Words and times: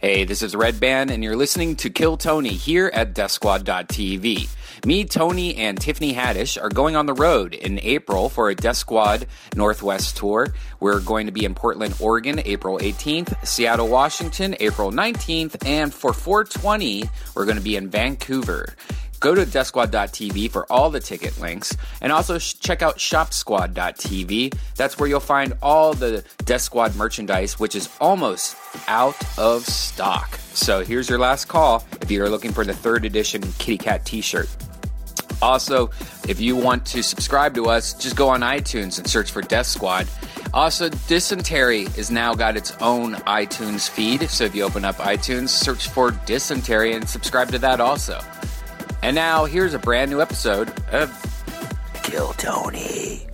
Hey, 0.00 0.22
this 0.22 0.42
is 0.42 0.54
Redban, 0.54 1.10
and 1.10 1.24
you're 1.24 1.34
listening 1.34 1.74
to 1.74 1.90
Kill 1.90 2.16
Tony 2.16 2.50
here 2.50 2.88
at 2.94 3.14
DeathSquad.tv. 3.14 4.48
Me, 4.86 5.04
Tony, 5.04 5.56
and 5.56 5.76
Tiffany 5.76 6.14
Haddish 6.14 6.56
are 6.62 6.68
going 6.68 6.94
on 6.94 7.06
the 7.06 7.14
road 7.14 7.52
in 7.52 7.80
April 7.80 8.28
for 8.28 8.48
a 8.48 8.54
Death 8.54 8.76
Squad 8.76 9.26
Northwest 9.56 10.16
tour. 10.16 10.54
We're 10.78 11.00
going 11.00 11.26
to 11.26 11.32
be 11.32 11.44
in 11.44 11.56
Portland, 11.56 11.96
Oregon, 11.98 12.40
April 12.44 12.78
18th, 12.78 13.44
Seattle, 13.44 13.88
Washington, 13.88 14.54
April 14.60 14.92
19th, 14.92 15.66
and 15.66 15.92
for 15.92 16.12
420, 16.12 17.10
we're 17.34 17.44
going 17.44 17.56
to 17.56 17.62
be 17.64 17.74
in 17.74 17.90
Vancouver. 17.90 18.76
Go 19.20 19.34
to 19.34 19.42
DeathSquad.tv 19.44 20.50
for 20.50 20.70
all 20.70 20.90
the 20.90 21.00
ticket 21.00 21.38
links, 21.40 21.76
and 22.00 22.12
also 22.12 22.38
sh- 22.38 22.54
check 22.54 22.82
out 22.82 22.98
ShopSquad.tv. 22.98 24.54
That's 24.76 24.98
where 24.98 25.08
you'll 25.08 25.20
find 25.20 25.54
all 25.62 25.92
the 25.92 26.24
Death 26.44 26.62
Squad 26.62 26.94
merchandise, 26.96 27.58
which 27.58 27.74
is 27.74 27.88
almost 28.00 28.56
out 28.86 29.16
of 29.38 29.66
stock. 29.66 30.36
So 30.54 30.84
here's 30.84 31.08
your 31.08 31.18
last 31.18 31.46
call 31.46 31.84
if 32.00 32.10
you're 32.10 32.30
looking 32.30 32.52
for 32.52 32.64
the 32.64 32.74
third 32.74 33.04
edition 33.04 33.42
Kitty 33.58 33.78
Cat 33.78 34.04
T-shirt. 34.04 34.48
Also, 35.40 35.90
if 36.28 36.40
you 36.40 36.56
want 36.56 36.84
to 36.86 37.02
subscribe 37.02 37.54
to 37.54 37.66
us, 37.66 37.94
just 37.94 38.16
go 38.16 38.28
on 38.28 38.40
iTunes 38.40 38.98
and 38.98 39.08
search 39.08 39.30
for 39.30 39.42
Death 39.42 39.66
Squad. 39.66 40.08
Also, 40.52 40.88
Dysentery 40.88 41.84
has 41.94 42.10
now 42.10 42.34
got 42.34 42.56
its 42.56 42.72
own 42.80 43.14
iTunes 43.14 43.88
feed. 43.88 44.28
So 44.30 44.44
if 44.44 44.54
you 44.54 44.64
open 44.64 44.84
up 44.84 44.96
iTunes, 44.96 45.50
search 45.50 45.88
for 45.88 46.10
Dysentery 46.26 46.94
and 46.94 47.08
subscribe 47.08 47.50
to 47.50 47.58
that 47.60 47.80
also. 47.80 48.20
And 49.02 49.14
now, 49.14 49.44
here's 49.44 49.74
a 49.74 49.78
brand 49.78 50.10
new 50.10 50.20
episode 50.20 50.72
of 50.92 51.10
Kill 52.02 52.32
Tony. 52.34 53.26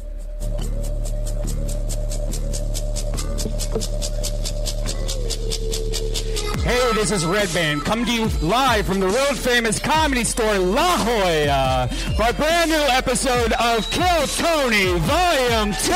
Hey, 6.64 6.92
this 6.94 7.10
is 7.10 7.24
Redban, 7.24 7.84
coming 7.84 8.06
to 8.06 8.12
you 8.12 8.28
live 8.40 8.86
from 8.86 9.00
the 9.00 9.06
world 9.06 9.36
famous 9.38 9.78
comedy 9.78 10.24
store 10.24 10.58
La 10.58 10.96
Jolla 10.98 11.88
for 12.16 12.28
a 12.28 12.32
brand 12.32 12.70
new 12.70 12.76
episode 12.76 13.52
of 13.52 13.90
Kill 13.90 14.26
Tony 14.26 14.98
Volume 14.98 15.72
2. 15.72 15.92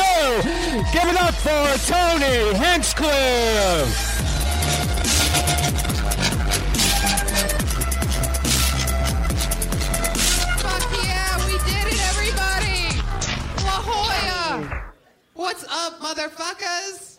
Give 0.93 1.09
it 1.09 1.21
up 1.21 1.35
for 1.35 1.79
Tony 1.87 2.55
Hinchcliffe. 2.59 4.19
What's 15.39 15.63
up, 15.71 16.01
motherfuckers? 16.01 17.17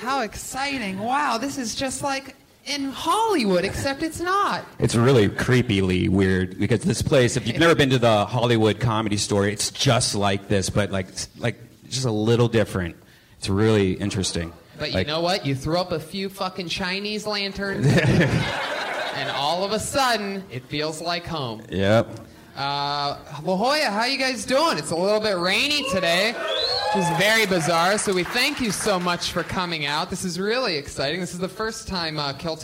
How 0.00 0.22
exciting. 0.22 0.98
Wow, 0.98 1.36
this 1.36 1.58
is 1.58 1.74
just 1.74 2.02
like 2.02 2.34
in 2.64 2.84
Hollywood, 2.86 3.66
except 3.66 4.02
it's 4.02 4.18
not. 4.18 4.64
It's 4.78 4.94
really 4.94 5.28
creepily 5.28 6.08
weird 6.08 6.58
because 6.58 6.80
this 6.80 7.02
place, 7.02 7.36
if 7.36 7.46
you've 7.46 7.58
never 7.58 7.74
been 7.74 7.90
to 7.90 7.98
the 7.98 8.24
Hollywood 8.24 8.80
comedy 8.80 9.18
store, 9.18 9.46
it's 9.46 9.70
just 9.72 10.14
like 10.14 10.48
this, 10.48 10.70
but 10.70 10.90
like, 10.90 11.08
like 11.36 11.58
just 11.90 12.06
a 12.06 12.10
little 12.10 12.48
different. 12.48 12.96
It's 13.36 13.50
really 13.50 13.92
interesting. 13.92 14.50
But 14.78 14.88
you 14.88 14.94
Like- 14.94 15.06
know 15.06 15.20
what? 15.20 15.44
You 15.44 15.54
throw 15.54 15.82
up 15.82 15.92
a 15.92 16.00
few 16.00 16.30
fucking 16.30 16.68
Chinese 16.68 17.26
lanterns, 17.26 17.86
and 17.98 19.30
all 19.32 19.64
of 19.64 19.72
a 19.72 19.78
sudden, 19.78 20.44
it 20.50 20.64
feels 20.64 21.02
like 21.02 21.26
home. 21.26 21.60
Yep. 21.68 22.20
Uh, 22.56 23.18
La 23.42 23.56
Jolla, 23.56 23.90
how 23.90 24.04
you 24.04 24.16
guys 24.16 24.44
doing? 24.44 24.78
It's 24.78 24.92
a 24.92 24.96
little 24.96 25.18
bit 25.18 25.36
rainy 25.36 25.90
today, 25.90 26.34
which 26.94 27.02
is 27.02 27.18
very 27.18 27.46
bizarre. 27.46 27.98
So 27.98 28.14
we 28.14 28.22
thank 28.22 28.60
you 28.60 28.70
so 28.70 29.00
much 29.00 29.32
for 29.32 29.42
coming 29.42 29.86
out. 29.86 30.08
This 30.08 30.24
is 30.24 30.38
really 30.38 30.76
exciting. 30.76 31.18
This 31.18 31.32
is 31.32 31.40
the 31.40 31.48
first 31.48 31.88
time 31.88 32.16
uh, 32.16 32.32
Kill 32.34 32.56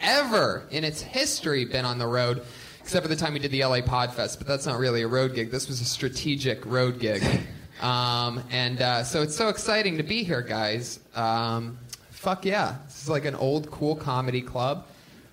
ever 0.00 0.64
in 0.70 0.84
its 0.84 1.00
history 1.00 1.64
been 1.64 1.86
on 1.86 1.96
the 1.96 2.06
road, 2.06 2.42
except 2.82 3.04
for 3.04 3.08
the 3.08 3.16
time 3.16 3.32
we 3.32 3.38
did 3.38 3.50
the 3.50 3.64
LA 3.64 3.80
Podfest. 3.80 4.36
But 4.36 4.46
that's 4.46 4.66
not 4.66 4.78
really 4.78 5.00
a 5.00 5.08
road 5.08 5.34
gig. 5.34 5.50
This 5.50 5.66
was 5.66 5.80
a 5.80 5.86
strategic 5.86 6.64
road 6.66 6.98
gig. 6.98 7.22
Um, 7.80 8.42
and 8.50 8.82
uh, 8.82 9.04
so 9.04 9.22
it's 9.22 9.36
so 9.36 9.50
exciting 9.50 9.98
to 9.98 10.02
be 10.02 10.24
here, 10.24 10.42
guys. 10.42 10.98
Um, 11.14 11.78
fuck 12.10 12.44
yeah. 12.44 12.78
This 12.86 13.02
is 13.02 13.08
like 13.08 13.24
an 13.24 13.36
old, 13.36 13.70
cool 13.70 13.94
comedy 13.94 14.42
club. 14.42 14.84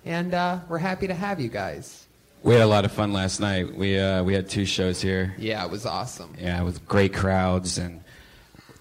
And 0.04 0.32
uh, 0.32 0.60
we're 0.68 0.78
happy 0.78 1.08
to 1.08 1.14
have 1.14 1.40
you 1.40 1.48
guys. 1.48 2.05
We 2.46 2.52
had 2.52 2.62
a 2.62 2.66
lot 2.66 2.84
of 2.84 2.92
fun 2.92 3.12
last 3.12 3.40
night. 3.40 3.74
We, 3.74 3.98
uh, 3.98 4.22
we 4.22 4.32
had 4.32 4.48
two 4.48 4.66
shows 4.66 5.02
here. 5.02 5.34
Yeah, 5.36 5.64
it 5.64 5.70
was 5.70 5.84
awesome. 5.84 6.32
Yeah, 6.38 6.62
with 6.62 6.86
great 6.86 7.12
crowds 7.12 7.76
and 7.76 8.04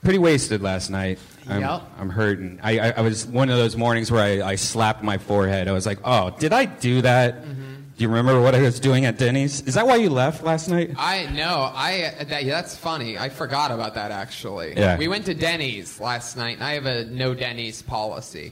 pretty 0.03 0.19
wasted 0.19 0.61
last 0.61 0.91
night. 0.91 1.17
I'm, 1.49 1.61
Yep. 1.61 1.81
I'm 1.97 2.09
hurting. 2.11 2.59
I, 2.61 2.77
I, 2.77 2.89
I 2.91 3.01
was 3.01 3.25
one 3.25 3.49
of 3.49 3.57
those 3.57 3.75
mornings 3.75 4.11
where 4.11 4.21
I, 4.21 4.51
I 4.51 4.55
slapped 4.55 5.01
my 5.01 5.17
forehead. 5.17 5.67
I 5.67 5.71
was 5.71 5.87
like, 5.87 5.97
oh, 6.03 6.29
did 6.37 6.53
I 6.53 6.65
do 6.65 7.01
that? 7.01 7.41
Mm-hmm. 7.41 7.73
Do 7.97 8.03
you 8.03 8.07
remember 8.07 8.39
what 8.39 8.53
I 8.53 8.61
was 8.61 8.79
doing 8.79 9.05
at 9.05 9.17
Denny's? 9.17 9.61
Is 9.61 9.73
that 9.73 9.87
why 9.87 9.95
you 9.95 10.11
left 10.11 10.43
last 10.43 10.69
night? 10.69 10.91
I 10.99 11.25
know. 11.25 11.71
I 11.73 12.13
that, 12.27 12.43
yeah, 12.43 12.53
that's 12.61 12.75
funny. 12.75 13.17
I 13.17 13.29
forgot 13.29 13.71
about 13.71 13.95
that 13.95 14.11
actually. 14.11 14.75
Yeah. 14.77 14.95
We 14.95 15.07
went 15.07 15.25
to 15.25 15.33
Denny's 15.33 15.99
last 15.99 16.37
night, 16.37 16.57
and 16.57 16.63
I 16.63 16.73
have 16.73 16.85
a 16.85 17.05
no 17.05 17.33
Denny's 17.33 17.81
policy. 17.81 18.51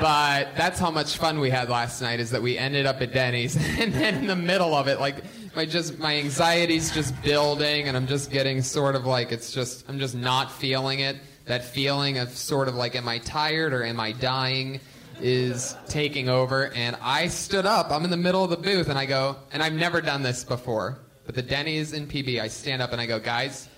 But 0.00 0.54
that's 0.56 0.78
how 0.78 0.90
much 0.90 1.16
fun 1.16 1.40
we 1.40 1.50
had 1.50 1.68
last 1.68 2.00
night. 2.00 2.20
Is 2.20 2.30
that 2.30 2.42
we 2.42 2.56
ended 2.56 2.86
up 2.86 3.00
at 3.00 3.12
Denny's, 3.12 3.56
and 3.80 3.92
then 3.92 4.14
in 4.14 4.26
the 4.26 4.36
middle 4.36 4.74
of 4.74 4.88
it, 4.88 5.00
like 5.00 5.24
my 5.56 5.64
just 5.64 5.98
my 5.98 6.16
anxiety's 6.16 6.90
just 6.92 7.20
building, 7.22 7.88
and 7.88 7.96
I'm 7.96 8.06
just 8.06 8.30
getting 8.30 8.62
sort 8.62 8.94
of 8.94 9.06
like 9.06 9.32
it's 9.32 9.52
just 9.52 9.88
I'm 9.88 9.98
just 9.98 10.14
not 10.14 10.52
feeling 10.52 11.00
it. 11.00 11.16
That 11.46 11.64
feeling 11.64 12.18
of 12.18 12.30
sort 12.30 12.68
of 12.68 12.74
like, 12.74 12.94
am 12.94 13.08
I 13.08 13.18
tired 13.18 13.72
or 13.72 13.82
am 13.84 13.98
I 14.00 14.12
dying? 14.12 14.80
is 15.20 15.76
taking 15.88 16.28
over, 16.28 16.72
and 16.74 16.96
I 17.02 17.28
stood 17.28 17.66
up. 17.66 17.90
I'm 17.90 18.04
in 18.04 18.10
the 18.10 18.16
middle 18.16 18.44
of 18.44 18.50
the 18.50 18.56
booth, 18.56 18.88
and 18.88 18.98
I 18.98 19.06
go, 19.06 19.36
and 19.52 19.62
I've 19.62 19.72
never 19.72 20.00
done 20.00 20.22
this 20.22 20.44
before, 20.44 20.98
but 21.26 21.34
the 21.34 21.42
Denny's 21.42 21.92
in 21.92 22.06
PB, 22.06 22.40
I 22.40 22.48
stand 22.48 22.80
up 22.82 22.92
and 22.92 23.00
I 23.00 23.06
go, 23.06 23.18
guys, 23.18 23.68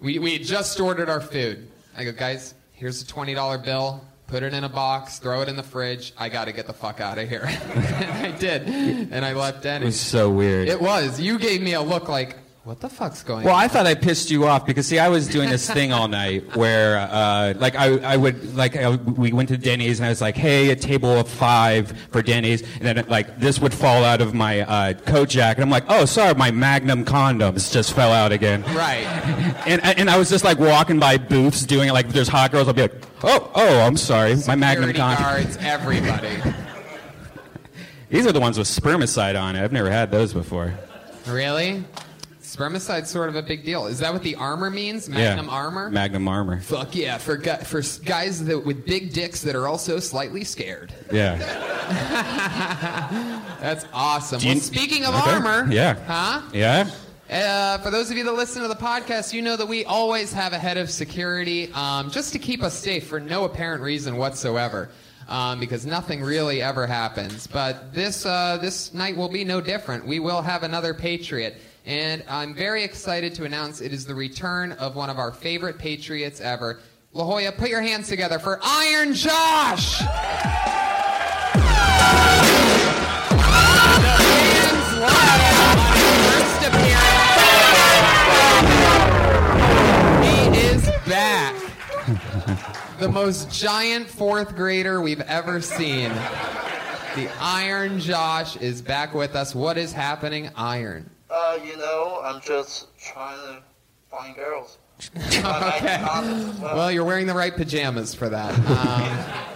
we, 0.00 0.18
we 0.18 0.38
just 0.38 0.78
ordered 0.80 1.08
our 1.08 1.20
food. 1.20 1.70
I 1.96 2.04
go, 2.04 2.12
guys, 2.12 2.54
here's 2.72 3.02
a 3.02 3.06
$20 3.06 3.64
bill. 3.64 4.04
Put 4.32 4.42
it 4.42 4.54
in 4.54 4.64
a 4.64 4.68
box, 4.70 5.18
throw 5.18 5.42
it 5.42 5.50
in 5.50 5.56
the 5.56 5.62
fridge. 5.62 6.14
I 6.16 6.30
got 6.30 6.46
to 6.46 6.52
get 6.52 6.66
the 6.66 6.72
fuck 6.72 7.02
out 7.02 7.18
of 7.18 7.28
here. 7.28 7.42
and 7.74 8.26
I 8.26 8.30
did. 8.30 8.66
And 9.12 9.26
I 9.26 9.34
left 9.34 9.66
It 9.66 9.82
was 9.82 10.00
so 10.00 10.30
weird. 10.30 10.68
It 10.68 10.80
was. 10.80 11.20
You 11.20 11.38
gave 11.38 11.60
me 11.60 11.74
a 11.74 11.82
look 11.82 12.08
like, 12.08 12.38
what 12.64 12.78
the 12.78 12.88
fuck's 12.88 13.24
going 13.24 13.44
well, 13.44 13.54
on? 13.54 13.58
Well, 13.58 13.64
I 13.64 13.66
thought 13.66 13.86
I 13.86 13.96
pissed 13.96 14.30
you 14.30 14.46
off 14.46 14.64
because 14.64 14.86
see, 14.86 15.00
I 15.00 15.08
was 15.08 15.26
doing 15.26 15.50
this 15.50 15.68
thing 15.68 15.92
all 15.92 16.06
night 16.22 16.56
where, 16.56 16.96
uh, 16.98 17.54
like, 17.56 17.74
I, 17.74 17.96
I 17.98 18.16
would 18.16 18.54
like 18.54 18.76
I, 18.76 18.90
we 18.94 19.32
went 19.32 19.48
to 19.48 19.56
Denny's 19.56 19.98
and 19.98 20.06
I 20.06 20.10
was 20.10 20.20
like, 20.20 20.36
hey, 20.36 20.70
a 20.70 20.76
table 20.76 21.10
of 21.10 21.28
five 21.28 21.92
for 22.12 22.22
Denny's, 22.22 22.62
and 22.80 22.82
then 22.82 23.04
like 23.08 23.40
this 23.40 23.58
would 23.58 23.74
fall 23.74 24.04
out 24.04 24.20
of 24.20 24.32
my 24.32 24.60
uh, 24.60 24.92
coat 24.94 25.28
jacket. 25.28 25.60
I'm 25.60 25.70
like, 25.70 25.84
oh, 25.88 26.04
sorry, 26.04 26.34
my 26.34 26.52
Magnum 26.52 27.04
condoms 27.04 27.72
just 27.72 27.94
fell 27.94 28.12
out 28.12 28.30
again. 28.32 28.62
Right. 28.74 29.08
And 29.64 29.82
and 29.84 30.10
I 30.10 30.18
was 30.18 30.28
just 30.28 30.44
like 30.44 30.58
walking 30.58 30.98
by 30.98 31.18
booths 31.18 31.64
doing 31.64 31.88
it. 31.88 31.92
Like, 31.92 32.06
if 32.06 32.12
there's 32.12 32.28
hot 32.28 32.50
girls, 32.50 32.66
I'll 32.66 32.74
be 32.74 32.82
like, 32.82 32.94
oh, 33.22 33.50
oh, 33.54 33.80
I'm 33.80 33.96
sorry, 33.96 34.34
my 34.46 34.56
Magnum 34.56 34.90
condoms. 34.90 34.96
condom. 34.96 35.22
guards, 35.22 35.56
everybody. 35.58 36.42
These 38.10 38.26
are 38.26 38.32
the 38.32 38.40
ones 38.40 38.58
with 38.58 38.66
spermicide 38.66 39.40
on 39.40 39.56
it. 39.56 39.62
I've 39.62 39.72
never 39.72 39.90
had 39.90 40.10
those 40.10 40.32
before. 40.32 40.74
Really? 41.26 41.84
Spermicide's 42.56 43.08
sort 43.08 43.30
of 43.30 43.36
a 43.36 43.42
big 43.42 43.64
deal. 43.64 43.86
Is 43.86 43.98
that 44.00 44.12
what 44.12 44.22
the 44.22 44.34
armor 44.34 44.68
means? 44.70 45.08
Magnum 45.08 45.46
yeah. 45.46 45.52
armor? 45.52 45.88
Magnum 45.88 46.28
armor. 46.28 46.60
Fuck 46.60 46.94
yeah, 46.94 47.16
for 47.16 47.38
gu- 47.38 47.56
for 47.64 47.80
guys 48.04 48.44
that, 48.44 48.66
with 48.66 48.84
big 48.84 49.14
dicks 49.14 49.40
that 49.42 49.56
are 49.56 49.66
also 49.66 49.98
slightly 49.98 50.44
scared. 50.44 50.92
Yeah. 51.10 51.38
That's 53.60 53.86
awesome. 53.94 54.40
You- 54.40 54.50
well, 54.52 54.60
speaking 54.60 55.06
of 55.06 55.14
Okay. 55.14 55.30
armor, 55.30 55.72
Yeah. 55.72 55.94
huh? 56.06 56.42
Yeah. 56.52 56.90
Uh, 57.30 57.78
for 57.78 57.90
those 57.90 58.10
of 58.10 58.18
you 58.18 58.24
that 58.24 58.32
listen 58.34 58.60
to 58.60 58.68
the 58.68 58.74
podcast, 58.74 59.32
you 59.32 59.40
know 59.40 59.56
that 59.56 59.66
we 59.66 59.86
always 59.86 60.30
have 60.34 60.52
a 60.52 60.58
head 60.58 60.76
of 60.76 60.90
security 60.90 61.72
um, 61.72 62.10
just 62.10 62.34
to 62.34 62.38
keep 62.38 62.62
us 62.62 62.78
safe 62.78 63.06
for 63.06 63.18
no 63.18 63.44
apparent 63.44 63.82
reason 63.82 64.18
whatsoever. 64.18 64.90
Um, 65.28 65.60
because 65.60 65.86
nothing 65.86 66.20
really 66.20 66.60
ever 66.60 66.86
happens. 66.86 67.46
But 67.46 67.94
this 67.94 68.26
uh, 68.26 68.58
this 68.60 68.92
night 68.92 69.16
will 69.16 69.30
be 69.30 69.44
no 69.44 69.62
different. 69.62 70.04
We 70.06 70.18
will 70.18 70.42
have 70.42 70.62
another 70.64 70.92
Patriot, 70.92 71.56
and 71.84 72.22
I'm 72.28 72.54
very 72.54 72.84
excited 72.84 73.34
to 73.34 73.44
announce 73.44 73.80
it 73.80 73.92
is 73.92 74.06
the 74.06 74.14
return 74.14 74.72
of 74.72 74.94
one 74.94 75.10
of 75.10 75.18
our 75.18 75.32
favorite 75.32 75.78
Patriots 75.78 76.40
ever. 76.40 76.80
La 77.12 77.24
Jolla, 77.24 77.52
put 77.52 77.68
your 77.68 77.82
hands 77.82 78.08
together 78.08 78.38
for 78.38 78.60
Iron 78.62 79.12
Josh. 79.12 80.00
He 90.22 90.58
is 90.58 90.86
back. 91.06 91.54
The 93.00 93.08
most 93.08 93.50
giant 93.50 94.06
fourth 94.08 94.54
grader 94.54 95.00
we've 95.00 95.20
ever 95.22 95.60
seen. 95.60 96.10
The 97.14 97.28
Iron 97.40 97.98
Josh 97.98 98.56
is 98.56 98.80
back 98.80 99.12
with 99.12 99.34
us. 99.34 99.54
What 99.54 99.76
is 99.76 99.92
happening, 99.92 100.48
Iron? 100.56 101.10
Uh, 101.32 101.58
you 101.64 101.76
know, 101.78 102.20
I'm 102.22 102.40
just 102.42 102.88
trying 102.98 103.38
to 103.38 103.62
find 104.10 104.34
girls. 104.36 104.78
Okay. 105.16 106.04
Well, 106.60 106.92
you're 106.92 107.04
wearing 107.04 107.26
the 107.26 107.34
right 107.34 107.56
pajamas 107.56 108.14
for 108.14 108.28
that. 108.28 108.52
Um, 108.68 109.52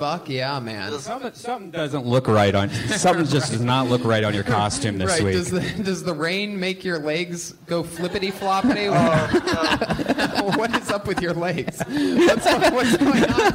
Fuck 0.00 0.30
yeah, 0.30 0.58
man. 0.60 0.98
Something, 0.98 1.34
something 1.34 1.70
doesn't 1.70 2.06
look 2.06 2.26
right 2.26 2.54
on. 2.54 2.70
Something 2.70 3.26
just 3.26 3.52
does 3.52 3.60
not 3.60 3.88
look 3.88 4.02
right 4.02 4.24
on 4.24 4.32
your 4.32 4.44
costume 4.44 4.96
this 4.96 5.10
right? 5.10 5.22
week. 5.22 5.34
Does 5.34 5.50
the 5.50 5.60
does 5.82 6.02
the 6.02 6.14
rain 6.14 6.58
make 6.58 6.82
your 6.84 6.98
legs 6.98 7.52
go 7.66 7.82
flippity 7.82 8.30
floppity? 8.30 8.88
what 10.56 10.74
is 10.74 10.90
up 10.90 11.06
with 11.06 11.20
your 11.20 11.34
legs? 11.34 11.82
What's, 11.86 12.46
what's 12.46 12.96
going 12.96 13.24
on? 13.24 13.52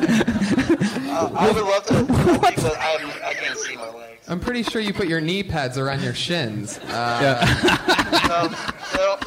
Uh, 1.10 1.32
I 1.34 1.52
would 1.52 1.64
love 1.64 1.86
to, 1.86 2.04
because 2.04 2.66
I, 2.66 2.78
have, 2.80 3.24
I 3.24 3.34
can't 3.34 3.58
see 3.58 3.76
my 3.76 3.90
legs. 3.90 4.15
I'm 4.28 4.40
pretty 4.40 4.64
sure 4.64 4.82
you 4.82 4.94
put 4.94 5.08
your 5.08 5.22
knee 5.22 5.44
pads 5.44 5.78
around 5.78 6.02
your 6.02 6.14
shins. 6.16 6.80
Uh, 6.90 7.46
No, 8.28 8.48
no, 8.98 9.18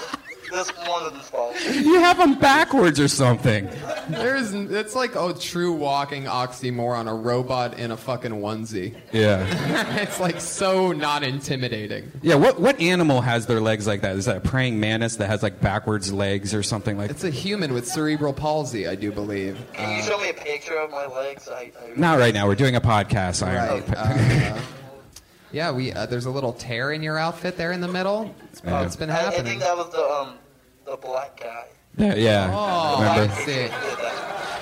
this 0.50 0.68
one 0.88 1.04
of 1.06 1.12
them's 1.12 1.28
fault. 1.28 1.54
you 1.70 2.00
have 2.00 2.16
them 2.18 2.38
backwards 2.38 2.98
or 2.98 3.06
something. 3.08 3.68
there's 4.08 4.52
it's 4.54 4.94
like 4.94 5.14
a 5.14 5.34
true 5.34 5.72
walking 5.72 6.24
oxymoron, 6.24 7.08
a 7.08 7.14
robot 7.14 7.78
in 7.78 7.90
a 7.90 7.96
fucking 7.96 8.32
onesie. 8.32 8.96
Yeah. 9.12 9.46
it's 10.02 10.18
like 10.18 10.40
so 10.40 10.92
not 10.92 11.22
intimidating. 11.22 12.10
Yeah. 12.22 12.36
What 12.36 12.58
what 12.60 12.80
animal 12.80 13.20
has 13.20 13.46
their 13.46 13.60
legs 13.60 13.86
like 13.86 14.00
that? 14.00 14.16
Is 14.16 14.24
that 14.24 14.38
a 14.38 14.40
praying 14.40 14.80
mantis 14.80 15.16
that 15.16 15.28
has 15.28 15.42
like 15.42 15.60
backwards 15.60 16.12
legs 16.12 16.54
or 16.54 16.62
something 16.62 16.96
like? 16.96 17.10
It's 17.10 17.24
a 17.24 17.30
human 17.30 17.72
with 17.74 17.86
cerebral 17.86 18.32
palsy, 18.32 18.88
I 18.88 18.94
do 18.94 19.12
believe. 19.12 19.58
Can 19.74 19.96
you 19.96 20.02
show 20.02 20.18
me 20.18 20.30
a 20.30 20.34
picture 20.34 20.78
of 20.78 20.90
my 20.90 21.06
legs? 21.06 21.48
I, 21.48 21.70
I 21.80 21.92
Not 21.96 22.18
right 22.18 22.32
now. 22.34 22.46
We're 22.48 22.54
doing 22.56 22.74
a 22.76 22.80
podcast. 22.80 23.46
Iron. 23.46 23.82
Right. 23.82 23.94
Uh, 23.96 24.60
yeah, 25.52 25.70
we 25.72 25.92
uh, 25.92 26.06
there's 26.06 26.26
a 26.26 26.30
little 26.30 26.52
tear 26.52 26.92
in 26.92 27.02
your 27.02 27.18
outfit 27.18 27.56
there 27.56 27.72
in 27.72 27.80
the 27.80 27.88
middle. 27.88 28.34
It's, 28.52 28.62
Yeah. 28.64 28.82
it's 28.84 28.96
been 28.96 29.10
I, 29.10 29.26
I 29.28 29.30
think 29.42 29.60
that 29.60 29.76
was 29.76 29.90
the 29.90 30.02
um 30.04 30.34
the 30.84 30.96
black 30.96 31.38
guy. 31.40 31.64
Yeah. 31.96 32.14
yeah. 32.14 32.50
Oh, 32.54 33.00
Remember? 33.00 33.32
I 33.32 33.36
see. 33.44 33.68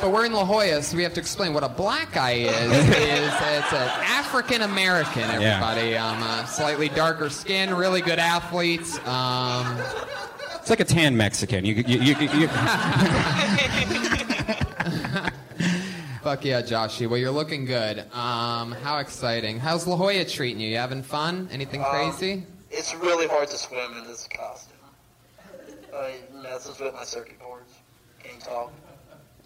But 0.00 0.10
we're 0.12 0.26
in 0.26 0.32
La 0.32 0.44
Jolla, 0.44 0.82
so 0.82 0.96
we 0.96 1.02
have 1.02 1.14
to 1.14 1.20
explain 1.20 1.52
what 1.54 1.64
a 1.64 1.68
black 1.68 2.12
guy 2.12 2.32
is. 2.32 2.50
is 2.50 3.34
it's 3.34 3.72
an 3.72 3.88
African 4.04 4.62
American, 4.62 5.22
everybody. 5.22 5.96
Um, 5.96 6.22
uh, 6.22 6.44
slightly 6.46 6.88
darker 6.90 7.28
skin, 7.30 7.74
really 7.74 8.00
good 8.02 8.18
athletes. 8.18 8.98
Um, 9.06 9.78
It's 10.60 10.70
like 10.70 10.80
a 10.80 10.84
tan 10.84 11.16
Mexican. 11.16 11.64
You, 11.64 11.74
you, 11.74 11.98
you, 12.00 12.16
you, 12.16 12.28
you 12.40 12.48
fuck 16.26 16.44
yeah, 16.44 16.60
Joshy. 16.60 17.08
Well, 17.08 17.20
you're 17.20 17.30
looking 17.30 17.66
good. 17.66 18.00
Um, 18.12 18.72
how 18.72 18.98
exciting. 18.98 19.60
How's 19.60 19.86
La 19.86 19.94
Jolla 19.96 20.24
treating 20.24 20.58
you? 20.60 20.70
You 20.70 20.76
having 20.76 21.04
fun? 21.04 21.48
Anything 21.52 21.84
Um, 21.84 21.86
crazy? 21.88 22.42
It's 22.68 22.96
really 22.96 23.28
hard 23.28 23.46
to 23.46 23.56
swim 23.56 23.96
in 23.96 24.08
this 24.08 24.26
costume. 24.26 24.72
I 25.94 26.16
messes 26.42 26.80
with 26.80 26.94
my 26.94 27.04
circuit 27.04 27.38
boards. 27.38 27.72
Can't 28.24 28.40
talk. 28.40 28.72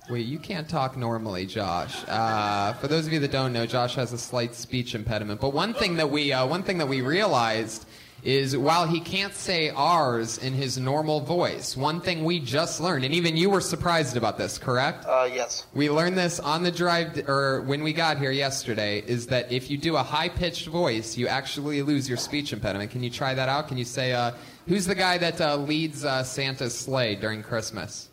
Wait, 0.08 0.24
you 0.24 0.38
can't 0.38 0.70
talk 0.70 0.96
normally, 0.96 1.44
Josh. 1.44 2.02
Uh, 2.08 2.72
for 2.72 2.88
those 2.88 3.06
of 3.06 3.12
you 3.12 3.20
that 3.20 3.30
don't 3.30 3.52
know, 3.52 3.66
Josh 3.66 3.94
has 3.96 4.14
a 4.14 4.18
slight 4.18 4.54
speech 4.54 4.94
impediment. 4.94 5.38
But 5.38 5.52
one 5.52 5.74
thing 5.74 5.96
that 5.96 6.10
we 6.10 6.32
uh, 6.32 6.46
one 6.46 6.62
thing 6.62 6.78
that 6.78 6.88
we 6.88 7.02
realized 7.02 7.84
is 8.22 8.56
while 8.56 8.86
he 8.86 9.00
can't 9.00 9.34
say 9.34 9.70
R's 9.70 10.38
in 10.38 10.52
his 10.52 10.76
normal 10.78 11.20
voice, 11.20 11.76
one 11.76 12.00
thing 12.00 12.24
we 12.24 12.38
just 12.40 12.80
learned, 12.80 13.04
and 13.04 13.14
even 13.14 13.36
you 13.36 13.48
were 13.50 13.60
surprised 13.60 14.16
about 14.16 14.36
this, 14.36 14.58
correct? 14.58 15.06
Uh, 15.06 15.28
yes. 15.32 15.66
We 15.74 15.88
learned 15.90 16.18
this 16.18 16.38
on 16.40 16.62
the 16.62 16.70
drive, 16.70 17.26
or 17.28 17.62
when 17.62 17.82
we 17.82 17.92
got 17.92 18.18
here 18.18 18.30
yesterday, 18.30 19.02
is 19.06 19.26
that 19.28 19.50
if 19.50 19.70
you 19.70 19.78
do 19.78 19.96
a 19.96 20.02
high 20.02 20.28
pitched 20.28 20.66
voice, 20.66 21.16
you 21.16 21.28
actually 21.28 21.82
lose 21.82 22.08
your 22.08 22.18
speech 22.18 22.52
impediment. 22.52 22.90
Can 22.90 23.02
you 23.02 23.10
try 23.10 23.32
that 23.34 23.48
out? 23.48 23.68
Can 23.68 23.78
you 23.78 23.84
say, 23.84 24.12
uh, 24.12 24.32
who's 24.68 24.84
the 24.86 24.94
guy 24.94 25.16
that 25.18 25.40
uh, 25.40 25.56
leads 25.56 26.04
uh, 26.04 26.22
Santa's 26.22 26.78
sleigh 26.78 27.14
during 27.14 27.42
Christmas? 27.42 28.08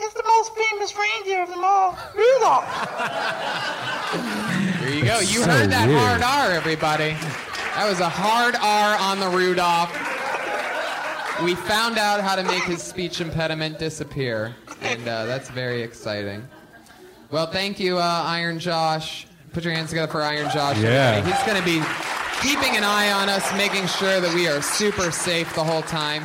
It's 0.00 0.14
the 0.14 0.22
most 0.24 0.54
famous 0.54 0.94
reindeer 0.96 1.42
of 1.42 1.48
them 1.50 1.64
all, 1.64 1.98
Rudolph. 2.14 2.64
There 4.80 4.94
you 4.96 5.04
go. 5.04 5.18
You 5.18 5.42
So 5.42 5.50
heard 5.50 5.70
that 5.70 5.86
weird. 5.86 6.00
hard 6.00 6.22
R, 6.22 6.52
everybody. 6.52 7.14
That 7.78 7.88
was 7.88 8.00
a 8.00 8.08
hard 8.08 8.56
R 8.56 8.98
on 8.98 9.20
the 9.20 9.28
Rudolph. 9.28 9.92
We 11.44 11.54
found 11.54 11.96
out 11.96 12.20
how 12.20 12.34
to 12.34 12.42
make 12.42 12.64
his 12.64 12.82
speech 12.82 13.20
impediment 13.20 13.78
disappear, 13.78 14.56
and 14.82 15.06
uh, 15.06 15.26
that's 15.26 15.48
very 15.48 15.82
exciting. 15.82 16.42
Well, 17.30 17.46
thank 17.46 17.78
you, 17.78 17.98
uh, 17.98 18.22
Iron 18.26 18.58
Josh. 18.58 19.28
Put 19.52 19.62
your 19.62 19.74
hands 19.74 19.90
together 19.90 20.10
for 20.10 20.22
Iron 20.22 20.50
Josh. 20.50 20.76
Yeah. 20.78 21.24
He's 21.24 21.40
going 21.46 21.56
to 21.56 21.64
be 21.64 21.80
keeping 22.42 22.76
an 22.76 22.82
eye 22.82 23.12
on 23.12 23.28
us, 23.28 23.48
making 23.56 23.86
sure 23.86 24.20
that 24.20 24.34
we 24.34 24.48
are 24.48 24.60
super 24.60 25.12
safe 25.12 25.54
the 25.54 25.62
whole 25.62 25.82
time. 25.82 26.24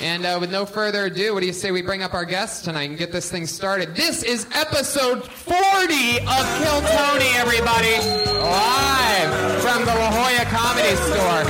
And 0.00 0.26
uh, 0.26 0.38
with 0.40 0.50
no 0.50 0.66
further 0.66 1.06
ado, 1.06 1.34
what 1.34 1.40
do 1.40 1.46
you 1.46 1.52
say 1.52 1.70
we 1.70 1.82
bring 1.82 2.02
up 2.02 2.14
our 2.14 2.24
guests 2.24 2.62
tonight 2.62 2.90
and 2.90 2.98
get 2.98 3.12
this 3.12 3.30
thing 3.30 3.46
started? 3.46 3.94
This 3.94 4.22
is 4.22 4.46
episode 4.52 5.22
40 5.22 5.54
of 5.54 6.42
Kill 6.58 6.80
Tony, 6.82 7.30
everybody, 7.38 7.94
live 8.42 9.30
from 9.62 9.86
the 9.86 9.94
La 9.94 10.10
Jolla 10.10 10.44
Comedy 10.50 10.96
Store. 11.08 11.46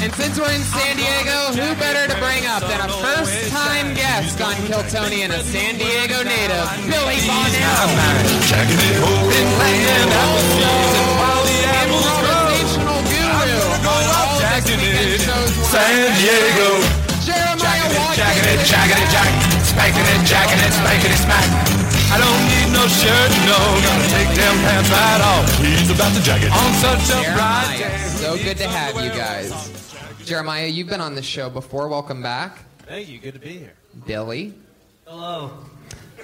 And 0.00 0.14
since 0.14 0.38
we're 0.38 0.54
in 0.54 0.62
San 0.62 0.96
Diego, 0.96 1.52
who 1.52 1.74
better 1.82 2.06
to 2.06 2.18
bring 2.20 2.46
up 2.46 2.62
than 2.62 2.80
a 2.80 2.88
first-time 2.88 3.92
guest 3.94 4.40
on 4.40 4.54
Kill 4.64 4.82
Tony 4.88 5.22
and 5.22 5.32
a 5.32 5.42
San 5.42 5.76
Diego 5.76 6.22
native, 6.22 6.70
Billy 6.86 7.18
Bonell. 7.26 7.90
Been 9.28 9.50
guru 13.10 13.60
on 13.82 14.04
all 14.14 14.38
of 14.40 14.64
weekend 14.64 15.20
shows. 15.20 15.50
San 15.68 16.16
Diego. 16.16 16.99
Jeremiah 18.20 18.36
Jacking 18.36 18.52
it, 18.52 18.60
Watkins. 18.60 18.70
jacking 18.70 19.00
it, 19.00 19.10
jack. 19.10 19.32
Spanking 19.64 20.06
it, 20.12 20.20
jacking 20.28 20.60
it, 20.60 20.72
spanking 20.72 21.12
it, 21.12 21.20
smack. 21.24 21.48
I 22.12 22.18
don't 22.20 22.42
need 22.52 22.68
no 22.76 22.84
shirt, 22.88 23.30
no. 23.48 23.58
Gotta 23.80 24.08
take 24.12 24.28
them 24.36 24.54
pants 24.60 24.90
right 24.90 25.20
off. 25.24 25.58
He's 25.58 25.90
about 25.90 26.14
to 26.14 26.22
jack 26.22 26.42
it 26.42 26.52
on 26.52 26.72
such 26.74 27.08
a 27.16 27.32
bright 27.34 27.76
day. 27.78 27.96
so 28.20 28.36
good 28.36 28.56
to 28.58 28.68
have 28.68 28.94
you 29.02 29.10
guys. 29.10 29.94
Jeremiah, 30.24 30.66
you've 30.66 30.88
been 30.88 31.00
on 31.00 31.14
the 31.14 31.22
show 31.22 31.48
before. 31.48 31.88
Welcome 31.88 32.22
back. 32.22 32.58
Thank 32.86 33.08
you. 33.08 33.18
Good 33.18 33.34
to 33.34 33.40
be 33.40 33.58
here. 33.58 33.72
Billy, 34.06 34.54
Hello. 35.06 35.52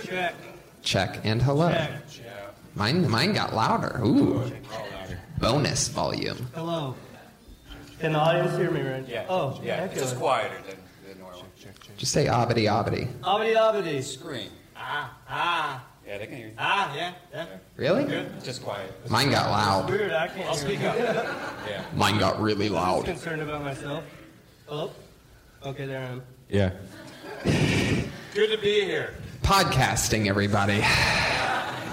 Check. 0.04 0.34
check 0.82 1.20
and 1.25 1.40
hello. 1.40 1.70
Check. 1.70 2.25
Mine, 2.75 3.08
mine 3.10 3.32
got 3.32 3.54
louder. 3.54 4.00
Ooh, 4.04 4.52
bonus 5.38 5.88
volume. 5.88 6.37
Hello. 6.54 6.94
Can 8.00 8.12
the 8.12 8.19
audience 8.19 8.56
hear 8.58 8.70
me 8.70 8.82
right? 8.82 9.08
Yeah. 9.08 9.25
Oh, 9.31 9.58
yeah. 9.64 9.84
It's 9.84 9.98
Just 9.98 10.16
quieter 10.16 10.54
than, 10.66 10.66
than 10.66 10.76
normal. 10.76 10.86
Just 11.96 12.12
say 12.12 12.26
abity 12.26 12.66
abity. 12.69 13.08
Abidi 13.22 13.54
abidi. 13.56 14.02
Scream. 14.02 14.50
Ah, 14.76 15.16
ah, 15.28 15.84
Yeah, 16.06 16.19
they 16.19 16.26
can 16.26 16.37
hear 16.37 16.46
you. 16.48 16.52
ah, 16.58 16.94
yeah, 16.94 17.12
yeah. 17.32 17.46
Really? 17.76 18.04
Just 18.44 18.62
quiet. 18.62 18.93
Mine 19.10 19.31
got 19.31 19.50
loud. 19.50 19.91
Weird, 19.91 20.12
I 20.12 20.29
can't 20.29 20.48
I'll 20.48 20.55
speak 20.55 20.81
up. 20.82 20.96
Yeah. 21.69 21.82
Mine 21.94 22.19
got 22.19 22.41
really 22.41 22.69
loud. 22.69 22.82
I'm 22.91 22.96
loud. 22.98 23.05
concerned 23.06 23.43
about 23.43 23.65
myself. 23.65 24.05
Oh, 24.69 24.93
okay, 25.65 25.86
there 25.86 25.98
I 26.00 26.05
am. 26.05 26.22
yeah. 26.48 26.70
Good 28.34 28.50
to 28.50 28.58
be 28.58 28.82
here. 28.84 29.15
Podcasting, 29.43 30.26
everybody. 30.29 30.81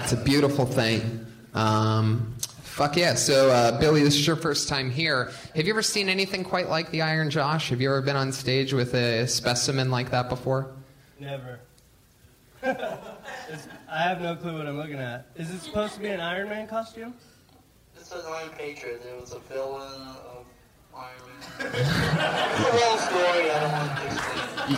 It's 0.02 0.12
a 0.12 0.16
beautiful 0.22 0.66
thing. 0.66 1.26
Um, 1.54 2.34
fuck 2.74 2.96
yeah. 2.96 3.14
So, 3.14 3.50
uh, 3.50 3.78
Billy, 3.78 4.02
this 4.02 4.16
is 4.16 4.26
your 4.26 4.34
first 4.34 4.68
time 4.68 4.90
here. 4.90 5.30
Have 5.54 5.64
you 5.64 5.72
ever 5.72 5.82
seen 5.82 6.08
anything 6.08 6.42
quite 6.42 6.68
like 6.68 6.90
the 6.90 7.02
Iron 7.02 7.30
Josh? 7.30 7.68
Have 7.68 7.80
you 7.80 7.88
ever 7.88 8.02
been 8.02 8.16
on 8.16 8.32
stage 8.32 8.72
with 8.72 8.94
a 8.94 9.28
specimen 9.28 9.92
like 9.92 10.10
that 10.10 10.28
before? 10.28 10.72
Never. 11.20 11.60
I 12.64 12.98
have 13.88 14.20
no 14.20 14.34
clue 14.34 14.58
what 14.58 14.66
I'm 14.66 14.76
looking 14.76 14.98
at. 14.98 15.26
Is 15.36 15.50
it 15.50 15.60
supposed 15.60 15.94
to 15.94 16.00
be 16.00 16.08
an 16.08 16.20
Iron 16.20 16.48
Man 16.48 16.66
costume? 16.66 17.14
This 17.96 18.10
is 18.10 18.24
Iron 18.24 18.50
Patriot. 18.58 19.04
There 19.04 19.20
was 19.20 19.32
a 19.32 19.38
villain 19.38 20.16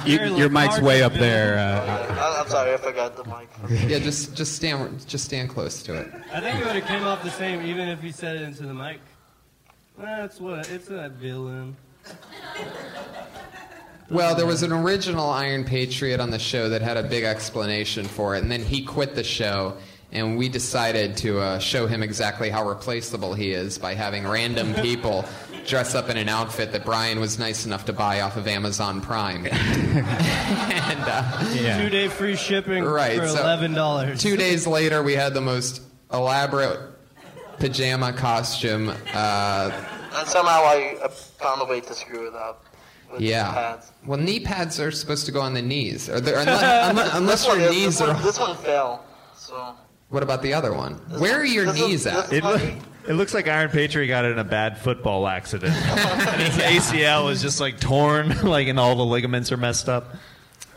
You, 0.04 0.36
your 0.36 0.48
mic's 0.48 0.80
way 0.80 1.02
up 1.02 1.12
there. 1.14 1.58
Uh, 1.58 2.14
I, 2.14 2.40
I'm 2.40 2.48
sorry, 2.48 2.74
I 2.74 2.76
forgot 2.76 3.16
the 3.16 3.24
mic. 3.24 3.48
Yeah, 3.88 3.98
just 3.98 4.34
just 4.34 4.56
stand 4.56 5.06
just 5.06 5.24
stand 5.24 5.48
close 5.48 5.82
to 5.84 5.94
it. 5.94 6.12
I 6.32 6.40
think 6.40 6.60
it 6.60 6.66
would 6.66 6.74
have 6.74 6.86
came 6.86 7.04
off 7.04 7.22
the 7.22 7.30
same 7.30 7.64
even 7.64 7.88
if 7.88 8.02
you 8.02 8.12
said 8.12 8.36
it 8.36 8.42
into 8.42 8.64
the 8.64 8.74
mic. 8.74 8.98
That's 9.98 10.40
what 10.40 10.68
it's 10.70 10.90
a 10.90 11.08
villain. 11.08 11.76
Well, 14.10 14.34
there 14.36 14.46
was 14.46 14.62
an 14.62 14.72
original 14.72 15.30
Iron 15.30 15.64
Patriot 15.64 16.20
on 16.20 16.30
the 16.30 16.38
show 16.38 16.68
that 16.68 16.82
had 16.82 16.96
a 16.96 17.02
big 17.02 17.24
explanation 17.24 18.06
for 18.06 18.36
it, 18.36 18.42
and 18.42 18.50
then 18.50 18.62
he 18.62 18.84
quit 18.84 19.16
the 19.16 19.24
show, 19.24 19.76
and 20.12 20.38
we 20.38 20.48
decided 20.48 21.16
to 21.18 21.40
uh, 21.40 21.58
show 21.58 21.88
him 21.88 22.04
exactly 22.04 22.48
how 22.48 22.68
replaceable 22.68 23.34
he 23.34 23.50
is 23.50 23.78
by 23.78 23.94
having 23.94 24.26
random 24.26 24.74
people 24.74 25.24
dress 25.66 25.94
up 25.94 26.08
in 26.08 26.16
an 26.16 26.28
outfit 26.28 26.72
that 26.72 26.84
Brian 26.84 27.20
was 27.20 27.38
nice 27.38 27.66
enough 27.66 27.84
to 27.86 27.92
buy 27.92 28.20
off 28.20 28.36
of 28.36 28.46
Amazon 28.46 29.00
Prime. 29.00 29.46
and 29.46 31.00
uh, 31.00 31.50
yeah. 31.54 31.82
Two 31.82 31.90
day 31.90 32.08
free 32.08 32.36
shipping 32.36 32.84
Right, 32.84 33.18
for 33.18 33.28
so- 33.28 33.40
eleven 33.40 33.72
dollars. 33.74 34.20
two 34.22 34.36
days 34.36 34.66
later, 34.66 35.02
we 35.02 35.14
had 35.14 35.34
the 35.34 35.40
most 35.40 35.82
elaborate 36.12 36.78
pajama 37.58 38.12
costume. 38.12 38.90
Uh, 39.12 39.70
And 40.14 40.28
somehow 40.28 40.62
I 40.64 40.96
uh, 41.02 41.08
found 41.08 41.60
a 41.62 41.64
way 41.64 41.80
to 41.80 41.94
screw 41.94 42.28
it 42.28 42.34
up. 42.34 42.64
With 43.12 43.20
yeah. 43.20 43.52
Pads. 43.52 43.92
Well, 44.04 44.18
knee 44.18 44.40
pads 44.40 44.80
are 44.80 44.90
supposed 44.90 45.26
to 45.26 45.32
go 45.32 45.40
on 45.40 45.54
the 45.54 45.62
knees, 45.62 46.08
or 46.08 46.20
they're- 46.20 46.38
unless, 46.38 46.90
unless, 46.90 47.14
unless 47.20 47.46
your 47.46 47.58
is- 47.58 47.70
knees 47.70 47.84
this 47.98 48.00
are. 48.00 48.14
one, 48.14 48.22
this 48.22 48.38
one 48.40 48.56
fell. 48.56 49.04
So 49.36 49.74
What 50.08 50.22
about 50.24 50.42
the 50.42 50.52
other 50.54 50.72
one? 50.74 50.94
Where 51.20 51.38
are 51.40 51.44
your 51.44 51.66
This 51.66 51.74
is- 51.76 51.80
knees 51.80 52.04
this 52.04 52.12
at? 52.14 52.24
is 52.26 52.32
It, 52.32 52.44
loo- 52.44 52.58
funny. 52.58 52.78
It 53.08 53.14
looks 53.14 53.34
like 53.34 53.48
Iron 53.48 53.70
Patriot 53.70 54.08
got 54.08 54.24
in 54.24 54.38
a 54.38 54.44
bad 54.44 54.78
football 54.78 55.26
accident. 55.26 55.72
and 55.74 56.42
his 56.52 56.56
ACL 56.92 57.30
is 57.30 57.40
just 57.42 57.60
like 57.60 57.78
torn, 57.80 58.42
like, 58.42 58.68
and 58.68 58.78
all 58.78 58.96
the 58.96 59.04
ligaments 59.04 59.52
are 59.52 59.56
messed 59.56 59.88
up. 59.88 60.14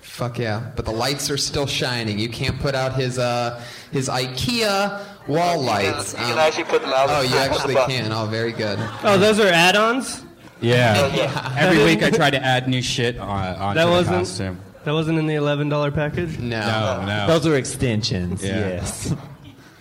Fuck 0.01 0.37
yeah! 0.39 0.71
But 0.75 0.83
the 0.85 0.91
lights 0.91 1.29
are 1.29 1.37
still 1.37 1.65
shining. 1.65 2.19
You 2.19 2.27
can't 2.29 2.59
put 2.59 2.75
out 2.75 2.93
his 2.95 3.17
uh 3.17 3.63
his 3.91 4.09
IKEA 4.09 5.01
wall 5.27 5.61
lights. 5.61 6.11
You 6.13 6.19
can 6.19 6.31
Um, 6.33 6.39
actually 6.39 6.63
put 6.65 6.81
them 6.81 6.91
out. 6.91 7.07
oh, 7.09 7.21
you 7.21 7.35
actually 7.37 7.75
can. 7.75 8.11
Oh, 8.11 8.25
very 8.25 8.51
good. 8.51 8.77
Oh, 9.03 9.17
those 9.17 9.39
are 9.39 9.47
add-ons. 9.47 10.23
Yeah. 10.61 11.15
Yeah. 11.15 11.55
Every 11.57 11.83
week 11.85 12.03
I 12.03 12.09
try 12.09 12.29
to 12.29 12.43
add 12.43 12.67
new 12.67 12.81
shit 12.81 13.17
on, 13.17 13.55
onto 13.55 13.79
That 13.79 13.85
the 13.85 13.91
wasn't. 13.91 14.17
costume. 14.17 14.59
That 14.83 14.91
wasn't 14.93 15.19
in 15.19 15.27
the 15.27 15.35
eleven 15.35 15.69
dollar 15.69 15.89
package. 15.91 16.37
No. 16.37 16.59
No, 16.59 17.05
no. 17.05 17.27
Those 17.27 17.47
are 17.47 17.55
extensions. 17.55 18.43
Yeah. 18.43 18.55
Yes. 18.67 19.13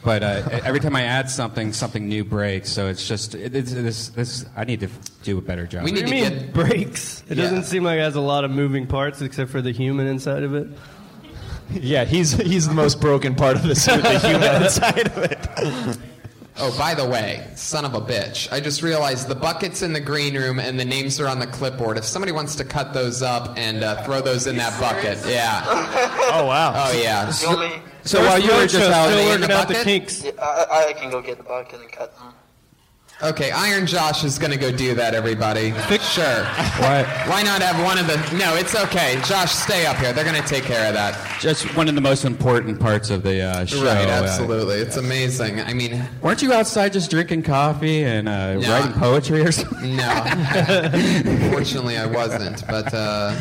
But 0.05 0.23
uh, 0.23 0.49
every 0.65 0.81
time 0.81 0.95
I 0.97 1.03
add 1.03 1.29
something, 1.29 1.73
something 1.73 2.09
new 2.09 2.25
breaks. 2.25 2.71
So 2.71 2.87
it's 2.87 3.07
just 3.07 3.35
it, 3.35 3.55
it's, 3.55 3.73
this. 3.73 4.09
This 4.11 4.47
I 4.57 4.65
need 4.65 4.81
to 4.81 4.89
do 5.25 5.39
a 5.39 5.43
better 5.43 5.67
job. 5.67 5.85
We 5.85 5.91
What 5.93 6.01
need 6.01 6.07
do 6.07 6.17
you 6.17 6.25
to 6.25 6.31
mean 6.31 6.39
get. 6.47 6.53
breaks? 6.55 7.23
It 7.29 7.37
Yeah. 7.37 7.45
doesn't 7.45 7.65
seem 7.65 7.83
like 7.85 7.99
it 7.99 8.03
has 8.03 8.15
a 8.15 8.21
lot 8.21 8.45
of 8.45 8.51
moving 8.51 8.87
parts 8.87 9.21
except 9.21 9.51
for 9.51 9.61
the 9.61 9.73
human 9.73 10.07
inside 10.07 10.43
of 10.45 10.55
it. 10.55 10.69
Yeah, 11.71 12.07
he's 12.07 12.33
he's 12.33 12.67
the 12.67 12.73
most 12.73 12.99
broken 12.99 13.35
part 13.35 13.55
of 13.57 13.63
this 13.63 13.85
suit, 13.85 14.03
the 14.03 14.19
human 14.21 14.63
inside 14.63 15.07
of 15.09 15.19
it. 15.19 15.99
Oh, 16.57 16.75
by 16.79 16.95
the 16.95 17.07
way, 17.07 17.47
son 17.57 17.85
of 17.85 17.93
a 17.93 18.01
bitch! 18.01 18.51
I 18.51 18.59
just 18.59 18.83
realized 18.83 19.29
the 19.29 19.35
buckets 19.35 19.83
in 19.83 19.93
the 19.93 20.01
green 20.01 20.35
room 20.35 20.59
and 20.61 20.81
the 20.81 20.85
names 20.87 21.21
are 21.21 21.29
on 21.29 21.39
the 21.41 21.47
clipboard. 21.47 21.99
If 21.99 22.05
somebody 22.05 22.33
wants 22.33 22.57
to 22.57 22.65
cut 22.65 22.95
those 22.95 23.21
up 23.21 23.59
and 23.59 23.85
uh, 23.85 24.03
throw 24.05 24.23
those 24.23 24.47
in 24.47 24.57
that 24.57 24.81
bucket, 24.81 25.19
yeah. 25.31 25.63
Oh 26.33 26.47
wow. 26.47 26.73
Oh 26.75 26.99
yeah. 26.99 27.31
You 28.05 28.05
want 28.05 28.05
me? 28.05 28.09
so 28.11 28.21
while 28.25 28.39
you 28.39 28.53
were 28.53 28.67
just 28.67 28.91
out, 28.91 29.09
still 29.11 29.19
in 29.19 29.41
the 29.41 29.47
working 29.47 29.57
out 29.57 29.69
the 29.69 29.75
bucket? 29.75 29.85
kinks. 29.85 30.25
Yeah, 30.25 30.31
I, 30.41 30.87
I 30.89 30.93
can 30.95 31.11
go 31.11 31.21
get 31.21 31.37
the 31.39 31.45
bucket 31.45 31.81
and 31.81 31.91
cut 31.93 32.17
them. 32.17 32.35
Okay, 33.21 33.51
Iron 33.51 33.85
Josh 33.85 34.23
is 34.23 34.39
gonna 34.39 34.57
go 34.57 34.71
do 34.71 34.95
that. 34.95 35.13
Everybody, 35.13 35.71
sure. 35.73 36.45
what? 36.79 37.05
Why 37.27 37.43
not 37.43 37.61
have 37.63 37.83
one 37.85 37.99
of 37.99 38.07
the? 38.07 38.15
No, 38.39 38.55
it's 38.55 38.77
okay. 38.77 39.21
Josh, 39.25 39.51
stay 39.51 39.87
up 39.87 39.97
here. 39.97 40.13
They're 40.13 40.25
gonna 40.25 40.41
take 40.47 40.63
care 40.63 40.87
of 40.87 40.95
that. 40.95 41.19
Just 41.41 41.77
one 41.77 41.89
of 41.89 41.97
the 41.97 42.01
most 42.01 42.25
important 42.25 42.79
parts 42.79 43.11
of 43.11 43.25
the 43.25 43.41
uh, 43.43 43.65
show. 43.67 43.83
Right, 43.85 44.07
uh, 44.07 44.23
absolutely. 44.23 44.77
It's 44.77 44.99
amazing. 44.99 45.61
I 45.61 45.75
mean, 45.75 46.01
weren't 46.23 46.43
you 46.43 46.53
outside 46.53 46.93
just 46.93 47.11
drinking 47.11 47.43
coffee 47.43 48.05
and 48.05 48.29
uh, 48.29 48.55
No. 48.55 48.71
writing 48.71 48.93
poetry 48.93 49.41
or 49.41 49.51
something? 49.51 49.97
no. 49.97 50.05
Fortunately, 51.53 51.97
I 51.99 52.07
wasn't. 52.07 52.65
But 52.69 52.95
uh, 52.95 53.35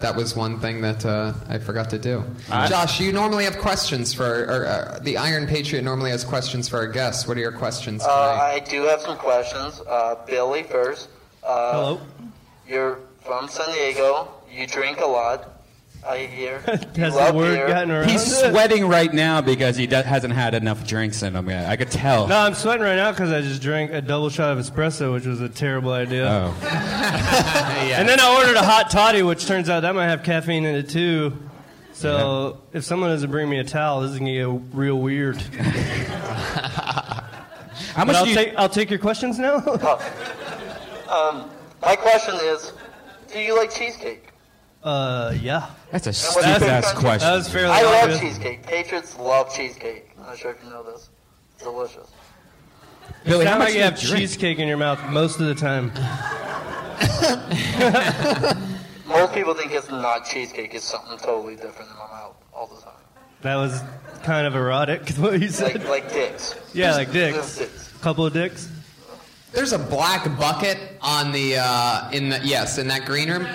that 0.00 0.14
was 0.14 0.36
one 0.36 0.60
thing 0.60 0.80
that 0.82 1.04
uh, 1.04 1.32
I 1.48 1.58
forgot 1.58 1.90
to 1.90 1.98
do. 1.98 2.22
Josh, 2.48 3.00
you 3.00 3.12
normally 3.12 3.44
have 3.44 3.58
questions 3.58 4.14
for, 4.14 4.44
or 4.44 4.66
uh, 4.66 4.98
the 5.02 5.16
Iron 5.16 5.46
Patriot 5.46 5.82
normally 5.82 6.10
has 6.10 6.24
questions 6.24 6.68
for 6.68 6.76
our 6.78 6.86
guests. 6.86 7.26
What 7.26 7.36
are 7.36 7.40
your 7.40 7.52
questions 7.52 8.02
Uh, 8.04 8.06
tonight? 8.06 8.44
I 8.54 8.58
do 8.60 8.82
have 8.84 9.00
some 9.00 9.16
questions. 9.16 9.80
Uh, 9.88 10.14
Billy 10.26 10.62
first. 10.62 11.08
Uh, 11.42 11.72
Hello. 11.72 12.00
You're 12.68 12.98
from 13.24 13.48
San 13.48 13.72
Diego. 13.72 14.28
You 14.52 14.66
drink 14.66 15.00
a 15.00 15.06
lot. 15.06 15.57
I 16.06 16.18
hear. 16.18 16.62
You 16.94 17.02
Has 17.04 17.14
love 17.14 17.32
the 17.34 17.38
word 17.38 17.54
beer. 17.54 17.68
gotten 17.68 17.90
around? 17.90 18.08
He's 18.10 18.24
sweating 18.38 18.86
right 18.88 19.12
now 19.12 19.40
because 19.40 19.76
he 19.76 19.86
do- 19.86 19.96
hasn't 19.96 20.32
had 20.34 20.54
enough 20.54 20.86
drinks 20.86 21.22
in 21.22 21.34
him 21.36 21.48
yet. 21.48 21.68
I 21.68 21.76
could 21.76 21.90
tell. 21.90 22.26
No, 22.26 22.36
I'm 22.38 22.54
sweating 22.54 22.82
right 22.82 22.96
now 22.96 23.10
because 23.12 23.30
I 23.30 23.40
just 23.40 23.62
drank 23.62 23.92
a 23.92 24.00
double 24.00 24.30
shot 24.30 24.56
of 24.56 24.64
espresso, 24.64 25.12
which 25.12 25.26
was 25.26 25.40
a 25.40 25.48
terrible 25.48 25.92
idea. 25.92 26.26
Oh. 26.28 26.56
yeah. 26.62 28.00
And 28.00 28.08
then 28.08 28.18
I 28.20 28.36
ordered 28.36 28.56
a 28.56 28.62
hot 28.62 28.90
toddy, 28.90 29.22
which 29.22 29.46
turns 29.46 29.68
out 29.68 29.80
that 29.80 29.94
might 29.94 30.06
have 30.08 30.22
caffeine 30.22 30.64
in 30.64 30.74
it 30.74 30.88
too. 30.88 31.36
So 31.92 32.58
if 32.72 32.84
someone 32.84 33.10
doesn't 33.10 33.30
bring 33.30 33.48
me 33.50 33.58
a 33.58 33.64
towel, 33.64 34.00
this 34.02 34.12
is 34.12 34.18
gonna 34.18 34.32
get 34.32 34.48
real 34.76 34.98
weird. 34.98 35.36
How 37.94 38.04
much 38.04 38.16
I'll 38.16 38.24
do 38.24 38.30
you, 38.30 38.36
take 38.36 38.54
I'll 38.56 38.68
take 38.68 38.90
your 38.90 38.98
questions 39.00 39.38
now. 39.38 39.56
Um, 41.08 41.50
my 41.82 41.96
question 41.96 42.34
is, 42.42 42.72
do 43.32 43.40
you 43.40 43.56
like 43.56 43.70
cheesecake? 43.72 44.28
Uh, 44.84 45.34
yeah. 45.40 45.70
That's 45.90 46.06
a 46.06 46.10
what's 46.10 46.18
stupid 46.18 46.44
your 46.44 46.52
ass 46.52 46.60
favorite 46.60 46.82
That 46.82 46.96
question. 47.00 47.30
was 47.32 47.48
fairly 47.48 47.68
I 47.74 47.82
love 47.82 48.02
obvious. 48.04 48.20
cheesecake. 48.20 48.62
Patriots 48.66 49.16
love 49.18 49.54
cheesecake. 49.54 50.10
I'm 50.18 50.26
not 50.26 50.38
sure 50.38 50.50
if 50.52 50.62
you 50.64 50.70
know 50.70 50.82
this. 50.82 51.08
It's 51.54 51.62
delicious. 51.64 52.10
Billy, 53.24 53.44
how 53.46 53.52
Sound 53.52 53.58
much 53.60 53.66
like 53.68 53.72
do 53.72 53.78
you 53.78 53.84
have 53.84 53.98
drink? 54.00 54.18
cheesecake 54.20 54.58
in 54.58 54.68
your 54.68 54.76
mouth 54.76 55.00
most 55.10 55.40
of 55.40 55.46
the 55.46 55.54
time. 55.54 55.90
Most 59.06 59.32
people 59.32 59.54
think 59.54 59.72
it's 59.72 59.88
not 59.90 60.26
cheesecake. 60.26 60.74
It's 60.74 60.84
something 60.84 61.16
totally 61.18 61.56
different 61.56 61.90
in 61.90 61.96
my 61.96 62.06
mouth 62.08 62.36
all 62.52 62.66
the 62.66 62.80
time. 62.82 62.92
That 63.40 63.56
was 63.56 63.82
kind 64.22 64.46
of 64.46 64.54
erotic, 64.54 65.08
what 65.16 65.40
you 65.40 65.48
said. 65.48 65.76
Like 65.76 65.88
like 65.88 66.12
dicks. 66.12 66.54
Yeah, 66.74 66.94
like 66.94 67.10
dicks. 67.12 67.36
Just 67.36 67.58
dicks. 67.58 67.92
Couple 68.02 68.26
of 68.26 68.32
dicks. 68.34 68.68
There's 69.52 69.72
a 69.72 69.78
black 69.78 70.24
bucket 70.38 70.78
on 71.00 71.32
the 71.32 71.56
uh, 71.58 72.10
in 72.12 72.28
the 72.28 72.40
yes 72.44 72.76
in 72.78 72.88
that 72.88 73.06
green 73.06 73.30
room. 73.30 73.46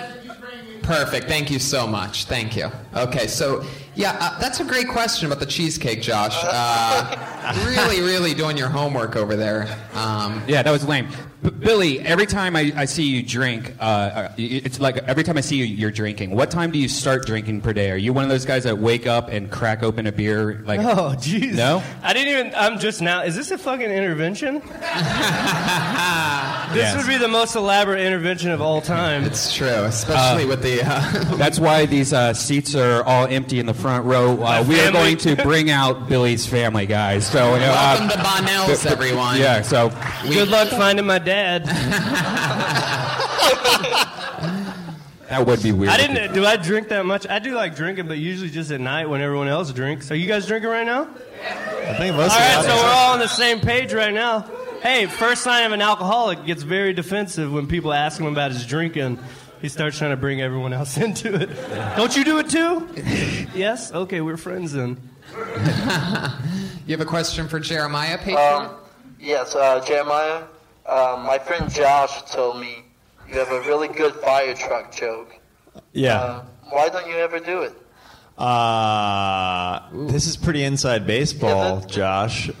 Perfect. 0.84 1.28
Thank 1.28 1.50
you 1.50 1.58
so 1.58 1.86
much. 1.86 2.26
Thank 2.26 2.56
you. 2.56 2.70
Okay, 2.94 3.26
so 3.26 3.64
yeah, 3.96 4.16
uh, 4.20 4.38
that's 4.40 4.60
a 4.60 4.64
great 4.64 4.88
question 4.88 5.26
about 5.26 5.40
the 5.40 5.46
cheesecake, 5.46 6.02
Josh. 6.02 6.36
Uh, 7.46 7.52
really, 7.66 8.00
really 8.00 8.32
doing 8.32 8.56
your 8.56 8.70
homework 8.70 9.16
over 9.16 9.36
there. 9.36 9.68
Um, 9.92 10.42
Yeah, 10.48 10.62
that 10.62 10.70
was 10.70 10.82
lame. 10.88 11.08
B- 11.42 11.50
Billy, 11.50 12.00
every 12.00 12.24
time 12.24 12.56
I, 12.56 12.72
I 12.74 12.84
see 12.86 13.02
you 13.04 13.22
drink, 13.22 13.74
uh, 13.78 13.82
uh, 13.82 14.32
it's 14.38 14.80
like 14.80 14.96
every 14.96 15.24
time 15.24 15.36
I 15.36 15.42
see 15.42 15.56
you, 15.56 15.66
you're 15.66 15.90
drinking. 15.90 16.30
What 16.30 16.50
time 16.50 16.70
do 16.70 16.78
you 16.78 16.88
start 16.88 17.26
drinking 17.26 17.60
per 17.60 17.74
day? 17.74 17.90
Are 17.90 17.98
you 17.98 18.14
one 18.14 18.24
of 18.24 18.30
those 18.30 18.46
guys 18.46 18.64
that 18.64 18.78
wake 18.78 19.06
up 19.06 19.28
and 19.28 19.50
crack 19.50 19.82
open 19.82 20.06
a 20.06 20.12
beer? 20.12 20.62
Like, 20.64 20.80
Oh, 20.80 21.12
jeez. 21.18 21.52
No? 21.52 21.82
I 22.02 22.14
didn't 22.14 22.28
even. 22.32 22.54
I'm 22.56 22.78
just 22.78 23.02
now. 23.02 23.20
Is 23.24 23.36
this 23.36 23.50
a 23.50 23.58
fucking 23.58 23.90
intervention? 23.90 24.54
this 24.60 24.72
Yes. 26.76 26.96
would 26.96 27.06
be 27.06 27.18
the 27.18 27.28
most 27.28 27.56
elaborate 27.56 28.00
intervention 28.00 28.50
of 28.50 28.60
all 28.62 28.80
time. 28.80 29.24
it's 29.24 29.54
true, 29.54 29.68
especially 29.68 30.46
with 30.46 30.62
the. 30.62 30.80
Uh, 30.82 31.36
that's 31.36 31.58
why 31.60 31.84
these 31.86 32.14
uh, 32.14 32.32
seats 32.32 32.74
are 32.74 33.04
all 33.04 33.26
empty 33.26 33.58
in 33.60 33.66
the 33.66 33.74
front 33.84 34.06
row. 34.06 34.42
Uh, 34.42 34.64
we 34.66 34.80
are 34.80 34.90
going 34.90 35.18
to 35.18 35.36
bring 35.36 35.70
out 35.70 36.08
Billy's 36.08 36.46
family, 36.46 36.86
guys. 36.86 37.26
So, 37.26 37.52
you 37.52 37.60
know, 37.60 37.70
uh, 37.70 37.96
welcome 38.00 38.08
to 38.08 38.16
Bonell's, 38.24 38.86
everyone. 38.86 39.38
yeah. 39.38 39.60
So, 39.60 39.90
Good 40.22 40.48
luck 40.48 40.68
finding 40.68 41.04
my 41.04 41.18
dad. 41.18 41.66
that 45.28 45.46
would 45.46 45.62
be 45.62 45.72
weird. 45.72 45.92
I 45.92 45.98
didn't. 45.98 46.32
Do 46.32 46.46
I 46.46 46.56
drink 46.56 46.88
that 46.88 47.04
much? 47.04 47.28
I 47.28 47.40
do 47.40 47.54
like 47.54 47.76
drinking, 47.76 48.08
but 48.08 48.16
usually 48.16 48.48
just 48.48 48.70
at 48.70 48.80
night 48.80 49.10
when 49.10 49.20
everyone 49.20 49.48
else 49.48 49.70
drinks. 49.70 50.10
Are 50.10 50.16
you 50.16 50.28
guys 50.28 50.46
drinking 50.46 50.70
right 50.70 50.86
now? 50.86 51.02
I 51.42 51.94
think 51.98 52.16
most 52.16 52.32
All 52.32 52.40
of 52.40 52.64
so 52.64 52.74
we're 52.74 52.90
all 52.90 53.12
on 53.12 53.18
the 53.18 53.28
same 53.28 53.60
page 53.60 53.92
right 53.92 54.14
now. 54.14 54.50
Hey, 54.80 55.04
first 55.04 55.42
sign 55.42 55.66
of 55.66 55.72
an 55.72 55.82
alcoholic 55.82 56.46
gets 56.46 56.62
very 56.62 56.94
defensive 56.94 57.52
when 57.52 57.66
people 57.66 57.92
ask 57.92 58.18
him 58.18 58.28
about 58.28 58.50
his 58.50 58.64
drinking. 58.64 59.18
He 59.60 59.68
starts 59.68 59.98
trying 59.98 60.10
to 60.10 60.16
bring 60.16 60.40
everyone 60.40 60.72
else 60.72 60.96
into 61.06 61.34
it. 61.34 61.50
Don't 61.96 62.16
you 62.16 62.24
do 62.24 62.38
it 62.38 62.50
too? 62.50 62.88
yes. 63.54 63.92
Okay, 63.92 64.20
we're 64.20 64.36
friends 64.36 64.72
then. 64.72 65.00
You 66.86 66.92
have 66.92 67.00
a 67.00 67.08
question 67.08 67.48
for 67.48 67.58
Jeremiah, 67.58 68.18
patron? 68.18 68.66
Um, 68.66 68.76
yes, 69.18 69.54
uh, 69.54 69.82
Jeremiah. 69.86 70.42
Um, 70.84 71.22
my 71.24 71.38
friend 71.38 71.70
Josh 71.70 72.30
told 72.30 72.60
me 72.60 72.84
you 73.26 73.38
have 73.38 73.50
a 73.50 73.60
really 73.62 73.88
good 73.88 74.12
fire 74.16 74.54
truck 74.54 74.92
joke. 74.94 75.34
Yeah. 75.94 76.20
Uh, 76.20 76.44
why 76.68 76.90
don't 76.90 77.06
you 77.08 77.14
ever 77.14 77.40
do 77.40 77.62
it? 77.62 77.72
Uh, 78.36 79.80
this 80.08 80.26
is 80.26 80.36
pretty 80.36 80.64
inside 80.64 81.06
baseball, 81.06 81.80
Yeah, 81.80 81.86
Josh. 81.86 82.48
Uh, 82.48 82.52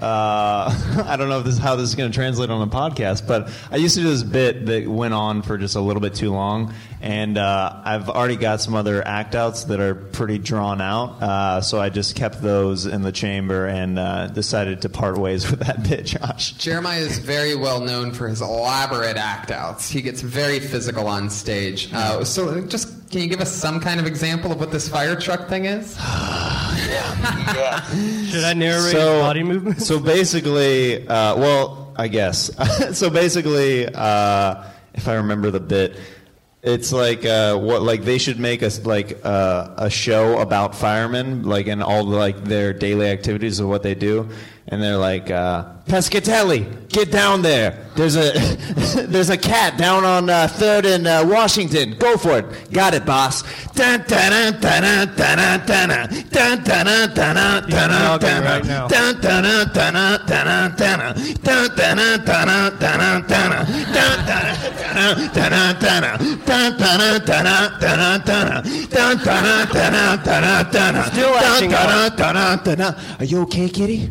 I 1.06 1.16
don't 1.18 1.28
know 1.28 1.40
if 1.40 1.44
this 1.44 1.58
how 1.58 1.74
this 1.74 1.88
is 1.88 1.96
going 1.96 2.12
to 2.12 2.14
translate 2.14 2.48
on 2.48 2.62
a 2.62 2.70
podcast, 2.70 3.26
but 3.26 3.50
I 3.72 3.76
used 3.76 3.96
to 3.96 4.02
do 4.02 4.08
this 4.08 4.22
bit 4.22 4.66
that 4.66 4.86
went 4.86 5.14
on 5.14 5.42
for 5.42 5.58
just 5.58 5.74
a 5.74 5.80
little 5.80 6.00
bit 6.00 6.14
too 6.14 6.30
long, 6.30 6.72
and 7.00 7.36
uh, 7.36 7.82
I've 7.84 8.08
already 8.08 8.36
got 8.36 8.60
some 8.60 8.74
other 8.76 9.04
act 9.04 9.34
outs 9.34 9.64
that 9.64 9.80
are 9.80 9.96
pretty 9.96 10.38
drawn 10.38 10.80
out. 10.80 11.20
Uh, 11.20 11.60
so 11.60 11.80
I 11.80 11.88
just 11.88 12.14
kept 12.14 12.40
those 12.40 12.86
in 12.86 13.02
the 13.02 13.12
chamber 13.12 13.66
and 13.66 13.98
uh, 13.98 14.28
decided 14.28 14.82
to 14.82 14.88
part 14.88 15.18
ways 15.18 15.50
with 15.50 15.58
that 15.60 15.82
bit, 15.82 16.06
Josh. 16.06 16.52
Jeremiah 16.52 17.00
is 17.00 17.18
very 17.18 17.56
well 17.56 17.80
known 17.80 18.12
for 18.12 18.28
his 18.28 18.40
elaborate 18.40 19.16
act 19.16 19.50
outs. 19.50 19.90
He 19.90 20.02
gets 20.02 20.20
very 20.20 20.60
physical 20.60 21.08
on 21.08 21.30
stage. 21.30 21.92
Uh, 21.92 22.24
so, 22.24 22.60
just 22.66 23.03
can 23.14 23.22
you 23.22 23.28
give 23.28 23.40
us 23.40 23.54
some 23.54 23.78
kind 23.78 24.00
of 24.00 24.06
example 24.08 24.50
of 24.50 24.58
what 24.58 24.72
this 24.72 24.88
fire 24.88 25.14
truck 25.14 25.48
thing 25.48 25.66
is? 25.66 25.96
Yeah. 26.84 27.80
Should 28.26 28.44
I 28.44 28.52
narrate 28.52 28.92
So- 28.92 29.20
body 29.20 29.42
movements? 29.44 29.86
So 29.86 29.98
basically, 30.00 31.06
uh, 31.06 31.36
well, 31.36 31.92
I 31.96 32.08
guess. 32.08 32.50
so 32.98 33.08
basically, 33.08 33.86
uh, 33.86 34.64
if 34.94 35.06
I 35.08 35.14
remember 35.14 35.50
the 35.52 35.60
bit, 35.60 35.96
It's 36.64 36.92
like 36.92 37.24
uh, 37.24 37.56
what 37.58 37.82
like 37.82 38.04
they 38.04 38.18
should 38.18 38.40
make 38.40 38.62
a 38.62 38.70
like 38.84 39.20
uh, 39.24 39.74
a 39.76 39.90
show 39.90 40.38
about 40.40 40.74
firemen, 40.74 41.42
like 41.44 41.68
and 41.68 41.82
all 41.82 42.04
the, 42.06 42.16
like 42.16 42.42
their 42.44 42.72
daily 42.72 43.06
activities 43.08 43.60
of 43.60 43.68
what 43.68 43.82
they 43.82 43.94
do, 43.94 44.28
and 44.68 44.82
they're 44.82 44.96
like 44.96 45.30
uh, 45.30 45.64
Pescatelli, 45.86 46.88
get 46.88 47.12
down 47.12 47.42
there. 47.42 47.86
There's 47.96 48.16
a 48.16 48.32
there's 49.06 49.28
a 49.28 49.36
cat 49.36 49.76
down 49.76 50.04
on 50.04 50.30
uh, 50.30 50.48
Third 50.48 50.86
and 50.86 51.06
uh, 51.06 51.24
Washington. 51.28 51.96
Go 51.98 52.16
for 52.16 52.38
it. 52.38 52.72
Got 52.72 52.94
it, 52.94 53.04
boss. 53.04 53.42
Dun, 53.74 54.02
dun, 54.08 54.58
dun, 54.60 54.60
dun, 54.60 55.14
dun, 55.14 55.66
dun, 55.66 55.66
dun, 55.66 56.08
dun, 56.30 56.64
dun, 56.64 56.64
dun, 56.64 57.14
dun, 57.14 57.14
dun, 57.14 57.68
dun, 57.68 57.90
jogging 57.90 58.42
right 58.42 58.64
now. 58.64 58.88
dun, 58.88 59.20
dun, 59.20 59.42
dun, 59.42 59.68
dun, 59.74 59.92
dun, 59.92 60.24
dun, 60.26 60.76
dun, 60.76 60.76
dun, 60.76 60.96
dun, 60.96 60.98
dun, 61.44 61.68
dun, 61.68 61.76
dun, 61.76 61.94
dun, 61.94 62.08
dun, 62.08 62.80
dun, 69.74 70.50
dun, 70.72 70.72
dun, 70.72 71.04
Still 71.12 71.34
acting 71.36 71.72
are 73.20 73.24
you 73.24 73.42
okay, 73.42 73.68
kitty? 73.68 74.10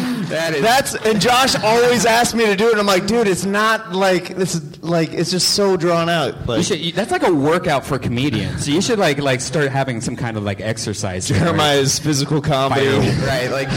That 0.31 0.53
is. 0.55 0.61
That's 0.61 0.95
and 0.95 1.21
Josh 1.21 1.55
always 1.63 2.05
asked 2.05 2.33
me 2.35 2.45
to 2.45 2.55
do 2.55 2.69
it. 2.69 2.77
I'm 2.77 2.85
like, 2.85 3.05
dude, 3.07 3.27
it's 3.27 3.45
not 3.45 3.93
like 3.93 4.35
this 4.35 4.55
is 4.55 4.81
like 4.83 5.13
it's 5.13 5.29
just 5.31 5.49
so 5.55 5.77
drawn 5.77 6.09
out. 6.09 6.47
Like 6.47 6.57
You 6.57 6.63
should, 6.63 6.79
you, 6.79 6.91
that's 6.91 7.11
like 7.11 7.23
a 7.23 7.33
workout 7.33 7.85
for 7.85 7.99
comedians. 7.99 8.65
So 8.65 8.71
you 8.71 8.81
should 8.81 8.99
like 8.99 9.19
like 9.19 9.41
start 9.41 9.69
having 9.69 10.01
some 10.01 10.15
kind 10.15 10.37
of 10.37 10.43
like 10.43 10.59
exercise. 10.61 11.27
Jeremiah's 11.27 11.99
physical 11.99 12.41
comedy. 12.41 12.85
Fire. 12.87 13.17
Right, 13.31 13.51
like 13.51 13.69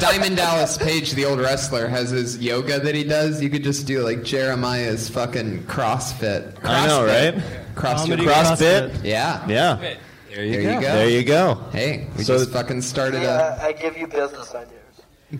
Diamond 0.00 0.36
Dallas 0.36 0.78
Page, 0.78 1.12
the 1.12 1.24
old 1.24 1.40
wrestler, 1.40 1.86
has 1.88 2.10
his 2.10 2.38
yoga 2.38 2.78
that 2.80 2.94
he 2.94 3.04
does. 3.04 3.42
You 3.42 3.50
could 3.50 3.64
just 3.64 3.86
do 3.86 4.02
like 4.02 4.22
Jeremiah's 4.22 5.08
fucking 5.10 5.64
CrossFit. 5.64 6.56
I 6.64 6.86
know, 6.86 7.04
right? 7.04 7.34
CrossFit. 7.74 7.74
Comedy 7.74 8.24
CrossFit. 8.24 8.90
CrossFit. 8.90 9.04
Yeah. 9.04 9.46
Yeah. 9.48 9.96
There 10.34 10.44
you 10.44 10.52
There 10.52 10.62
go. 10.62 10.68
you 10.70 10.80
go. 10.80 10.80
There 10.80 11.08
you 11.10 11.24
go. 11.24 11.54
Hey, 11.72 12.08
we 12.16 12.24
So- 12.24 12.38
just 12.38 12.50
fucking 12.52 12.80
started 12.82 13.20
a 13.20 13.24
Yeah, 13.24 13.58
I 13.62 13.72
give 13.72 13.96
you 13.98 14.06
business 14.06 14.54
ideas. 14.54 14.78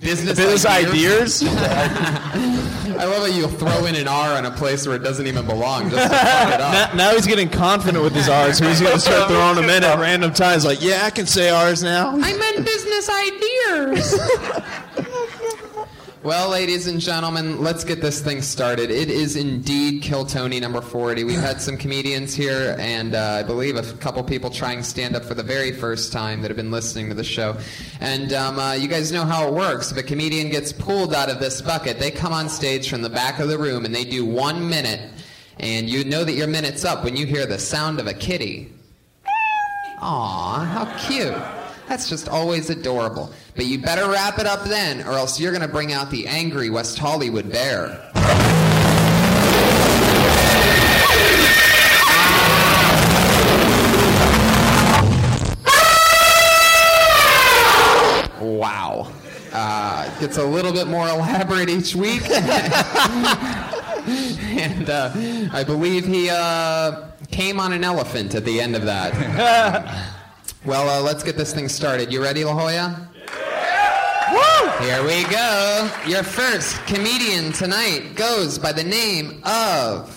Business, 0.00 0.38
Business 0.38 0.66
ideas. 0.66 1.42
I 1.46 3.04
love 3.04 3.18
how 3.18 3.24
you 3.26 3.48
throw 3.48 3.86
in 3.86 3.94
an 3.94 4.08
R 4.08 4.36
on 4.36 4.44
a 4.46 4.50
place 4.50 4.86
where 4.86 4.96
it 4.96 5.02
doesn't 5.02 5.26
even 5.26 5.46
belong 5.46 5.90
just 5.90 6.10
to 6.10 6.16
it 6.54 6.60
up. 6.60 6.94
now, 6.94 7.08
now 7.08 7.14
he's 7.14 7.26
getting 7.26 7.48
confident 7.48 8.02
with 8.02 8.14
his 8.14 8.28
R's, 8.28 8.58
so 8.58 8.68
he's 8.68 8.80
going 8.80 8.94
to 8.94 9.00
start 9.00 9.28
throwing 9.30 9.56
them 9.56 9.70
in 9.70 9.84
at 9.84 9.98
random 9.98 10.32
times. 10.32 10.64
Like, 10.64 10.82
yeah, 10.82 11.02
I 11.04 11.10
can 11.10 11.26
say 11.26 11.50
R's 11.50 11.82
now. 11.82 12.10
I 12.10 12.32
meant 12.36 12.64
business 12.64 13.08
ideas. 13.08 14.14
Well, 16.22 16.50
ladies 16.50 16.86
and 16.86 17.00
gentlemen, 17.00 17.60
let's 17.60 17.82
get 17.82 18.00
this 18.00 18.20
thing 18.20 18.42
started. 18.42 18.92
It 18.92 19.10
is 19.10 19.34
indeed 19.34 20.02
Kill 20.02 20.24
Tony 20.24 20.60
number 20.60 20.80
40. 20.80 21.24
We've 21.24 21.40
had 21.40 21.60
some 21.60 21.76
comedians 21.76 22.32
here, 22.32 22.76
and 22.78 23.16
uh, 23.16 23.38
I 23.40 23.42
believe 23.42 23.74
a 23.74 23.82
couple 23.96 24.22
people 24.22 24.48
trying 24.48 24.84
stand 24.84 25.16
up 25.16 25.24
for 25.24 25.34
the 25.34 25.42
very 25.42 25.72
first 25.72 26.12
time 26.12 26.40
that 26.42 26.48
have 26.48 26.56
been 26.56 26.70
listening 26.70 27.08
to 27.08 27.14
the 27.14 27.24
show. 27.24 27.56
And 27.98 28.32
um, 28.32 28.60
uh, 28.60 28.74
you 28.74 28.86
guys 28.86 29.10
know 29.10 29.24
how 29.24 29.48
it 29.48 29.54
works. 29.54 29.90
If 29.90 29.98
a 29.98 30.02
comedian 30.04 30.48
gets 30.48 30.72
pulled 30.72 31.12
out 31.12 31.28
of 31.28 31.40
this 31.40 31.60
bucket, 31.60 31.98
they 31.98 32.12
come 32.12 32.32
on 32.32 32.48
stage 32.48 32.88
from 32.88 33.02
the 33.02 33.10
back 33.10 33.40
of 33.40 33.48
the 33.48 33.58
room 33.58 33.84
and 33.84 33.92
they 33.92 34.04
do 34.04 34.24
one 34.24 34.68
minute. 34.68 35.10
And 35.58 35.90
you 35.90 36.04
know 36.04 36.22
that 36.22 36.34
your 36.34 36.46
minute's 36.46 36.84
up 36.84 37.02
when 37.02 37.16
you 37.16 37.26
hear 37.26 37.46
the 37.46 37.58
sound 37.58 37.98
of 37.98 38.06
a 38.06 38.14
kitty. 38.14 38.72
Aw, 40.00 40.64
how 40.66 40.84
cute. 40.98 41.61
That's 41.92 42.08
just 42.08 42.26
always 42.26 42.70
adorable. 42.70 43.30
But 43.54 43.66
you 43.66 43.78
better 43.78 44.08
wrap 44.10 44.38
it 44.38 44.46
up 44.46 44.64
then, 44.64 45.06
or 45.06 45.12
else 45.12 45.38
you're 45.38 45.52
going 45.52 45.60
to 45.60 45.68
bring 45.68 45.92
out 45.92 46.10
the 46.10 46.26
angry 46.26 46.70
West 46.70 46.98
Hollywood 46.98 47.52
bear. 47.52 47.88
Wow. 58.40 59.12
Uh, 59.52 60.18
gets 60.18 60.38
a 60.38 60.44
little 60.46 60.72
bit 60.72 60.86
more 60.86 61.06
elaborate 61.10 61.68
each 61.68 61.94
week. 61.94 62.22
and 62.30 62.48
uh, 64.88 65.12
I 65.52 65.62
believe 65.62 66.06
he 66.06 66.30
uh, 66.30 67.08
came 67.30 67.60
on 67.60 67.74
an 67.74 67.84
elephant 67.84 68.34
at 68.34 68.46
the 68.46 68.62
end 68.62 68.76
of 68.76 68.86
that. 68.86 70.16
well, 70.64 70.88
uh, 70.88 71.02
let's 71.02 71.22
get 71.22 71.36
this 71.36 71.52
thing 71.52 71.68
started. 71.68 72.12
You 72.12 72.22
ready, 72.22 72.44
La 72.44 72.52
Jolla? 72.54 72.72
Yeah. 72.72 73.08
Woo! 74.32 74.84
Here 74.86 75.02
we 75.04 75.24
go. 75.30 75.90
Your 76.06 76.22
first 76.22 76.76
comedian 76.86 77.52
tonight 77.52 78.14
goes 78.14 78.58
by 78.58 78.72
the 78.72 78.84
name 78.84 79.42
of 79.44 80.08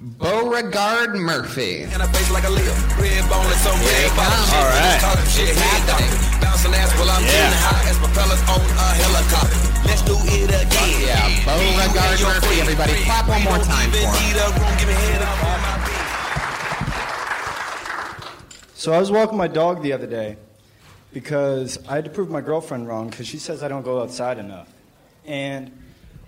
Beauregard 0.00 1.14
Murphy. 1.14 1.82
And 1.82 2.02
I 2.02 2.06
face 2.10 2.30
like 2.30 2.44
a 2.44 2.50
lip. 2.50 2.64
Red 2.98 3.28
boneless 3.28 3.66
on 3.68 3.76
Here 3.78 4.08
red 4.08 4.16
bottom. 4.16 4.40
All 4.56 4.64
right. 4.64 4.98
talking 5.00 5.28
shit, 5.28 5.54
head 5.54 5.84
happening. 5.84 6.40
Bouncing 6.40 6.74
ass 6.74 6.90
while 6.98 7.10
I'm 7.10 7.22
Yeah. 7.24 7.52
high 7.60 7.90
as 7.90 7.98
propellers 7.98 8.40
on 8.48 8.60
a 8.64 8.88
helicopter. 8.96 9.60
Let's 9.86 10.02
do 10.02 10.16
it 10.24 10.48
again. 10.50 11.00
Yeah, 11.04 11.44
Beauregard 11.44 11.94
You 11.94 12.00
and 12.00 12.20
your 12.20 12.28
Murphy, 12.32 12.60
everybody. 12.60 13.04
Clap 13.04 13.28
one 13.28 13.44
more 13.44 13.58
time 13.58 13.90
for 13.92 13.98
him. 13.98 14.12
need 14.24 14.36
a 14.40 14.48
room. 14.56 14.72
Give 14.78 14.88
me 14.88 14.94
head 14.94 15.22
up 15.22 15.44
on 15.44 15.60
my 15.60 15.76
beat. 15.84 15.96
So 18.80 18.94
I 18.94 18.98
was 18.98 19.10
walking 19.10 19.36
my 19.36 19.46
dog 19.46 19.82
the 19.82 19.92
other 19.92 20.06
day 20.06 20.38
because 21.12 21.78
I 21.86 21.96
had 21.96 22.04
to 22.06 22.10
prove 22.10 22.30
my 22.30 22.40
girlfriend 22.40 22.88
wrong 22.88 23.10
because 23.10 23.26
she 23.26 23.36
says 23.36 23.62
I 23.62 23.68
don't 23.68 23.82
go 23.82 24.00
outside 24.00 24.38
enough. 24.38 24.72
And 25.26 25.70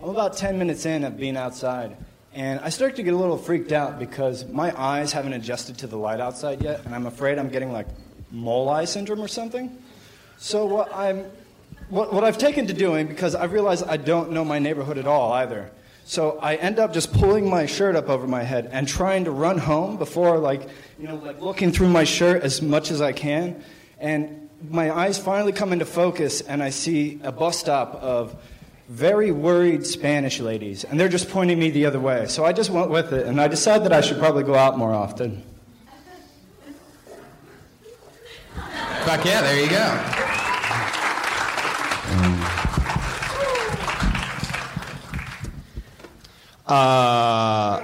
I'm 0.03 0.11
about 0.11 0.37
10 0.37 0.59
minutes 0.59 0.85
in 0.85 1.03
of 1.05 1.17
being 1.17 1.39
outside, 1.39 1.97
and 2.35 2.61
I 2.61 2.69
start 2.69 2.97
to 2.97 3.03
get 3.03 3.15
a 3.15 3.17
little 3.17 3.39
freaked 3.39 3.73
out 3.73 3.99
because 3.99 4.47
my 4.49 4.71
eyes 4.79 5.13
haven't 5.13 5.33
adjusted 5.33 5.79
to 5.79 5.87
the 5.87 5.97
light 5.97 6.21
outside 6.21 6.61
yet, 6.61 6.85
and 6.85 6.95
I'm 6.95 7.07
afraid 7.07 7.39
I'm 7.39 7.49
getting 7.49 7.73
like 7.73 7.87
mole 8.31 8.69
eye 8.69 8.85
syndrome 8.85 9.23
or 9.23 9.29
something. 9.29 9.75
So 10.37 10.67
what 10.67 10.95
I'm 10.95 11.25
what, 11.89 12.13
what 12.13 12.23
I've 12.23 12.37
taken 12.37 12.67
to 12.67 12.75
doing 12.75 13.07
because 13.07 13.35
I 13.35 13.45
realize 13.45 13.83
I 13.83 13.97
don't 13.97 14.31
know 14.31 14.45
my 14.45 14.59
neighborhood 14.59 14.99
at 14.99 15.07
all 15.07 15.33
either. 15.33 15.71
So 16.05 16.39
I 16.43 16.57
end 16.57 16.79
up 16.79 16.93
just 16.93 17.13
pulling 17.13 17.49
my 17.49 17.67
shirt 17.67 17.97
up 17.97 18.09
over 18.09 18.27
my 18.27 18.43
head 18.43 18.69
and 18.73 18.89
trying 18.89 19.25
to 19.25 19.31
run 19.31 19.59
home 19.59 19.97
before 19.97 20.39
like 20.39 20.69
you 21.03 21.09
know 21.09 21.17
like 21.17 21.43
looking 21.43 21.73
through 21.73 21.89
my 21.89 22.05
shirt 22.05 22.45
as 22.45 22.63
much 22.63 22.93
as 22.93 23.01
I 23.01 23.11
can 23.11 23.61
and 23.99 24.49
my 24.71 24.97
eyes 24.97 25.19
finally 25.19 25.51
come 25.51 25.73
into 25.73 25.85
focus 25.85 26.43
and 26.43 26.63
I 26.63 26.71
see 26.71 27.19
a 27.25 27.33
bus 27.33 27.59
stop 27.59 27.97
of 27.97 28.37
very 28.89 29.33
worried 29.33 29.85
Spanish 29.85 30.39
ladies 30.39 30.85
and 30.85 31.01
they're 31.01 31.09
just 31.09 31.29
pointing 31.29 31.59
me 31.59 31.71
the 31.71 31.87
other 31.87 31.99
way. 31.99 32.29
So 32.29 32.45
I 32.45 32.53
just 32.53 32.71
went 32.71 32.89
with 32.89 33.13
it 33.13 33.27
and 33.27 33.41
I 33.41 33.49
decided 33.49 33.85
that 33.87 33.93
I 33.93 34.01
should 34.01 34.21
probably 34.21 34.45
go 34.45 34.55
out 34.55 34.79
more 34.79 34.95
often. 34.95 35.43
Fuck 39.05 39.25
yeah, 39.25 39.43
there 39.43 39.61
you 39.61 39.69
go. 39.69 39.99
Uh, 46.65 47.81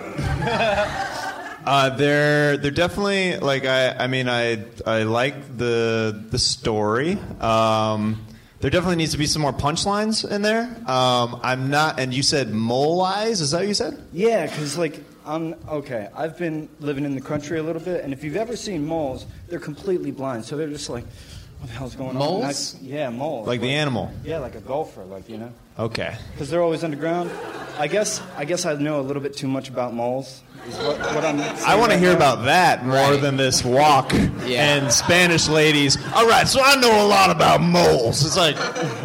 uh, 1.68 1.90
they're 1.90 2.56
they're 2.56 2.70
definitely 2.84 3.36
like 3.36 3.64
I 3.66 3.92
I 4.04 4.06
mean 4.06 4.28
I 4.28 4.64
I 4.86 5.02
like 5.02 5.34
the 5.58 6.24
the 6.30 6.38
story. 6.38 7.18
Um, 7.40 8.24
there 8.60 8.70
definitely 8.70 8.96
needs 8.96 9.12
to 9.12 9.18
be 9.18 9.26
some 9.26 9.42
more 9.42 9.52
punchlines 9.52 10.28
in 10.28 10.42
there. 10.42 10.64
Um, 10.90 11.38
I'm 11.44 11.70
not, 11.70 12.00
and 12.00 12.12
you 12.12 12.24
said 12.24 12.50
mole 12.52 13.02
eyes. 13.02 13.40
Is 13.40 13.52
that 13.52 13.58
what 13.58 13.68
you 13.68 13.74
said? 13.74 13.94
Yeah, 14.12 14.46
because 14.46 14.76
like 14.76 15.04
I'm 15.24 15.54
okay. 15.68 16.08
I've 16.16 16.36
been 16.38 16.68
living 16.80 17.04
in 17.04 17.14
the 17.14 17.20
country 17.20 17.58
a 17.58 17.62
little 17.62 17.82
bit, 17.82 18.02
and 18.02 18.12
if 18.12 18.24
you've 18.24 18.36
ever 18.36 18.56
seen 18.56 18.84
moles, 18.86 19.26
they're 19.48 19.60
completely 19.60 20.10
blind. 20.10 20.44
So 20.44 20.56
they're 20.56 20.68
just 20.68 20.88
like, 20.90 21.04
what 21.60 21.68
the 21.70 21.76
hell's 21.76 21.94
going 21.94 22.16
on? 22.16 22.16
And 22.16 22.24
I- 22.24 22.46
Moles? 22.48 22.76
yeah, 22.82 23.10
moles. 23.10 23.46
Like 23.46 23.60
the 23.60 23.70
animal. 23.74 24.10
Yeah, 24.24 24.38
like 24.38 24.56
a 24.56 24.60
golfer, 24.60 25.04
like 25.04 25.28
you 25.28 25.38
know, 25.38 25.52
Okay. 25.78 26.16
because 26.32 26.50
they're 26.50 26.62
always 26.62 26.82
underground. 26.82 27.30
I 27.78 27.86
guess 27.86 28.20
I 28.36 28.44
guess 28.44 28.66
I 28.66 28.74
know 28.74 29.00
a 29.00 29.02
little 29.02 29.22
bit 29.22 29.36
too 29.36 29.46
much 29.48 29.68
about 29.68 29.94
moles. 29.94 30.42
Is 30.66 30.76
what, 30.78 30.98
what 31.14 31.24
I'm. 31.24 31.40
I 31.66 31.76
want 31.76 31.92
to 31.92 31.98
hear 31.98 32.12
about 32.14 32.44
that 32.44 32.84
more 32.84 32.94
Right. 32.96 33.20
than 33.20 33.36
this 33.36 33.64
walk 33.64 34.12
Yeah. 34.44 34.74
and 34.76 34.92
Spanish 34.92 35.48
ladies. 35.48 35.96
All 36.14 36.26
right, 36.26 36.46
so 36.48 36.60
I 36.62 36.74
know 36.76 37.06
a 37.06 37.06
lot 37.06 37.30
about 37.30 37.60
moles. 37.62 38.24
It's 38.26 38.36
like 38.36 38.56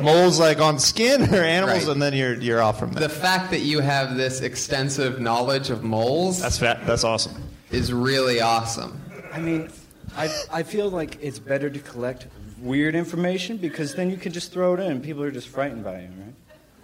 moles, 0.01 0.39
like 0.39 0.59
on 0.59 0.79
skin 0.79 1.33
or 1.33 1.41
animals, 1.43 1.85
Right. 1.85 1.91
and 1.93 2.01
then 2.01 2.13
you're 2.13 2.33
you're 2.33 2.61
off 2.61 2.79
from 2.79 2.91
there. 2.93 3.07
The 3.07 3.13
fact 3.13 3.51
that 3.51 3.59
you 3.61 3.79
have 3.79 4.17
this 4.17 4.41
extensive 4.41 5.19
knowledge 5.21 5.69
of 5.69 5.83
moles 5.83 6.41
That's 6.41 6.57
fat. 6.57 6.85
That's 6.85 7.03
awesome. 7.03 7.33
is 7.71 7.93
really 7.93 8.41
awesome. 8.41 8.99
I 9.31 9.39
mean, 9.39 9.69
I 10.17 10.29
I 10.51 10.63
feel 10.63 10.89
like 10.89 11.17
it's 11.21 11.39
better 11.39 11.69
to 11.69 11.79
collect 11.79 12.27
weird 12.59 12.95
information 12.95 13.57
because 13.57 13.93
then 13.93 14.09
you 14.09 14.17
can 14.17 14.31
just 14.31 14.51
throw 14.51 14.73
it 14.73 14.79
in 14.79 14.91
and 14.91 15.03
people 15.03 15.21
are 15.21 15.31
just 15.31 15.47
frightened 15.49 15.83
by 15.83 15.99
you, 16.01 16.07
right? 16.17 16.32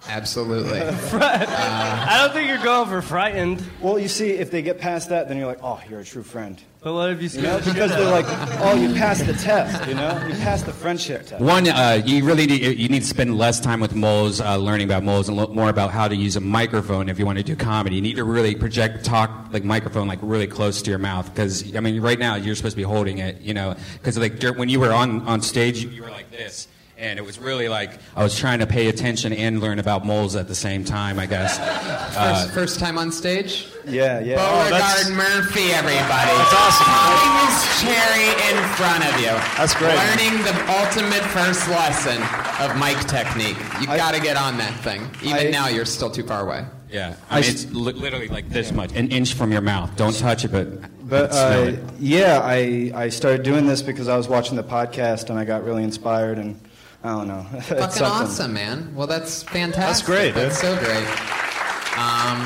Absolutely. 0.07 0.81
I 0.81 2.17
don't 2.21 2.33
think 2.33 2.47
you're 2.47 2.63
going 2.63 2.89
for 2.89 3.01
frightened. 3.01 3.63
Well, 3.81 3.99
you 3.99 4.07
see, 4.07 4.31
if 4.31 4.49
they 4.51 4.61
get 4.61 4.79
past 4.79 5.09
that, 5.09 5.27
then 5.27 5.37
you're 5.37 5.47
like, 5.47 5.59
oh, 5.61 5.81
you're 5.89 5.99
a 5.99 6.05
true 6.05 6.23
friend. 6.23 6.61
But 6.81 6.93
what 6.93 7.09
if 7.09 7.21
you 7.21 7.41
You 7.41 7.45
know, 7.45 7.57
because 7.57 7.91
they're 7.91 8.09
like, 8.09 8.25
oh, 8.61 8.73
you 8.75 8.93
passed 8.93 9.25
the 9.25 9.33
test, 9.33 9.85
you 9.85 9.95
know? 9.95 10.25
You 10.25 10.33
passed 10.35 10.65
the 10.65 10.71
friendship 10.71 11.25
test. 11.25 11.41
One, 11.41 11.67
uh, 11.67 12.01
you 12.05 12.23
really 12.23 12.45
need, 12.45 12.61
you 12.79 12.87
need 12.87 13.01
to 13.01 13.07
spend 13.07 13.37
less 13.37 13.59
time 13.59 13.81
with 13.81 13.95
moles, 13.95 14.39
uh, 14.39 14.55
learning 14.55 14.87
about 14.87 15.03
moles, 15.03 15.27
and 15.27 15.35
lo- 15.35 15.47
more 15.47 15.69
about 15.69 15.91
how 15.91 16.07
to 16.07 16.15
use 16.15 16.37
a 16.37 16.39
microphone 16.39 17.09
if 17.09 17.19
you 17.19 17.25
want 17.25 17.37
to 17.37 17.43
do 17.43 17.57
comedy. 17.57 17.97
You 17.97 18.01
need 18.01 18.15
to 18.15 18.23
really 18.23 18.55
project, 18.55 19.03
talk 19.03 19.49
like 19.51 19.65
microphone, 19.65 20.07
like 20.07 20.19
really 20.21 20.47
close 20.47 20.81
to 20.83 20.89
your 20.89 20.99
mouth. 20.99 21.29
Because 21.29 21.75
I 21.75 21.81
mean, 21.81 21.99
right 21.99 22.17
now 22.17 22.35
you're 22.35 22.55
supposed 22.55 22.73
to 22.73 22.77
be 22.77 22.83
holding 22.83 23.17
it, 23.17 23.41
you 23.41 23.53
know. 23.53 23.75
Because 23.93 24.17
like 24.17 24.41
when 24.55 24.69
you 24.69 24.79
were 24.79 24.93
on 24.93 25.27
on 25.27 25.41
stage, 25.41 25.83
you, 25.83 25.89
you 25.89 26.03
were 26.03 26.11
like 26.11 26.31
this. 26.31 26.69
And 26.99 27.17
it 27.17 27.23
was 27.23 27.39
really 27.39 27.69
like 27.69 27.91
I 28.15 28.23
was 28.23 28.37
trying 28.37 28.59
to 28.59 28.67
pay 28.67 28.89
attention 28.89 29.31
and 29.31 29.61
learn 29.61 29.79
about 29.79 30.05
moles 30.05 30.35
at 30.35 30.49
the 30.49 30.55
same 30.55 30.83
time, 30.83 31.17
I 31.17 31.25
guess. 31.25 31.57
Uh, 32.09 32.41
First, 32.43 32.53
first 32.53 32.79
time 32.79 32.97
on 32.97 33.11
stage? 33.11 33.67
Yeah, 33.87 34.19
yeah. 34.19 34.35
Beauregard 34.35 35.15
Murphy, 35.15 35.71
everybody. 35.71 36.31
That's 36.35 36.53
awesome. 36.53 36.85
Popping 36.89 37.35
his 37.45 37.81
cherry 37.81 38.27
in 38.49 38.57
front 38.75 39.05
of 39.05 39.19
you. 39.21 39.33
That's 39.57 39.73
great. 39.75 39.95
Learning 39.95 40.43
the 40.43 40.55
ultimate 40.79 41.23
first 41.31 41.69
lesson 41.69 42.21
of 42.65 42.75
mic 42.77 42.97
technique. 43.07 43.55
You've 43.79 43.95
got 43.95 44.15
to 44.15 44.19
get 44.21 44.35
on 44.37 44.57
that 44.57 44.73
thing. 44.81 45.09
Even 45.23 45.47
I- 45.47 45.49
now, 45.51 45.67
you're 45.67 45.85
still 45.85 46.09
too 46.09 46.23
far 46.23 46.41
away. 46.45 46.65
yeah, 46.91 47.15
I 47.29 47.41
mean, 47.41 47.49
it's 47.51 47.71
li- 47.71 47.93
literally 47.93 48.27
like 48.27 48.49
this 48.49 48.71
much, 48.73 48.91
an 48.95 49.09
inch 49.09 49.35
from 49.35 49.51
your 49.51 49.61
mouth. 49.61 49.95
Don't 49.95 50.17
touch 50.17 50.43
it, 50.45 50.51
but 50.51 50.67
But 51.07 51.31
uh, 51.31 51.73
yeah, 51.99 52.41
I, 52.43 52.91
I 52.95 53.09
started 53.09 53.43
doing 53.43 53.67
this 53.67 53.81
because 53.83 54.07
I 54.09 54.17
was 54.17 54.27
watching 54.27 54.57
the 54.57 54.63
podcast 54.63 55.29
and 55.29 55.37
I 55.39 55.45
got 55.45 55.63
really 55.63 55.83
inspired 55.83 56.37
and 56.39 56.59
I 57.03 57.09
don't 57.09 57.27
know. 57.27 57.45
It's 57.53 57.67
Fucking 57.69 57.89
something. 57.91 58.03
awesome, 58.05 58.53
man. 58.53 58.93
Well, 58.95 59.07
that's 59.07 59.43
fantastic. 59.43 59.75
That's 59.75 60.01
great, 60.03 60.33
dude. 60.33 60.51
That's 60.51 60.59
so 60.59 60.75
great. 60.77 61.07
Um, 61.97 62.45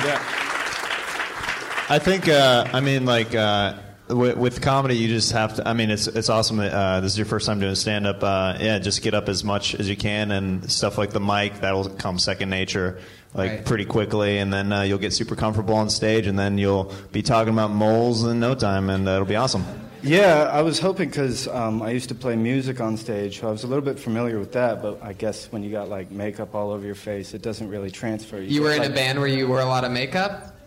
I 1.90 2.00
think, 2.02 2.28
uh, 2.30 2.68
I 2.72 2.80
mean, 2.80 3.06
like, 3.06 3.36
uh, 3.36 3.74
with, 4.10 4.38
with 4.38 4.62
comedy, 4.62 4.96
you 4.96 5.08
just 5.08 5.32
have 5.32 5.56
to. 5.56 5.68
I 5.68 5.74
mean, 5.74 5.90
it's 5.90 6.08
it's 6.08 6.30
awesome. 6.30 6.58
That, 6.58 6.74
uh, 6.74 7.00
this 7.02 7.12
is 7.14 7.18
your 7.18 7.26
first 7.26 7.46
time 7.46 7.60
doing 7.60 7.76
stand 7.76 8.06
up. 8.08 8.24
Uh, 8.24 8.58
yeah, 8.60 8.80
just 8.80 9.02
get 9.02 9.14
up 9.14 9.28
as 9.30 9.44
much 9.44 9.76
as 9.76 9.90
you 9.90 9.96
can, 9.98 10.32
and 10.32 10.70
stuff 10.72 10.98
like 10.98 11.12
the 11.12 11.20
mic 11.20 11.60
that'll 11.62 11.90
come 11.90 12.20
second 12.20 12.50
nature, 12.50 13.00
like 13.34 13.52
Right. 13.52 13.66
pretty 13.66 13.86
quickly, 13.86 14.38
and 14.40 14.52
then 14.54 14.72
uh, 14.72 14.82
you'll 14.84 14.98
get 15.00 15.14
super 15.14 15.36
comfortable 15.36 15.76
on 15.76 15.90
stage, 15.90 16.28
and 16.28 16.38
then 16.38 16.58
you'll 16.58 16.92
be 17.12 17.22
talking 17.22 17.54
about 17.54 17.72
moles 17.72 18.24
in 18.24 18.40
no 18.40 18.56
time, 18.56 18.90
and 18.90 19.08
uh, 19.08 19.12
it'll 19.14 19.26
be 19.26 19.36
awesome. 19.36 19.66
Yeah, 20.04 20.50
I 20.52 20.62
was 20.62 20.80
hoping 20.80 21.08
because 21.10 21.48
um, 21.48 21.82
I 21.82 21.92
used 21.92 22.10
to 22.10 22.16
play 22.16 22.36
music 22.36 22.82
on 22.82 22.98
stage, 22.98 23.40
so 23.40 23.48
I 23.48 23.52
was 23.52 23.64
a 23.64 23.68
little 23.68 23.84
bit 23.84 23.98
familiar 23.98 24.38
with 24.38 24.52
that. 24.52 24.82
But 24.82 25.02
I 25.02 25.14
guess 25.14 25.50
when 25.52 25.64
you 25.64 25.72
got 25.72 25.88
like 25.88 26.12
makeup 26.12 26.54
all 26.54 26.72
over 26.72 26.86
your 26.86 26.96
face, 26.96 27.34
it 27.34 27.42
doesn't 27.42 27.70
really 27.70 27.90
transfer. 27.90 28.42
you 28.42 28.60
get, 28.60 28.62
were 28.62 28.72
in 28.74 28.84
a 28.84 28.94
band 28.94 29.20
where 29.20 29.30
you 29.30 29.48
wore 29.48 29.62
a 29.62 29.66
lot 29.66 29.86
of 29.86 29.92
makeup? 29.92 30.58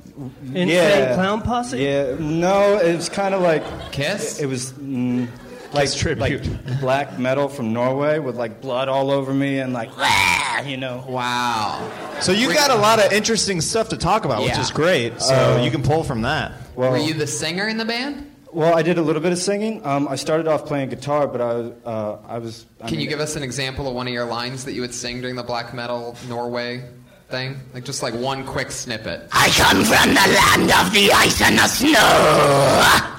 Insane 0.42 0.68
yeah, 0.68 1.14
clown 1.14 1.42
posse? 1.42 1.78
Yeah, 1.78 2.16
no, 2.18 2.78
it 2.78 2.96
was 2.96 3.10
kind 3.10 3.34
of 3.34 3.42
like 3.42 3.62
Kiss? 3.92 4.40
It 4.40 4.46
was 4.46 4.72
mm, 4.72 5.28
like 5.74 5.92
tribute. 5.92 6.46
like 6.46 6.80
black 6.80 7.18
metal 7.18 7.48
from 7.48 7.74
Norway 7.74 8.18
with 8.18 8.36
like 8.36 8.62
blood 8.62 8.88
all 8.88 9.10
over 9.10 9.34
me 9.34 9.58
and 9.58 9.74
like 9.74 9.94
"Rah," 9.98 10.60
you 10.64 10.78
know. 10.78 11.04
Wow. 11.06 11.90
So 12.22 12.32
you 12.32 12.54
got 12.54 12.70
a 12.70 12.76
lot 12.76 13.04
of 13.04 13.12
interesting 13.12 13.60
stuff 13.60 13.90
to 13.90 13.98
talk 13.98 14.24
about, 14.24 14.42
which 14.42 14.56
is 14.56 14.70
great. 14.70 15.20
So 15.20 15.34
Uh, 15.34 15.62
you 15.62 15.70
can 15.70 15.82
pull 15.82 16.04
from 16.04 16.22
that. 16.22 16.52
Well, 16.74 16.92
Were 16.92 16.98
you 16.98 17.12
the 17.12 17.26
singer 17.26 17.68
in 17.68 17.76
the 17.76 17.84
band? 17.84 18.30
Well, 18.56 18.74
I 18.74 18.80
did 18.80 18.96
a 18.96 19.02
little 19.02 19.20
bit 19.20 19.32
of 19.32 19.38
singing. 19.38 19.84
Um, 19.84 20.08
I 20.08 20.16
started 20.16 20.48
off 20.48 20.64
playing 20.64 20.88
guitar, 20.88 21.28
but 21.28 21.42
I 21.42 21.52
was 21.52 21.72
uh, 21.84 22.16
I 22.26 22.38
was. 22.38 22.64
I 22.80 22.88
Can 22.88 22.98
you 22.98 23.06
give 23.06 23.20
us 23.20 23.36
an 23.36 23.42
example 23.42 23.86
of 23.86 23.94
one 23.94 24.06
of 24.06 24.14
your 24.14 24.24
lines 24.24 24.64
that 24.64 24.72
you 24.72 24.80
would 24.80 24.94
sing 24.94 25.20
during 25.20 25.36
the 25.36 25.42
black 25.42 25.74
metal 25.74 26.16
Norway 26.26 26.88
thing? 27.28 27.60
Like 27.74 27.84
just 27.84 28.02
like 28.02 28.14
one 28.14 28.46
quick 28.46 28.70
snippet. 28.70 29.28
I 29.30 29.50
come 29.50 29.84
from 29.84 30.14
the 30.14 30.26
land 30.40 30.70
of 30.72 30.90
the 30.94 31.12
ice 31.12 31.42
and 31.42 31.58
the 31.58 31.68
snow. 31.68 31.90
Wow. 31.92 33.12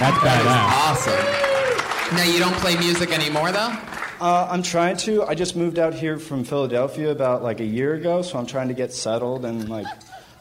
That's 0.00 0.18
badass. 0.24 0.70
Awesome. 0.88 2.16
Now 2.16 2.24
you 2.24 2.38
don't 2.38 2.56
play 2.56 2.78
music 2.78 3.12
anymore 3.12 3.52
though? 3.52 3.76
Uh, 4.22 4.48
I'm 4.50 4.62
trying 4.62 4.96
to. 4.98 5.24
I 5.24 5.34
just 5.34 5.54
moved 5.54 5.78
out 5.78 5.92
here 5.92 6.18
from 6.18 6.44
Philadelphia 6.44 7.10
about 7.10 7.42
like 7.42 7.60
a 7.60 7.66
year 7.66 7.92
ago, 7.92 8.22
so 8.22 8.38
I'm 8.38 8.46
trying 8.46 8.68
to 8.68 8.74
get 8.74 8.94
settled 8.94 9.44
and 9.44 9.68
like. 9.68 9.86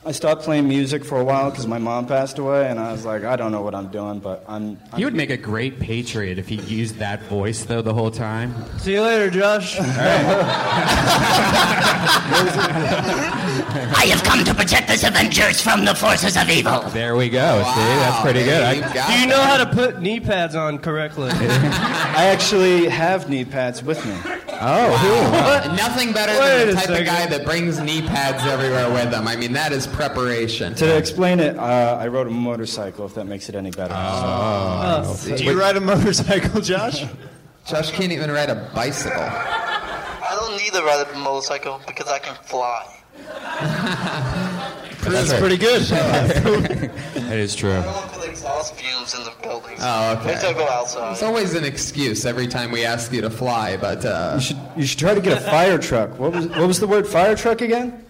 I 0.04 0.14
stopped 0.14 0.42
playing 0.42 0.68
music 0.68 1.06
for 1.06 1.20
a 1.20 1.24
while 1.24 1.52
because 1.52 1.68
my 1.68 1.78
mom 1.78 2.08
passed 2.08 2.40
away, 2.40 2.68
and 2.68 2.80
I 2.80 2.92
was 2.92 3.06
like, 3.06 3.24
I 3.24 3.36
don't 3.36 3.52
know 3.52 3.62
what 3.62 3.76
I'm 3.76 3.90
doing, 3.90 4.18
but 4.20 4.44
I'm. 4.48 4.80
I'm 4.92 4.98
He 4.98 5.06
would 5.06 5.14
make 5.14 5.30
a 5.30 5.38
great 5.38 5.80
patriot 5.80 6.40
if 6.40 6.48
he 6.48 6.56
used 6.56 6.96
that 6.96 7.22
voice 7.24 7.66
though 7.66 7.84
the 7.84 7.94
whole 7.94 8.10
time. 8.10 8.56
See 8.80 8.94
you 8.94 9.04
later, 9.04 9.30
Josh. 9.30 9.78
I 13.94 14.06
have 14.10 14.24
come 14.24 14.44
to 14.44 14.56
protect 14.56 14.88
this 14.88 15.04
Avengers 15.04 15.62
from 15.62 15.86
the 15.86 15.94
forces 15.94 16.36
of 16.36 16.50
evil. 16.50 16.82
There 16.90 17.16
we 17.16 17.30
go. 17.30 17.60
See, 17.60 17.76
that's 17.76 18.22
pretty 18.22 18.44
good. 18.44 18.64
I, 18.64 18.80
got 18.94 19.08
Do 19.08 19.14
you 19.20 19.26
it. 19.26 19.30
know 19.30 19.42
how 19.42 19.58
to 19.64 19.68
put 19.68 20.02
knee 20.02 20.20
pads 20.20 20.56
on 20.56 20.80
correctly? 20.80 21.30
I 21.34 22.26
actually 22.34 22.88
have 22.90 23.30
knee 23.30 23.46
pads 23.46 23.84
with 23.84 24.04
me. 24.04 24.18
Oh, 24.62 25.74
Nothing 25.78 26.14
better 26.14 26.32
Wait 26.40 26.60
than 26.60 26.70
a 26.70 26.72
the 26.72 26.78
type 26.78 27.00
of 27.00 27.06
guy 27.06 27.26
that 27.26 27.46
brings 27.46 27.80
knee 27.80 28.02
pads 28.02 28.46
everywhere 28.46 28.90
with 28.92 29.14
him. 29.14 29.28
I 29.28 29.36
mean, 29.36 29.54
that 29.54 29.72
is 29.72 29.88
preparation. 29.88 30.76
To 30.76 30.98
explain 30.98 31.40
it, 31.40 31.58
uh, 31.58 31.98
I 32.00 32.08
rode 32.08 32.28
a 32.28 32.32
motorcycle. 32.32 33.06
If 33.06 33.16
that 33.16 33.26
makes 33.26 33.50
it 33.50 33.56
any 33.56 33.72
better. 33.72 33.94
Oh. 33.98 35.20
Do 35.26 35.44
you 35.44 35.60
ride 35.60 35.78
a 35.78 35.82
motorcycle, 35.82 36.62
Josh? 36.62 37.04
Josh 37.66 37.92
can't 37.92 38.12
even 38.12 38.32
ride 38.32 38.50
a 38.50 38.72
bicycle. 38.74 39.22
I 39.22 40.36
don't 40.40 40.58
need 40.58 40.74
to 40.74 40.82
ride 40.84 41.08
a 41.08 41.18
motorcycle 41.20 41.80
because 41.86 42.08
I 42.08 42.20
can 42.20 42.36
fly. 42.44 42.98
That's 45.04 45.34
pretty 45.34 45.58
good. 45.58 45.82
that 45.84 47.38
is 47.38 47.56
true. 47.56 47.82
I 48.46 48.48
don't 48.50 48.58
put 48.58 48.70
exhaust 48.72 48.76
fumes 48.76 49.16
in 49.16 49.24
the 49.24 49.34
buildings. 49.42 49.80
Oh, 49.82 50.14
okay. 50.18 50.28
Wait 50.28 50.40
till 50.42 50.50
I 50.50 50.54
go 50.54 50.68
outside. 50.68 51.12
It's 51.12 51.24
always 51.24 51.54
an 51.56 51.64
excuse 51.64 52.26
every 52.26 52.48
time 52.48 52.72
we 52.72 52.86
ask 52.86 53.12
you 53.12 53.22
to 53.22 53.30
fly, 53.30 53.78
but 53.78 54.04
uh, 54.06 54.34
You 54.36 54.42
should 54.42 54.58
you 54.78 54.86
should 54.86 55.00
try 55.00 55.14
to 55.14 55.22
get 55.22 55.38
a 55.38 55.42
fire 55.42 55.78
truck. 55.78 56.18
What 56.20 56.34
was 56.34 56.48
what 56.48 56.68
was 56.68 56.80
the 56.80 56.88
word 56.88 57.08
fire 57.08 57.36
truck 57.36 57.62
again? 57.62 58.06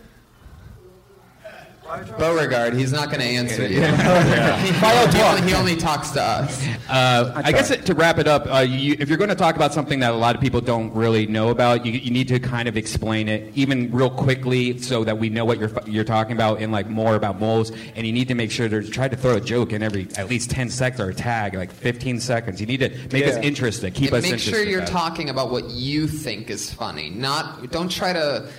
Beauregard, 2.18 2.74
he's 2.74 2.92
not 2.92 3.10
going 3.10 3.20
to 3.20 3.26
answer 3.26 3.64
you. 3.68 3.82
he, 3.82 5.26
only, 5.26 5.42
he 5.50 5.54
only 5.54 5.76
talks 5.76 6.12
to 6.12 6.22
us. 6.22 6.66
Uh, 6.90 7.42
I 7.44 7.52
guess 7.52 7.76
to 7.76 7.94
wrap 7.94 8.18
it 8.18 8.28
up, 8.28 8.48
uh, 8.52 8.60
you, 8.60 8.96
if 9.00 9.10
you're 9.10 9.18
going 9.18 9.30
to 9.30 9.36
talk 9.36 9.56
about 9.56 9.74
something 9.74 10.00
that 10.00 10.12
a 10.12 10.16
lot 10.16 10.36
of 10.36 10.42
people 10.42 10.62
don't 10.62 10.94
really 10.94 11.28
know 11.28 11.50
about, 11.50 11.86
you, 11.86 11.92
you 11.94 12.12
need 12.12 12.28
to 12.30 12.40
kind 12.40 12.68
of 12.68 12.78
explain 12.78 13.28
it, 13.28 13.52
even 13.56 13.92
real 13.92 14.10
quickly, 14.10 14.78
so 14.80 15.04
that 15.04 15.18
we 15.18 15.30
know 15.30 15.46
what 15.46 15.60
you're 15.60 15.72
you're 15.86 16.04
talking 16.04 16.34
about 16.34 16.62
and 16.62 16.72
like 16.72 16.88
more 16.88 17.16
about 17.16 17.40
moles. 17.40 17.72
And 17.96 18.06
you 18.06 18.14
need 18.14 18.28
to 18.30 18.36
make 18.36 18.52
sure 18.52 18.70
to 18.70 18.84
try 18.88 19.08
to 19.08 19.16
throw 19.16 19.36
a 19.36 19.42
joke 19.42 19.74
in 19.74 19.84
every 19.84 20.08
at 20.18 20.30
least 20.30 20.50
10 20.52 20.70
seconds 20.70 21.02
or 21.02 21.10
a 21.10 21.14
tag, 21.14 21.56
like 21.56 21.72
15 21.72 22.20
seconds. 22.20 22.60
You 22.62 22.68
need 22.68 22.80
to 22.80 22.90
make 23.12 23.26
us 23.26 23.36
Yeah. 23.36 23.42
interested, 23.42 23.94
keep 23.94 24.12
and 24.14 24.24
us 24.24 24.32
make 24.32 24.40
sure 24.40 24.64
you're 24.64 24.80
about 24.80 24.92
talking 24.92 25.30
about 25.30 25.52
what 25.52 25.70
you 25.70 26.08
think 26.08 26.50
is 26.50 26.72
funny. 26.72 27.10
Not 27.10 27.72
don't 27.72 27.90
try 27.92 28.14
to 28.14 28.50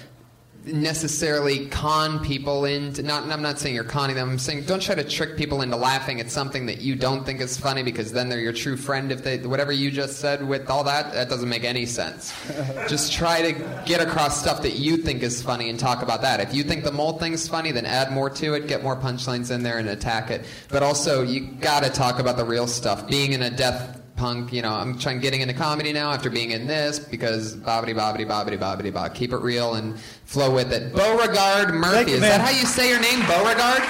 necessarily 0.65 1.67
con 1.67 2.25
people 2.25 2.65
into 2.65 3.03
not 3.03 3.29
I'm 3.29 3.43
not 3.43 3.59
saying 3.59 3.75
you're 3.75 3.85
conning 3.85 4.17
them. 4.17 4.31
I'm 4.31 4.39
saying 4.39 4.65
don't 4.65 4.83
try 4.83 4.95
to 4.95 5.05
trick 5.05 5.37
people 5.37 5.63
into 5.63 5.77
laughing 5.77 6.21
at 6.21 6.31
something 6.31 6.67
that 6.67 6.81
you 6.81 6.95
don't 6.95 7.25
think 7.25 7.41
is 7.41 7.59
funny 7.59 7.83
because 7.83 8.13
then 8.13 8.29
they're 8.29 8.41
your 8.41 8.53
true 8.53 8.77
friend 8.77 9.11
if 9.11 9.25
they 9.25 9.39
whatever 9.39 9.73
you 9.73 9.91
just 9.91 10.19
said 10.19 10.47
with 10.47 10.71
all 10.71 10.85
that 10.85 11.13
that 11.15 11.29
doesn't 11.29 11.49
make 11.49 11.65
any 11.65 11.87
sense. 11.87 12.33
just 12.89 13.13
try 13.13 13.43
to 13.43 13.53
get 13.87 14.01
across 14.01 14.41
stuff 14.41 14.63
that 14.63 14.77
you 14.77 14.97
think 14.97 15.23
is 15.23 15.43
funny 15.43 15.69
and 15.69 15.81
talk 15.81 16.03
about 16.03 16.23
that. 16.23 16.41
If 16.41 16.55
you 16.55 16.63
think 16.63 16.85
the 16.85 16.93
mole 16.93 17.19
thing's 17.19 17.49
funny, 17.49 17.73
then 17.73 17.87
add 17.87 18.13
more 18.13 18.31
to 18.31 18.55
it, 18.55 18.69
get 18.69 18.83
more 18.83 18.97
punchlines 18.97 19.51
in 19.51 19.63
there 19.63 19.79
and 19.79 19.89
attack 19.89 20.31
it. 20.31 20.45
But 20.69 20.83
also 20.83 21.23
you 21.23 21.41
got 21.41 21.83
to 21.83 21.91
talk 21.91 22.19
about 22.19 22.37
the 22.37 22.45
real 22.45 22.67
stuff. 22.67 23.09
Being 23.09 23.33
in 23.33 23.43
a 23.43 23.51
death 23.51 24.02
punk, 24.23 24.53
you 24.53 24.63
know, 24.63 24.73
I'm 24.73 24.97
trying 24.97 25.19
getting 25.19 25.41
into 25.41 25.53
comedy 25.53 25.93
now 25.93 26.13
after 26.13 26.31
being 26.31 26.53
in 26.53 26.69
this 26.69 27.01
because 27.01 27.57
bobbity 27.57 27.93
bobbity 27.93 28.25
bobbity 28.25 28.57
bobbity 28.57 28.95
bob. 28.95 29.17
Keep 29.17 29.33
it 29.33 29.39
real 29.39 29.75
and 29.75 29.99
flow 30.27 30.55
with 30.55 30.73
it. 30.73 30.95
Beauregard 30.95 31.75
Murphy. 31.75 32.13
You, 32.13 32.17
Is 32.19 32.23
that 32.23 32.41
how 32.41 32.51
you 32.51 32.65
say 32.65 32.89
your 32.89 33.01
name? 33.01 33.19
Beauregard? 33.27 33.83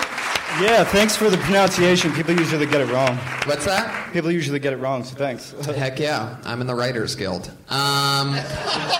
Yeah, 0.58 0.84
thanks 0.84 1.14
for 1.16 1.28
the 1.28 1.36
pronunciation. 1.36 2.12
People 2.14 2.34
usually 2.34 2.64
get 2.64 2.80
it 2.80 2.90
wrong. 2.90 3.18
What's 3.44 3.66
that? 3.66 4.10
People 4.14 4.30
usually 4.30 4.58
get 4.58 4.72
it 4.72 4.76
wrong, 4.76 5.04
so 5.04 5.14
thanks. 5.14 5.50
Heck 5.66 5.98
yeah, 5.98 6.38
I'm 6.44 6.62
in 6.62 6.66
the 6.66 6.74
Writers 6.74 7.14
Guild. 7.14 7.50
Um, 7.68 8.32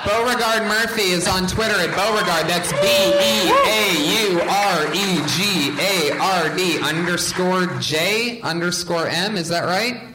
Beauregard 0.04 0.64
Murphy 0.68 1.12
is 1.12 1.26
on 1.26 1.46
Twitter 1.46 1.74
at 1.74 1.94
Beauregard. 1.94 2.46
That's 2.46 2.72
B 2.72 2.78
E 2.84 3.52
A 3.68 4.32
U 4.32 4.40
R 4.42 4.94
E 4.94 5.22
G 5.28 5.76
A 5.80 6.18
R 6.18 6.54
D 6.54 6.78
underscore 6.80 7.66
J 7.80 8.42
underscore 8.42 9.08
M. 9.08 9.36
Is 9.38 9.48
that 9.48 9.64
right? 9.64 10.11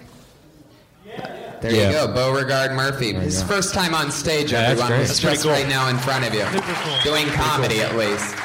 There 1.61 1.71
Yeah. 1.73 1.87
you 1.87 1.91
go, 1.93 2.13
Beauregard 2.13 2.71
Murphy. 2.73 3.13
His 3.13 3.41
first 3.43 3.73
time 3.73 3.95
on 3.95 4.11
stage, 4.11 4.51
Yeah, 4.51 4.59
that's 4.61 4.71
everyone. 4.81 4.89
great. 4.89 5.07
That's 5.07 5.19
just 5.19 5.45
right 5.45 5.67
now 5.67 5.87
in 5.89 5.97
front 5.97 6.25
of 6.25 6.33
you, 6.33 6.45
doing 7.03 7.25
comedy 7.27 7.81
at 7.81 7.95
least. 7.95 8.35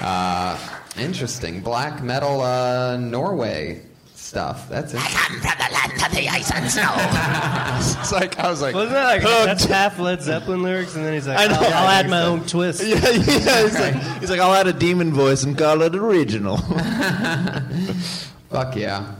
Uh, 0.00 0.56
interesting. 0.98 1.60
Black 1.60 2.02
metal 2.02 2.40
uh, 2.40 2.96
Norway 2.96 3.82
stuff. 4.14 4.68
That's 4.68 4.94
it. 4.94 5.00
I 5.00 5.08
Come 5.08 5.40
from 5.40 5.58
the 5.58 5.74
land 5.74 5.92
of 6.06 6.12
the 6.16 6.28
ice 6.28 6.50
and 6.52 6.70
snow. 6.70 7.98
It's 8.00 8.12
like 8.12 8.38
I 8.38 8.48
was 8.48 8.62
like, 8.62 8.74
Wasn't 8.74 8.92
that 8.92 9.04
like 9.04 9.22
hooked. 9.22 9.44
that's 9.46 9.64
half 9.64 9.98
Led 9.98 10.22
Zeppelin 10.22 10.62
lyrics, 10.62 10.94
and 10.94 11.04
then 11.04 11.12
he's 11.14 11.26
like, 11.26 11.38
I 11.38 11.46
know. 11.48 11.54
I'll, 11.58 11.64
I'll 11.74 11.88
add 11.88 12.08
my 12.08 12.20
so. 12.22 12.26
own 12.32 12.46
twist. 12.46 12.82
yeah, 12.86 12.94
yeah. 13.10 13.62
He's 13.62 13.78
like, 13.78 13.94
he's 14.20 14.30
like, 14.30 14.40
I'll 14.40 14.54
add 14.54 14.66
a 14.68 14.72
demon 14.72 15.12
voice 15.12 15.42
and 15.42 15.56
call 15.58 15.82
it 15.82 15.94
original. 15.96 16.56
Fuck 18.50 18.76
yeah. 18.76 19.14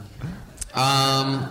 Um, 0.74 1.48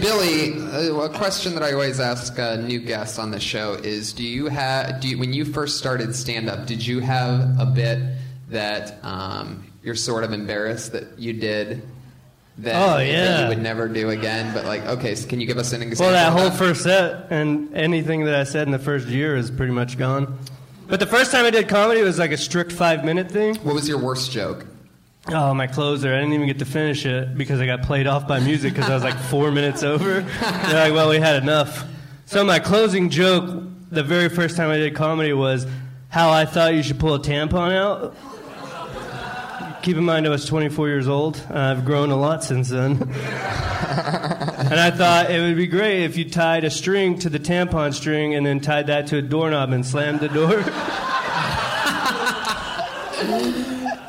Billy, 0.00 0.54
uh, 0.60 1.00
a 1.02 1.08
question 1.08 1.54
that 1.54 1.62
I 1.62 1.72
always 1.72 2.00
ask 2.00 2.38
uh, 2.38 2.56
new 2.56 2.80
guests 2.80 3.18
on 3.18 3.30
the 3.30 3.40
show 3.40 3.74
is: 3.74 4.12
Do 4.12 4.22
you 4.24 4.46
have, 4.46 5.00
do 5.00 5.08
you, 5.08 5.18
when 5.18 5.32
you 5.32 5.44
first 5.44 5.78
started 5.78 6.14
stand 6.14 6.48
up, 6.48 6.66
did 6.66 6.84
you 6.86 7.00
have 7.00 7.58
a 7.58 7.66
bit 7.66 8.00
that 8.48 8.98
um, 9.04 9.64
you're 9.82 9.94
sort 9.94 10.24
of 10.24 10.32
embarrassed 10.32 10.92
that 10.92 11.18
you 11.18 11.32
did? 11.32 11.82
That, 12.58 12.76
Oh, 12.76 12.96
that 12.98 13.06
yeah. 13.06 13.42
you 13.42 13.48
would 13.48 13.62
never 13.62 13.88
do 13.88 14.10
again. 14.10 14.54
But 14.54 14.64
like, 14.64 14.82
okay, 14.86 15.14
so 15.16 15.28
can 15.28 15.40
you 15.40 15.46
give 15.46 15.58
us 15.58 15.72
an 15.72 15.82
example? 15.82 16.12
Well, 16.12 16.32
that 16.32 16.38
whole 16.38 16.50
first 16.56 16.82
set 16.84 17.26
and 17.30 17.74
anything 17.74 18.24
that 18.26 18.34
I 18.36 18.44
said 18.44 18.68
in 18.68 18.72
the 18.72 18.78
first 18.78 19.08
year 19.08 19.36
is 19.36 19.50
pretty 19.50 19.72
much 19.72 19.98
gone. 19.98 20.38
But 20.86 21.00
the 21.00 21.06
first 21.06 21.32
time 21.32 21.46
I 21.46 21.50
did 21.50 21.68
comedy 21.68 22.00
it 22.00 22.04
was 22.04 22.18
like 22.18 22.30
a 22.30 22.36
strict 22.36 22.70
five 22.70 23.04
minute 23.04 23.30
thing. 23.30 23.56
What 23.56 23.74
was 23.74 23.88
your 23.88 23.98
worst 23.98 24.30
joke? 24.30 24.66
Oh, 25.28 25.54
my 25.54 25.66
closer. 25.66 26.12
I 26.12 26.18
didn't 26.18 26.34
even 26.34 26.46
get 26.46 26.58
to 26.58 26.66
finish 26.66 27.06
it 27.06 27.36
because 27.36 27.58
I 27.58 27.66
got 27.66 27.82
played 27.82 28.06
off 28.06 28.28
by 28.28 28.40
music 28.40 28.74
because 28.74 28.90
I 28.90 28.94
was 28.94 29.02
like 29.02 29.18
four 29.18 29.50
minutes 29.50 29.82
over. 29.82 30.20
They're 30.20 30.88
like, 30.88 30.92
well, 30.92 31.08
we 31.08 31.18
had 31.18 31.42
enough. 31.42 31.86
So 32.26 32.44
my 32.44 32.58
closing 32.58 33.08
joke, 33.08 33.62
the 33.90 34.02
very 34.02 34.28
first 34.28 34.56
time 34.56 34.70
I 34.70 34.76
did 34.76 34.94
comedy, 34.94 35.32
was 35.32 35.66
how 36.10 36.30
I 36.30 36.44
thought 36.44 36.74
you 36.74 36.82
should 36.82 37.00
pull 37.00 37.14
a 37.14 37.20
tampon 37.20 37.72
out. 37.72 38.14
Keep 39.82 39.96
in 39.96 40.04
mind 40.04 40.26
I 40.26 40.30
was 40.30 40.46
24 40.46 40.88
years 40.88 41.08
old. 41.08 41.36
Uh, 41.50 41.58
I've 41.58 41.84
grown 41.84 42.10
a 42.10 42.16
lot 42.16 42.44
since 42.44 42.68
then. 42.68 43.02
and 43.02 44.80
I 44.80 44.90
thought 44.90 45.30
it 45.30 45.40
would 45.40 45.56
be 45.56 45.66
great 45.66 46.04
if 46.04 46.16
you 46.16 46.28
tied 46.28 46.64
a 46.64 46.70
string 46.70 47.18
to 47.20 47.30
the 47.30 47.38
tampon 47.38 47.92
string 47.92 48.34
and 48.34 48.44
then 48.44 48.60
tied 48.60 48.86
that 48.86 49.06
to 49.08 49.18
a 49.18 49.22
doorknob 49.22 49.72
and 49.72 49.84
slammed 49.86 50.20
the 50.20 50.28
door. 50.28 50.62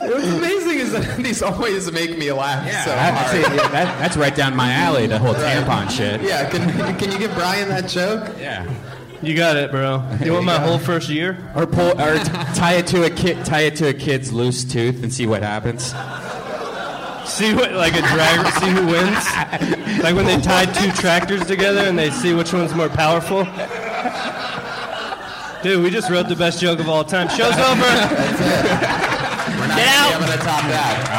What's 0.07 0.27
amazing 0.27 0.35
is 0.35 0.41
that 0.41 0.54
these 1.17 1.41
always 1.41 1.91
make 1.91 2.17
me 2.17 2.31
laugh 2.31 2.63
so 2.83 2.89
That- 2.91 3.13
hard. 3.13 3.43
that's, 3.43 3.49
yeah, 3.55 3.67
that- 3.69 3.99
that's 3.99 4.17
right 4.17 4.35
down 4.35 4.55
my 4.55 4.71
alley. 4.73 5.07
The 5.07 5.19
whole 5.19 5.33
tampon 5.35 5.89
shit. 5.89 6.21
Yeah, 6.21 6.49
can, 6.49 6.97
can 6.97 7.11
you 7.11 7.17
give 7.17 7.33
Brian 7.33 7.69
that 7.69 7.87
joke? 7.89 8.35
Yeah. 8.39 8.65
You 9.21 9.35
got 9.35 9.55
it, 9.57 9.71
bro. 9.71 10.03
You 10.23 10.33
want 10.33 10.45
my 10.45 10.59
whole 10.59 10.77
first 10.77 11.09
year? 11.09 11.37
Or 11.55 11.65
pull, 11.65 11.99
or 11.99 12.17
t- 12.19 12.31
tie 12.53 12.73
it 12.73 12.87
to 12.87 13.03
a 13.05 13.09
kid, 13.09 13.43
tie 13.45 13.61
it 13.61 13.75
to 13.77 13.87
a 13.89 13.93
kid's 13.93 14.31
loose 14.31 14.63
tooth, 14.63 15.01
and 15.03 15.11
see 15.13 15.25
what 15.25 15.41
happens. 15.41 15.93
See 17.27 17.53
what 17.55 17.71
like 17.73 17.93
a 17.95 18.01
drag? 18.01 18.53
see 18.59 18.69
who 18.69 18.85
wins? 18.85 20.03
Like 20.03 20.15
when 20.15 20.25
they 20.25 20.39
tie 20.39 20.65
two 20.65 20.91
tractors 20.91 21.43
together 21.47 21.79
and 21.81 21.97
they 21.97 22.11
see 22.11 22.33
which 22.35 22.53
one's 22.53 22.73
more 22.75 22.87
powerful. 22.89 23.45
Dude, 25.63 25.83
we 25.83 25.89
just 25.89 26.11
wrote 26.11 26.29
the 26.29 26.35
best 26.35 26.59
joke 26.61 26.79
of 26.79 26.87
all 26.87 27.03
time. 27.03 27.27
Show's 27.29 27.57
over. 27.57 29.21
We're 29.65 29.69
not 29.73 29.77
Get 29.81 29.87
out. 29.97 30.13
able 30.21 30.31
to 30.31 30.37
top 30.37 30.61
that. 30.69 31.09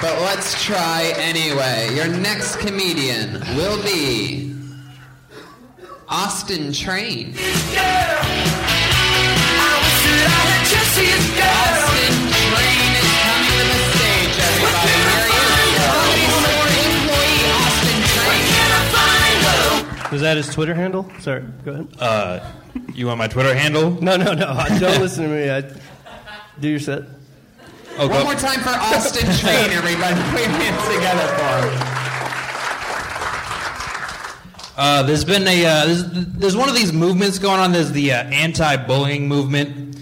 But 0.00 0.20
let's 0.22 0.62
try 0.62 1.12
anyway. 1.16 1.90
Your 1.94 2.06
next 2.06 2.56
comedian 2.60 3.40
will 3.56 3.82
be 3.82 4.54
Austin 6.08 6.72
Train. 6.72 7.34
Austin 11.50 12.14
Train 12.30 12.94
is 12.94 13.10
coming 13.26 13.50
to 13.50 13.58
the 13.66 13.80
stage, 13.90 14.38
everybody. 14.38 14.94
Here 14.94 15.26
he 15.26 15.74
is. 15.74 15.90
Comedy 15.90 16.30
Store 16.38 16.70
employee 16.78 17.42
Austin 17.58 18.00
Train. 18.14 20.12
Was 20.12 20.20
that 20.22 20.36
his 20.36 20.46
Twitter 20.54 20.74
handle? 20.74 21.10
Sorry, 21.18 21.42
go 21.64 21.72
ahead. 21.72 21.88
Uh, 21.98 22.38
you 22.94 23.06
want 23.06 23.18
my 23.18 23.26
Twitter 23.26 23.52
handle? 23.54 23.90
No, 24.00 24.16
no, 24.16 24.32
no. 24.32 24.54
Don't 24.78 25.00
listen 25.00 25.24
to 25.24 25.30
me. 25.30 25.50
I, 25.50 25.62
do 26.60 26.68
your 26.68 26.80
set. 26.80 27.04
Oh, 27.98 28.08
One 28.08 28.24
more 28.24 28.34
time 28.34 28.60
for 28.60 28.70
Austin 28.70 29.26
Train, 29.38 29.70
everybody. 29.70 30.14
Put 30.30 30.40
your 30.40 30.50
hands 30.50 30.94
together 30.94 31.26
for 31.36 31.66
him. 31.66 31.96
Uh, 34.76 35.02
there's 35.02 35.24
been 35.24 35.46
a 35.46 35.66
uh, 35.66 35.86
there's, 35.86 36.10
there's 36.10 36.56
one 36.56 36.68
of 36.68 36.74
these 36.74 36.92
movements 36.92 37.38
going 37.38 37.60
on. 37.60 37.72
There's 37.72 37.92
the 37.92 38.12
uh, 38.12 38.24
anti-bullying 38.24 39.28
movement, 39.28 39.98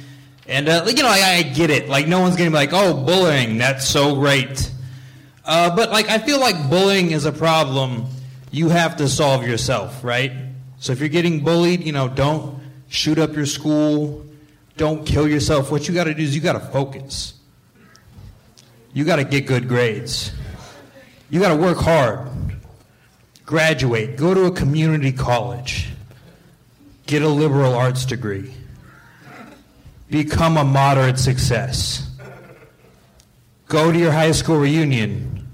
and 0.46 0.68
uh, 0.68 0.84
you 0.86 1.02
know 1.02 1.08
I, 1.08 1.38
I 1.38 1.42
get 1.42 1.70
it. 1.70 1.88
Like 1.88 2.06
no 2.06 2.20
one's 2.20 2.36
gonna 2.36 2.50
be 2.50 2.56
like, 2.56 2.72
oh, 2.72 2.94
bullying, 3.04 3.58
that's 3.58 3.88
so 3.88 4.14
great. 4.14 4.70
Uh, 5.44 5.74
but 5.74 5.90
like 5.90 6.08
I 6.08 6.18
feel 6.18 6.38
like 6.38 6.70
bullying 6.70 7.10
is 7.10 7.24
a 7.24 7.32
problem 7.32 8.06
you 8.50 8.68
have 8.68 8.96
to 8.96 9.08
solve 9.08 9.46
yourself, 9.46 10.04
right? 10.04 10.32
So 10.78 10.92
if 10.92 11.00
you're 11.00 11.08
getting 11.08 11.42
bullied, 11.42 11.84
you 11.84 11.92
know, 11.92 12.08
don't 12.08 12.60
shoot 12.88 13.18
up 13.18 13.34
your 13.34 13.46
school, 13.46 14.24
don't 14.78 15.04
kill 15.04 15.28
yourself. 15.28 15.70
What 15.70 15.86
you 15.86 15.94
got 15.94 16.04
to 16.04 16.14
do 16.14 16.22
is 16.22 16.34
you 16.34 16.40
got 16.40 16.54
to 16.54 16.60
focus. 16.60 17.34
You 18.94 19.04
got 19.04 19.16
to 19.16 19.24
get 19.24 19.46
good 19.46 19.68
grades. 19.68 20.32
You 21.28 21.40
got 21.40 21.50
to 21.50 21.56
work 21.56 21.76
hard 21.76 22.30
graduate, 23.48 24.18
go 24.18 24.34
to 24.34 24.44
a 24.44 24.50
community 24.50 25.10
college, 25.10 25.88
get 27.06 27.22
a 27.22 27.28
liberal 27.28 27.74
arts 27.74 28.04
degree, 28.04 28.52
become 30.10 30.58
a 30.58 30.64
moderate 30.64 31.18
success, 31.18 32.10
go 33.66 33.90
to 33.90 33.98
your 33.98 34.12
high 34.12 34.32
school 34.32 34.58
reunion, 34.58 35.48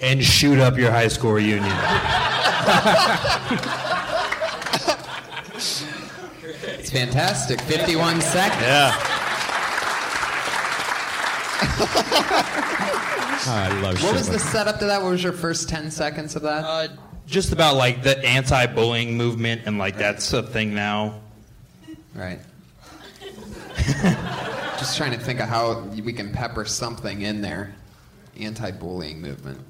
and 0.00 0.22
shoot 0.22 0.60
up 0.60 0.78
your 0.78 0.92
high 0.92 1.08
school 1.08 1.32
reunion. 1.32 1.64
It's 6.87 6.87
fantastic. 6.98 7.60
51 7.60 8.20
seconds. 8.20 8.62
Yeah. 8.62 8.92
I 13.50 13.80
love 13.82 14.02
What 14.02 14.14
was 14.14 14.28
the 14.28 14.38
setup 14.38 14.78
to 14.80 14.86
that? 14.86 15.02
What 15.02 15.10
was 15.10 15.22
your 15.22 15.32
first 15.32 15.68
10 15.68 15.90
seconds 15.90 16.36
of 16.36 16.42
that? 16.42 16.64
Uh, 16.64 16.88
just 17.26 17.52
about 17.52 17.76
like 17.76 18.02
the 18.02 18.18
anti-bullying 18.24 19.16
movement, 19.16 19.62
and 19.66 19.78
like 19.78 19.96
that's 19.96 20.32
a 20.32 20.42
thing 20.42 20.74
now. 20.74 21.20
Right. 22.14 22.40
Just 24.78 24.96
trying 24.96 25.12
to 25.12 25.18
think 25.18 25.40
of 25.40 25.48
how 25.48 25.80
we 25.82 26.12
can 26.12 26.32
pepper 26.32 26.64
something 26.64 27.22
in 27.22 27.42
there. 27.42 27.74
Anti-bullying 28.40 29.20
movement. 29.20 29.60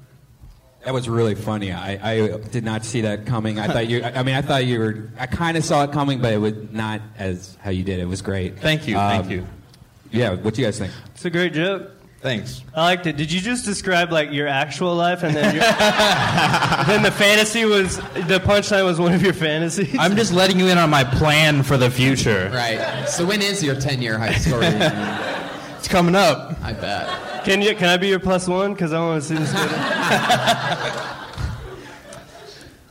That 0.85 0.93
was 0.93 1.09
really 1.09 1.35
funny. 1.35 1.73
I, 1.73 2.11
I 2.11 2.37
did 2.37 2.63
not 2.63 2.85
see 2.85 3.01
that 3.01 3.25
coming. 3.25 3.59
I 3.59 3.67
thought 3.67 3.87
you. 3.87 4.03
I 4.15 4.23
mean, 4.23 4.35
I 4.35 4.41
thought 4.41 4.65
you 4.65 4.79
were. 4.79 5.09
I 5.17 5.25
kind 5.27 5.57
of 5.57 5.65
saw 5.65 5.83
it 5.83 5.91
coming, 5.91 6.21
but 6.21 6.33
it 6.33 6.37
was 6.37 6.53
not 6.71 7.01
as 7.17 7.57
how 7.61 7.69
you 7.69 7.83
did. 7.83 7.99
It 7.99 8.05
was 8.05 8.21
great. 8.21 8.59
Thank 8.59 8.87
you, 8.87 8.95
thank 8.95 9.25
um, 9.25 9.31
you. 9.31 9.47
Yeah. 10.11 10.35
What 10.35 10.53
do 10.53 10.61
you 10.61 10.67
guys 10.67 10.79
think? 10.79 10.93
It's 11.13 11.25
a 11.25 11.29
great 11.29 11.53
joke. 11.53 11.91
Thanks. 12.21 12.63
I 12.75 12.81
liked 12.81 13.07
it. 13.07 13.15
Did 13.15 13.31
you 13.31 13.39
just 13.39 13.63
describe 13.63 14.11
like 14.11 14.31
your 14.31 14.47
actual 14.47 14.93
life 14.93 15.23
and 15.23 15.33
then 15.33 15.55
your, 15.55 15.63
then 16.87 17.01
the 17.01 17.11
fantasy 17.11 17.63
was 17.63 17.95
the 17.97 18.41
punchline 18.43 18.83
was 18.83 18.99
one 18.99 19.13
of 19.13 19.21
your 19.21 19.31
fantasies? 19.31 19.95
I'm 19.97 20.17
just 20.17 20.33
letting 20.33 20.59
you 20.59 20.67
in 20.67 20.77
on 20.77 20.89
my 20.89 21.05
plan 21.05 21.63
for 21.63 21.77
the 21.77 21.89
future. 21.89 22.51
Right. 22.53 23.05
So 23.07 23.25
when 23.25 23.41
is 23.41 23.63
your 23.63 23.75
10-year 23.75 24.17
high 24.17 24.33
school 24.33 24.59
reunion? 24.59 24.91
It's 25.79 25.87
coming 25.87 26.13
up. 26.13 26.57
I 26.61 26.73
bet. 26.73 27.28
Can 27.49 27.63
you? 27.63 27.73
Can 27.73 27.89
I 27.89 27.97
be 27.97 28.09
your 28.09 28.19
plus 28.19 28.47
one? 28.47 28.73
Because 28.73 28.93
I 28.93 28.99
want 28.99 29.23
to 29.23 29.27
see 29.27 29.33
this. 29.33 29.51
Video. 29.51 29.75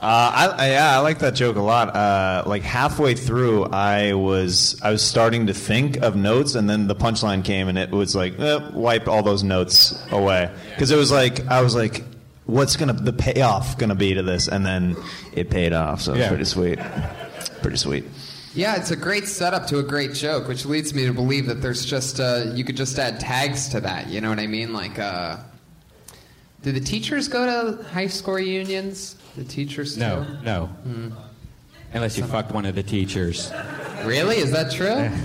Uh, 0.01 0.05
I, 0.07 0.47
I, 0.47 0.71
yeah, 0.71 0.97
I 0.97 1.01
like 1.01 1.19
that 1.19 1.35
joke 1.35 1.57
a 1.57 1.61
lot. 1.61 1.89
Uh, 1.97 2.45
like 2.47 2.63
halfway 2.63 3.15
through, 3.17 3.65
I 3.65 4.13
was 4.13 4.81
I 4.81 4.93
was 4.93 5.03
starting 5.03 5.49
to 5.49 5.53
think 5.55 5.97
of 5.97 6.15
notes, 6.15 6.55
and 6.55 6.71
then 6.71 6.87
the 6.87 6.95
punchline 6.95 7.45
came, 7.45 7.67
and 7.67 7.77
it 7.77 7.91
was 7.91 8.15
like 8.15 8.39
eh, 8.39 8.61
wiped 8.75 9.09
all 9.09 9.25
those 9.25 9.43
notes 9.43 10.01
away 10.13 10.53
because 10.71 10.93
it 10.93 10.97
was 10.97 11.11
like 11.11 11.45
I 11.49 11.63
was 11.63 11.75
like, 11.75 12.05
what's 12.47 12.77
gonna 12.77 12.93
the 12.93 13.13
payoff 13.13 13.77
gonna 13.77 13.97
be 13.97 14.15
to 14.15 14.23
this, 14.23 14.47
and 14.47 14.65
then 14.65 14.97
it 15.33 15.51
paid 15.51 15.73
off. 15.73 16.01
So 16.01 16.13
it's 16.13 16.21
Yeah. 16.21 16.29
pretty 16.29 16.45
sweet, 16.45 16.79
pretty 17.61 17.77
sweet. 17.77 18.05
Yeah, 18.59 18.75
it's 18.75 18.91
a 18.91 18.97
great 18.97 19.29
setup 19.29 19.69
to 19.69 19.79
a 19.79 19.85
great 19.85 20.15
joke, 20.15 20.49
which 20.49 20.67
leads 20.67 20.93
me 20.93 21.07
to 21.07 21.13
believe 21.13 21.47
that 21.47 21.63
there's 21.63 21.87
just 21.87 22.19
uh, 22.19 22.47
you 22.55 22.65
could 22.65 22.77
just 22.77 22.99
add 22.99 23.21
tags 23.21 23.69
to 23.69 23.81
that. 23.83 24.09
You 24.09 24.21
know 24.21 24.31
what 24.31 24.41
I 24.41 24.49
mean? 24.49 24.73
Like, 24.73 24.99
uh, 24.99 25.37
do 26.63 26.73
the 26.73 26.81
teachers 26.81 27.29
go 27.29 27.47
to 27.47 27.85
high 27.85 28.09
school 28.09 28.35
reunions? 28.35 29.15
The 29.37 29.45
teachers 29.45 29.97
No, 29.97 30.27
no. 30.43 30.71
Unless 31.93 32.19
you 32.19 32.25
fucked 32.25 32.51
one 32.51 32.67
of 32.67 32.75
the 32.75 32.83
teachers. 32.83 33.53
Really? 34.05 34.39
Is 34.39 34.51
that 34.51 34.73
true? 34.73 35.09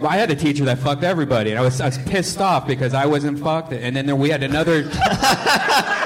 Well, 0.00 0.08
I 0.08 0.16
had 0.16 0.30
a 0.30 0.34
teacher 0.34 0.64
that 0.64 0.78
fucked 0.78 1.04
everybody, 1.04 1.50
and 1.50 1.58
I 1.58 1.62
was, 1.62 1.78
I 1.78 1.84
was 1.84 1.98
pissed 1.98 2.40
off 2.40 2.66
because 2.66 2.94
I 2.94 3.04
wasn't 3.04 3.38
fucked. 3.38 3.74
And 3.74 3.94
then 3.94 4.06
there, 4.06 4.16
we 4.16 4.30
had 4.30 4.42
another, 4.42 4.76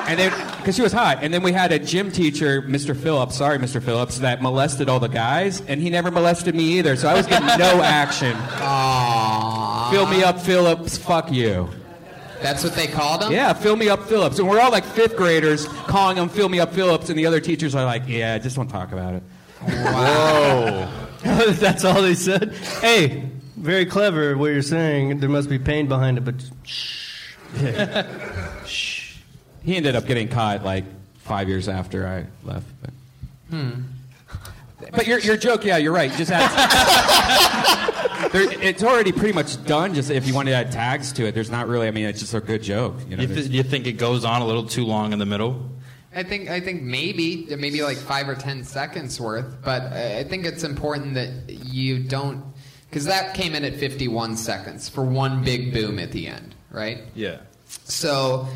and 0.08 0.18
then 0.18 0.32
because 0.64 0.76
she 0.76 0.82
was 0.82 0.94
hot, 0.94 1.18
and 1.20 1.32
then 1.32 1.42
we 1.42 1.52
had 1.52 1.72
a 1.72 1.78
gym 1.78 2.10
teacher, 2.10 2.62
Mr. 2.62 2.96
Phillips. 2.96 3.36
Sorry, 3.36 3.58
Mr. 3.58 3.82
Phillips, 3.82 4.20
that 4.20 4.40
molested 4.40 4.88
all 4.88 4.98
the 4.98 5.08
guys, 5.08 5.60
and 5.60 5.78
he 5.78 5.90
never 5.90 6.10
molested 6.10 6.54
me 6.54 6.78
either. 6.78 6.96
So 6.96 7.06
I 7.06 7.12
was 7.14 7.26
getting 7.26 7.46
no 7.58 7.82
action. 7.82 8.32
Aww. 8.32 9.90
Fill 9.90 10.06
me 10.06 10.24
up, 10.24 10.40
Phillips. 10.40 10.96
Fuck 10.96 11.30
you. 11.30 11.68
That's 12.40 12.64
what 12.64 12.74
they 12.74 12.86
called 12.86 13.24
him. 13.24 13.32
Yeah, 13.32 13.52
fill 13.52 13.76
me 13.76 13.90
up, 13.90 14.04
Phillips, 14.04 14.38
and 14.38 14.48
we're 14.48 14.60
all 14.60 14.70
like 14.70 14.84
fifth 14.84 15.16
graders 15.16 15.66
calling 15.66 16.16
him 16.16 16.30
"fill 16.30 16.48
me 16.48 16.60
up, 16.60 16.72
Phillips," 16.72 17.10
and 17.10 17.18
the 17.18 17.26
other 17.26 17.40
teachers 17.40 17.74
are 17.74 17.84
like, 17.84 18.02
"Yeah, 18.06 18.38
just 18.38 18.56
don't 18.56 18.68
talk 18.68 18.92
about 18.92 19.14
it." 19.14 19.22
Whoa. 19.60 20.88
That's 21.52 21.84
all 21.84 22.00
they 22.00 22.14
said. 22.14 22.54
Hey, 22.80 23.30
very 23.56 23.86
clever 23.86 24.36
what 24.36 24.48
you're 24.52 24.62
saying. 24.62 25.20
There 25.20 25.28
must 25.28 25.48
be 25.48 25.58
pain 25.58 25.88
behind 25.88 26.18
it, 26.18 26.24
but 26.24 26.34
shh. 26.64 27.34
Yeah. 27.60 28.06
shh. 28.66 28.93
He 29.64 29.76
ended 29.76 29.96
up 29.96 30.06
getting 30.06 30.28
caught 30.28 30.62
like 30.64 30.84
five 31.18 31.48
years 31.48 31.68
after 31.68 32.06
I 32.06 32.26
left. 32.46 32.66
But, 32.80 32.90
Hmm. 33.50 33.70
but 34.92 35.06
your 35.06 35.18
your 35.20 35.36
joke, 35.36 35.64
yeah, 35.64 35.76
you're 35.78 35.92
right. 35.92 36.10
Just 36.12 36.30
add, 36.32 36.50
there, 38.32 38.50
it's 38.62 38.82
already 38.82 39.12
pretty 39.12 39.32
much 39.32 39.62
done. 39.64 39.94
Just 39.94 40.10
if 40.10 40.26
you 40.26 40.34
want 40.34 40.48
to 40.48 40.54
add 40.54 40.70
tags 40.72 41.12
to 41.14 41.26
it, 41.26 41.34
there's 41.34 41.50
not 41.50 41.68
really. 41.68 41.86
I 41.88 41.90
mean, 41.90 42.06
it's 42.06 42.20
just 42.20 42.34
a 42.34 42.40
good 42.40 42.62
joke. 42.62 42.96
You 43.08 43.16
know, 43.16 43.22
You, 43.22 43.28
th- 43.34 43.48
you 43.48 43.62
think 43.62 43.86
it 43.86 43.92
goes 43.94 44.24
on 44.24 44.42
a 44.42 44.46
little 44.46 44.64
too 44.66 44.84
long 44.84 45.12
in 45.12 45.18
the 45.18 45.26
middle? 45.26 45.70
I 46.14 46.22
think 46.22 46.48
I 46.48 46.60
think 46.60 46.82
maybe 46.82 47.46
maybe 47.58 47.82
like 47.82 47.96
five 47.96 48.28
or 48.28 48.34
ten 48.34 48.64
seconds 48.64 49.20
worth, 49.20 49.56
but 49.64 49.82
I 49.92 50.18
I 50.20 50.24
think 50.24 50.44
it's 50.46 50.62
important 50.64 51.14
that 51.14 51.30
you 51.48 51.98
don't 52.04 52.42
because 52.88 53.06
that 53.06 53.34
came 53.34 53.54
in 53.56 53.64
at 53.64 53.74
51 53.74 54.36
seconds 54.36 54.88
for 54.88 55.02
one 55.04 55.42
big 55.42 55.72
boom 55.72 55.98
at 55.98 56.12
the 56.12 56.28
end, 56.28 56.54
right? 56.70 56.98
Yeah. 57.16 57.38
So 57.66 58.46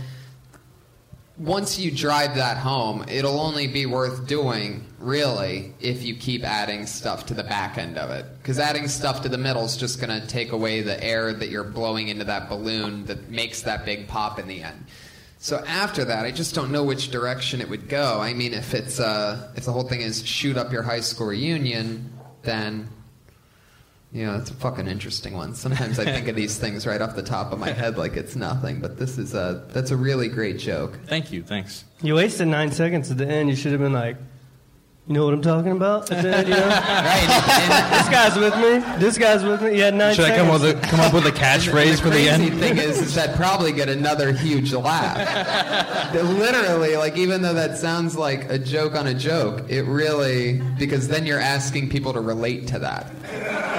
once 1.38 1.78
you 1.78 1.90
drive 1.90 2.34
that 2.34 2.56
home, 2.56 3.04
it'll 3.08 3.40
only 3.40 3.68
be 3.68 3.86
worth 3.86 4.26
doing, 4.26 4.84
really, 4.98 5.72
if 5.80 6.02
you 6.02 6.16
keep 6.16 6.42
adding 6.42 6.84
stuff 6.84 7.26
to 7.26 7.34
the 7.34 7.44
back 7.44 7.78
end 7.78 7.96
of 7.96 8.10
it. 8.10 8.26
Because 8.38 8.58
adding 8.58 8.88
stuff 8.88 9.22
to 9.22 9.28
the 9.28 9.38
middle 9.38 9.64
is 9.64 9.76
just 9.76 10.00
going 10.00 10.20
to 10.20 10.26
take 10.26 10.50
away 10.50 10.82
the 10.82 11.02
air 11.02 11.32
that 11.32 11.48
you're 11.48 11.64
blowing 11.64 12.08
into 12.08 12.24
that 12.24 12.48
balloon 12.48 13.04
that 13.06 13.30
makes 13.30 13.62
that 13.62 13.84
big 13.84 14.08
pop 14.08 14.40
in 14.40 14.48
the 14.48 14.62
end. 14.62 14.84
So 15.38 15.62
after 15.68 16.04
that, 16.04 16.24
I 16.24 16.32
just 16.32 16.56
don't 16.56 16.72
know 16.72 16.82
which 16.82 17.12
direction 17.12 17.60
it 17.60 17.68
would 17.68 17.88
go. 17.88 18.20
I 18.20 18.34
mean, 18.34 18.52
if 18.52 18.74
it's 18.74 18.98
uh, 18.98 19.52
if 19.54 19.64
the 19.64 19.72
whole 19.72 19.84
thing 19.84 20.00
is 20.00 20.26
shoot 20.26 20.56
up 20.56 20.72
your 20.72 20.82
high 20.82 20.98
school 20.98 21.28
reunion, 21.28 22.12
then 22.42 22.88
you 24.12 24.24
know, 24.24 24.36
it's 24.36 24.50
a 24.50 24.54
fucking 24.54 24.86
interesting 24.88 25.34
one. 25.34 25.54
Sometimes 25.54 25.98
I 25.98 26.04
think 26.06 26.28
of 26.28 26.36
these 26.36 26.56
things 26.58 26.86
right 26.86 27.00
off 27.02 27.14
the 27.14 27.22
top 27.22 27.52
of 27.52 27.58
my 27.58 27.70
head 27.70 27.98
like 27.98 28.16
it's 28.16 28.34
nothing, 28.36 28.80
but 28.80 28.96
this 28.98 29.18
is 29.18 29.34
a 29.34 29.64
that's 29.68 29.90
a 29.90 29.96
really 29.96 30.28
great 30.28 30.58
joke. 30.58 30.98
Thank 31.06 31.30
you. 31.30 31.42
Thanks. 31.42 31.84
You 32.02 32.14
wasted 32.14 32.48
nine 32.48 32.72
seconds 32.72 33.10
at 33.10 33.18
the 33.18 33.26
end. 33.28 33.50
You 33.50 33.56
should 33.56 33.72
have 33.72 33.80
been 33.82 33.92
like, 33.92 34.16
you 35.06 35.14
know 35.14 35.24
what 35.24 35.32
I'm 35.34 35.42
talking 35.42 35.72
about? 35.72 36.10
At 36.10 36.22
the 36.22 36.36
end, 36.36 36.48
you 36.48 36.54
know? 36.54 36.68
this 37.98 38.08
guy's 38.08 38.36
with 38.36 38.54
me. 38.56 38.98
This 38.98 39.16
guy's 39.18 39.42
with 39.42 39.62
me. 39.62 39.76
You 39.76 39.82
had 39.82 39.94
nine 39.94 40.14
Should 40.14 40.26
I 40.26 40.36
seconds. 40.36 40.48
come 40.50 40.62
with 40.62 40.84
a 40.84 40.86
come 40.88 41.00
up 41.00 41.12
with 41.14 41.26
a 41.26 41.30
catchphrase 41.30 41.98
for 42.00 42.10
the 42.10 42.16
crazy 42.26 42.28
end? 42.28 42.58
thing 42.60 42.76
is, 42.78 43.00
is 43.00 43.14
that 43.14 43.34
probably 43.36 43.72
get 43.72 43.88
another 43.88 44.32
huge 44.32 44.72
laugh. 44.72 46.14
Literally, 46.14 46.96
like 46.96 47.16
even 47.16 47.42
though 47.42 47.54
that 47.54 47.76
sounds 47.78 48.16
like 48.16 48.50
a 48.50 48.58
joke 48.58 48.94
on 48.94 49.06
a 49.06 49.14
joke, 49.14 49.64
it 49.70 49.82
really 49.82 50.60
because 50.78 51.08
then 51.08 51.26
you're 51.26 51.40
asking 51.40 51.88
people 51.88 52.12
to 52.12 52.20
relate 52.20 52.66
to 52.68 52.78
that. 52.78 53.10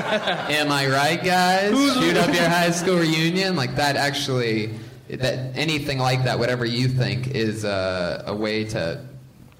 Am 0.05 0.71
I 0.71 0.87
right, 0.87 1.23
guys? 1.23 1.71
Shoot 1.71 2.17
up 2.17 2.33
your 2.33 2.49
high 2.49 2.71
school 2.71 2.97
reunion 2.97 3.55
like 3.55 3.75
that. 3.75 3.95
Actually, 3.95 4.73
that 5.09 5.57
anything 5.57 5.99
like 5.99 6.23
that, 6.23 6.39
whatever 6.39 6.65
you 6.65 6.87
think, 6.87 7.27
is 7.27 7.63
a, 7.63 8.23
a 8.27 8.35
way 8.35 8.65
to 8.65 9.05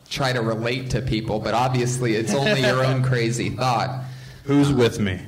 try 0.10 0.34
to 0.34 0.42
relate 0.42 0.92
to 0.92 1.02
people. 1.02 1.40
But 1.40 1.54
obviously, 1.54 2.16
it's 2.16 2.34
only 2.34 2.62
your 2.62 2.84
own 2.84 3.04
crazy 3.10 3.50
thought. 3.50 4.04
Who's 4.44 4.72
with 4.74 5.00
me? 5.00 5.20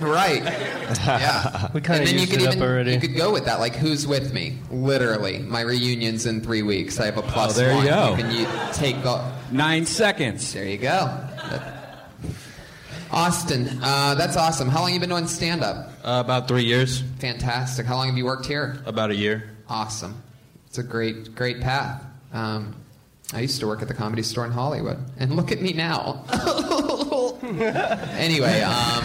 Right. 0.00 0.42
Yeah. 0.42 1.68
We 1.74 1.80
kinda 1.80 2.00
and 2.00 2.08
then 2.08 2.18
you 2.18 2.26
could 2.26 2.42
it 2.42 2.48
up 2.48 2.56
even 2.56 2.68
already. 2.68 2.92
you 2.94 3.00
could 3.00 3.16
go 3.16 3.32
with 3.32 3.44
that. 3.44 3.58
Like, 3.58 3.74
who's 3.74 4.06
with 4.06 4.32
me? 4.32 4.58
Literally, 4.70 5.40
my 5.40 5.60
reunion's 5.60 6.24
in 6.24 6.40
three 6.40 6.62
weeks. 6.62 6.98
I 6.98 7.06
have 7.06 7.18
a 7.18 7.22
oh, 7.22 7.28
plus 7.28 7.56
there 7.56 7.70
you 7.70 7.76
one. 7.76 7.86
go. 7.86 8.16
can 8.16 8.30
you 8.30 8.46
take 8.72 9.02
the 9.02 9.32
nine 9.50 9.84
seconds. 9.84 10.52
There 10.52 10.64
you 10.64 10.78
go. 10.78 11.74
Austin, 13.10 13.68
uh, 13.82 14.14
that's 14.14 14.36
awesome. 14.36 14.68
How 14.68 14.80
long 14.80 14.88
have 14.88 14.94
you 14.94 15.00
been 15.00 15.08
doing 15.08 15.26
stand 15.26 15.62
up? 15.62 15.88
Uh, 16.04 16.22
about 16.24 16.46
three 16.48 16.64
years. 16.64 17.02
Fantastic. 17.18 17.86
How 17.86 17.96
long 17.96 18.08
have 18.08 18.16
you 18.16 18.24
worked 18.24 18.46
here? 18.46 18.82
About 18.86 19.10
a 19.10 19.16
year. 19.16 19.50
Awesome. 19.68 20.22
It's 20.66 20.78
a 20.78 20.82
great, 20.82 21.34
great 21.34 21.60
path. 21.60 22.04
Um, 22.32 22.74
I 23.32 23.40
used 23.40 23.60
to 23.60 23.66
work 23.66 23.82
at 23.82 23.88
the 23.88 23.94
comedy 23.94 24.22
store 24.22 24.46
in 24.46 24.52
Hollywood, 24.52 24.98
and 25.18 25.36
look 25.36 25.52
at 25.52 25.60
me 25.60 25.74
now. 25.74 26.24
anyway, 28.16 28.62
um, 28.62 29.04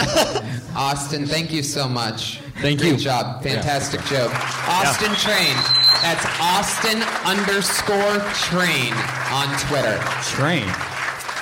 Austin, 0.75 1.25
thank 1.25 1.51
you 1.51 1.61
so 1.61 1.89
much. 1.89 2.39
Thank 2.61 2.79
Great 2.79 2.93
you. 2.93 2.97
job. 2.97 3.43
Fantastic 3.43 4.01
joke. 4.05 4.31
Austin 4.69 5.13
Train. 5.15 5.55
That's 6.01 6.25
Austin 6.39 7.01
underscore 7.25 8.19
Train 8.33 8.93
on 9.31 9.57
Twitter. 9.59 9.99
Train. 10.23 10.92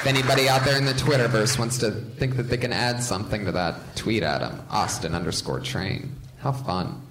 If 0.01 0.07
anybody 0.07 0.49
out 0.49 0.65
there 0.65 0.79
in 0.79 0.85
the 0.85 0.93
Twitterverse 0.93 1.59
wants 1.59 1.77
to 1.77 1.91
think 1.91 2.35
that 2.37 2.49
they 2.49 2.57
can 2.57 2.73
add 2.73 3.03
something 3.03 3.45
to 3.45 3.51
that, 3.51 3.95
tweet 3.95 4.23
at 4.23 4.41
him. 4.41 4.59
Austin 4.71 5.13
underscore 5.13 5.59
Train. 5.59 6.15
How 6.39 6.53
fun. 6.53 7.03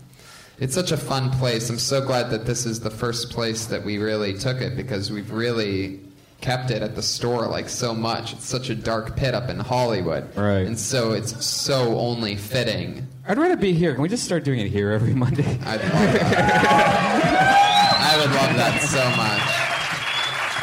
It's 0.59 0.75
such 0.75 0.91
a 0.91 0.97
fun 0.97 1.31
place. 1.31 1.71
I'm 1.71 1.79
so 1.79 2.05
glad 2.05 2.31
that 2.31 2.47
this 2.47 2.67
is 2.67 2.81
the 2.81 2.91
first 2.91 3.31
place 3.31 3.67
that 3.67 3.85
we 3.85 3.99
really 3.99 4.37
took 4.37 4.61
it 4.61 4.75
because 4.75 5.09
we've 5.09 5.31
really 5.31 6.01
kept 6.41 6.73
it 6.73 6.83
at 6.83 6.97
the 6.97 7.03
store 7.03 7.47
like 7.47 7.69
so 7.69 7.95
much. 7.95 8.33
It's 8.33 8.47
such 8.47 8.71
a 8.71 8.75
dark 8.75 9.17
pit 9.17 9.37
up 9.37 9.49
in 9.51 9.61
Hollywood. 9.61 10.37
Right. 10.37 10.67
And 10.67 10.77
so 10.77 11.13
it's 11.13 11.47
so 11.47 11.97
only 11.97 12.35
fitting. 12.35 13.07
I'd 13.29 13.39
rather 13.39 13.57
be 13.57 13.73
here. 13.73 13.93
Can 13.93 14.03
we 14.03 14.09
just 14.09 14.25
start 14.25 14.43
doing 14.43 14.59
it 14.59 14.69
here 14.69 14.91
every 14.91 15.15
Monday? 15.15 15.61
I'd 15.65 15.81
love 15.81 16.13
that. 16.13 17.57
I 18.01 18.17
would 18.17 18.35
love 18.35 18.57
that 18.57 18.83
so 18.83 19.09
much. 19.17 19.50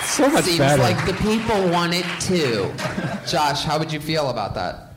So 0.07 0.29
much 0.29 0.45
Seems 0.45 0.57
better. 0.59 0.81
like 0.81 1.05
the 1.05 1.13
people 1.13 1.69
want 1.69 1.93
it 1.93 2.05
too. 2.19 2.71
Josh, 3.27 3.63
how 3.63 3.77
would 3.79 3.91
you 3.91 3.99
feel 3.99 4.29
about 4.29 4.55
that? 4.55 4.93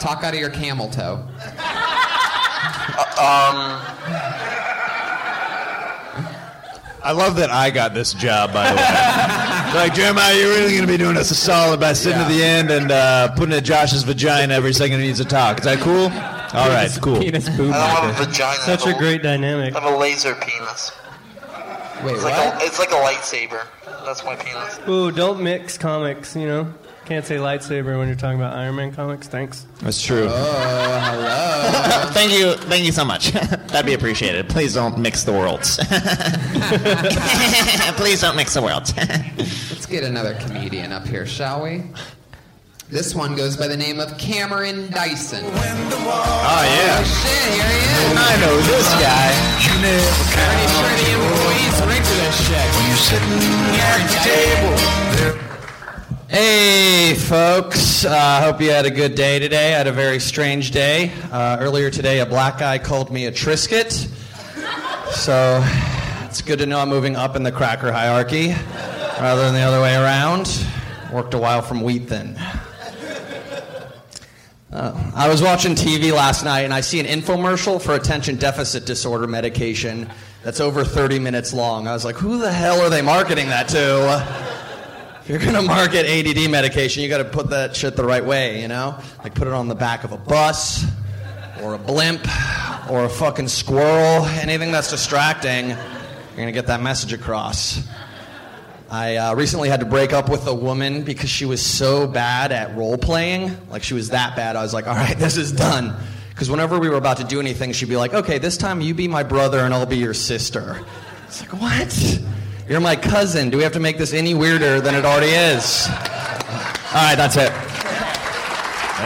Talk 0.00 0.22
out 0.24 0.34
of 0.34 0.40
your 0.40 0.50
camel 0.50 0.88
toe. 0.88 1.26
Um, 3.18 3.80
I 7.04 7.10
love 7.12 7.36
that 7.36 7.50
I 7.50 7.70
got 7.70 7.94
this 7.94 8.14
job, 8.14 8.52
by 8.52 8.70
the 8.70 8.76
way. 8.76 8.82
like, 9.80 9.94
Jeremiah, 9.94 10.34
you're 10.36 10.50
really 10.50 10.70
going 10.70 10.86
to 10.86 10.92
be 10.92 10.96
doing 10.96 11.16
us 11.16 11.30
a 11.32 11.34
solid 11.34 11.80
by 11.80 11.92
sitting 11.94 12.20
at 12.20 12.28
the 12.28 12.42
end 12.42 12.70
and 12.70 12.92
uh, 12.92 13.32
putting 13.34 13.54
in 13.56 13.64
Josh's 13.64 14.04
vagina 14.04 14.54
every 14.54 14.72
second 14.72 15.00
he 15.00 15.06
needs 15.08 15.18
to 15.18 15.24
talk. 15.24 15.58
Is 15.58 15.64
that 15.64 15.80
cool? 15.80 16.04
All 16.56 16.68
right, 16.68 16.90
cool. 17.02 17.18
Penis 17.18 17.48
boom. 17.48 17.72
I 17.72 17.78
don't 18.02 18.14
have 18.14 18.20
a 18.20 18.24
vagina. 18.26 18.60
Such 18.60 18.86
I 18.86 18.90
a 18.90 18.92
have 18.92 19.00
great 19.00 19.22
dynamic. 19.22 19.74
I 19.74 19.80
have 19.80 19.92
a 19.92 19.96
laser 19.96 20.34
penis. 20.36 20.92
Wait, 22.04 22.14
It's 22.14 22.24
like, 22.24 22.34
a, 22.34 22.58
it's 22.64 22.78
like 22.78 22.90
a 22.90 22.94
lightsaber. 22.94 23.66
That's 24.04 24.24
my 24.24 24.34
penis. 24.36 24.78
Ooh, 24.88 25.10
don't 25.12 25.42
mix 25.42 25.76
comics, 25.78 26.34
you 26.34 26.46
know? 26.46 26.72
Can't 27.04 27.26
say 27.26 27.34
lightsaber 27.36 27.98
when 27.98 28.06
you're 28.06 28.16
talking 28.16 28.38
about 28.38 28.54
Iron 28.54 28.76
Man 28.76 28.92
comics. 28.94 29.26
Thanks. 29.26 29.66
That's 29.80 30.00
true. 30.00 30.28
Oh, 30.30 31.00
hello. 31.02 32.10
thank 32.12 32.30
you, 32.32 32.54
thank 32.68 32.84
you 32.84 32.92
so 32.92 33.04
much. 33.04 33.32
That'd 33.32 33.86
be 33.86 33.94
appreciated. 33.94 34.48
Please 34.48 34.74
don't 34.74 34.98
mix 34.98 35.24
the 35.24 35.32
worlds. 35.32 35.76
Please 37.96 38.20
don't 38.20 38.36
mix 38.36 38.54
the 38.54 38.62
worlds. 38.62 38.94
Let's 38.96 39.86
get 39.86 40.04
another 40.04 40.34
comedian 40.34 40.92
up 40.92 41.04
here, 41.06 41.26
shall 41.26 41.62
we? 41.64 41.82
This 42.88 43.14
one 43.14 43.34
goes 43.34 43.56
by 43.56 43.66
the 43.68 43.76
name 43.76 43.98
of 43.98 44.16
Cameron 44.18 44.88
Dyson. 44.90 45.42
Oh, 45.44 45.48
yeah. 45.48 47.00
Oh 47.00 47.02
shit, 47.02 47.54
here 47.54 47.64
he 47.64 47.78
is. 47.88 48.16
I 48.20 48.36
know 48.36 48.54
this 48.68 48.88
guy. 49.00 49.32
Pretty 50.28 50.66
sure 50.76 50.92
the 51.00 51.08
employees 51.16 51.80
Hey, 56.28 57.14
folks. 57.14 58.04
I 58.04 58.38
uh, 58.38 58.42
hope 58.42 58.60
you 58.60 58.70
had 58.70 58.86
a 58.86 58.90
good 58.90 59.14
day 59.14 59.38
today. 59.38 59.74
I 59.74 59.78
had 59.78 59.86
a 59.86 59.92
very 59.92 60.18
strange 60.18 60.70
day. 60.70 61.12
Uh, 61.30 61.56
earlier 61.60 61.90
today, 61.90 62.20
a 62.20 62.26
black 62.26 62.58
guy 62.58 62.78
called 62.78 63.10
me 63.10 63.26
a 63.26 63.32
Triscuit. 63.32 63.92
So 65.12 65.62
it's 66.24 66.42
good 66.42 66.58
to 66.58 66.66
know 66.66 66.80
I'm 66.80 66.88
moving 66.88 67.16
up 67.16 67.36
in 67.36 67.42
the 67.42 67.52
cracker 67.52 67.92
hierarchy 67.92 68.48
rather 69.20 69.42
than 69.44 69.54
the 69.54 69.60
other 69.60 69.80
way 69.80 69.94
around. 69.94 70.66
Worked 71.12 71.34
a 71.34 71.38
while 71.38 71.62
from 71.62 71.82
wheat 71.82 72.08
thin. 72.08 72.36
Uh, 74.72 75.12
I 75.14 75.28
was 75.28 75.42
watching 75.42 75.74
TV 75.74 76.12
last 76.12 76.44
night 76.44 76.62
and 76.62 76.72
I 76.72 76.80
see 76.80 76.98
an 76.98 77.06
infomercial 77.06 77.80
for 77.80 77.94
attention 77.94 78.36
deficit 78.36 78.86
disorder 78.86 79.26
medication 79.26 80.10
that's 80.42 80.60
over 80.60 80.84
30 80.84 81.18
minutes 81.18 81.52
long. 81.52 81.86
I 81.86 81.92
was 81.92 82.04
like, 82.04 82.16
who 82.16 82.38
the 82.38 82.52
hell 82.52 82.80
are 82.80 82.90
they 82.90 83.02
marketing 83.02 83.48
that 83.48 83.68
to? 83.68 84.52
If 85.22 85.28
you're 85.28 85.38
gonna 85.38 85.62
market 85.62 86.04
ADD 86.04 86.50
medication, 86.50 87.02
you 87.02 87.08
gotta 87.08 87.24
put 87.24 87.50
that 87.50 87.76
shit 87.76 87.94
the 87.94 88.04
right 88.04 88.24
way, 88.24 88.60
you 88.60 88.66
know? 88.66 88.98
Like 89.22 89.34
put 89.34 89.46
it 89.46 89.54
on 89.54 89.68
the 89.68 89.74
back 89.74 90.02
of 90.02 90.10
a 90.10 90.16
bus, 90.16 90.84
or 91.62 91.74
a 91.74 91.78
blimp, 91.78 92.26
or 92.90 93.04
a 93.04 93.08
fucking 93.08 93.46
squirrel, 93.46 94.24
anything 94.26 94.72
that's 94.72 94.90
distracting, 94.90 95.68
you're 95.68 95.78
gonna 96.36 96.50
get 96.50 96.66
that 96.66 96.82
message 96.82 97.12
across. 97.12 97.86
I 98.90 99.16
uh, 99.16 99.34
recently 99.36 99.68
had 99.68 99.80
to 99.80 99.86
break 99.86 100.12
up 100.12 100.28
with 100.28 100.46
a 100.46 100.54
woman 100.54 101.02
because 101.02 101.30
she 101.30 101.46
was 101.46 101.64
so 101.64 102.06
bad 102.06 102.52
at 102.52 102.76
role 102.76 102.98
playing. 102.98 103.56
Like 103.70 103.82
she 103.82 103.94
was 103.94 104.10
that 104.10 104.34
bad. 104.34 104.56
I 104.56 104.62
was 104.62 104.74
like, 104.74 104.86
all 104.86 104.94
right, 104.94 105.16
this 105.16 105.36
is 105.36 105.52
done. 105.52 105.94
Because 106.34 106.50
whenever 106.50 106.78
we 106.78 106.88
were 106.88 106.96
about 106.96 107.18
to 107.18 107.24
do 107.24 107.40
anything, 107.40 107.72
she'd 107.72 107.88
be 107.88 107.96
like, 107.96 108.14
"Okay, 108.14 108.38
this 108.38 108.56
time 108.56 108.80
you 108.80 108.94
be 108.94 109.06
my 109.08 109.22
brother 109.22 109.60
and 109.60 109.72
I'll 109.74 109.86
be 109.86 109.98
your 109.98 110.14
sister." 110.14 110.80
It's 111.26 111.40
like, 111.40 111.52
what? 111.60 112.20
You're 112.68 112.80
my 112.80 112.96
cousin. 112.96 113.50
Do 113.50 113.56
we 113.58 113.62
have 113.64 113.72
to 113.72 113.80
make 113.80 113.98
this 113.98 114.12
any 114.14 114.34
weirder 114.34 114.80
than 114.80 114.94
it 114.94 115.04
already 115.04 115.32
is? 115.32 115.86
All 115.88 117.04
right, 117.04 117.16
that's 117.16 117.36
it. 117.36 117.52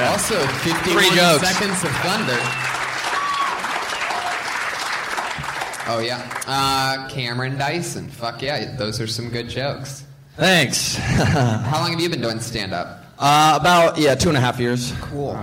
Also, 0.08 0.38
51 0.58 0.82
Three 1.04 1.16
jokes. 1.16 1.48
seconds 1.48 1.82
of 1.84 1.90
thunder. 2.02 2.38
Oh 5.88 6.00
yeah, 6.00 6.20
uh, 6.48 7.08
Cameron 7.08 7.56
Dyson. 7.58 8.08
Fuck 8.08 8.42
yeah, 8.42 8.74
those 8.76 9.00
are 9.00 9.06
some 9.06 9.28
good 9.30 9.48
jokes. 9.48 10.04
Thanks. 10.36 10.96
How 10.98 11.78
long 11.80 11.92
have 11.92 12.00
you 12.00 12.08
been 12.10 12.20
doing 12.20 12.40
stand 12.40 12.74
up? 12.74 13.04
Uh, 13.18 13.56
about 13.60 13.96
yeah, 13.96 14.14
two 14.16 14.28
and 14.28 14.36
a 14.36 14.40
half 14.40 14.58
years. 14.58 14.92
Cool. 15.00 15.38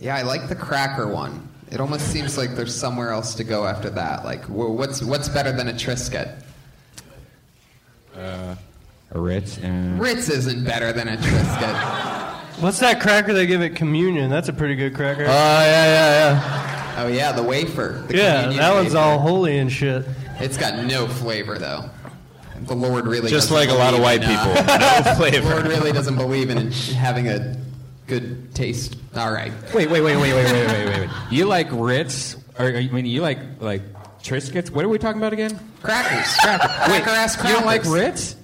Yeah, 0.00 0.16
I 0.16 0.22
like 0.22 0.48
the 0.48 0.54
cracker 0.54 1.08
one. 1.08 1.48
It 1.70 1.80
almost 1.80 2.08
seems 2.12 2.38
like 2.38 2.54
there's 2.54 2.74
somewhere 2.74 3.10
else 3.10 3.34
to 3.34 3.44
go 3.44 3.66
after 3.66 3.90
that. 3.90 4.24
Like, 4.24 4.44
what's 4.44 5.02
what's 5.02 5.28
better 5.28 5.52
than 5.52 5.68
a 5.68 5.72
Triscuit? 5.72 6.42
Uh, 8.14 8.54
a 9.10 9.20
Ritz. 9.20 9.58
And... 9.58 10.00
Ritz 10.00 10.28
isn't 10.28 10.64
better 10.64 10.92
than 10.92 11.08
a 11.08 11.16
Triscuit. 11.16 12.32
What's 12.60 12.80
that 12.80 13.02
cracker 13.02 13.34
they 13.34 13.46
give 13.46 13.60
at 13.60 13.76
communion? 13.76 14.30
That's 14.30 14.48
a 14.48 14.52
pretty 14.52 14.76
good 14.76 14.94
cracker. 14.94 15.24
Oh 15.24 15.26
yeah, 15.26 15.84
yeah, 15.84 16.40
yeah. 16.40 16.94
Oh 17.04 17.06
yeah, 17.08 17.32
the 17.32 17.42
wafer. 17.42 18.02
The 18.08 18.16
yeah, 18.16 18.44
communion 18.44 18.62
that 18.62 18.72
one's 18.72 18.94
wafer. 18.94 18.98
all 18.98 19.18
holy 19.18 19.58
and 19.58 19.70
shit. 19.70 20.06
It's 20.40 20.56
got 20.56 20.82
no 20.86 21.06
flavor 21.06 21.58
though. 21.58 21.90
The 22.62 22.74
Lord 22.74 23.06
really 23.06 23.28
Just 23.28 23.50
like 23.50 23.68
a 23.68 23.74
lot 23.74 23.92
of 23.92 24.00
white 24.00 24.22
in, 24.22 24.30
uh, 24.30 24.44
people. 24.44 24.74
No 25.04 25.14
flavor. 25.16 25.48
The 25.48 25.54
Lord 25.54 25.66
really 25.66 25.92
doesn't 25.92 26.16
believe 26.16 26.48
in 26.48 26.72
having 26.72 27.28
a 27.28 27.56
good 28.06 28.54
taste. 28.54 28.96
All 29.16 29.32
right. 29.32 29.52
Wait, 29.74 29.90
wait, 29.90 30.00
wait, 30.02 30.16
wait, 30.16 30.32
wait, 30.32 30.44
wait, 30.44 30.66
wait, 30.66 30.86
wait, 30.88 31.00
wait. 31.00 31.10
You 31.30 31.46
like 31.46 31.68
Ritz? 31.70 32.36
Or 32.58 32.66
I 32.66 32.88
mean, 32.88 33.06
you 33.06 33.20
like 33.20 33.38
like 33.60 33.82
Triscuits? 34.22 34.70
What 34.70 34.84
are 34.84 34.88
we 34.88 34.98
talking 34.98 35.20
about 35.20 35.32
again? 35.32 35.58
Crackers. 35.82 36.34
Cracker. 36.38 36.68
Wait, 36.92 37.02
Cracker 37.02 37.10
ass 37.10 37.36
you 37.36 37.52
don't 37.54 37.66
like. 37.66 37.84
Ritz? 37.84 38.36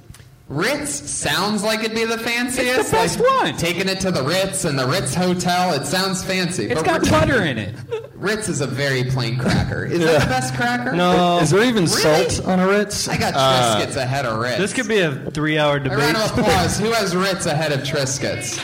Ritz 0.48 0.90
sounds 1.10 1.62
like 1.64 1.80
it'd 1.80 1.94
be 1.94 2.04
the 2.04 2.18
fanciest. 2.18 2.58
It's 2.80 2.90
the 2.90 2.96
best 2.96 3.18
like 3.20 3.42
one. 3.44 3.56
Taking 3.56 3.88
it 3.88 4.00
to 4.00 4.10
the 4.10 4.22
Ritz 4.22 4.66
and 4.66 4.78
the 4.78 4.86
Ritz 4.86 5.14
Hotel, 5.14 5.72
it 5.72 5.86
sounds 5.86 6.22
fancy. 6.22 6.66
It's 6.66 6.74
but 6.74 6.84
got 6.84 7.00
Ritz- 7.00 7.10
butter 7.10 7.42
in 7.44 7.56
it. 7.56 7.74
Ritz 8.14 8.50
is 8.50 8.60
a 8.60 8.66
very 8.66 9.04
plain 9.04 9.38
cracker. 9.38 9.86
Is 9.86 10.00
that 10.00 10.20
the 10.20 10.26
best 10.26 10.54
cracker? 10.54 10.92
No. 10.92 11.38
Is 11.38 11.50
there 11.50 11.62
even 11.62 11.86
Really? 11.86 12.28
salt 12.28 12.46
on 12.46 12.60
a 12.60 12.68
Ritz? 12.68 13.08
I 13.08 13.16
got 13.16 13.32
Uh, 13.34 13.80
Triscuits 13.80 13.96
ahead 13.96 14.26
of 14.26 14.38
Ritz. 14.40 14.58
This 14.58 14.72
could 14.74 14.88
be 14.88 14.98
a 14.98 15.12
three-hour 15.30 15.78
debate. 15.78 15.98
a 15.98 16.00
debate. 16.02 16.14
round 16.16 16.32
of 16.32 16.38
applause. 16.38 16.78
Who 16.78 16.90
has 16.92 17.16
Ritz 17.16 17.46
ahead 17.46 17.72
of 17.72 17.80
Triscuits? 17.80 18.58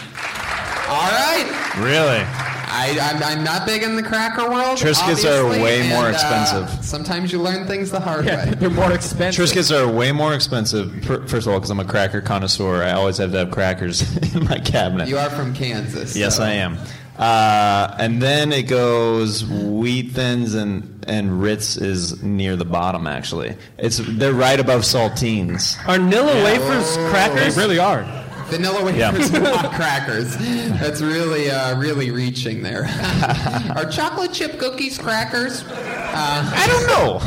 All 0.89 1.11
right. 1.11 1.75
Really? 1.79 2.25
I, 2.71 2.97
I'm, 3.01 3.23
I'm 3.23 3.45
not 3.45 3.67
big 3.67 3.83
in 3.83 3.97
the 3.97 4.03
cracker 4.03 4.49
world. 4.49 4.79
Triscuits 4.79 5.25
are 5.25 5.45
obviously, 5.45 5.63
way 5.63 5.89
more 5.89 6.07
and, 6.07 6.17
uh, 6.17 6.19
expensive. 6.19 6.85
sometimes 6.85 7.33
you 7.33 7.41
learn 7.41 7.67
things 7.67 7.91
the 7.91 7.99
hard 8.01 8.25
way. 8.27 8.53
They're 8.57 8.71
more 8.71 8.93
expensive. 8.93 9.45
Triscuits 9.45 9.71
are 9.77 9.91
way 9.91 10.13
more 10.13 10.35
expensive. 10.35 11.05
fir- 11.05 11.27
First 11.27 11.47
of 11.47 11.53
all, 11.53 11.59
because 11.59 11.71
I'm 11.71 11.81
a 11.81 11.85
cracker 11.85 12.21
connoisseur, 12.21 12.83
I 12.83 12.93
always 12.93 13.17
have 13.19 13.33
to 13.33 13.39
have 13.39 13.51
crackers 13.51 14.03
in 14.35 14.45
my 14.45 14.59
cabinet. 14.59 15.09
You 15.09 15.19
are 15.19 15.31
from 15.31 15.55
Kansas. 15.55 16.17
Yes, 16.17 16.37
so- 16.37 16.45
I 16.45 16.51
am. 16.51 16.79
Uh, 17.19 17.97
and 17.99 18.23
then 18.23 18.53
it 18.53 18.69
goes 18.69 19.45
wheat 19.45 20.13
thins 20.13 20.55
and 20.55 21.05
and 21.09 21.43
Ritz 21.43 21.77
is 21.77 22.23
near 22.23 22.55
the 22.55 22.65
bottom. 22.65 23.09
Actually, 23.09 23.57
it's 23.77 23.97
they're 23.99 24.33
right 24.33 24.61
above 24.61 24.83
saltines. 24.83 25.77
Are 25.89 25.99
Nilla 25.99 26.45
wafers 26.45 26.97
crackers? 27.11 27.57
They 27.57 27.61
really 27.61 27.81
are. 27.81 28.03
Vanilla 28.49 28.85
wafers 28.85 29.35
are 29.35 29.41
not 29.41 29.73
crackers. 29.73 30.37
That's 30.81 31.01
really, 31.01 31.51
uh, 31.51 31.79
really 31.79 32.11
reaching 32.11 32.63
there. 32.63 32.85
are 33.77 33.85
chocolate 33.85 34.33
chip 34.33 34.59
cookies 34.59 34.99
crackers? 34.99 35.63
Uh, 35.65 36.53
I 36.55 36.67
don't 36.67 36.87
know. 36.87 37.19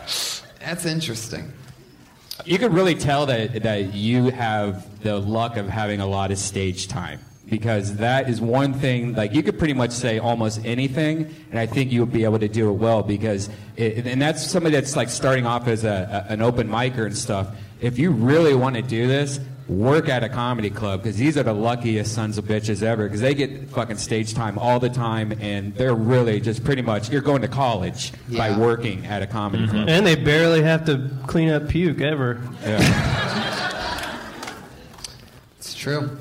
that's 0.60 0.86
interesting. 0.86 1.52
You 2.44 2.58
could 2.58 2.72
really 2.72 2.94
tell 2.94 3.26
that 3.26 3.62
that 3.62 3.94
you 3.94 4.30
have 4.30 5.02
the 5.02 5.18
luck 5.18 5.56
of 5.56 5.68
having 5.68 6.00
a 6.00 6.06
lot 6.06 6.30
of 6.30 6.38
stage 6.38 6.88
time 6.88 7.20
because 7.50 7.96
that 7.96 8.28
is 8.30 8.40
one 8.40 8.72
thing. 8.74 9.14
Like 9.14 9.34
you 9.34 9.42
could 9.42 9.58
pretty 9.58 9.74
much 9.74 9.90
say 9.90 10.18
almost 10.18 10.64
anything, 10.64 11.34
and 11.50 11.58
I 11.58 11.66
think 11.66 11.92
you 11.92 12.00
would 12.00 12.12
be 12.12 12.24
able 12.24 12.38
to 12.38 12.48
do 12.48 12.70
it 12.70 12.74
well 12.74 13.02
because, 13.02 13.50
it, 13.76 14.06
and 14.06 14.22
that's 14.22 14.46
somebody 14.46 14.74
that's 14.74 14.96
like 14.96 15.10
starting 15.10 15.46
off 15.46 15.66
as 15.66 15.84
a, 15.84 16.26
a 16.28 16.32
an 16.32 16.40
open 16.40 16.68
micer 16.68 17.04
and 17.06 17.16
stuff. 17.16 17.48
If 17.80 17.98
you 17.98 18.10
really 18.10 18.54
want 18.54 18.76
to 18.76 18.82
do 18.82 19.06
this, 19.06 19.40
work 19.70 20.08
at 20.08 20.24
a 20.24 20.28
comedy 20.28 20.68
club 20.68 21.02
because 21.02 21.16
these 21.16 21.38
are 21.38 21.44
the 21.44 21.52
luckiest 21.52 22.12
sons 22.12 22.36
of 22.38 22.44
bitches 22.44 22.82
ever 22.82 23.04
because 23.04 23.20
they 23.20 23.34
get 23.34 23.70
fucking 23.70 23.96
stage 23.96 24.34
time 24.34 24.58
all 24.58 24.80
the 24.80 24.90
time 24.90 25.32
and 25.40 25.72
they're 25.76 25.94
really 25.94 26.40
just 26.40 26.64
pretty 26.64 26.82
much 26.82 27.08
you're 27.08 27.20
going 27.20 27.40
to 27.40 27.48
college 27.48 28.12
by 28.36 28.56
working 28.58 29.06
at 29.06 29.22
a 29.22 29.26
comedy 29.28 29.62
mm-hmm. 29.62 29.72
club. 29.76 29.88
And 29.88 30.04
they 30.04 30.16
barely 30.16 30.62
have 30.62 30.84
to 30.86 31.08
clean 31.28 31.50
up 31.50 31.68
puke 31.68 32.00
ever. 32.00 32.42
It's 35.58 35.74
true. 35.74 36.18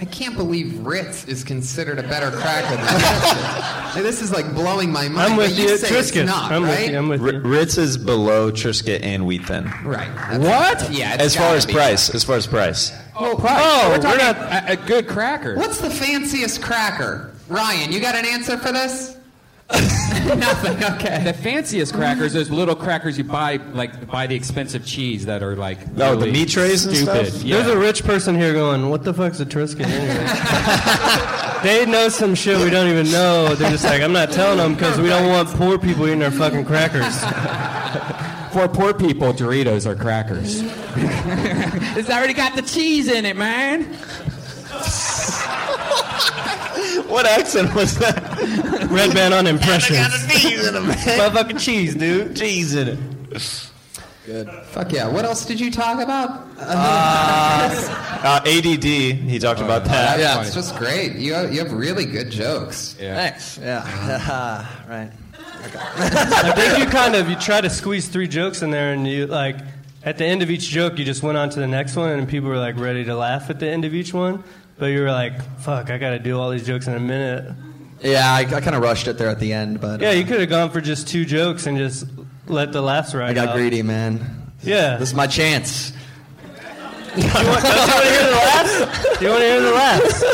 I 0.00 0.04
can't 0.04 0.36
believe 0.36 0.86
Ritz 0.86 1.24
is 1.26 1.42
considered 1.42 1.98
a 1.98 2.04
better 2.04 2.30
cracker 2.30 2.76
than 2.76 2.84
Triscuit. 2.86 3.90
Hey, 3.94 4.02
this 4.02 4.22
is 4.22 4.30
like 4.30 4.54
blowing 4.54 4.92
my 4.92 5.08
mind. 5.08 5.32
I'm 5.32 5.36
with 5.36 5.50
but 5.56 5.58
you, 5.60 5.76
say 5.76 5.88
Triscuit. 5.88 6.22
It's 6.22 6.26
not, 6.30 6.52
I'm 6.52 6.62
right? 6.62 6.82
with 6.82 6.90
you. 6.90 6.98
I'm 6.98 7.08
with 7.08 7.20
R- 7.20 7.40
Ritz 7.40 7.78
is 7.78 7.98
below 7.98 8.52
Triscuit 8.52 9.02
and 9.02 9.26
wheat 9.26 9.44
thin. 9.46 9.64
Right. 9.82 10.08
That's- 10.14 10.82
What? 10.84 10.92
Yeah. 10.92 11.14
it's 11.14 11.24
As 11.24 11.36
far 11.36 11.56
as 11.56 11.66
be. 11.66 11.72
price, 11.72 12.14
as 12.14 12.22
far 12.22 12.36
as 12.36 12.46
price. 12.46 12.92
Oh, 13.16 13.34
price. 13.36 13.60
Oh, 13.60 13.88
we're 13.90 14.08
we're 14.10 14.18
not- 14.18 14.36
a, 14.36 14.72
a 14.72 14.76
good 14.76 15.08
cracker. 15.08 15.56
What's 15.56 15.80
the 15.80 15.90
fanciest 15.90 16.62
cracker? 16.62 17.32
Ryan, 17.48 17.90
you 17.90 17.98
got 17.98 18.14
an 18.14 18.24
answer 18.24 18.56
for 18.56 18.70
this? 18.70 19.16
Nothing. 20.36 20.84
Okay. 20.94 21.22
The 21.24 21.32
fanciest 21.32 21.94
crackers, 21.94 22.32
those 22.32 22.50
little 22.50 22.74
crackers 22.76 23.16
you 23.18 23.24
buy, 23.24 23.56
like 23.72 24.06
buy 24.06 24.26
the 24.26 24.34
expensive 24.34 24.84
cheese 24.84 25.26
that 25.26 25.42
are 25.42 25.56
like 25.56 25.78
Oh, 25.96 26.10
the 26.12 26.16
really 26.26 26.32
meat 26.32 26.48
trays 26.50 26.84
and 26.86 26.96
stupid. 26.96 27.26
stuff? 27.32 27.42
Yeah. 27.42 27.56
There's 27.56 27.68
a 27.68 27.78
rich 27.78 28.04
person 28.04 28.34
here 28.34 28.52
going, 28.52 28.88
"What 28.90 29.04
the 29.04 29.14
fuck's 29.14 29.40
a 29.40 29.46
Triscuit 29.46 29.86
anyway?" 29.86 31.62
they 31.62 31.86
know 31.90 32.08
some 32.08 32.34
shit 32.34 32.58
we 32.58 32.70
don't 32.70 32.88
even 32.88 33.10
know. 33.10 33.54
They're 33.54 33.70
just 33.70 33.84
like, 33.84 34.02
"I'm 34.02 34.12
not 34.12 34.30
telling 34.32 34.58
them 34.58 34.74
because 34.74 35.00
we 35.00 35.08
don't 35.08 35.28
want 35.28 35.48
poor 35.50 35.78
people 35.78 36.06
eating 36.06 36.22
our 36.22 36.30
fucking 36.30 36.64
crackers." 36.64 37.14
For 38.52 38.66
poor 38.66 38.94
people, 38.94 39.32
Doritos 39.34 39.84
are 39.86 39.94
crackers. 39.94 40.62
it's 41.96 42.08
already 42.08 42.32
got 42.32 42.56
the 42.56 42.62
cheese 42.62 43.06
in 43.08 43.26
it, 43.26 43.36
man. 43.36 43.84
What 47.08 47.26
accent 47.26 47.74
was 47.74 47.98
that? 47.98 48.22
Redban 48.90 49.36
on 49.36 49.46
impressions. 49.46 50.26
cheese 50.40 50.66
in 50.66 50.74
it, 50.74 50.80
man. 50.80 50.96
Motherfucking 50.96 51.60
cheese, 51.60 51.94
dude. 51.94 52.36
Cheese 52.36 52.74
in 52.74 52.88
it. 52.88 52.98
Good. 54.26 54.50
Fuck 54.64 54.92
yeah. 54.92 55.08
What 55.08 55.24
else 55.24 55.46
did 55.46 55.58
you 55.58 55.70
talk 55.70 56.00
about? 56.00 56.46
Uh, 56.58 57.70
ADD. 58.46 58.84
He 58.84 59.38
talked 59.38 59.60
about 59.60 59.86
that. 59.86 60.18
yeah, 60.18 60.42
it's 60.42 60.54
just 60.54 60.76
great. 60.76 61.14
You 61.14 61.32
have, 61.32 61.52
you 61.52 61.60
have 61.60 61.72
really 61.72 62.04
good 62.04 62.30
jokes. 62.30 62.94
Yeah. 63.00 63.14
Thanks. 63.14 63.56
Yeah. 63.56 64.66
right. 64.88 65.10
I 65.60 66.52
think 66.54 66.78
you 66.78 66.86
kind 66.90 67.14
of 67.14 67.28
you 67.28 67.36
try 67.36 67.60
to 67.60 67.70
squeeze 67.70 68.08
three 68.08 68.28
jokes 68.28 68.62
in 68.62 68.70
there, 68.70 68.92
and 68.92 69.06
you 69.06 69.26
like 69.26 69.56
at 70.04 70.18
the 70.18 70.24
end 70.24 70.42
of 70.42 70.50
each 70.50 70.68
joke, 70.68 70.98
you 70.98 71.04
just 71.04 71.22
went 71.22 71.38
on 71.38 71.50
to 71.50 71.60
the 71.60 71.66
next 71.66 71.96
one, 71.96 72.10
and 72.10 72.28
people 72.28 72.48
were 72.48 72.58
like 72.58 72.76
ready 72.76 73.04
to 73.04 73.14
laugh 73.14 73.50
at 73.50 73.58
the 73.60 73.68
end 73.68 73.84
of 73.84 73.94
each 73.94 74.12
one. 74.12 74.44
But 74.78 74.86
you 74.86 75.00
were 75.00 75.10
like, 75.10 75.40
"Fuck, 75.60 75.90
I 75.90 75.98
got 75.98 76.10
to 76.10 76.18
do 76.18 76.38
all 76.38 76.50
these 76.50 76.66
jokes 76.66 76.86
in 76.86 76.94
a 76.94 77.00
minute." 77.00 77.52
Yeah, 78.00 78.32
I, 78.32 78.40
I 78.40 78.60
kind 78.60 78.76
of 78.76 78.82
rushed 78.82 79.08
it 79.08 79.18
there 79.18 79.28
at 79.28 79.40
the 79.40 79.52
end, 79.52 79.80
but 79.80 80.00
Yeah, 80.00 80.10
uh, 80.10 80.12
you 80.12 80.24
could 80.24 80.38
have 80.40 80.48
gone 80.48 80.70
for 80.70 80.80
just 80.80 81.08
two 81.08 81.24
jokes 81.24 81.66
and 81.66 81.76
just 81.76 82.06
let 82.46 82.70
the 82.72 82.80
laughs 82.80 83.12
ride 83.12 83.30
I 83.30 83.34
got 83.34 83.48
out. 83.48 83.56
greedy, 83.56 83.82
man. 83.82 84.52
Yeah. 84.62 84.96
This 84.98 85.08
is 85.08 85.14
my 85.16 85.26
chance. 85.26 85.90
Do 85.90 85.96
you 87.22 87.28
want 87.32 87.60
to 87.64 88.08
hear 88.08 88.24
the 88.24 88.30
laughs? 88.36 89.18
Do 89.18 89.24
you 89.24 89.30
want 89.32 89.40
to 89.42 89.46
hear 89.48 89.60
the 89.62 89.72
laughs? 89.72 90.24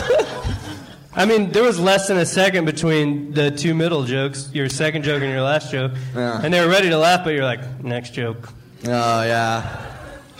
I 1.16 1.24
mean, 1.24 1.52
there 1.52 1.62
was 1.62 1.78
less 1.80 2.08
than 2.08 2.18
a 2.18 2.26
second 2.26 2.66
between 2.66 3.32
the 3.32 3.50
two 3.50 3.72
middle 3.74 4.04
jokes, 4.04 4.50
your 4.52 4.68
second 4.68 5.04
joke 5.04 5.22
and 5.22 5.30
your 5.32 5.42
last 5.42 5.70
joke, 5.72 5.92
Yeah. 6.14 6.40
and 6.42 6.52
they 6.52 6.60
were 6.60 6.70
ready 6.70 6.90
to 6.90 6.98
laugh, 6.98 7.24
but 7.24 7.30
you're 7.34 7.44
like, 7.44 7.82
next 7.82 8.10
joke. 8.14 8.48
Oh 8.86 9.22
yeah, 9.22 9.93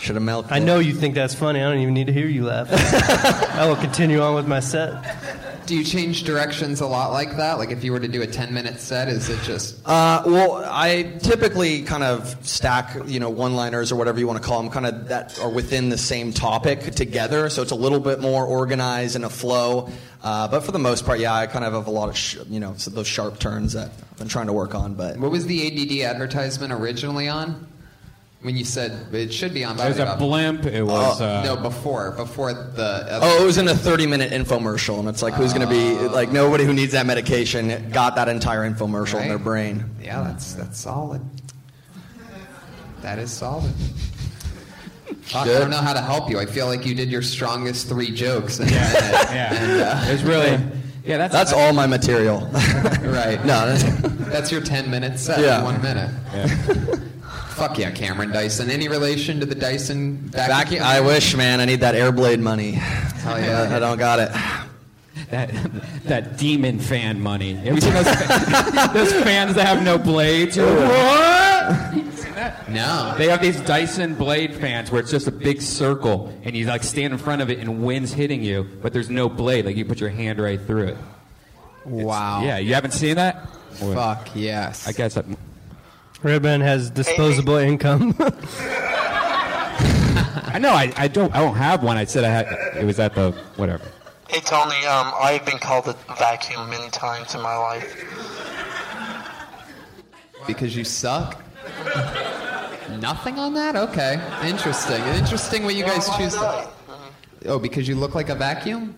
should 0.05 0.15
have 0.15 0.23
milked. 0.23 0.51
I 0.51 0.57
it. 0.57 0.61
know 0.61 0.79
you 0.79 0.93
think 0.93 1.15
that's 1.15 1.33
funny. 1.33 1.59
I 1.61 1.69
don't 1.69 1.79
even 1.79 1.93
need 1.93 2.07
to 2.07 2.13
hear 2.13 2.27
you 2.27 2.45
laugh. 2.45 2.69
I 3.55 3.67
will 3.67 3.75
continue 3.75 4.21
on 4.21 4.35
with 4.35 4.47
my 4.47 4.59
set. 4.59 5.03
Do 5.65 5.75
you 5.75 5.83
change 5.83 6.23
directions 6.25 6.79
a 6.79 6.85
lot 6.85 7.11
like 7.11 7.37
that? 7.37 7.57
Like 7.57 7.71
if 7.71 7.83
you 7.83 7.91
were 7.91 7.99
to 7.99 8.07
do 8.07 8.21
a 8.21 8.27
10 8.27 8.53
minute 8.53 8.79
set, 8.79 9.07
is 9.07 9.29
it 9.29 9.41
just. 9.41 9.79
Uh, 9.83 10.21
well, 10.27 10.63
I 10.63 11.17
typically 11.23 11.81
kind 11.81 12.03
of 12.03 12.37
stack, 12.47 12.95
you 13.07 13.19
know, 13.19 13.31
one-liners 13.31 13.91
or 13.91 13.95
whatever 13.95 14.19
you 14.19 14.27
want 14.27 14.39
to 14.39 14.47
call 14.47 14.61
them, 14.61 14.71
kind 14.71 14.85
of 14.85 15.07
that 15.07 15.39
are 15.39 15.49
within 15.49 15.89
the 15.89 15.97
same 15.97 16.31
topic 16.33 16.81
together. 16.93 17.49
So 17.49 17.63
it's 17.63 17.71
a 17.71 17.75
little 17.75 17.99
bit 17.99 18.19
more 18.21 18.45
organized 18.45 19.15
and 19.15 19.25
a 19.25 19.29
flow. 19.29 19.89
Uh, 20.21 20.47
but 20.47 20.61
for 20.61 20.71
the 20.71 20.77
most 20.79 21.03
part, 21.03 21.19
yeah, 21.19 21.33
I 21.33 21.47
kind 21.47 21.65
of 21.65 21.73
have 21.73 21.87
a 21.87 21.91
lot 21.91 22.09
of, 22.09 22.17
sh- 22.17 22.37
you 22.47 22.59
know, 22.59 22.75
so 22.77 22.91
those 22.91 23.07
sharp 23.07 23.39
turns 23.39 23.73
that 23.73 23.89
I've 24.11 24.17
been 24.19 24.27
trying 24.27 24.47
to 24.47 24.53
work 24.53 24.75
on. 24.75 24.93
But 24.93 25.17
What 25.17 25.31
was 25.31 25.47
the 25.47 25.65
ADD 25.65 26.11
advertisement 26.13 26.73
originally 26.73 27.27
on? 27.27 27.67
When 28.45 28.55
you 28.55 28.63
said 28.63 29.11
it 29.11 29.33
should 29.33 29.55
be 29.55 29.63
on. 29.63 29.79
It 29.79 29.87
was 29.87 29.97
a 29.97 30.15
blimp. 30.19 30.65
It 30.67 30.83
was. 30.83 31.19
Oh, 31.19 31.25
uh, 31.25 31.41
no, 31.43 31.55
before 31.57 32.11
before 32.11 32.53
the. 32.53 32.83
Other 33.09 33.19
Oh, 33.25 33.41
it 33.41 33.45
was 33.45 33.57
in 33.57 33.67
a 33.67 33.73
30 33.73 34.05
minute 34.05 34.31
infomercial, 34.31 34.99
and 34.99 35.09
it's 35.09 35.23
like, 35.23 35.33
who's 35.33 35.51
going 35.51 35.67
to 35.67 35.73
be, 35.73 36.07
like, 36.09 36.31
nobody 36.31 36.63
who 36.63 36.71
needs 36.73 36.91
that 36.91 37.07
medication 37.07 37.89
got 37.91 38.15
that 38.17 38.29
entire 38.29 38.69
infomercial 38.69 39.19
in 39.19 39.29
their 39.29 39.39
brain. 39.39 39.83
Yeah, 39.99 40.21
that's 40.21 40.53
that's 40.53 40.79
solid. 40.79 41.21
That 43.01 43.17
is 43.17 43.31
solid. 43.31 43.73
Fuck, 45.23 45.47
I 45.47 45.59
don't 45.59 45.71
know 45.71 45.77
how 45.77 45.93
to 45.93 46.01
help 46.01 46.29
you. 46.29 46.37
I 46.39 46.45
feel 46.45 46.67
like 46.67 46.85
you 46.85 46.93
did 46.93 47.09
your 47.09 47.23
strongest 47.23 47.87
three 47.89 48.11
jokes. 48.11 48.59
In 48.59 48.69
Yeah, 48.69 48.91
a 48.91 49.01
yeah. 49.33 49.53
And, 49.55 49.81
uh, 49.81 50.05
It 50.09 50.11
was 50.13 50.23
really. 50.23 50.59
Yeah, 51.03 51.17
that's. 51.17 51.33
That's 51.33 51.53
all 51.53 51.73
my 51.73 51.87
material. 51.87 52.41
right. 52.53 53.43
no, 53.45 53.73
that's, 53.75 53.83
That's 54.29 54.51
your 54.51 54.61
10 54.61 54.89
minute 54.91 55.17
set 55.19 55.39
Yeah. 55.39 55.59
in 55.59 55.63
one 55.63 55.81
minute. 55.81 56.11
Fuck 57.55 57.77
yeah, 57.79 57.89
Cameron 57.91 58.31
Dyson. 58.31 58.69
Any 58.69 58.89
relation 58.89 59.39
to 59.39 59.45
the 59.45 59.55
Dyson 59.55 60.17
vacuum? 60.17 60.57
vacuum. 60.57 60.83
I 60.83 60.99
wish, 60.99 61.35
man. 61.37 61.61
I 61.61 61.65
need 61.65 61.79
that 61.79 61.95
Airblade 61.95 62.41
money. 62.41 62.71
Hell 62.71 63.39
yeah. 63.39 63.73
I 63.73 63.79
don't 63.79 63.97
got 63.97 64.19
it. 64.19 64.29
that 65.29 65.51
that 66.03 66.37
demon 66.37 66.79
fan 66.79 67.21
money. 67.21 67.53
Have 67.53 67.75
you 67.75 67.81
seen 67.81 67.93
those, 67.93 68.05
those 68.93 69.13
fans 69.23 69.55
that 69.55 69.65
have 69.65 69.83
no 69.83 69.97
blades? 69.97 70.57
You're 70.57 70.69
like, 70.69 70.89
what? 70.89 71.95
You 71.95 72.11
seen 72.11 72.35
that? 72.35 72.69
No. 72.69 73.15
They 73.17 73.29
have 73.29 73.41
these 73.41 73.59
Dyson 73.61 74.15
blade 74.15 74.53
fans 74.53 74.91
where 74.91 74.99
it's 74.99 75.11
just 75.11 75.27
a 75.27 75.31
big 75.31 75.61
circle, 75.61 76.37
and 76.43 76.57
you 76.57 76.65
like 76.65 76.83
stand 76.83 77.13
in 77.13 77.19
front 77.19 77.41
of 77.41 77.49
it, 77.49 77.59
and 77.59 77.85
wind's 77.85 78.11
hitting 78.11 78.43
you, 78.43 78.67
but 78.81 78.91
there's 78.91 79.09
no 79.09 79.29
blade. 79.29 79.65
Like 79.65 79.77
you 79.77 79.85
put 79.85 80.01
your 80.01 80.09
hand 80.09 80.39
right 80.39 80.59
through 80.59 80.87
it. 80.87 80.97
Wow. 81.85 82.43
Yeah, 82.43 82.57
you 82.57 82.73
haven't 82.73 82.91
seen 82.91 83.15
that? 83.15 83.49
Fuck 83.75 84.35
yes. 84.35 84.87
I 84.87 84.91
guess. 84.91 85.13
That, 85.13 85.25
Redban 86.25 86.61
has 86.61 86.89
disposable 86.89 87.57
income. 87.57 88.15
I 90.47 90.57
know. 90.59 90.71
I, 90.71 90.91
I 90.97 91.07
don't. 91.07 91.31
I 91.35 91.39
don't 91.39 91.55
have 91.55 91.83
one. 91.83 91.97
I 91.97 92.05
said 92.05 92.23
I 92.23 92.29
had. 92.29 92.47
It 92.75 92.83
was 92.83 92.99
at 92.99 93.13
the 93.13 93.31
whatever. 93.57 93.85
Hey 94.27 94.39
Tony, 94.39 94.75
um, 94.87 95.13
I've 95.21 95.45
been 95.45 95.59
called 95.59 95.87
a 95.87 95.93
vacuum 96.17 96.67
many 96.67 96.89
times 96.89 97.35
in 97.35 97.41
my 97.41 97.55
life. 97.55 98.03
Because 100.47 100.75
you 100.75 100.83
suck? 100.83 101.43
Nothing 102.99 103.37
on 103.37 103.53
that? 103.53 103.75
Okay. 103.75 104.19
Interesting. 104.43 105.03
Interesting 105.13 105.63
what 105.63 105.75
you 105.75 105.83
guys 105.83 106.09
choose 106.17 106.33
to. 106.33 106.69
Oh, 107.45 107.59
because 107.59 107.87
you 107.87 107.93
look 107.95 108.15
like 108.15 108.29
a 108.29 108.35
vacuum? 108.35 108.95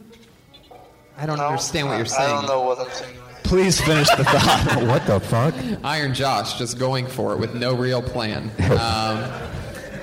I 1.17 1.25
don't 1.25 1.41
understand 1.41 1.89
what 1.89 1.97
you're 1.97 2.05
saying. 2.05 2.29
I 2.29 2.35
don't 2.35 2.47
know 2.47 2.61
what 2.61 2.79
I'm 2.79 2.89
saying. 2.89 3.17
Please 3.47 3.79
finish 3.81 4.09
the 4.11 4.23
thought. 4.25 4.83
what 4.87 5.05
the 5.05 5.19
fuck? 5.19 5.53
Iron 5.83 6.13
Josh 6.13 6.57
just 6.57 6.77
going 6.77 7.07
for 7.07 7.33
it 7.33 7.39
with 7.39 7.55
no 7.55 7.73
real 7.73 8.01
plan. 8.01 8.51
Um, 8.59 9.31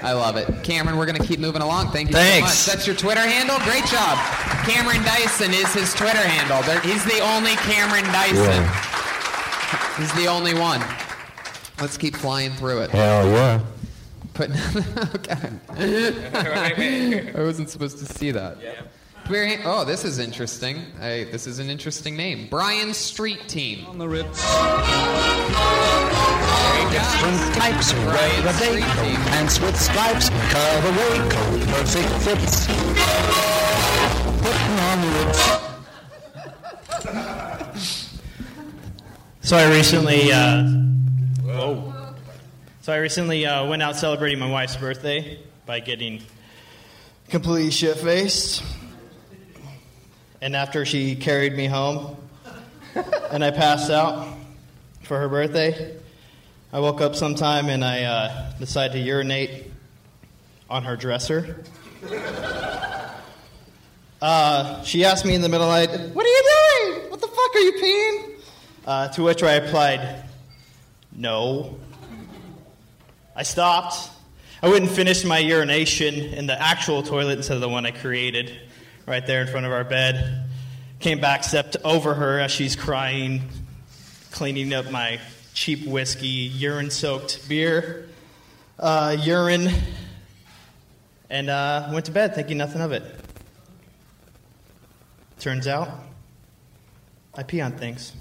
I 0.03 0.12
love 0.12 0.36
it. 0.36 0.62
Cameron, 0.64 0.97
we're 0.97 1.07
going 1.07 1.20
to 1.20 1.26
keep 1.26 1.40
moving 1.40 1.62
along. 1.62 1.90
Thank 1.90 2.09
you 2.09 2.14
Thanks. 2.14 2.53
so 2.55 2.70
much. 2.72 2.74
That's 2.74 2.86
your 2.86 2.97
Twitter 2.97 3.20
handle? 3.20 3.59
Great 3.61 3.84
job. 3.86 4.18
Cameron 4.66 5.03
Dyson 5.03 5.53
is 5.53 5.72
his 5.72 5.92
Twitter 5.95 6.18
handle. 6.18 6.62
There- 6.62 6.80
He's 6.80 7.05
the 7.05 7.20
only 7.20 7.53
Cameron 7.57 8.05
Dyson. 8.12 8.64
He's 9.99 10.12
the 10.14 10.26
only 10.26 10.55
one. 10.55 10.82
Let's 11.80 11.97
keep 11.97 12.16
flying 12.16 12.51
through 12.53 12.82
it. 12.82 12.90
Hell 12.90 13.26
yeah. 13.28 13.61
But 14.34 14.51
okay. 15.14 15.51
I 17.34 17.42
wasn't 17.42 17.70
supposed 17.70 17.99
to 17.99 18.07
see 18.07 18.30
that. 18.32 18.57
Twitter 18.59 18.88
han- 19.27 19.62
Oh, 19.64 19.85
this 19.85 20.05
is 20.05 20.18
interesting. 20.18 20.85
I, 21.01 21.25
this 21.31 21.47
is 21.47 21.59
an 21.59 21.70
interesting 21.70 22.16
name. 22.16 22.47
Brian 22.51 22.93
Street 22.95 23.49
Team. 23.49 23.87
On 23.87 23.99
the 23.99 24.09
ribs. 24.09 24.41
Different 26.91 27.55
types 27.57 27.93
of 27.93 27.99
way 28.07 28.31
that 28.43 28.57
they 28.61 28.79
go. 28.81 28.87
Pants 29.31 29.59
with 29.61 29.77
stripes, 29.81 30.29
curve 30.29 30.85
away, 30.85 31.18
coat, 31.29 31.61
perfect 31.68 32.09
fits. 32.22 32.66
Putting 34.43 34.79
on 34.79 34.99
ribs. 35.14 35.41
So 39.41 39.57
I 39.57 39.70
recently, 39.70 40.33
uh, 40.33 40.66
so 42.81 42.93
I 42.93 42.97
recently 42.97 43.45
uh, 43.45 43.66
went 43.66 43.83
out 43.83 43.97
celebrating 43.97 44.39
my 44.39 44.49
wife's 44.51 44.77
birthday 44.77 45.39
by 45.66 45.81
getting 45.81 46.22
completely 47.29 47.70
shit 47.70 47.97
faced. 47.97 48.62
And 50.45 50.55
after 50.55 50.84
she 50.84 51.16
carried 51.16 51.57
me 51.57 51.64
home, 51.64 52.18
and 53.30 53.42
I 53.42 53.51
passed 53.51 53.90
out 53.90 54.28
for 55.01 55.18
her 55.18 55.26
birthday, 55.26 55.97
I 56.70 56.80
woke 56.80 57.01
up 57.01 57.16
sometime 57.16 57.70
and 57.70 57.82
I 57.82 58.03
uh, 58.03 58.53
decided 58.59 58.92
to 58.92 58.99
urinate 58.99 59.72
on 60.68 60.84
her 60.84 60.97
dresser. 60.97 61.64
Uh, 64.20 64.82
she 64.82 65.07
asked 65.07 65.24
me 65.24 65.34
in 65.34 65.40
the 65.40 65.49
middle 65.49 65.66
of 65.66 65.90
the 65.90 65.97
night, 65.97 66.14
"What 66.14 66.26
are 66.26 66.28
you 66.28 66.92
doing? 66.92 67.11
What 67.11 67.22
the 67.22 67.26
fuck 67.26 67.55
are 67.55 67.61
you 67.61 67.72
peeing?" 67.72 68.40
Uh, 68.86 69.09
to 69.09 69.22
which 69.22 69.42
I 69.42 69.57
replied, 69.57 70.24
No. 71.11 71.78
I 73.34 73.45
stopped. 73.45 74.11
I 74.62 74.68
went 74.68 74.84
and 74.84 74.90
finished 74.90 75.24
my 75.24 75.38
urination 75.38 76.14
in 76.14 76.47
the 76.47 76.61
actual 76.61 77.03
toilet 77.03 77.38
instead 77.38 77.55
of 77.55 77.62
the 77.62 77.68
one 77.70 77.86
I 77.86 77.92
created 77.92 78.59
right 79.07 79.27
there 79.27 79.43
in 79.43 79.49
front 79.49 79.67
of 79.67 79.73
our 79.73 79.85
bed. 79.85 80.47
Came 81.01 81.21
back, 81.21 81.45
stepped 81.45 81.77
over 81.85 82.15
her 82.15 82.41
as 82.41 82.51
she's 82.51 82.77
crying, 82.77 83.43
cleaning 84.31 84.73
up 84.73 84.91
my 84.91 85.21
cheap 85.53 85.87
whiskey, 85.87 86.27
urine 86.27 86.91
soaked 86.91 87.49
beer, 87.49 88.09
uh, 88.79 89.17
urine, 89.21 89.71
and 91.31 91.51
uh, 91.51 91.91
went 91.93 92.07
to 92.07 92.13
bed 92.13 92.35
thinking 92.35 92.59
nothing 92.59 92.81
of 92.81 92.93
it. 92.93 93.03
Turns 95.39 95.67
out, 95.67 95.91
I 97.35 97.43
pee 97.43 97.61
on 97.61 97.73
things. 97.73 98.15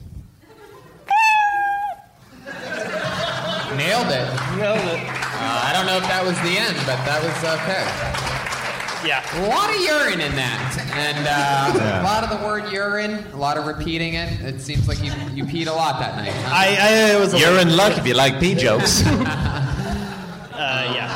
Nailed 3.78 4.08
it. 4.08 4.30
Nailed 4.58 4.78
it. 4.78 5.00
Uh, 5.00 5.62
I 5.66 5.72
don't 5.74 5.88
know 5.88 5.98
if 5.98 6.04
that 6.04 6.24
was 6.24 6.36
the 6.42 6.58
end, 6.60 6.76
but 6.86 6.98
that 7.06 7.24
was 7.24 7.34
okay. 7.44 8.13
Yeah. 9.06 9.46
A 9.46 9.50
lot 9.50 9.70
of 9.70 9.82
urine 9.82 10.22
in 10.22 10.36
that. 10.36 10.78
And 10.96 11.18
uh, 11.28 11.74
Yeah. 11.78 12.02
a 12.02 12.04
lot 12.04 12.24
of 12.24 12.30
the 12.40 12.46
word 12.46 12.72
urine, 12.72 13.26
a 13.34 13.38
lot 13.38 13.58
of 13.58 13.66
repeating 13.66 14.14
it. 14.16 14.32
It 14.42 14.62
seems 14.62 14.88
like 14.88 15.04
you, 15.04 15.12
you 15.34 15.44
peed 15.46 15.68
a 15.68 15.72
lot 15.74 16.00
that 16.00 16.16
night. 16.16 16.32
Huh? 16.32 16.52
I, 16.54 16.78
I 16.80 17.16
it 17.16 17.20
was 17.20 17.34
a 17.34 17.40
You're 17.40 17.60
in 17.60 17.76
luck 17.76 17.98
if 17.98 18.06
you 18.08 18.14
like 18.14 18.40
pee 18.40 18.56
jokes. 18.56 19.04
Uh, 20.56 20.92
yeah. 20.96 21.10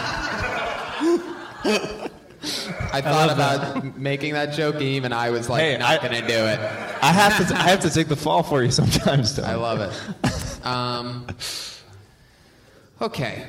I 2.92 3.02
thought 3.02 3.30
about 3.32 3.98
making 3.98 4.34
that 4.34 4.54
joke, 4.54 4.76
and 4.76 4.84
even 4.84 5.14
I 5.14 5.30
was 5.30 5.48
like, 5.48 5.62
Hey, 5.62 5.78
not 5.78 6.04
I- 6.04 6.08
going 6.10 6.22
to 6.22 6.28
do 6.28 6.34
it. 6.34 6.60
I 6.60 7.12
have 7.14 7.48
to. 7.48 7.56
I 7.56 7.62
have 7.70 7.80
to 7.82 7.90
take 7.92 8.08
the 8.08 8.16
fall 8.16 8.42
for 8.44 8.64
you 8.64 8.72
sometimes. 8.72 9.36
Though. 9.36 9.44
I 9.44 9.56
love 9.56 9.80
it. 9.82 9.94
Um, 10.66 11.28
okay. 13.02 13.46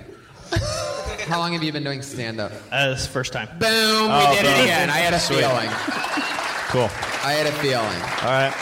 How 1.28 1.38
long 1.38 1.52
have 1.52 1.62
you 1.62 1.72
been 1.72 1.84
doing 1.84 2.00
stand 2.00 2.40
up? 2.40 2.52
Uh, 2.72 2.88
this 2.88 3.00
is 3.00 3.06
the 3.06 3.12
first 3.12 3.34
time. 3.34 3.48
Boom! 3.58 3.68
Oh, 4.10 4.30
we 4.30 4.36
did 4.36 4.46
it 4.46 4.64
again. 4.64 4.88
I 4.88 4.96
had 4.96 5.12
a 5.12 5.18
Sweet. 5.20 5.40
feeling. 5.40 5.68
Cool. 6.70 6.88
I 7.22 7.32
had 7.32 7.46
a 7.46 7.52
feeling. 7.52 8.00
All 8.22 8.32
right. 8.32 8.54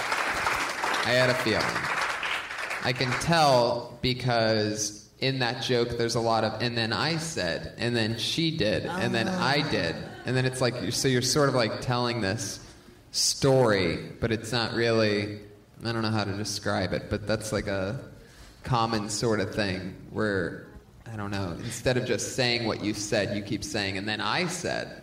I 1.07 1.11
had 1.11 1.31
a 1.31 1.35
feeling. 1.35 1.65
I 2.83 2.93
can 2.93 3.13
tell 3.21 3.97
because 4.03 5.09
in 5.21 5.39
that 5.39 5.63
joke 5.63 5.91
there's 5.97 6.17
a 6.17 6.21
lot 6.21 6.43
of 6.43 6.61
and 6.61 6.77
then 6.77 6.93
I 6.93 7.19
said 7.19 7.73
and 7.79 7.95
then 7.95 8.19
she 8.19 8.57
did 8.57 8.85
and 8.85 9.15
then 9.15 9.29
I 9.29 9.69
did 9.71 9.95
and 10.25 10.37
then 10.37 10.45
it's 10.45 10.61
like 10.61 10.93
so 10.93 11.09
you're 11.09 11.23
sort 11.23 11.49
of 11.49 11.55
like 11.55 11.81
telling 11.81 12.21
this 12.21 12.61
story 13.13 13.97
but 14.21 14.31
it's 14.31 14.53
not 14.53 14.75
really 14.75 15.39
I 15.85 15.93
don't 15.93 16.03
know 16.03 16.11
how 16.11 16.25
to 16.25 16.33
describe 16.37 16.93
it 16.93 17.09
but 17.09 17.27
that's 17.27 17.51
like 17.51 17.67
a 17.67 17.99
common 18.63 19.09
sort 19.09 19.41
of 19.41 19.55
thing 19.55 19.95
where 20.11 20.66
I 21.17 21.19
don't 21.19 21.31
know 21.31 21.57
instead 21.65 21.97
of 21.97 22.05
just 22.05 22.37
saying 22.37 22.67
what 22.67 22.85
you 22.85 22.93
said 22.93 23.35
you 23.35 23.43
keep 23.43 23.65
saying 23.65 23.97
and 23.97 24.07
then 24.07 24.21
I 24.21 24.49
said 24.49 25.01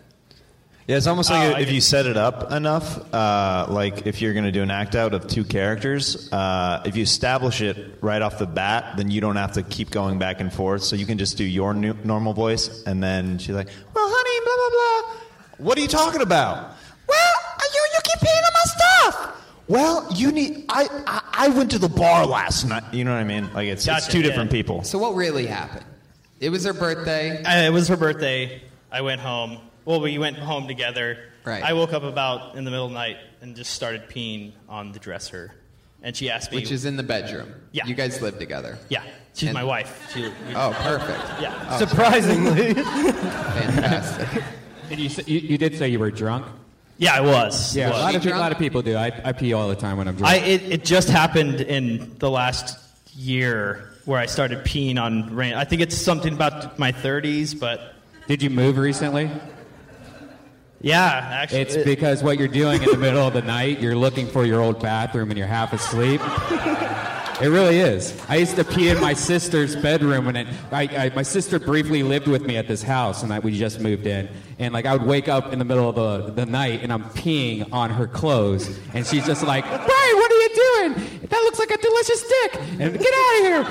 Yeah, 0.86 0.98
it's 0.98 1.08
almost 1.08 1.32
Oh, 1.32 1.34
like 1.34 1.56
I 1.56 1.60
if 1.62 1.72
you 1.72 1.82
set 1.82 2.06
it 2.06 2.18
up 2.18 2.52
enough, 2.52 3.12
uh, 3.12 3.66
like 3.68 4.06
if 4.06 4.22
you're 4.22 4.34
going 4.34 4.46
to 4.46 4.52
do 4.52 4.62
an 4.62 4.70
act 4.70 4.94
out 4.96 5.16
of 5.16 5.26
two 5.26 5.44
characters, 5.44 6.32
uh, 6.32 6.84
if 6.86 6.96
you 6.96 7.02
establish 7.02 7.62
it 7.62 7.98
right 8.02 8.22
off 8.22 8.38
the 8.38 8.46
bat, 8.46 8.96
then 8.96 9.10
you 9.10 9.22
don't 9.22 9.38
have 9.38 9.54
to 9.54 9.64
keep 9.64 9.90
going 9.90 10.20
back 10.20 10.40
and 10.40 10.54
forth. 10.54 10.84
So 10.84 10.96
you 10.96 11.08
can 11.08 11.18
just 11.18 11.36
do 11.36 11.44
your 11.44 11.74
new, 11.74 11.96
normal 12.04 12.34
voice, 12.34 12.84
and 12.84 13.02
then 13.02 13.40
she's 13.40 13.56
like, 13.56 13.70
"Well, 13.96 14.06
honey, 14.08 14.38
blah 14.46 14.58
blah 14.62 14.72
blah. 14.78 15.66
What 15.66 15.78
are 15.80 15.82
you 15.82 15.88
talking 15.88 16.22
about? 16.22 16.76
Well, 17.08 17.34
you 17.74 17.82
you 17.94 18.00
keep 18.04 18.20
peeing 18.20 18.44
on 18.50 18.54
my 18.54 18.66
stuff. 18.66 19.46
Well, 19.68 20.08
you 20.14 20.32
need. 20.32 20.66
I, 20.70 20.88
I 21.08 21.46
I 21.46 21.48
went 21.48 21.72
to 21.72 21.80
the 21.80 21.90
bar 21.90 22.28
last 22.28 22.66
night. 22.66 22.84
You 22.94 23.04
know 23.04 23.14
what 23.14 23.22
I 23.22 23.24
mean? 23.24 23.52
Like 23.52 23.68
it's, 23.68 23.88
it's 23.88 24.08
two 24.08 24.20
yeah. 24.20 24.28
different 24.28 24.52
people. 24.52 24.84
so 24.84 25.00
what 25.00 25.16
really 25.16 25.48
happened 25.48 25.86
it 26.46 26.50
was 26.50 26.64
her 26.66 26.74
birthday 26.74 27.44
I, 27.44 27.66
it 27.66 27.70
was 27.72 27.88
her 27.88 27.98
birthday. 27.98 28.62
I 28.92 29.02
went 29.02 29.22
home. 29.22 29.58
Well, 29.86 30.00
we 30.02 30.18
went 30.18 30.38
home 30.38 30.68
together. 30.68 31.18
Right. 31.46 31.64
I 31.64 31.74
woke 31.74 31.94
up 31.94 32.04
about 32.04 32.56
in 32.56 32.64
the 32.64 32.72
middle 32.72 32.86
of 32.86 32.92
the 32.92 32.98
night 32.98 33.18
and 33.42 33.56
just 33.56 33.74
started 33.74 34.04
peeing 34.10 34.54
on 34.70 34.92
the 34.92 35.00
dresser. 35.00 35.54
and 36.02 36.16
she 36.16 36.30
asked 36.30 36.52
me. 36.52 36.58
Which 36.60 36.72
is 36.72 36.86
in 36.86 36.96
the 36.98 37.04
bedroom. 37.04 37.54
Yeah. 37.72 37.86
You 37.86 37.96
guys 37.96 38.22
live 38.22 38.38
together. 38.40 38.78
Yeah, 38.90 39.04
she's 39.34 39.50
And- 39.50 39.54
my 39.56 39.64
wife. 39.64 40.12
She, 40.14 40.26
Oh, 40.56 40.72
perfect. 40.82 41.42
Yeah. 41.42 41.68
Oh, 41.72 41.78
Surprisingly. 41.80 42.74
Fantastic. 43.54 44.44
And 44.90 45.00
you, 45.00 45.06
s- 45.08 45.28
you, 45.28 45.40
you 45.40 45.58
did 45.58 45.78
say 45.78 45.90
you 45.90 46.00
were 46.00 46.12
drunk? 46.12 46.46
Yeah, 46.98 47.16
I 47.16 47.22
was. 47.22 47.76
Yeah, 47.76 47.90
Was. 47.90 48.00
a 48.00 48.02
lot, 48.04 48.16
of, 48.16 48.26
a 48.26 48.30
lot 48.38 48.52
of 48.52 48.58
people 48.60 48.82
do. 48.82 48.96
I, 48.96 49.12
I 49.26 49.32
pee 49.34 49.54
all 49.54 49.68
the 49.68 49.76
time 49.76 49.98
when 49.98 50.08
I'm 50.08 50.16
drunk. 50.16 50.32
I 50.34 50.38
it, 50.38 50.62
it 50.72 50.86
just 50.86 51.10
happened 51.10 51.60
in 51.62 52.16
the 52.20 52.30
last 52.30 52.78
year 53.16 53.90
where 54.06 54.20
I 54.20 54.26
started 54.26 54.60
peeing 54.66 55.02
on 55.02 55.34
rain. 55.36 55.54
I 55.54 55.64
think 55.64 55.82
it's 55.82 55.98
something 55.98 56.34
about 56.34 56.78
my 56.78 56.92
30s, 56.92 57.58
but 57.60 57.94
Did 58.28 58.42
you 58.42 58.50
move 58.50 58.78
recently? 58.78 59.30
yeah, 60.82 61.30
actually, 61.42 61.60
It's 61.62 61.78
because 61.78 62.22
what 62.24 62.38
you're 62.38 62.48
doing 62.50 62.84
in 62.84 62.90
the 62.90 62.98
middle 62.98 63.26
of 63.26 63.34
the 63.34 63.42
night, 63.42 63.80
you're 63.80 63.96
looking 63.96 64.28
for 64.28 64.46
your 64.46 64.62
old 64.62 64.82
bathroom 64.82 65.30
and 65.32 65.38
you're 65.38 65.48
half 65.48 65.72
asleep. 65.72 66.20
It 67.42 67.48
really 67.48 67.80
is. 67.80 68.16
I 68.30 68.36
used 68.36 68.56
to 68.58 68.64
pee 68.64 68.90
in 68.90 69.02
my 69.02 69.14
sister's 69.14 69.76
bedroom, 69.76 70.28
and 70.28 70.38
it, 70.38 70.48
I, 70.72 70.84
I, 70.84 71.12
my 71.16 71.24
sister 71.24 71.60
briefly 71.60 72.04
lived 72.04 72.28
with 72.28 72.44
me 72.46 72.58
at 72.58 72.68
this 72.68 72.84
house, 72.84 73.24
and 73.24 73.34
I, 73.34 73.40
we 73.40 73.58
just 73.58 73.80
moved 73.80 74.06
in. 74.06 74.30
And 74.60 74.72
like 74.74 74.86
I 74.86 74.94
would 74.96 75.06
wake 75.08 75.28
up 75.28 75.52
in 75.52 75.58
the 75.58 75.66
middle 75.66 75.90
of 75.90 75.96
the, 75.96 76.32
the 76.32 76.46
night, 76.46 76.82
and 76.84 76.94
I'm 76.94 77.04
peeing 77.06 77.74
on 77.74 77.90
her 77.90 78.06
clothes, 78.08 78.78
and 78.94 79.06
she's 79.06 79.26
just 79.26 79.44
like, 79.44 79.66
"Brian, 79.66 80.16
what 80.16 80.32
you 80.56 80.90
doing? 80.90 81.20
That 81.30 81.42
looks 81.44 81.60
like 81.60 81.72
a 81.72 81.78
delicious 81.78 82.24
dick!" 82.28 82.56
And 82.80 83.00
get 83.00 83.14
out 83.14 83.36
of 83.40 83.44
here! 83.48 83.64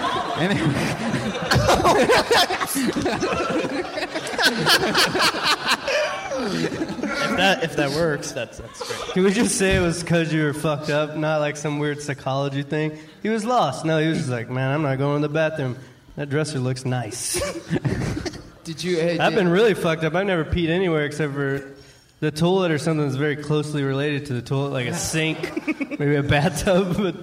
if 6.42 7.36
that 7.36 7.62
if 7.62 7.76
that 7.76 7.90
works, 7.90 8.32
that's 8.32 8.58
that's 8.58 8.86
great. 8.86 9.12
Can 9.12 9.24
we 9.24 9.32
just 9.32 9.56
say 9.56 9.76
it 9.76 9.80
was 9.80 10.02
because 10.02 10.32
you 10.32 10.44
were 10.44 10.54
fucked 10.54 10.90
up, 10.90 11.16
not 11.16 11.40
like 11.40 11.56
some 11.56 11.78
weird 11.78 12.00
psychology 12.00 12.62
thing? 12.62 12.98
He 13.22 13.28
was 13.28 13.44
lost. 13.44 13.84
No, 13.84 13.98
he 14.00 14.08
was 14.08 14.18
just 14.18 14.30
like, 14.30 14.50
man, 14.50 14.70
I'm 14.72 14.82
not 14.82 14.98
going 14.98 15.22
to 15.22 15.28
the 15.28 15.32
bathroom. 15.32 15.76
That 16.16 16.28
dresser 16.28 16.58
looks 16.58 16.84
nice. 16.84 17.40
Did 18.64 18.82
you? 18.84 18.96
Hey, 18.96 19.18
I've 19.18 19.32
did- 19.32 19.38
been 19.38 19.48
really 19.48 19.74
fucked 19.74 20.04
up. 20.04 20.14
I've 20.14 20.26
never 20.26 20.44
peed 20.44 20.68
anywhere 20.68 21.04
except 21.04 21.32
for 21.32 21.74
the 22.22 22.30
toilet 22.30 22.70
or 22.70 22.78
something 22.78 23.04
that's 23.04 23.16
very 23.16 23.34
closely 23.34 23.82
related 23.82 24.26
to 24.26 24.32
the 24.32 24.42
toilet, 24.42 24.70
like 24.70 24.86
a 24.86 24.94
sink, 24.94 25.38
maybe 25.98 26.14
a 26.14 26.22
bathtub, 26.22 26.96
but 26.96 27.16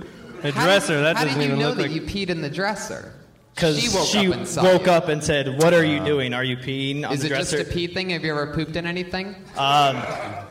a 0.44 0.52
dresser. 0.52 0.96
did- 0.98 1.06
that 1.06 1.16
how 1.16 1.24
doesn't 1.24 1.40
did 1.40 1.46
you 1.48 1.54
even 1.54 1.60
know 1.60 1.70
look 1.70 1.78
that 1.78 1.84
like. 1.84 1.92
you 1.94 2.02
peed 2.02 2.30
in 2.30 2.42
the 2.42 2.50
dresser? 2.50 3.14
Because 3.56 3.80
she 3.80 3.90
woke 3.98 4.08
she 4.08 4.28
up 4.28 4.34
and 4.36 4.48
saw 4.48 4.64
woke 4.64 4.86
you. 4.86 4.92
up 4.92 5.08
and 5.08 5.22
said, 5.24 5.58
"What 5.62 5.74
are 5.74 5.84
you 5.86 6.04
doing? 6.04 6.34
Are 6.34 6.44
you 6.44 6.56
peeing 6.58 7.06
on 7.06 7.14
Is 7.14 7.22
the 7.22 7.28
it 7.28 7.38
just 7.38 7.52
dresser?" 7.52 7.70
a 7.70 7.74
pee 7.74 7.88
thing? 7.88 8.10
Have 8.12 8.24
you 8.26 8.32
ever 8.32 8.54
pooped 8.54 8.76
in 8.78 8.86
anything? 8.86 9.28
Um, 9.58 9.98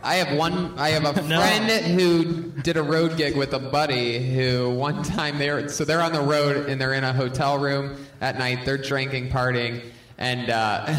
I 0.02 0.16
have 0.22 0.36
one. 0.36 0.78
I 0.78 0.88
have 0.90 1.04
a 1.04 1.22
No. 1.28 1.40
friend 1.40 1.70
who 2.00 2.50
did 2.62 2.76
a 2.78 2.82
road 2.82 3.16
gig 3.18 3.34
with 3.36 3.52
a 3.54 3.58
buddy 3.58 4.18
who 4.34 4.70
one 4.70 5.02
time 5.02 5.38
they're 5.38 5.68
so 5.70 5.84
they're 5.84 6.02
on 6.02 6.12
the 6.12 6.20
road 6.20 6.68
and 6.68 6.78
they're 6.80 6.92
in 6.94 7.04
a 7.04 7.12
hotel 7.14 7.58
room 7.58 7.96
at 8.20 8.38
night. 8.38 8.64
They're 8.66 8.76
drinking, 8.78 9.30
partying, 9.30 9.80
and 10.18 10.50
uh, 10.50 10.84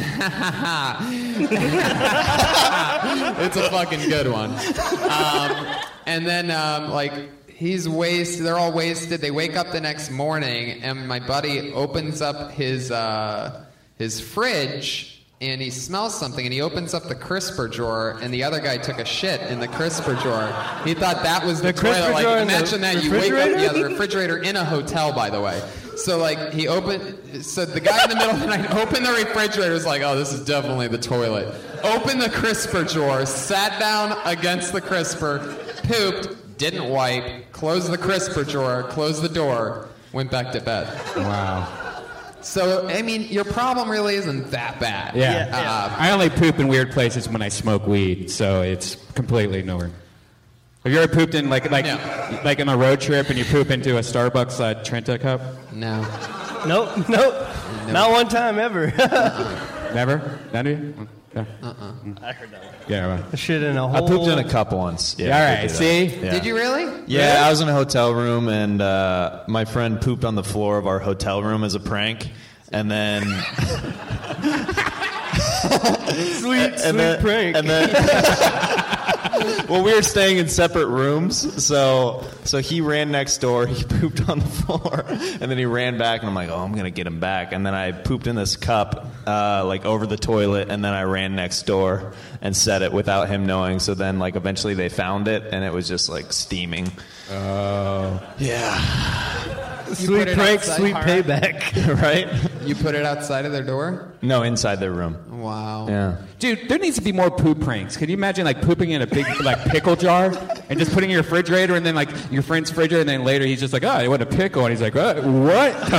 it's 3.39 3.57
a 3.57 3.69
fucking 3.69 4.09
good 4.09 4.31
one. 4.31 4.51
Um, 4.51 5.75
and 6.05 6.25
then 6.25 6.51
um, 6.51 6.89
like 6.89 7.13
he's 7.47 7.87
wasted. 7.87 8.45
They're 8.45 8.57
all 8.57 8.71
wasted. 8.71 9.19
They 9.19 9.31
wake 9.31 9.57
up 9.57 9.71
the 9.71 9.81
next 9.81 10.09
morning, 10.09 10.81
and 10.81 11.07
my 11.07 11.19
buddy 11.19 11.73
opens 11.73 12.21
up 12.21 12.51
his 12.51 12.91
uh, 12.91 13.65
his 13.97 14.21
fridge. 14.21 15.15
And 15.41 15.61
he 15.61 15.69
smells 15.69 16.19
something, 16.19 16.45
and 16.45 16.53
he 16.53 16.59
opens 16.59 16.93
up 16.93 17.03
the 17.03 17.15
crisper 17.15 17.69
drawer, 17.69 18.19
and 18.21 18.33
the 18.33 18.43
other 18.43 18.59
guy 18.59 18.77
took 18.77 18.99
a 18.99 19.05
shit 19.05 19.39
in 19.43 19.61
the 19.61 19.69
crisper 19.69 20.13
drawer. 20.15 20.53
He 20.83 20.93
thought 20.93 21.23
that 21.23 21.45
was 21.45 21.61
the, 21.61 21.71
The 21.71 21.79
crisper 21.79 22.01
toilet. 22.01 22.13
Like, 22.13 22.23
drawer 22.23 22.37
in 22.39 22.49
imagine 22.49 22.81
that 22.81 23.01
you 23.01 23.09
wake 23.09 23.31
up, 23.31 23.49
yeah, 23.57 23.71
the 23.71 23.85
refrigerator 23.85 24.39
in 24.39 24.57
a 24.57 24.65
hotel, 24.65 25.13
by 25.13 25.29
the 25.29 25.39
way. 25.39 25.61
So 25.99 26.17
like 26.17 26.53
he 26.53 26.67
opened, 26.67 27.45
so 27.45 27.65
the 27.65 27.79
guy 27.79 28.03
in 28.03 28.09
the 28.09 28.15
middle 28.15 28.31
of 28.31 28.39
the 28.39 28.47
night 28.47 28.71
opened 28.71 29.05
the 29.05 29.11
refrigerator. 29.11 29.73
Was 29.73 29.85
like, 29.85 30.01
oh, 30.01 30.17
this 30.17 30.31
is 30.33 30.45
definitely 30.45 30.87
the 30.87 30.97
toilet. 30.97 31.53
Opened 31.83 32.21
the 32.21 32.29
crisper 32.29 32.83
drawer, 32.83 33.25
sat 33.25 33.79
down 33.79 34.17
against 34.25 34.73
the 34.73 34.81
crisper, 34.81 35.39
pooped, 35.83 36.57
didn't 36.57 36.89
wipe, 36.89 37.51
closed 37.51 37.91
the 37.91 37.97
crisper 37.97 38.43
drawer, 38.43 38.83
closed 38.83 39.21
the 39.21 39.29
door, 39.29 39.89
went 40.13 40.31
back 40.31 40.51
to 40.53 40.61
bed. 40.61 40.87
wow. 41.17 42.03
So 42.41 42.87
I 42.87 43.01
mean, 43.01 43.23
your 43.23 43.43
problem 43.43 43.89
really 43.89 44.15
isn't 44.15 44.51
that 44.51 44.79
bad. 44.79 45.15
Yeah. 45.15 45.49
Uh, 45.51 45.95
I 45.97 46.11
only 46.11 46.29
poop 46.29 46.59
in 46.59 46.69
weird 46.69 46.91
places 46.91 47.27
when 47.27 47.41
I 47.41 47.49
smoke 47.49 47.85
weed, 47.85 48.31
so 48.31 48.61
it's 48.61 48.95
completely 49.13 49.61
nowhere. 49.61 49.91
Have 50.83 50.93
you 50.93 50.99
ever 50.99 51.13
pooped 51.13 51.35
in 51.35 51.49
like 51.49 51.69
like 51.69 51.85
like 52.45 52.61
on 52.61 52.69
a 52.69 52.77
road 52.77 53.01
trip 53.01 53.29
and 53.29 53.37
you 53.37 53.43
poop 53.43 53.69
into 53.69 53.97
a 53.97 53.99
Starbucks 53.99 54.61
uh, 54.61 54.81
Trenta 54.81 55.19
cup? 55.19 55.41
No. 55.79 56.01
Nope, 56.67 57.07
nope. 57.09 57.47
Not 57.87 58.11
one 58.11 58.27
time 58.27 58.59
ever. 58.59 58.87
Never? 59.93 60.39
None 60.53 60.67
of 60.67 60.79
you? 60.79 61.07
Yeah. 61.33 61.45
Uh-uh. 61.63 61.93
I 62.21 62.33
heard 62.33 62.51
that. 62.51 62.63
Yeah. 62.87 63.05
Right. 63.21 63.39
Shit 63.39 63.63
in 63.63 63.77
a 63.77 63.87
I 63.87 63.97
hole. 63.99 64.07
pooped 64.07 64.27
in 64.27 64.39
a 64.39 64.43
cup 64.49 64.73
once. 64.73 65.15
Yeah, 65.17 65.27
Yeah, 65.27 65.35
I 65.37 65.39
all 65.39 65.45
did 65.47 65.51
right, 65.53 65.61
do 65.61 65.67
that. 65.67 65.77
see? 65.77 66.05
Yeah. 66.25 66.31
Did 66.31 66.45
you 66.45 66.55
really? 66.55 67.03
Yeah, 67.07 67.43
I 67.45 67.49
was 67.49 67.61
in 67.61 67.69
a 67.69 67.73
hotel 67.73 68.13
room, 68.13 68.49
and 68.49 68.81
uh, 68.81 69.43
my 69.47 69.63
friend 69.65 70.01
pooped 70.01 70.25
on 70.25 70.35
the 70.35 70.43
floor 70.43 70.77
of 70.77 70.85
our 70.87 70.99
hotel 70.99 71.41
room 71.43 71.63
as 71.63 71.75
a 71.75 71.79
prank, 71.79 72.27
and 72.71 72.89
then 72.91 73.23
Sweet, 76.39 76.57
and 76.73 76.79
sweet 76.79 76.91
then, 76.97 77.21
prank. 77.21 77.55
And 77.55 77.69
then, 77.69 77.89
well, 79.69 79.83
we 79.83 79.93
were 79.93 80.01
staying 80.01 80.37
in 80.37 80.47
separate 80.47 80.87
rooms, 80.87 81.63
so 81.63 82.25
so 82.43 82.57
he 82.57 82.81
ran 82.81 83.11
next 83.11 83.37
door. 83.37 83.67
He 83.67 83.83
pooped 83.99 84.27
on 84.27 84.39
the 84.39 84.45
floor, 84.45 85.05
and 85.07 85.51
then 85.51 85.57
he 85.57 85.65
ran 85.65 85.97
back, 85.97 86.21
and 86.21 86.29
I'm 86.29 86.35
like, 86.35 86.49
oh, 86.49 86.57
I'm 86.57 86.73
gonna 86.73 86.89
get 86.89 87.05
him 87.05 87.19
back. 87.19 87.51
And 87.53 87.65
then 87.65 87.73
I 87.73 87.91
pooped 87.91 88.27
in 88.27 88.35
this 88.35 88.55
cup, 88.55 89.05
uh, 89.27 89.63
like 89.65 89.85
over 89.85 90.07
the 90.07 90.17
toilet, 90.17 90.69
and 90.69 90.83
then 90.83 90.93
I 90.93 91.03
ran 91.03 91.35
next 91.35 91.63
door 91.63 92.13
and 92.41 92.55
set 92.55 92.81
it 92.81 92.91
without 92.93 93.27
him 93.29 93.45
knowing. 93.45 93.79
So 93.79 93.93
then, 93.93 94.19
like, 94.19 94.35
eventually 94.35 94.73
they 94.73 94.89
found 94.89 95.27
it, 95.27 95.43
and 95.51 95.63
it 95.63 95.73
was 95.73 95.87
just 95.87 96.09
like 96.09 96.31
steaming. 96.33 96.91
Oh. 97.31 98.21
Yeah. 98.37 99.85
You 99.89 99.95
Sweet 99.95 100.27
it 100.27 100.37
prank, 100.37 100.59
outside- 100.59 100.77
sweet 100.77 100.95
payback. 100.95 102.01
right? 102.01 102.27
You 102.63 102.75
put 102.75 102.93
it 102.93 103.05
outside 103.05 103.45
of 103.45 103.51
their 103.51 103.63
door? 103.63 104.13
No, 104.21 104.43
inside 104.43 104.75
their 104.79 104.91
room. 104.91 105.17
Wow. 105.41 105.87
Yeah. 105.87 106.17
Dude, 106.37 106.69
there 106.69 106.77
needs 106.77 106.95
to 106.97 107.01
be 107.01 107.11
more 107.11 107.31
poop 107.31 107.59
pranks. 107.61 107.97
Can 107.97 108.07
you 108.07 108.13
imagine 108.13 108.45
like 108.45 108.61
pooping 108.61 108.91
in 108.91 109.01
a 109.01 109.07
big 109.07 109.25
like 109.41 109.57
pickle 109.65 109.95
jar 109.95 110.25
and 110.69 110.77
just 110.77 110.91
putting 110.93 111.09
it 111.09 111.13
in 111.13 111.15
your 111.15 111.23
refrigerator 111.23 111.73
and 111.75 111.83
then 111.83 111.95
like 111.95 112.09
your 112.31 112.43
friend's 112.43 112.69
refrigerator 112.69 113.01
and 113.01 113.09
then 113.09 113.23
later 113.23 113.45
he's 113.45 113.59
just 113.61 113.73
like, 113.73 113.83
oh, 113.83 113.89
I 113.89 114.07
want 114.07 114.21
a 114.21 114.27
pickle 114.27 114.63
and 114.65 114.71
he's 114.71 114.81
like, 114.81 114.95
uh, 114.95 115.21
what? 115.21 115.73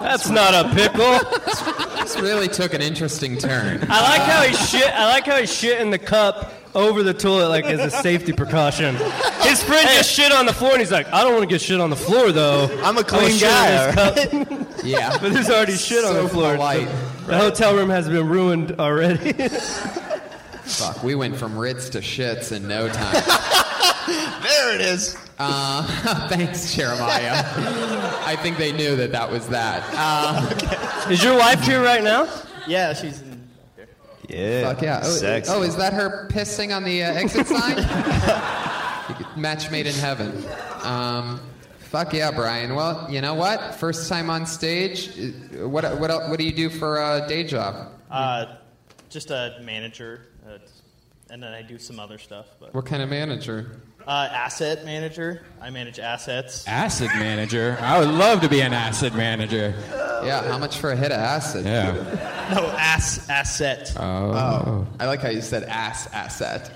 That's 0.00 0.30
not 0.30 0.54
a 0.54 0.70
pickle. 0.74 1.18
This 2.20 2.30
really 2.30 2.48
took 2.48 2.74
an 2.74 2.82
interesting 2.82 3.38
turn. 3.38 3.86
I 3.88 4.00
like 4.02 4.22
how 4.22 4.42
he 4.42 4.52
shit. 4.54 4.86
I 4.92 5.06
like 5.06 5.24
how 5.26 5.36
he 5.36 5.46
shit 5.46 5.80
in 5.80 5.90
the 5.90 5.98
cup 5.98 6.52
over 6.74 7.02
the 7.02 7.14
toilet, 7.14 7.48
like 7.48 7.64
as 7.64 7.80
a 7.80 7.90
safety 7.90 8.32
precaution. 8.32 8.94
His 9.42 9.62
friend 9.62 9.88
just 9.90 10.10
shit 10.12 10.32
on 10.32 10.46
the 10.46 10.52
floor, 10.52 10.72
and 10.72 10.80
he's 10.80 10.90
like, 10.92 11.06
"I 11.12 11.22
don't 11.22 11.32
want 11.32 11.42
to 11.44 11.48
get 11.48 11.60
shit 11.60 11.80
on 11.80 11.90
the 11.90 11.96
floor, 11.96 12.32
though. 12.32 12.64
I'm 12.64 12.70
a 12.70 12.80
I 12.82 12.90
wanna 12.90 13.04
clean 13.04 13.30
shit 13.30 13.42
in 13.42 13.48
guy, 13.48 13.90
this 13.92 14.28
cup." 14.30 14.68
Yeah. 14.84 15.18
but 15.20 15.32
there's 15.32 15.50
already 15.50 15.74
shit 15.76 16.04
on 16.04 16.14
the 16.14 16.28
floor. 16.28 16.54
polite. 16.54 16.88
The 17.26 17.36
hotel 17.36 17.74
room 17.74 17.90
has 17.90 18.08
been 18.08 18.28
ruined 18.28 18.72
already. 18.78 19.32
Fuck, 20.64 21.02
we 21.02 21.14
went 21.14 21.36
from 21.36 21.56
Ritz 21.58 21.88
to 21.90 21.98
shits 22.00 22.52
in 22.52 22.66
no 22.68 22.88
time. 22.88 23.22
There 24.42 24.74
it 24.74 24.80
is. 24.80 25.16
Uh, 25.38 26.26
thanks, 26.28 26.74
Jeremiah. 26.74 27.44
I 28.24 28.36
think 28.42 28.56
they 28.58 28.72
knew 28.72 28.96
that 28.96 29.12
that 29.12 29.30
was 29.30 29.48
that. 29.48 29.84
Uh, 29.94 31.06
Is 31.10 31.22
your 31.22 31.38
wife 31.38 31.62
here 31.62 31.82
right 31.82 32.02
now? 32.02 32.28
Yeah, 32.66 32.92
she's 32.92 33.22
in. 33.22 33.48
Yeah. 34.28 34.62
fuck 34.72 34.82
yeah. 34.82 35.00
Oh, 35.02 35.08
Sexy. 35.08 35.50
oh, 35.54 35.62
is 35.62 35.74
that 35.76 35.94
her 35.94 36.28
pissing 36.30 36.76
on 36.76 36.84
the 36.84 37.02
uh, 37.02 37.14
exit 37.14 37.46
sign? 37.46 37.76
Match 39.40 39.70
made 39.70 39.86
in 39.86 39.94
heaven. 39.94 40.44
Um, 40.82 41.40
fuck 41.78 42.12
yeah, 42.12 42.30
Brian. 42.30 42.74
Well, 42.74 43.06
you 43.10 43.22
know 43.22 43.32
what? 43.32 43.76
First 43.76 44.06
time 44.06 44.28
on 44.28 44.44
stage. 44.44 45.18
Uh, 45.18 45.66
What 45.66 45.98
what 45.98 46.10
el- 46.10 46.28
what 46.28 46.38
do 46.38 46.44
you 46.44 46.52
do 46.52 46.68
for 46.68 46.98
a 46.98 47.26
day 47.26 47.42
job? 47.42 47.92
Uh, 48.10 48.56
just 49.08 49.30
a 49.30 49.58
manager, 49.62 50.26
uh, 50.46 50.58
and 51.30 51.42
then 51.42 51.54
I 51.54 51.62
do 51.62 51.78
some 51.78 51.98
other 51.98 52.18
stuff. 52.18 52.48
But 52.60 52.74
What 52.74 52.84
kind 52.84 53.00
of 53.02 53.08
manager? 53.08 53.80
Uh, 54.08 54.28
asset 54.32 54.86
manager, 54.86 55.42
I 55.60 55.68
manage 55.68 55.98
assets. 55.98 56.66
acid 56.66 57.10
manager. 57.18 57.76
I 57.78 57.98
would 57.98 58.08
love 58.08 58.40
to 58.40 58.48
be 58.48 58.62
an 58.62 58.72
acid 58.72 59.14
manager. 59.14 59.74
Yeah, 60.24 60.48
how 60.48 60.56
much 60.56 60.78
for 60.78 60.90
a 60.90 60.96
hit 60.96 61.12
of 61.12 61.18
acid? 61.18 61.66
Yeah. 61.66 61.92
No, 62.54 62.66
ass 62.70 63.28
asset. 63.28 63.92
Oh. 63.96 64.86
I 64.98 65.04
like 65.06 65.20
how 65.20 65.28
you 65.28 65.42
said 65.42 65.64
ass 65.64 66.06
asset. 66.14 66.72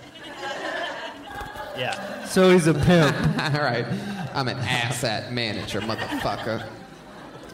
Yeah. 1.77 2.25
So 2.27 2.51
he's 2.51 2.67
a 2.67 2.75
pimp. 2.75 3.17
All 3.39 3.63
right, 3.63 3.87
I'm 4.35 4.49
an 4.49 4.59
asset 4.59 5.33
manager, 5.33 5.81
motherfucker. 5.81 6.69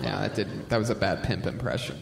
Yeah, 0.03 0.21
that 0.21 0.35
did. 0.35 0.69
That 0.71 0.79
was 0.79 0.91
a 0.91 0.95
bad 0.97 1.23
pimp 1.23 1.47
impression. 1.47 1.99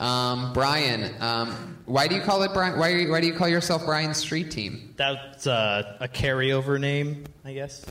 Um, 0.00 0.52
Brian, 0.54 1.14
um, 1.20 1.78
why 1.84 2.08
do 2.08 2.14
you 2.14 2.22
call 2.22 2.42
it 2.42 2.52
Brian? 2.54 2.78
Why, 2.78 3.04
why 3.04 3.20
do 3.20 3.26
you 3.26 3.34
call 3.34 3.48
yourself 3.48 3.84
Brian 3.84 4.14
Street 4.14 4.50
Team? 4.50 4.94
That's 4.96 5.46
uh, 5.46 5.96
a 6.00 6.08
carryover 6.08 6.80
name, 6.80 7.24
I 7.44 7.52
guess. 7.52 7.84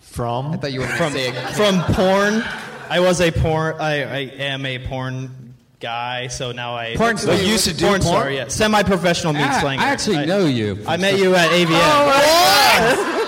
From? 0.00 0.52
I 0.52 0.56
thought 0.58 0.72
you 0.72 0.80
were 0.80 0.86
from 0.86 1.12
say 1.12 1.32
from 1.54 1.80
porn. 1.94 2.42
I 2.90 3.00
was 3.00 3.20
a 3.20 3.30
porn. 3.30 3.76
I, 3.80 4.02
I 4.02 4.18
am 4.18 4.64
a 4.66 4.78
porn 4.86 5.54
guy. 5.80 6.26
So 6.28 6.52
now 6.52 6.74
I 6.76 6.96
Porn 6.96 7.16
star. 7.16 7.34
You 7.36 7.46
used 7.46 7.64
to 7.66 7.74
do 7.74 7.86
porn 7.86 8.00
porn? 8.02 8.12
star. 8.14 8.30
Yeah, 8.30 8.48
semi-professional 8.48 9.32
meat 9.32 9.42
Ah, 9.44 9.58
slinger. 9.60 9.82
I 9.82 9.88
actually 9.88 10.26
know 10.26 10.44
you. 10.46 10.82
I 10.86 10.96
met 10.96 11.18
you 11.18 11.34
at 11.34 11.50
AVN. 11.50 11.68
Oh, 11.70 13.24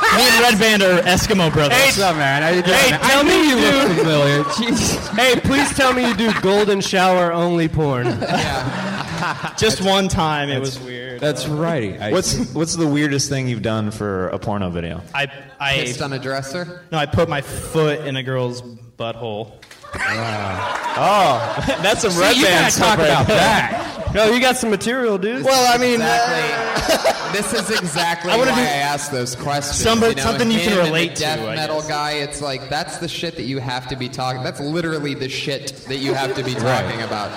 Me 0.00 0.22
and 0.22 0.44
Redban 0.44 0.80
are 0.80 1.02
Eskimo 1.02 1.52
brothers. 1.52 1.76
Hey, 1.78 1.84
What's 1.86 2.00
up, 2.00 2.16
man? 2.16 2.42
How 2.42 2.48
you 2.48 2.62
doing? 2.62 2.76
Hey, 2.76 2.94
I 2.94 2.98
tell 3.10 3.24
knew 3.24 3.30
me 3.30 3.48
you 3.48 3.56
you 3.56 3.72
looked 3.72 3.88
do- 3.88 3.94
familiar. 4.02 4.44
Jesus. 4.58 5.08
Hey, 5.10 5.38
please 5.40 5.72
tell 5.74 5.92
me 5.92 6.06
you 6.08 6.14
do 6.16 6.32
golden 6.40 6.80
shower 6.80 7.32
only 7.32 7.68
porn. 7.68 8.06
Just 9.58 9.82
one 9.82 10.08
time, 10.08 10.48
it 10.48 10.58
was 10.58 10.80
weird. 10.80 11.20
That's 11.20 11.46
right. 11.46 12.00
I, 12.00 12.10
What's 12.12 12.52
what's 12.54 12.74
the 12.74 12.86
weirdest 12.86 13.28
thing 13.28 13.46
you've 13.48 13.62
done 13.62 13.90
for 13.90 14.28
a 14.28 14.38
porno 14.38 14.70
video? 14.70 15.02
I 15.14 15.28
I 15.60 15.74
Pissed 15.74 16.00
on 16.02 16.12
a 16.14 16.18
dresser? 16.18 16.82
no, 16.90 16.96
I 16.98 17.04
put 17.06 17.28
my 17.28 17.42
foot 17.42 18.00
in 18.06 18.16
a 18.16 18.22
girl's 18.22 18.62
butthole. 18.62 19.52
Oh, 19.92 21.64
that's 21.82 22.00
some 22.02 22.10
See, 22.12 22.20
red 22.20 22.36
you 22.36 22.44
band 22.44 22.60
gotta 22.62 22.70
stuff 22.72 22.86
talk 22.88 22.98
right 22.98 23.08
about 23.08 23.26
there. 23.26 23.36
that. 23.36 24.14
No, 24.14 24.30
you 24.32 24.40
got 24.40 24.56
some 24.56 24.70
material, 24.70 25.18
dude. 25.18 25.44
Well, 25.44 25.72
I 25.72 25.78
mean, 25.78 25.94
Exactly. 26.00 27.06
Uh, 27.09 27.09
this 27.32 27.52
is 27.52 27.70
exactly 27.70 28.30
I 28.32 28.36
why 28.36 28.44
wanna 28.46 28.54
do 28.56 28.60
I 28.60 28.64
asked 28.64 29.12
those 29.12 29.34
questions. 29.36 29.76
Somebody- 29.78 30.12
you 30.12 30.16
know, 30.16 30.22
something 30.22 30.50
you 30.50 30.58
can 30.60 30.68
him 30.70 30.76
the 30.78 30.84
relate 30.84 31.14
to, 31.16 31.22
Death 31.22 31.56
metal 31.56 31.80
guess. 31.80 31.88
guy. 31.88 32.12
It's 32.12 32.40
like 32.40 32.68
that's 32.68 32.98
the 32.98 33.08
shit 33.08 33.36
that 33.36 33.44
you 33.44 33.58
have 33.58 33.86
to 33.88 33.96
be 33.96 34.08
talking. 34.08 34.42
That's 34.42 34.60
literally 34.60 35.14
the 35.14 35.28
shit 35.28 35.72
that 35.88 35.96
you 35.98 36.14
have 36.14 36.34
to 36.34 36.42
be 36.42 36.54
talking 36.54 37.02
about. 37.02 37.30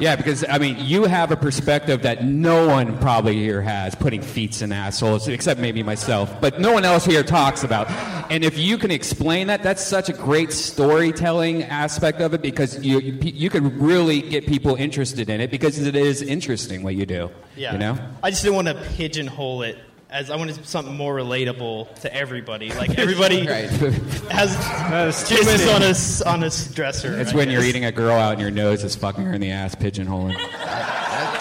Yeah, 0.00 0.16
because 0.16 0.44
I 0.48 0.58
mean, 0.58 0.76
you 0.78 1.04
have 1.04 1.30
a 1.30 1.36
perspective 1.36 2.02
that 2.02 2.24
no 2.24 2.66
one 2.66 2.98
probably 2.98 3.34
here 3.34 3.60
has, 3.60 3.94
putting 3.94 4.22
feet 4.22 4.62
in 4.62 4.72
assholes, 4.72 5.28
except 5.28 5.60
maybe 5.60 5.82
myself. 5.82 6.40
But 6.40 6.58
no 6.58 6.72
one 6.72 6.84
else 6.84 7.04
here 7.04 7.22
talks 7.22 7.64
about. 7.64 7.90
And 8.30 8.42
if 8.42 8.58
you 8.58 8.78
can 8.78 8.90
explain 8.90 9.48
that, 9.48 9.62
that's 9.62 9.84
such 9.84 10.08
a 10.08 10.12
great 10.12 10.52
storytelling 10.52 11.64
aspect 11.64 12.20
of 12.20 12.32
it 12.34 12.42
because 12.42 12.82
you 12.84 12.98
you, 13.00 13.18
you 13.20 13.50
can 13.50 13.78
really 13.78 14.22
get 14.22 14.46
people 14.46 14.74
interested 14.76 15.28
in 15.28 15.40
it 15.40 15.50
because 15.50 15.78
it 15.78 15.94
is 15.94 16.22
interesting 16.22 16.82
what 16.82 16.94
you 16.94 17.06
do. 17.06 17.30
Yeah. 17.56 17.72
You 17.72 17.78
know. 17.78 17.98
I 18.22 18.30
just 18.30 18.42
didn't 18.42 18.56
want 18.56 18.68
to 18.68 18.74
pigeonhole 18.96 19.62
it 19.62 19.78
as 20.10 20.28
I 20.30 20.36
wanted 20.36 20.64
something 20.66 20.96
more 20.96 21.14
relatable 21.14 21.94
to 22.00 22.14
everybody. 22.14 22.70
Like 22.72 22.98
everybody 22.98 23.46
Right. 23.46 23.68
has 24.30 25.24
kisses 25.28 25.66
on 25.68 25.82
a 25.82 26.30
on 26.30 26.42
a 26.42 26.50
dresser. 26.74 27.18
It's 27.20 27.32
I 27.32 27.36
when 27.36 27.50
you're 27.50 27.62
eating 27.64 27.84
a 27.84 27.92
girl 27.92 28.16
out 28.16 28.32
and 28.32 28.40
your 28.40 28.50
nose 28.50 28.82
is 28.84 28.94
fucking 28.96 29.24
her 29.24 29.32
in 29.32 29.40
the 29.40 29.50
ass, 29.50 29.74
pigeonholing. 29.74 30.36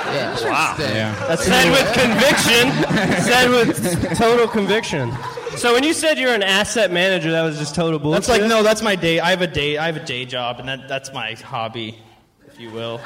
Interesting. 0.09 0.95
Yeah. 0.95 1.15
That's 1.27 1.43
Said 1.45 1.69
with 1.71 1.93
conviction. 1.93 3.23
Said 3.23 3.49
with 3.49 4.17
total 4.17 4.47
conviction. 4.47 5.11
So 5.57 5.73
when 5.73 5.83
you 5.83 5.93
said 5.93 6.17
you're 6.17 6.33
an 6.33 6.43
asset 6.43 6.91
manager, 6.91 7.31
that 7.31 7.43
was 7.43 7.57
just 7.59 7.75
total 7.75 7.99
bullshit. 7.99 8.23
That's 8.25 8.39
like 8.39 8.49
no, 8.49 8.63
that's 8.63 8.81
my 8.81 8.95
day. 8.95 9.19
I 9.19 9.29
have 9.31 9.41
a 9.41 9.47
day. 9.47 9.77
I 9.77 9.85
have 9.87 9.97
a 9.97 10.05
day 10.05 10.25
job, 10.25 10.59
and 10.59 10.67
that, 10.69 10.87
that's 10.87 11.11
my 11.13 11.33
hobby, 11.33 11.99
if 12.47 12.59
you 12.59 12.71
will. 12.71 13.01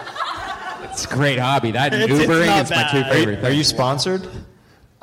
It's 0.84 1.05
a 1.05 1.07
great 1.09 1.39
hobby. 1.39 1.72
That 1.72 1.93
and 1.93 2.03
It's- 2.03 2.20
it's 2.20 2.30
Ubering 2.30 2.45
not 2.45 2.64
is 2.66 2.70
my 2.70 2.84
two 2.91 3.01
bad. 3.01 3.11
favorite. 3.14 3.43
Are 3.43 3.51
you 3.51 3.64
sponsored? 3.64 4.28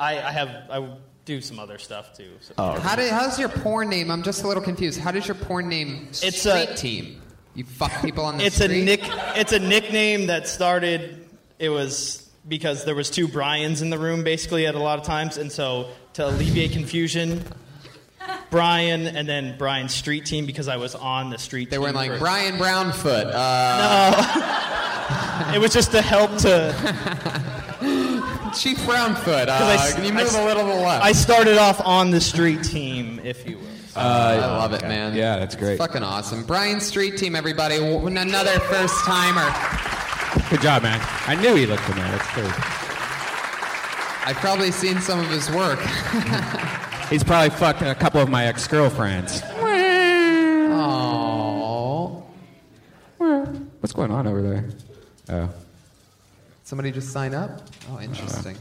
I, 0.01 0.17
I 0.27 0.31
have 0.31 0.49
I 0.69 0.89
do 1.25 1.39
some 1.41 1.59
other 1.59 1.77
stuff 1.77 2.17
too. 2.17 2.31
So. 2.41 2.53
Oh, 2.57 2.79
How 2.79 2.95
did, 2.95 3.11
how's 3.11 3.37
your 3.39 3.49
porn 3.49 3.89
name? 3.89 4.09
I'm 4.09 4.23
just 4.23 4.43
a 4.43 4.47
little 4.47 4.63
confused. 4.63 4.99
How 4.99 5.11
does 5.11 5.27
your 5.27 5.35
porn 5.35 5.69
name 5.69 6.07
It's 6.09 6.39
Street 6.39 6.69
a- 6.71 6.75
Team? 6.75 7.21
You 7.53 7.63
fuck 7.65 8.01
people 8.01 8.25
on 8.25 8.37
the 8.37 8.45
It's 8.45 8.55
street? 8.55 8.81
a 8.81 8.85
nick. 8.85 9.01
It's 9.35 9.51
a 9.51 9.59
nickname 9.59 10.27
that 10.27 10.47
started. 10.47 11.27
It 11.59 11.69
was 11.69 12.29
because 12.47 12.85
there 12.85 12.95
was 12.95 13.09
two 13.11 13.27
Brian's 13.27 13.81
in 13.83 13.89
the 13.91 13.99
room 13.99 14.23
basically 14.23 14.65
at 14.65 14.73
a 14.73 14.79
lot 14.79 14.97
of 14.97 15.05
times, 15.05 15.37
and 15.37 15.51
so 15.51 15.89
to 16.13 16.25
alleviate 16.27 16.71
confusion, 16.71 17.43
Brian 18.49 19.05
and 19.05 19.27
then 19.29 19.57
Brian's 19.57 19.93
street 19.93 20.25
team 20.25 20.45
because 20.45 20.67
I 20.67 20.77
was 20.77 20.95
on 20.95 21.29
the 21.29 21.37
street. 21.37 21.69
They 21.69 21.75
team 21.77 21.83
were 21.83 21.91
like 21.91 22.11
for- 22.13 22.17
Brian 22.19 22.57
Brownfoot. 22.57 23.27
Uh, 23.31 24.57
It 25.53 25.59
was 25.59 25.73
just 25.73 25.91
to 25.91 26.01
help 26.01 26.37
to. 26.39 27.57
Chief 28.53 28.83
Brownfoot. 28.85 29.47
'cause 29.47 29.61
I 29.61 29.75
Uh, 29.75 29.79
s- 29.79 29.93
can 29.93 30.05
you 30.05 30.13
move 30.13 30.27
s- 30.27 30.35
a 30.35 30.43
little 30.43 30.63
to 30.63 30.69
the 30.69 30.75
left? 30.81 31.03
I 31.05 31.11
started 31.11 31.57
off 31.57 31.81
on 31.85 32.11
the 32.11 32.21
street 32.21 32.63
team, 32.63 33.19
if 33.23 33.47
you 33.47 33.57
will. 33.57 33.67
I 33.95 34.37
love 34.37 34.73
it, 34.73 34.83
man. 34.83 35.13
Yeah, 35.15 35.37
that's 35.37 35.55
great. 35.55 35.77
Fucking 35.77 36.01
awesome. 36.03 36.43
Brian 36.43 36.79
Street 36.79 37.17
Team, 37.17 37.35
everybody. 37.35 37.75
Another 37.75 38.57
first 38.61 38.95
timer. 39.03 39.53
Good 40.49 40.61
job, 40.61 40.83
man. 40.83 41.01
I 41.27 41.35
knew 41.35 41.55
he 41.55 41.65
looked 41.65 41.83
familiar. 41.83 42.09
That's 42.11 42.33
good. 42.35 42.53
I've 44.25 44.37
probably 44.37 44.71
seen 44.71 45.01
some 45.01 45.19
of 45.19 45.27
his 45.29 45.49
work. 45.51 45.79
He's 47.09 47.23
probably 47.23 47.49
fucked 47.49 47.81
a 47.81 47.93
couple 47.95 48.21
of 48.21 48.29
my 48.29 48.45
ex 48.45 48.65
girlfriends. 48.67 49.41
Oh. 50.73 52.23
What's 53.81 53.91
going 53.93 54.11
on 54.11 54.27
over 54.27 54.41
there? 54.41 54.65
Oh. 55.29 55.49
Somebody 56.71 56.89
just 56.89 57.11
sign 57.11 57.33
up? 57.33 57.63
Oh, 57.89 57.99
interesting. 57.99 58.55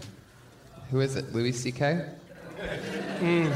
Who 0.90 0.98
is 0.98 1.14
it? 1.14 1.32
Louis 1.32 1.52
C.K.? 1.52 2.06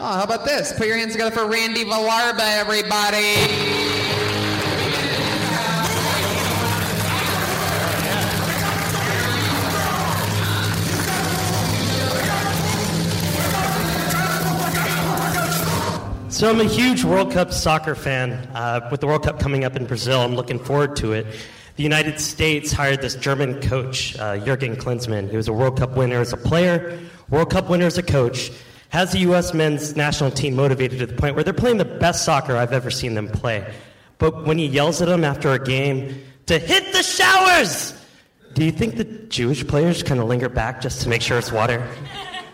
Oh, 0.00 0.14
how 0.14 0.22
about 0.22 0.44
this? 0.44 0.72
Put 0.72 0.86
your 0.86 0.96
hands 0.96 1.10
together 1.10 1.32
for 1.32 1.48
Randy 1.48 1.84
Villarba, 1.84 2.38
everybody. 2.38 3.34
So 16.30 16.48
I'm 16.48 16.60
a 16.60 16.64
huge 16.64 17.02
World 17.02 17.32
Cup 17.32 17.52
soccer 17.52 17.96
fan. 17.96 18.34
Uh, 18.54 18.88
with 18.92 19.00
the 19.00 19.08
World 19.08 19.24
Cup 19.24 19.40
coming 19.40 19.64
up 19.64 19.74
in 19.74 19.86
Brazil, 19.86 20.20
I'm 20.20 20.36
looking 20.36 20.60
forward 20.60 20.94
to 20.98 21.14
it. 21.14 21.26
The 21.78 21.84
United 21.84 22.18
States 22.18 22.72
hired 22.72 23.02
this 23.02 23.14
German 23.14 23.60
coach, 23.60 24.18
uh, 24.18 24.36
Jurgen 24.38 24.74
Klinsmann. 24.74 25.30
He 25.30 25.36
was 25.36 25.46
a 25.46 25.52
World 25.52 25.78
Cup 25.78 25.92
winner 25.92 26.20
as 26.20 26.32
a 26.32 26.36
player, 26.36 26.98
World 27.30 27.50
Cup 27.50 27.70
winner 27.70 27.86
as 27.86 27.96
a 27.96 28.02
coach. 28.02 28.50
Has 28.88 29.12
the 29.12 29.20
U.S. 29.20 29.54
men's 29.54 29.94
national 29.94 30.32
team 30.32 30.56
motivated 30.56 30.98
to 30.98 31.06
the 31.06 31.14
point 31.14 31.36
where 31.36 31.44
they're 31.44 31.52
playing 31.52 31.76
the 31.76 31.84
best 31.84 32.24
soccer 32.24 32.56
I've 32.56 32.72
ever 32.72 32.90
seen 32.90 33.14
them 33.14 33.28
play. 33.28 33.72
But 34.18 34.44
when 34.44 34.58
he 34.58 34.66
yells 34.66 35.00
at 35.00 35.06
them 35.06 35.22
after 35.22 35.52
a 35.52 35.58
game 35.60 36.20
to 36.46 36.58
hit 36.58 36.92
the 36.92 37.04
showers, 37.04 37.94
do 38.54 38.64
you 38.64 38.72
think 38.72 38.96
the 38.96 39.04
Jewish 39.04 39.64
players 39.64 40.02
kind 40.02 40.18
of 40.18 40.26
linger 40.26 40.48
back 40.48 40.80
just 40.80 41.02
to 41.02 41.08
make 41.08 41.22
sure 41.22 41.38
it's 41.38 41.52
water? 41.52 41.88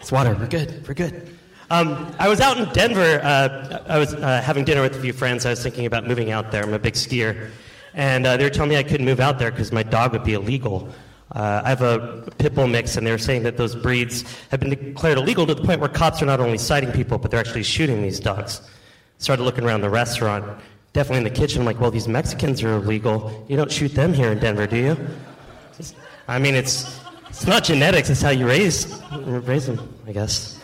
It's 0.00 0.12
water. 0.12 0.36
We're 0.38 0.48
good. 0.48 0.86
We're 0.86 0.92
good. 0.92 1.34
Um, 1.70 2.14
I 2.18 2.28
was 2.28 2.42
out 2.42 2.58
in 2.58 2.70
Denver. 2.74 3.20
Uh, 3.22 3.84
I 3.88 3.96
was 3.96 4.12
uh, 4.12 4.42
having 4.42 4.66
dinner 4.66 4.82
with 4.82 4.94
a 4.96 5.00
few 5.00 5.14
friends. 5.14 5.46
I 5.46 5.50
was 5.50 5.62
thinking 5.62 5.86
about 5.86 6.06
moving 6.06 6.30
out 6.30 6.52
there. 6.52 6.62
I'm 6.62 6.74
a 6.74 6.78
big 6.78 6.92
skier. 6.92 7.50
And 7.94 8.26
uh, 8.26 8.36
they 8.36 8.44
were 8.44 8.50
telling 8.50 8.70
me 8.70 8.76
I 8.76 8.82
couldn't 8.82 9.06
move 9.06 9.20
out 9.20 9.38
there 9.38 9.50
because 9.50 9.72
my 9.72 9.82
dog 9.82 10.12
would 10.12 10.24
be 10.24 10.34
illegal. 10.34 10.88
Uh, 11.32 11.62
I 11.64 11.68
have 11.68 11.82
a 11.82 12.22
pit 12.38 12.54
bull 12.54 12.66
mix, 12.66 12.96
and 12.96 13.06
they 13.06 13.10
were 13.10 13.18
saying 13.18 13.42
that 13.44 13.56
those 13.56 13.74
breeds 13.74 14.24
have 14.50 14.60
been 14.60 14.70
declared 14.70 15.18
illegal 15.18 15.46
to 15.46 15.54
the 15.54 15.62
point 15.62 15.80
where 15.80 15.88
cops 15.88 16.20
are 16.22 16.26
not 16.26 16.40
only 16.40 16.58
citing 16.58 16.92
people, 16.92 17.18
but 17.18 17.30
they're 17.30 17.40
actually 17.40 17.62
shooting 17.62 18.02
these 18.02 18.20
dogs. 18.20 18.60
Started 19.18 19.42
looking 19.42 19.64
around 19.64 19.80
the 19.80 19.90
restaurant, 19.90 20.44
definitely 20.92 21.18
in 21.18 21.24
the 21.24 21.30
kitchen. 21.30 21.60
I'm 21.60 21.66
like, 21.66 21.80
well, 21.80 21.90
these 21.90 22.08
Mexicans 22.08 22.62
are 22.62 22.74
illegal. 22.74 23.44
You 23.48 23.56
don't 23.56 23.70
shoot 23.70 23.94
them 23.94 24.12
here 24.12 24.30
in 24.32 24.38
Denver, 24.38 24.66
do 24.66 24.76
you? 24.76 24.96
I 26.28 26.38
mean, 26.38 26.54
it's 26.54 27.00
it's 27.28 27.46
not 27.46 27.64
genetics; 27.64 28.10
it's 28.10 28.22
how 28.22 28.30
you 28.30 28.46
raise 28.46 29.00
raise 29.12 29.66
them, 29.66 29.80
I 30.06 30.12
guess. 30.12 30.58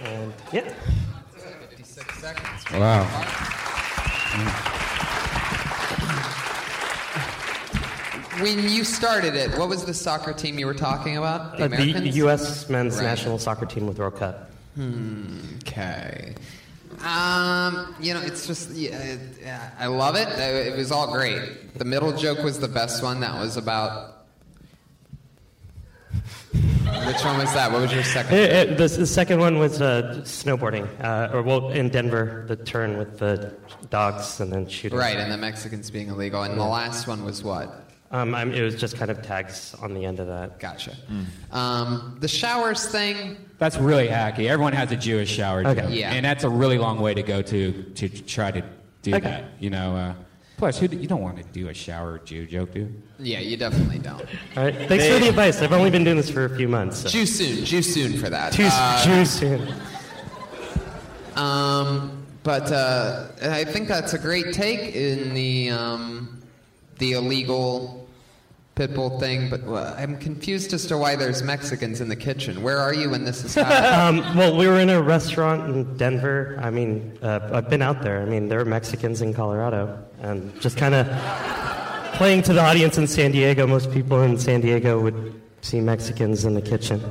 And 0.00 0.32
yeah. 0.52 0.72
56 1.70 2.20
seconds. 2.20 2.64
When 8.40 8.68
you 8.68 8.84
started 8.84 9.34
it, 9.34 9.56
what 9.58 9.68
was 9.68 9.84
the 9.84 9.94
soccer 9.94 10.32
team 10.32 10.58
you 10.58 10.66
were 10.66 10.74
talking 10.74 11.16
about? 11.16 11.56
The 11.58 11.64
Uh, 11.64 11.68
the 11.68 12.08
U.S. 12.24 12.68
men's 12.68 12.96
Right. 12.96 13.04
national 13.04 13.38
soccer 13.38 13.66
team 13.66 13.86
with 13.86 13.98
World 13.98 14.16
Cup. 14.16 14.50
Hmm, 14.74 15.38
okay. 15.66 16.34
Um, 17.04 17.94
you 18.00 18.14
know, 18.14 18.20
it's 18.20 18.46
just, 18.46 18.70
yeah, 18.70 18.96
it, 18.98 19.20
yeah, 19.42 19.70
I 19.78 19.86
love 19.86 20.14
it. 20.16 20.28
Uh, 20.28 20.70
It 20.72 20.76
was 20.76 20.92
all 20.92 21.10
great. 21.12 21.76
The 21.78 21.84
middle 21.84 22.12
joke 22.16 22.42
was 22.42 22.58
the 22.58 22.68
best 22.68 23.02
one. 23.02 23.20
That 23.20 23.40
was 23.40 23.56
about. 23.56 24.14
Which 27.06 27.22
one 27.24 27.38
was 27.38 27.52
that? 27.54 27.70
What 27.72 27.82
was 27.82 27.92
your 27.92 28.02
second? 28.04 28.34
Eh, 28.34 28.46
eh, 28.46 28.64
the, 28.74 28.88
the 28.88 29.06
second 29.06 29.40
one 29.40 29.58
was 29.58 29.80
uh, 29.80 30.20
snowboarding, 30.24 30.86
uh, 31.02 31.30
or 31.34 31.42
well, 31.42 31.70
in 31.70 31.88
Denver, 31.88 32.44
the 32.48 32.56
turn 32.56 32.98
with 32.98 33.18
the 33.18 33.54
dogs 33.90 34.40
and 34.40 34.52
then 34.52 34.66
shooting. 34.68 34.98
Right, 34.98 35.16
and 35.16 35.30
the 35.30 35.36
Mexicans 35.36 35.90
being 35.90 36.08
illegal. 36.08 36.42
And 36.42 36.58
the 36.58 36.64
last 36.64 37.06
one 37.06 37.24
was 37.24 37.42
what? 37.44 37.87
Um, 38.10 38.34
I'm, 38.34 38.52
it 38.54 38.62
was 38.62 38.74
just 38.74 38.96
kind 38.96 39.10
of 39.10 39.20
tags 39.20 39.74
on 39.82 39.92
the 39.92 40.04
end 40.06 40.18
of 40.18 40.26
that. 40.28 40.58
Gotcha. 40.58 40.96
Um, 41.52 42.16
the 42.20 42.28
showers 42.28 42.86
thing. 42.86 43.36
That's 43.58 43.76
really 43.76 44.06
hacky. 44.08 44.48
Everyone 44.48 44.72
has 44.72 44.90
a 44.92 44.96
Jewish 44.96 45.28
shower. 45.30 45.60
Okay. 45.66 45.82
joke. 45.82 45.90
Yeah. 45.90 46.12
And 46.12 46.24
that's 46.24 46.44
a 46.44 46.48
really 46.48 46.78
long 46.78 47.00
way 47.00 47.12
to 47.12 47.22
go 47.22 47.42
to 47.42 47.72
to 47.96 48.08
try 48.08 48.50
to 48.50 48.62
do 49.02 49.14
Okay. 49.14 49.20
that. 49.28 49.44
You 49.60 49.70
know. 49.70 49.96
Uh, 49.96 50.14
Plus, 50.56 50.76
who, 50.78 50.86
you 50.88 51.06
don't 51.06 51.20
want 51.20 51.36
to 51.36 51.44
do 51.44 51.68
a 51.68 51.74
shower 51.74 52.18
Jew 52.18 52.44
joke, 52.44 52.72
do? 52.72 52.92
Yeah, 53.20 53.38
you 53.38 53.56
definitely 53.56 53.98
don't. 54.00 54.22
All 54.56 54.64
right. 54.64 54.74
Thanks 54.88 55.06
for 55.06 55.18
the 55.20 55.28
advice. 55.28 55.62
I've 55.62 55.72
only 55.72 55.90
been 55.90 56.02
doing 56.02 56.16
this 56.16 56.28
for 56.30 56.46
a 56.46 56.56
few 56.56 56.66
months. 56.66 56.98
So. 57.02 57.08
Too 57.10 57.26
soon. 57.26 57.64
Too 57.64 57.80
soon 57.82 58.16
for 58.18 58.28
that. 58.28 58.54
Too, 58.54 58.66
Uh, 58.68 59.04
too 59.04 59.24
soon. 59.24 59.72
Um, 61.36 62.26
but 62.42 62.72
uh, 62.72 63.28
I 63.42 63.64
think 63.64 63.86
that's 63.88 64.14
a 64.14 64.18
great 64.18 64.52
take 64.52 64.94
in 64.96 65.32
the 65.34 65.70
um, 65.70 66.37
the 66.98 67.12
illegal 67.12 68.06
pit 68.74 68.94
bull 68.94 69.18
thing. 69.18 69.50
But 69.50 69.64
uh, 69.64 69.94
I'm 69.98 70.16
confused 70.18 70.72
as 70.72 70.86
to 70.86 70.96
why 70.96 71.16
there's 71.16 71.42
Mexicans 71.42 72.00
in 72.00 72.08
the 72.08 72.16
kitchen. 72.16 72.62
Where 72.62 72.78
are 72.78 72.94
you 72.94 73.10
when 73.10 73.24
this 73.24 73.44
is 73.44 73.54
happening? 73.56 74.22
um, 74.24 74.36
well, 74.36 74.56
we 74.56 74.66
were 74.68 74.78
in 74.78 74.88
a 74.88 75.02
restaurant 75.02 75.68
in 75.68 75.96
Denver. 75.96 76.58
I 76.60 76.70
mean, 76.70 77.18
uh, 77.22 77.50
I've 77.52 77.68
been 77.68 77.82
out 77.82 78.02
there. 78.02 78.22
I 78.22 78.24
mean, 78.24 78.48
there 78.48 78.60
are 78.60 78.64
Mexicans 78.64 79.20
in 79.20 79.34
Colorado, 79.34 80.02
and 80.20 80.58
just 80.60 80.76
kind 80.76 80.94
of 80.94 81.06
playing 82.14 82.42
to 82.42 82.52
the 82.52 82.60
audience 82.62 82.98
in 82.98 83.06
San 83.06 83.32
Diego. 83.32 83.66
Most 83.66 83.92
people 83.92 84.22
in 84.22 84.38
San 84.38 84.60
Diego 84.60 85.00
would 85.00 85.40
see 85.60 85.80
Mexicans 85.80 86.44
in 86.44 86.54
the 86.54 86.62
kitchen. 86.62 87.02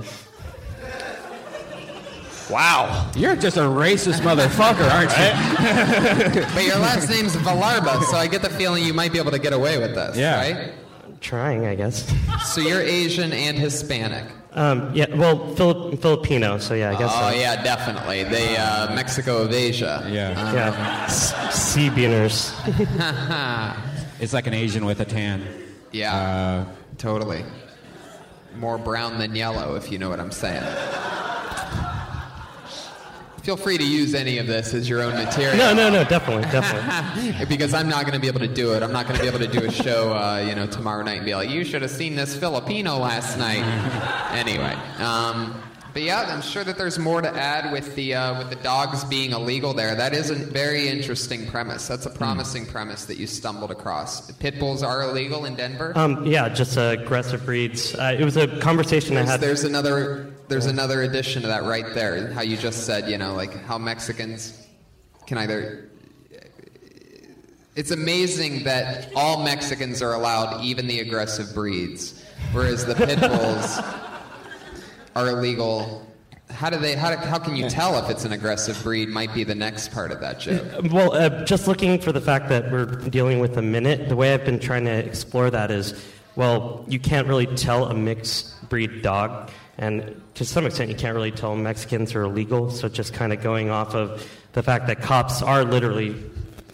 Wow. 2.50 3.12
You're 3.16 3.36
just 3.36 3.58
a 3.58 3.62
racist 3.62 4.22
motherfucker, 4.22 4.90
aren't 4.90 5.12
you? 5.12 6.42
but 6.54 6.64
your 6.64 6.78
last 6.80 7.10
name's 7.10 7.36
Valarba, 7.36 8.02
so 8.04 8.16
I 8.18 8.28
get 8.28 8.42
the 8.42 8.50
feeling 8.50 8.84
you 8.84 8.94
might 8.94 9.12
be 9.12 9.20
able 9.20 9.32
to 9.32 9.40
get 9.40 9.54
away 9.54 9.78
with 9.78 9.96
this, 9.96 10.18
Yeah. 10.18 10.40
right? 10.40 10.72
Trying, 11.20 11.66
I 11.66 11.76
guess. 11.76 12.12
So 12.54 12.62
you're 12.62 12.82
Asian 12.82 13.34
and 13.34 13.58
Hispanic. 13.58 14.26
Um, 14.54 14.92
yeah, 14.96 15.14
well, 15.16 15.54
Filip- 15.56 16.02
Filipino, 16.02 16.58
so 16.58 16.74
yeah, 16.74 16.92
I 16.92 16.98
guess. 16.98 17.12
oh 17.14 17.32
so. 17.32 17.38
yeah, 17.38 17.62
definitely. 17.64 18.24
The 18.24 18.58
uh, 18.58 18.96
Mexico 18.96 19.40
of 19.44 19.52
Asia. 19.54 20.02
Uh, 20.06 20.08
Yeah. 20.08 20.54
Yeah. 20.54 21.04
S- 21.06 21.64
sea 21.74 21.90
beaners. 21.90 22.54
it's 24.20 24.34
like 24.34 24.48
an 24.48 24.54
Asian 24.54 24.86
with 24.86 25.00
a 25.02 25.06
tan. 25.06 25.46
Yeah, 25.92 26.66
totally. 26.98 27.44
More 28.58 28.78
brown 28.78 29.20
than 29.20 29.36
yellow, 29.36 29.76
if 29.76 29.92
you 29.92 30.00
know 30.00 30.10
what 30.10 30.20
I'm 30.20 30.32
saying. 30.32 30.64
Feel 33.48 33.56
free 33.56 33.78
to 33.78 33.84
use 33.86 34.14
any 34.14 34.40
of 34.40 34.46
this 34.46 34.74
as 34.74 34.90
your 34.90 35.02
own 35.02 35.14
material. 35.14 35.56
No, 35.56 35.74
no, 35.74 35.90
no, 35.90 36.04
definitely, 36.04 36.44
definitely. 36.52 37.46
because 37.50 37.74
I'm 37.74 37.88
not 37.88 38.02
going 38.02 38.14
to 38.14 38.20
be 38.20 38.28
able 38.28 38.42
to 38.42 38.48
do 38.50 38.74
it. 38.74 38.84
I'm 38.84 38.92
not 38.92 39.08
going 39.08 39.16
to 39.16 39.22
be 39.22 39.28
able 39.30 39.40
to 39.40 39.48
do 39.48 39.66
a 39.66 39.72
show, 39.72 40.12
uh, 40.12 40.44
you 40.46 40.54
know, 40.54 40.68
tomorrow 40.68 41.02
night 41.02 41.20
and 41.20 41.26
be 41.26 41.34
like, 41.34 41.50
"You 41.50 41.64
should 41.64 41.82
have 41.82 41.92
seen 41.92 42.18
this 42.18 42.36
Filipino 42.36 42.98
last 42.98 43.38
night." 43.38 43.64
anyway, 44.34 44.74
um, 45.02 45.64
but 45.94 46.02
yeah, 46.02 46.26
I'm 46.28 46.42
sure 46.42 46.66
that 46.66 46.78
there's 46.78 47.00
more 47.00 47.22
to 47.22 47.30
add 47.30 47.72
with 47.72 47.96
the 47.96 48.16
uh, 48.16 48.38
with 48.38 48.50
the 48.50 48.58
dogs 48.58 49.06
being 49.06 49.32
illegal 49.32 49.74
there. 49.74 49.96
That 49.96 50.14
is 50.14 50.30
a 50.30 50.36
very 50.36 50.90
interesting 50.90 51.48
premise. 51.48 51.88
That's 51.88 52.06
a 52.06 52.10
promising 52.10 52.66
premise 52.66 53.06
that 53.06 53.16
you 53.16 53.28
stumbled 53.28 53.72
across. 53.72 54.30
Pit 54.30 54.60
bulls 54.60 54.84
are 54.84 55.04
illegal 55.04 55.46
in 55.46 55.56
Denver. 55.56 55.94
Um, 55.96 56.26
yeah, 56.26 56.50
just 56.50 56.78
uh, 56.78 56.98
aggressive 57.00 57.46
breeds. 57.46 57.96
Uh, 57.96 58.14
it 58.20 58.26
was 58.26 58.36
a 58.36 58.60
conversation 58.60 59.16
I 59.16 59.24
had. 59.24 59.40
there's 59.40 59.64
another 59.64 60.34
there's 60.48 60.66
another 60.66 61.02
addition 61.02 61.42
to 61.42 61.48
that 61.48 61.64
right 61.64 61.94
there. 61.94 62.32
How 62.32 62.42
you 62.42 62.58
just 62.58 62.86
said, 62.86 63.10
you 63.10 63.18
know, 63.18 63.34
like 63.34 63.54
how 63.66 63.78
Mexicans 63.78 64.68
can 65.26 65.38
either. 65.38 65.90
It's 67.76 67.92
amazing 67.92 68.64
that 68.64 69.12
all 69.16 69.44
Mexicans 69.44 70.02
are 70.02 70.14
allowed, 70.14 70.64
even 70.64 70.88
the 70.88 71.00
aggressive 71.00 71.54
breeds, 71.54 72.24
whereas 72.52 72.86
the 72.86 72.96
pit 72.96 73.20
bulls 73.20 73.80
are 75.16 75.30
illegal. 75.30 76.04
How 76.50 76.72
do 76.72 76.78
they? 76.78 76.96
How, 76.96 77.12
do, 77.12 77.18
how 77.18 77.38
can 77.38 77.56
you 77.56 77.70
tell 77.70 78.04
if 78.04 78.10
it's 78.10 78.26
an 78.26 78.32
aggressive 78.32 78.82
breed? 78.82 79.10
Might 79.10 79.34
be 79.34 79.44
the 79.44 79.54
next 79.54 79.92
part 79.92 80.12
of 80.12 80.22
that 80.22 80.40
joke. 80.40 80.66
Well, 80.92 81.14
uh, 81.14 81.44
just 81.44 81.68
looking 81.68 82.00
for 82.00 82.12
the 82.12 82.22
fact 82.22 82.50
that 82.50 82.72
we're 82.72 82.86
dealing 82.86 83.40
with 83.40 83.58
a 83.58 83.62
minute, 83.62 84.10
the 84.10 84.16
way 84.16 84.34
I've 84.34 84.46
been 84.46 84.60
trying 84.60 84.86
to 84.86 84.94
explore 84.94 85.52
that 85.52 85.70
is, 85.70 86.04
well, 86.36 86.84
you 86.88 87.00
can't 87.00 87.28
really 87.28 87.46
tell 87.46 87.86
a 87.86 87.94
mixed 87.94 88.70
breed 88.70 89.02
dog, 89.04 89.52
and 89.78 90.22
to 90.36 90.46
some 90.46 90.66
extent, 90.66 90.90
you 90.90 90.96
can't 90.96 91.16
really 91.16 91.32
tell 91.32 91.56
Mexicans 91.56 92.16
are 92.16 92.24
illegal. 92.24 92.72
So 92.72 92.90
just 92.90 93.14
kind 93.14 93.32
of 93.32 93.42
going 93.42 93.70
off 93.70 93.94
of 93.96 94.28
the 94.54 94.64
fact 94.64 94.88
that 94.88 95.02
cops 95.02 95.42
are 95.42 95.64
literally 95.64 96.16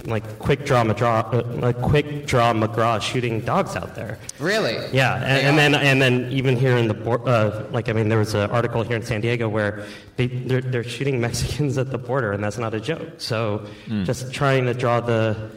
like 0.06 0.40
quick 0.40 0.66
draw 0.66 0.84
McGraw, 0.84 1.34
uh, 1.34 1.44
like 1.60 1.82
quick 1.82 2.26
draw 2.26 2.54
McGraw 2.54 3.02
shooting 3.02 3.40
dogs 3.42 3.76
out 3.76 3.96
there. 3.96 4.20
Really? 4.40 4.76
Yeah, 4.92 5.16
and, 5.16 5.48
and 5.48 5.58
then 5.58 5.76
and 5.76 6.02
then 6.02 6.32
even 6.32 6.58
here 6.58 6.76
in 6.76 6.88
the 6.88 6.94
bor- 6.94 7.28
uh, 7.28 7.66
like 7.72 7.90
I 7.90 7.94
mean, 7.94 8.10
there 8.10 8.20
was 8.20 8.34
an 8.34 8.50
article 8.52 8.84
here 8.84 8.98
in 8.98 9.04
San 9.04 9.22
Diego 9.22 9.48
where 9.48 9.86
they 10.18 10.28
they're, 10.28 10.62
they're 10.62 10.84
shooting 10.84 11.22
Mexicans 11.22 11.78
at 11.78 11.92
the 11.92 11.98
border, 11.98 12.32
and 12.34 12.44
that's 12.44 12.58
not 12.58 12.74
a 12.74 12.82
joke. 12.82 13.14
So 13.18 13.66
just 14.04 14.34
trying 14.34 14.66
to 14.66 14.74
draw 14.74 15.00
the 15.00 15.52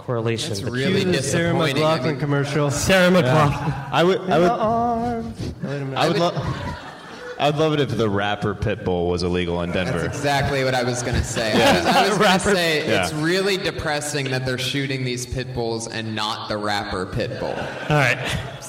correlation. 0.00 0.50
That's 0.50 0.62
really 0.62 1.02
Cue 1.02 1.12
the 1.12 1.22
Sarah 1.22 1.52
disappointing. 1.52 1.84
I 1.84 1.98
McLachlan 1.98 2.04
mean- 2.04 2.18
commercial. 2.20 2.70
Sarah 2.70 3.10
McLachlan. 3.10 3.90
I 3.92 4.04
would. 4.04 4.20
I 4.30 4.38
would. 4.38 4.50
arms. 4.50 5.40
Wait 5.62 5.76
a 5.76 5.84
minute. 5.84 5.98
I 5.98 6.08
would 6.08 6.18
love. 6.18 6.36
I 7.38 7.46
would 7.48 7.58
love 7.58 7.72
it 7.72 7.80
if 7.80 7.96
the 7.96 8.10
rapper 8.10 8.54
Pitbull 8.54 9.08
was 9.08 9.22
illegal 9.22 9.62
in 9.62 9.72
Denver. 9.72 9.92
That's 10.02 10.14
exactly 10.18 10.62
what 10.62 10.74
I 10.74 10.82
was 10.82 11.02
going 11.02 11.14
to 11.14 11.24
say. 11.24 11.56
Yeah. 11.56 11.82
I 11.96 12.02
was, 12.10 12.18
was 12.18 12.18
going 12.18 12.32
to 12.38 12.40
say 12.54 12.86
Yeah. 12.86 13.02
it's 13.04 13.14
really 13.14 13.56
depressing 13.56 14.30
that 14.30 14.44
they're 14.44 14.58
shooting 14.58 15.04
these 15.06 15.24
pit 15.24 15.54
bulls 15.54 15.88
and 15.88 16.14
not 16.14 16.50
the 16.50 16.58
rapper 16.58 17.06
pit 17.06 17.40
bull. 17.40 17.48
All 17.48 17.56
right. 17.96 18.18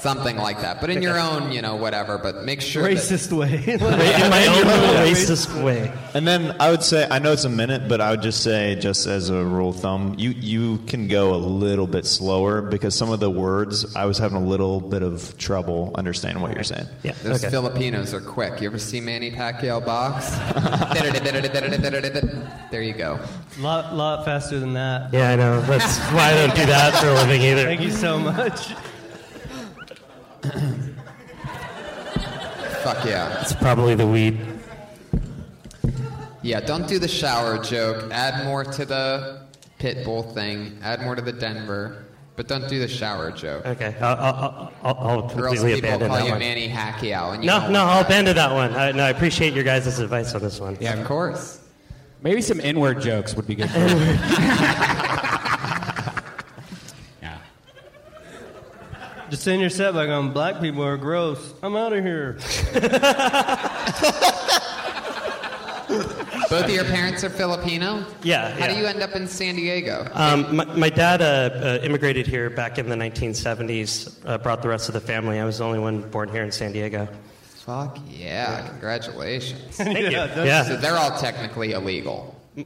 Something 0.02 0.38
like 0.38 0.62
that. 0.62 0.82
But 0.82 0.90
in 0.90 1.04
your 1.04 1.20
own, 1.20 1.52
you 1.52 1.62
know, 1.62 1.76
whatever. 1.76 2.18
But 2.18 2.44
make 2.44 2.60
sure. 2.60 2.82
that- 2.82 2.98
Racist 2.98 3.32
way. 3.32 3.54
In 3.68 3.80
my 3.80 4.48
own 4.48 4.66
racist 5.06 5.64
way. 5.64 5.94
And 6.16 6.28
then 6.28 6.56
I 6.60 6.72
would 6.72 6.82
say, 6.82 7.08
I 7.10 7.20
know 7.20 7.34
it's 7.34 7.44
a 7.44 7.50
minute, 7.50 7.88
but 7.88 8.02
I 8.02 8.10
would 8.10 8.24
just 8.24 8.42
say, 8.42 8.74
just 8.76 9.06
as 9.06 9.30
a 9.30 9.46
rule 9.46 9.70
of 9.70 9.80
thumb, 9.80 10.16
you, 10.18 10.32
you 10.32 10.80
can 10.88 11.08
go 11.08 11.36
a 11.36 11.38
little 11.38 11.86
bit 11.86 12.08
slower 12.08 12.64
because 12.64 12.96
some 12.96 13.12
of 13.12 13.20
the 13.20 13.30
words, 13.30 13.96
I 13.96 14.06
was 14.06 14.18
having 14.18 14.38
a 14.38 14.44
little 14.44 14.82
bit 14.82 15.04
of 15.04 15.38
trouble 15.38 15.92
understanding 15.94 16.42
what 16.42 16.56
you're 16.56 16.64
saying. 16.64 16.88
Yeah. 17.04 17.14
Those 17.22 17.46
Filipinos 17.46 18.12
are 18.16 18.22
quick. 18.22 18.60
You 18.60 18.70
ever 18.70 18.80
see 18.80 19.02
Manny 19.02 19.30
Pacquiao 19.30 19.86
box? 19.86 20.32
there 22.72 22.82
you 22.82 22.94
go. 22.94 23.20
lot, 23.60 23.94
lot 23.94 24.26
faster 24.26 24.60
than 24.60 24.74
that. 24.74 25.14
Yeah, 25.14 25.30
I 25.30 25.36
know. 25.36 25.62
That's 25.62 26.00
why 26.12 26.32
I 26.32 26.48
don't 26.48 26.56
do 26.56 26.66
that 26.66 27.00
for 27.00 27.10
a 27.10 27.14
living 27.14 27.44
either. 27.44 27.66
Thank 27.66 27.82
you 27.82 27.92
so 27.92 28.18
much. 28.18 28.74
Fuck 32.94 33.06
yeah. 33.06 33.40
It's 33.42 33.54
probably 33.54 33.96
the 33.96 34.06
weed. 34.06 34.38
Yeah, 36.42 36.60
don't 36.60 36.88
do 36.90 37.00
the 37.00 37.08
shower 37.08 37.58
joke. 37.64 38.12
Add 38.12 38.44
more 38.44 38.66
to 38.66 38.84
the 38.84 39.44
pit 39.80 40.04
bull 40.04 40.24
thing. 40.24 40.78
Add 40.84 41.02
more 41.02 41.16
to 41.16 41.22
the 41.22 41.32
Denver. 41.32 42.04
But 42.36 42.50
don't 42.50 42.68
do 42.68 42.80
the 42.80 42.90
shower 42.90 43.32
joke. 43.32 43.66
Okay, 43.66 43.96
I'll, 44.02 44.18
I'll, 44.18 44.74
I'll, 44.84 44.98
I'll 44.98 45.20
Or 45.40 45.48
else 45.48 45.60
completely 45.60 45.76
people 45.76 45.90
abandon 45.90 46.08
call 46.10 46.18
that 46.18 46.26
you 46.26 46.32
one. 46.32 46.40
Manny 46.40 46.68
Pacquiao. 46.68 47.34
And 47.34 47.44
you 47.44 47.48
No, 47.48 47.70
no, 47.70 47.86
I'll 47.86 48.04
abandon 48.04 48.36
that 48.36 48.52
one. 48.52 48.76
I, 48.76 48.92
no, 48.92 49.04
I 49.04 49.10
appreciate 49.10 49.54
your 49.54 49.64
guys' 49.64 50.00
advice 50.00 50.36
on 50.36 50.42
this 50.42 50.60
one. 50.60 50.78
Yeah, 50.82 51.00
Of 51.00 51.06
course. 51.06 51.60
Maybe 52.22 52.42
some 52.42 52.60
N-word 52.60 53.02
jokes 53.02 53.36
would 53.36 53.48
be 53.48 53.56
good 53.56 53.70
for 53.70 53.80
Yeah. 57.22 57.38
Just 59.32 59.48
end 59.48 59.62
your 59.62 59.70
set 59.70 59.94
by 59.94 60.06
going, 60.08 60.32
black 60.34 60.60
people 60.60 60.84
are 60.84 60.98
gross. 60.98 61.54
I'm 61.64 61.76
out 61.78 61.94
of 61.94 62.04
here. 62.04 62.34
Both 66.50 66.66
of 66.66 66.70
your 66.72 66.84
parents 66.84 67.24
are 67.24 67.30
Filipino? 67.30 68.06
Yeah, 68.24 68.50
How 68.60 68.68
do 68.68 68.76
you 68.76 68.86
end 68.86 69.02
up 69.02 69.16
in 69.16 69.26
San 69.30 69.56
Diego? 69.56 70.06
Um, 70.14 70.54
my, 70.58 70.66
my 70.66 70.90
dad 70.90 71.22
uh, 71.22 71.26
uh, 71.80 71.80
immigrated 71.82 72.28
here 72.28 72.50
back 72.50 72.78
in 72.78 72.90
the 72.90 72.96
1970s, 72.98 74.20
uh, 74.26 74.38
brought 74.38 74.62
the 74.62 74.68
rest 74.68 74.90
of 74.90 74.94
the 74.94 75.00
family. 75.00 75.40
I 75.40 75.46
was 75.46 75.60
the 75.60 75.64
only 75.64 75.80
one 75.80 76.02
born 76.10 76.28
here 76.28 76.44
in 76.44 76.52
San 76.52 76.74
Diego. 76.74 77.08
Fuck 77.66 78.00
yeah, 78.10 78.68
congratulations. 78.68 79.62
Thank. 79.78 79.98
Yeah, 80.12 80.26
that's- 80.28 80.38
Yeah. 80.46 80.64
So 80.66 80.76
they're 80.76 80.98
all 80.98 81.18
technically 81.18 81.72
illegal. 81.72 82.36
um, 82.58 82.66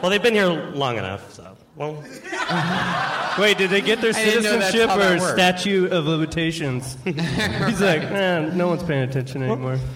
well, 0.00 0.08
they've 0.08 0.22
been 0.22 0.32
here 0.32 0.48
long 0.48 0.96
enough, 0.96 1.30
so. 1.34 1.57
Well, 1.78 2.02
Wait, 3.38 3.56
did 3.56 3.70
they 3.70 3.80
get 3.80 4.00
their 4.00 4.10
I 4.10 4.24
didn't 4.24 4.42
know 4.42 4.58
that's 4.58 4.72
citizenship 4.72 4.90
how 4.90 4.96
that 4.96 5.16
or 5.16 5.20
worked. 5.20 5.34
statute 5.34 5.92
of 5.92 6.06
limitations? 6.06 6.96
He's 7.04 7.80
like, 7.80 8.02
man, 8.02 8.58
no 8.58 8.66
one's 8.66 8.82
paying 8.82 9.08
attention 9.08 9.44
anymore. 9.44 9.78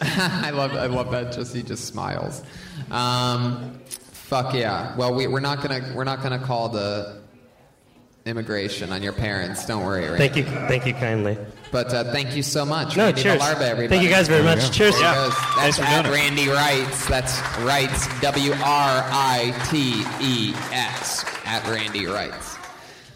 I 0.00 0.50
love 0.50 0.74
I 0.74 0.86
love 0.86 1.12
that. 1.12 1.32
Just 1.32 1.54
he 1.54 1.62
just 1.62 1.84
smiles. 1.84 2.42
Um, 2.90 3.78
fuck 3.86 4.52
yeah. 4.52 4.96
Well, 4.96 5.14
we, 5.14 5.28
we're 5.28 5.38
not 5.38 5.62
gonna 5.62 5.92
we're 5.94 6.02
not 6.04 6.22
gonna 6.22 6.40
call 6.40 6.70
the 6.70 7.22
immigration 8.26 8.90
on 8.92 9.02
your 9.02 9.12
parents. 9.12 9.66
Don't 9.66 9.84
worry. 9.84 10.02
Randy. 10.08 10.18
thank 10.18 10.36
you, 10.36 10.44
thank 10.44 10.86
you 10.86 10.94
kindly. 10.94 11.36
But 11.70 11.92
uh, 11.92 12.04
thank 12.12 12.34
you 12.36 12.42
so 12.42 12.64
much. 12.64 12.96
No, 12.96 13.04
Randy 13.06 13.22
cheers. 13.22 13.40
Malarba, 13.40 13.60
everybody. 13.62 13.88
Thank 13.88 14.02
you 14.02 14.08
guys 14.10 14.28
very 14.28 14.42
much. 14.42 14.70
Cheers. 14.70 14.94
There 14.98 15.00
he 15.00 15.04
Yeah. 15.04 15.14
goes. 15.26 15.34
Thanks 15.34 15.76
That's 15.78 15.96
for 15.96 16.02
doing. 16.08 16.14
Randy 16.14 16.48
Writes. 16.48 17.06
That's 17.08 17.40
Writes. 17.60 18.20
W 18.20 18.52
R 18.52 18.58
I 18.62 19.52
T 19.70 20.02
E 20.20 20.54
S. 20.72 21.24
At 21.44 21.66
Randy 21.68 22.06
Writes. 22.06 22.56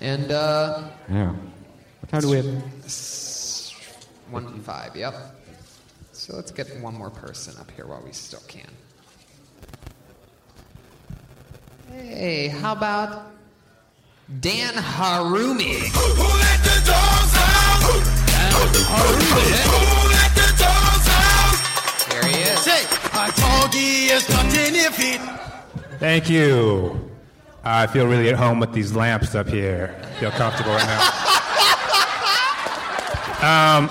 And 0.00 0.30
uh, 0.30 0.82
Yeah. 1.11 1.32
What 2.00 2.11
time 2.11 2.20
do 2.20 2.28
we 2.30 2.36
have? 2.36 2.46
one 4.30 4.44
and 4.46 4.62
five. 4.64 4.94
Yep. 4.94 5.14
So 6.12 6.36
let's 6.36 6.50
get 6.50 6.66
one 6.82 6.94
more 6.94 7.09
person 7.11 7.54
up 7.59 7.70
here 7.70 7.86
while 7.86 8.02
we 8.04 8.12
still 8.12 8.42
can. 8.46 8.68
Hey, 11.90 12.48
how 12.48 12.72
about 12.72 13.30
Dan 14.29 14.74
Harumi? 14.74 15.89
Here 22.12 22.24
he 22.24 22.41
is. 22.43 22.59
Say, 22.61 22.85
I 23.14 23.31
told 23.35 23.72
you 23.72 24.14
it's 24.14 24.29
nothing 24.29 24.74
if. 24.74 24.99
Thank 25.99 26.29
you. 26.29 27.11
I 27.64 27.87
feel 27.87 28.07
really 28.07 28.29
at 28.29 28.35
home 28.35 28.61
with 28.61 28.74
these 28.74 28.95
lamps 28.95 29.35
up 29.35 29.49
here. 29.49 29.97
I 30.03 30.20
feel 30.20 30.31
comfortable 30.33 30.72
right 30.72 30.87
now. 30.87 31.01
Um, 33.39 33.89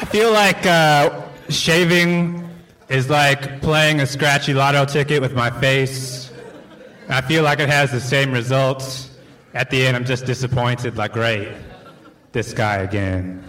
I 0.00 0.06
feel 0.10 0.32
like 0.32 0.64
uh, 0.64 1.24
shaving 1.48 2.48
is 2.88 3.10
like 3.10 3.60
playing 3.62 4.00
a 4.00 4.06
scratchy 4.06 4.54
lotto 4.54 4.84
ticket 4.84 5.20
with 5.20 5.34
my 5.34 5.50
face. 5.50 6.13
I 7.08 7.20
feel 7.20 7.42
like 7.42 7.60
it 7.60 7.68
has 7.68 7.90
the 7.90 8.00
same 8.00 8.32
results. 8.32 9.10
At 9.52 9.70
the 9.70 9.86
end, 9.86 9.96
I'm 9.96 10.04
just 10.04 10.26
disappointed, 10.26 10.96
like, 10.96 11.12
great, 11.12 11.48
this 12.32 12.52
guy 12.52 12.76
again. 12.76 13.44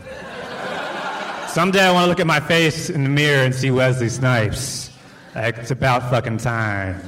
Someday 1.48 1.84
I 1.84 1.92
want 1.92 2.06
to 2.06 2.10
look 2.10 2.20
at 2.20 2.28
my 2.28 2.42
face 2.42 2.90
in 2.90 3.04
the 3.04 3.10
mirror 3.10 3.44
and 3.44 3.56
see 3.56 3.72
Wesley 3.72 4.10
Snipes. 4.10 4.92
Like, 5.34 5.58
it's 5.58 5.72
about 5.72 6.10
fucking 6.10 6.38
time. 6.38 7.02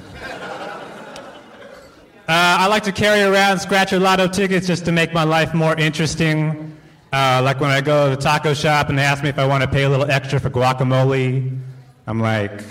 Uh, 2.29 2.59
I 2.59 2.67
like 2.67 2.83
to 2.83 2.91
carry 2.91 3.21
around 3.21 3.59
scratcher 3.59 3.99
lotto 3.99 4.27
tickets 4.27 4.67
just 4.67 4.83
to 4.85 4.91
make 4.91 5.13
my 5.13 5.23
life 5.23 5.53
more 5.53 5.75
interesting. 5.77 6.77
Uh, 7.13 7.41
like 7.41 7.61
when 7.61 7.69
I 7.69 7.79
go 7.79 8.09
to 8.09 8.15
the 8.17 8.21
taco 8.21 8.53
shop 8.53 8.89
and 8.89 8.99
they 8.99 9.03
ask 9.03 9.23
me 9.23 9.29
if 9.29 9.39
I 9.39 9.45
want 9.45 9.63
to 9.63 9.69
pay 9.69 9.83
a 9.83 9.89
little 9.89 10.09
extra 10.11 10.39
for 10.39 10.49
guacamole, 10.49 11.57
I'm 12.05 12.19
like, 12.19 12.63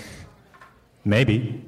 maybe. 1.05 1.66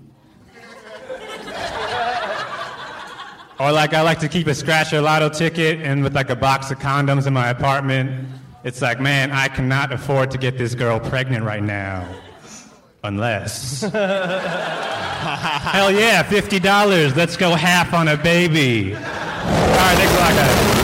Or 3.59 3.71
like 3.71 3.93
I 3.93 4.01
like 4.01 4.19
to 4.19 4.29
keep 4.29 4.47
a 4.47 4.55
scratcher 4.55 5.01
lotto 5.01 5.29
ticket 5.29 5.81
and 5.81 6.01
with 6.03 6.15
like 6.15 6.29
a 6.29 6.35
box 6.35 6.71
of 6.71 6.79
condoms 6.79 7.27
in 7.27 7.33
my 7.33 7.49
apartment. 7.49 8.27
It's 8.63 8.81
like, 8.81 8.99
man, 8.99 9.31
I 9.31 9.47
cannot 9.49 9.91
afford 9.91 10.31
to 10.31 10.37
get 10.37 10.57
this 10.57 10.75
girl 10.75 10.99
pregnant 10.99 11.43
right 11.43 11.63
now. 11.63 12.07
Unless. 13.03 13.81
Hell 13.81 13.91
yeah, 15.91 16.23
$50. 16.23 17.15
Let's 17.15 17.37
go 17.37 17.53
half 17.55 17.93
on 17.93 18.07
a 18.09 18.17
baby. 18.17 18.95
All 18.95 19.01
right, 19.01 19.97
thanks 19.97 20.13
a 20.13 20.19
lot, 20.19 20.33
guys. 20.33 20.79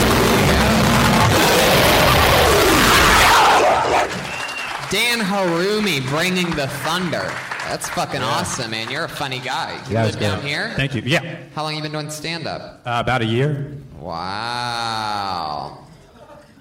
Dan 4.92 5.20
Harumi 5.20 6.08
bringing 6.08 6.50
the 6.52 6.68
thunder. 6.68 7.32
That's 7.70 7.90
fucking 7.90 8.22
awesome, 8.22 8.72
man. 8.72 8.90
You're 8.92 9.06
a 9.06 9.10
funny 9.10 9.40
guy. 9.40 9.74
You 9.90 9.94
Yeah, 9.96 10.06
live 10.06 10.20
down 10.20 10.42
here? 10.42 10.72
Thank 10.76 10.94
you. 10.96 11.02
Yeah. 11.06 11.38
How 11.56 11.64
long 11.64 11.76
you 11.76 11.82
been 11.82 11.92
doing 11.92 12.10
stand 12.10 12.48
up? 12.48 12.82
Uh, 12.86 13.02
about 13.04 13.22
a 13.22 13.26
year. 13.26 13.76
Wow. 14.00 15.80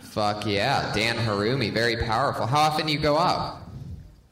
Fuck 0.00 0.46
yeah. 0.46 0.92
Dan 0.94 1.16
Harumi, 1.16 1.72
very 1.72 1.96
powerful. 2.04 2.46
How 2.46 2.60
often 2.60 2.86
do 2.86 2.92
you 2.92 2.98
go 2.98 3.16
up? 3.16 3.62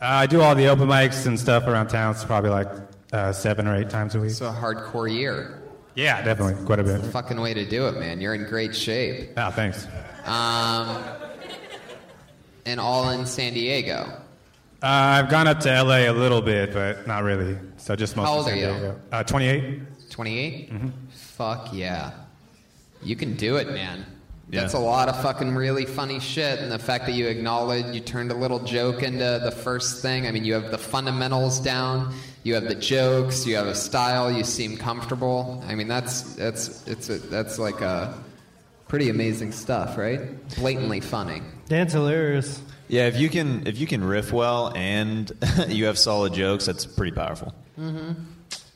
Uh, 0.00 0.06
I 0.06 0.26
do 0.26 0.40
all 0.40 0.54
the 0.54 0.66
open 0.68 0.88
mics 0.88 1.26
and 1.26 1.38
stuff 1.38 1.66
around 1.66 1.88
town. 1.88 2.12
It's 2.14 2.24
probably 2.24 2.50
like 2.50 2.68
uh, 3.12 3.32
seven 3.32 3.66
or 3.68 3.76
eight 3.76 3.90
times 3.90 4.14
a 4.14 4.20
week. 4.20 4.30
So 4.30 4.46
a 4.48 4.52
hardcore 4.52 5.12
year. 5.12 5.60
Yeah, 5.94 6.22
definitely. 6.22 6.64
Quite 6.64 6.78
a 6.80 6.84
bit. 6.84 7.02
Fucking 7.02 7.38
way 7.40 7.52
to 7.52 7.68
do 7.68 7.86
it, 7.86 7.98
man. 7.98 8.20
You're 8.20 8.34
in 8.34 8.44
great 8.48 8.74
shape. 8.74 9.30
Ah, 9.36 9.50
thanks. 9.50 9.86
Um, 10.24 11.04
and 12.64 12.80
all 12.80 13.10
in 13.10 13.26
San 13.26 13.52
Diego. 13.52 14.20
Uh, 14.82 14.86
I've 15.22 15.30
gone 15.30 15.46
up 15.46 15.60
to 15.60 15.82
LA 15.82 16.08
a 16.08 16.10
little 16.10 16.42
bit, 16.42 16.72
but 16.72 17.06
not 17.06 17.22
really. 17.22 17.56
So 17.76 17.94
just 17.94 18.16
mostly 18.16 18.30
How 18.30 18.36
old 18.36 18.46
San 18.46 18.54
are 18.54 18.56
you? 18.56 18.66
Diego. 18.66 19.00
Uh, 19.12 19.22
28. 19.22 20.10
28? 20.10 20.70
Mm-hmm. 20.72 20.88
Fuck 21.10 21.68
yeah. 21.72 22.10
You 23.02 23.14
can 23.14 23.34
do 23.34 23.56
it, 23.56 23.68
man. 23.68 24.04
Yeah. 24.50 24.60
That's 24.60 24.74
a 24.74 24.78
lot 24.78 25.08
of 25.08 25.20
fucking 25.22 25.54
really 25.54 25.86
funny 25.86 26.20
shit. 26.20 26.58
And 26.58 26.70
the 26.70 26.78
fact 26.78 27.06
that 27.06 27.12
you 27.12 27.26
acknowledge, 27.28 27.94
you 27.94 28.00
turned 28.00 28.30
a 28.32 28.34
little 28.34 28.58
joke 28.58 29.02
into 29.02 29.40
the 29.42 29.50
first 29.50 30.02
thing. 30.02 30.26
I 30.26 30.32
mean, 30.32 30.44
you 30.44 30.52
have 30.54 30.70
the 30.70 30.78
fundamentals 30.78 31.60
down. 31.60 32.14
You 32.42 32.54
have 32.54 32.64
the 32.64 32.74
jokes. 32.74 33.46
You 33.46 33.56
have 33.56 33.68
a 33.68 33.74
style. 33.74 34.30
You 34.30 34.44
seem 34.44 34.76
comfortable. 34.76 35.62
I 35.66 35.74
mean, 35.76 35.88
that's 35.88 36.34
that's 36.34 36.86
it's 36.86 37.08
a, 37.08 37.18
that's 37.18 37.58
like 37.58 37.80
a 37.80 38.20
pretty 38.88 39.08
amazing 39.08 39.52
stuff, 39.52 39.96
right? 39.96 40.46
Blatantly 40.56 41.00
funny. 41.00 41.40
Dan's 41.68 41.92
hilarious. 41.92 42.60
Yeah, 42.92 43.06
if 43.06 43.18
you 43.18 43.30
can 43.30 43.66
if 43.66 43.78
you 43.78 43.86
can 43.86 44.04
riff 44.04 44.34
well 44.34 44.70
and 44.76 45.32
you 45.68 45.86
have 45.86 45.98
solid 45.98 46.34
jokes, 46.34 46.66
that's 46.66 46.84
pretty 46.84 47.12
powerful. 47.12 47.54
Mm-hmm. 47.80 48.12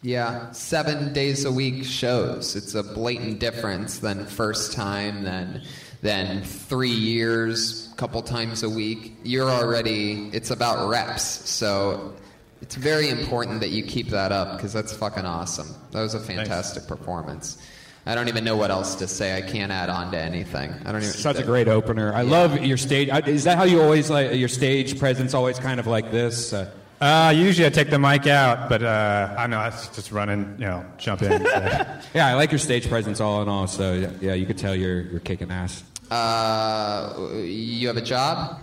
Yeah, 0.01 0.51
seven 0.53 1.13
days 1.13 1.45
a 1.45 1.53
week 1.53 1.85
shows. 1.85 2.57
It's 2.57 2.75
a 2.75 2.83
blatant 2.83 3.41
difference 3.41 3.99
than 3.99 4.25
first 4.25 4.73
time, 4.73 5.23
than 5.23 5.63
than 6.01 6.43
three 6.43 6.89
years, 6.89 7.93
couple 7.99 8.23
times 8.23 8.63
a 8.63 8.71
week. 8.71 9.13
You're 9.23 9.51
already. 9.51 10.31
It's 10.33 10.51
about 10.51 10.89
reps, 10.89 11.23
so 11.23 12.15
it's 12.63 12.75
very 12.75 13.11
important 13.11 13.61
that 13.61 13.69
you 13.69 13.85
keep 13.85 14.09
that 14.09 14.33
up 14.33 14.57
because 14.57 14.73
that's 14.73 14.95
fucking 14.97 15.27
awesome. 15.27 15.69
That 15.91 16.01
was 16.01 16.15
a 16.15 16.21
fantastic 16.21 16.87
performance. 16.87 17.59
I 18.07 18.15
don't 18.15 18.29
even 18.29 18.45
know 18.45 18.57
what 18.57 18.71
else 18.71 18.95
to 18.97 19.09
say. 19.09 19.37
I 19.37 19.43
can't 19.43 19.73
add 19.73 19.89
on 19.89 20.13
to 20.13 20.19
anything. 20.19 20.71
I 20.85 20.93
don't 20.93 21.03
even. 21.03 21.13
Such 21.13 21.39
a 21.39 21.43
great 21.43 21.67
opener. 21.69 22.15
I 22.15 22.23
love 22.23 22.65
your 22.65 22.77
stage. 22.77 23.09
Is 23.27 23.45
that 23.45 23.59
how 23.59 23.65
you 23.65 23.83
always 23.83 24.09
like 24.11 24.35
your 24.35 24.49
stage 24.49 24.99
presence? 24.99 25.35
Always 25.35 25.59
kind 25.59 25.81
of 25.81 25.87
like 25.87 26.11
this. 26.13 26.53
Uh, 26.53 26.71
Uh, 26.99 27.31
usually 27.37 27.67
I 27.67 27.71
take 27.71 27.91
the 27.91 27.99
mic 27.99 28.27
out, 28.27 28.71
but 28.71 28.83
uh, 28.83 29.35
I 29.37 29.47
know 29.49 29.61
it's 29.67 29.89
just 29.89 30.13
running, 30.13 30.55
you 30.59 30.65
know, 30.65 30.83
jump 30.97 31.21
in. 31.21 31.45
so. 31.45 31.87
yeah, 32.15 32.27
I 32.29 32.33
like 32.35 32.51
your 32.51 32.59
stage 32.59 32.89
presence 32.89 33.21
all 33.21 33.43
in 33.43 33.49
all. 33.49 33.67
So 33.67 33.93
yeah, 33.93 34.11
yeah, 34.21 34.33
you 34.35 34.47
could 34.47 34.57
tell 34.57 34.75
you're 34.75 35.03
you're 35.03 35.21
kicking 35.21 35.51
ass. 35.51 35.83
Uh, 36.11 37.13
you 37.43 37.89
have 37.89 37.97
a 37.99 38.01
job, 38.01 38.61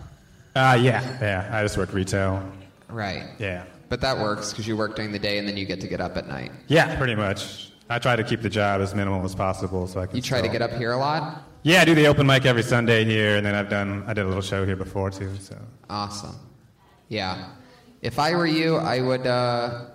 Uh, 0.55 0.79
yeah, 0.81 1.01
yeah. 1.21 1.49
I 1.51 1.61
just 1.63 1.77
work 1.77 1.93
retail. 1.93 2.41
right? 2.89 3.25
Yeah. 3.39 3.65
But 3.89 4.01
that 4.01 4.17
works 4.17 4.49
because 4.51 4.67
you 4.67 4.75
work 4.77 4.95
during 4.95 5.11
the 5.11 5.19
day 5.19 5.37
and 5.37 5.47
then 5.47 5.55
you 5.57 5.65
get 5.65 5.79
to 5.81 5.87
get 5.87 6.01
up 6.01 6.17
at 6.17 6.27
night. 6.27 6.51
Yeah, 6.67 6.95
pretty 6.97 7.13
much. 7.15 7.69
I 7.93 7.99
try 7.99 8.15
to 8.15 8.23
keep 8.23 8.41
the 8.41 8.49
job 8.49 8.81
as 8.81 8.95
minimal 8.95 9.23
as 9.23 9.35
possible, 9.35 9.87
so 9.87 9.99
I 10.01 10.07
can. 10.07 10.15
You 10.15 10.21
try 10.21 10.41
to 10.41 10.47
get 10.49 10.61
up 10.61 10.71
here 10.71 10.93
a 10.93 10.97
lot? 10.97 11.43
Yeah, 11.61 11.81
I 11.81 11.85
do 11.85 11.93
the 11.95 12.07
open 12.07 12.25
mic 12.25 12.45
every 12.45 12.63
Sunday 12.63 13.05
here, 13.05 13.37
and 13.37 13.45
then 13.45 13.53
I've 13.55 13.69
done. 13.69 14.03
I 14.07 14.13
did 14.13 14.25
a 14.25 14.27
little 14.27 14.41
show 14.41 14.65
here 14.65 14.75
before 14.75 15.11
too. 15.11 15.31
So. 15.39 15.55
Awesome. 15.89 16.35
Yeah. 17.09 17.49
If 18.01 18.19
I 18.19 18.35
were 18.35 18.47
you, 18.47 18.77
I 18.77 18.99
would, 18.99 19.25
uh, 19.27 19.85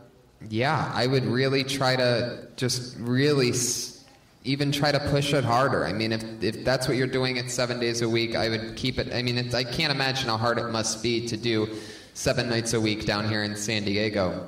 yeah, 0.48 0.90
I 0.94 1.06
would 1.06 1.26
really 1.26 1.64
try 1.64 1.96
to 1.96 2.48
just 2.56 2.96
really 2.98 3.50
s- 3.50 4.04
even 4.44 4.72
try 4.72 4.92
to 4.92 5.00
push 5.10 5.34
it 5.34 5.44
harder. 5.44 5.84
I 5.84 5.92
mean, 5.92 6.12
if, 6.12 6.22
if 6.42 6.64
that's 6.64 6.88
what 6.88 6.96
you're 6.96 7.06
doing 7.06 7.36
at 7.38 7.50
seven 7.50 7.78
days 7.80 8.00
a 8.00 8.08
week, 8.08 8.34
I 8.34 8.48
would 8.48 8.76
keep 8.76 8.98
it. 8.98 9.12
I 9.12 9.20
mean, 9.22 9.36
it's, 9.36 9.54
I 9.54 9.64
can't 9.64 9.92
imagine 9.92 10.28
how 10.28 10.38
hard 10.38 10.56
it 10.58 10.70
must 10.70 11.02
be 11.02 11.26
to 11.26 11.36
do 11.36 11.68
seven 12.14 12.48
nights 12.48 12.72
a 12.72 12.80
week 12.80 13.04
down 13.04 13.28
here 13.28 13.42
in 13.42 13.56
San 13.56 13.84
Diego. 13.84 14.46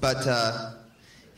But, 0.00 0.26
uh, 0.26 0.72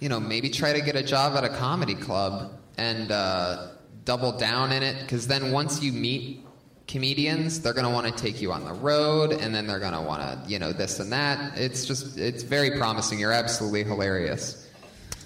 you 0.00 0.08
know, 0.08 0.20
maybe 0.20 0.48
try 0.48 0.72
to 0.72 0.80
get 0.80 0.96
a 0.96 1.02
job 1.02 1.36
at 1.36 1.44
a 1.44 1.48
comedy 1.48 1.94
club 1.94 2.52
and 2.76 3.10
uh, 3.10 3.68
double 4.04 4.32
down 4.32 4.72
in 4.72 4.82
it. 4.82 5.00
Because 5.00 5.26
then 5.26 5.52
once 5.52 5.82
you 5.82 5.92
meet 5.92 6.44
comedians, 6.86 7.60
they're 7.60 7.74
going 7.74 7.86
to 7.86 7.92
want 7.92 8.06
to 8.06 8.12
take 8.22 8.40
you 8.40 8.52
on 8.52 8.64
the 8.64 8.72
road, 8.72 9.32
and 9.32 9.54
then 9.54 9.66
they're 9.66 9.80
going 9.80 9.92
to 9.92 10.00
want 10.00 10.22
to, 10.22 10.50
you 10.50 10.58
know, 10.58 10.72
this 10.72 11.00
and 11.00 11.12
that. 11.12 11.58
It's 11.58 11.84
just, 11.84 12.18
it's 12.18 12.42
very 12.42 12.78
promising. 12.78 13.18
You're 13.18 13.32
absolutely 13.32 13.84
hilarious. 13.84 14.66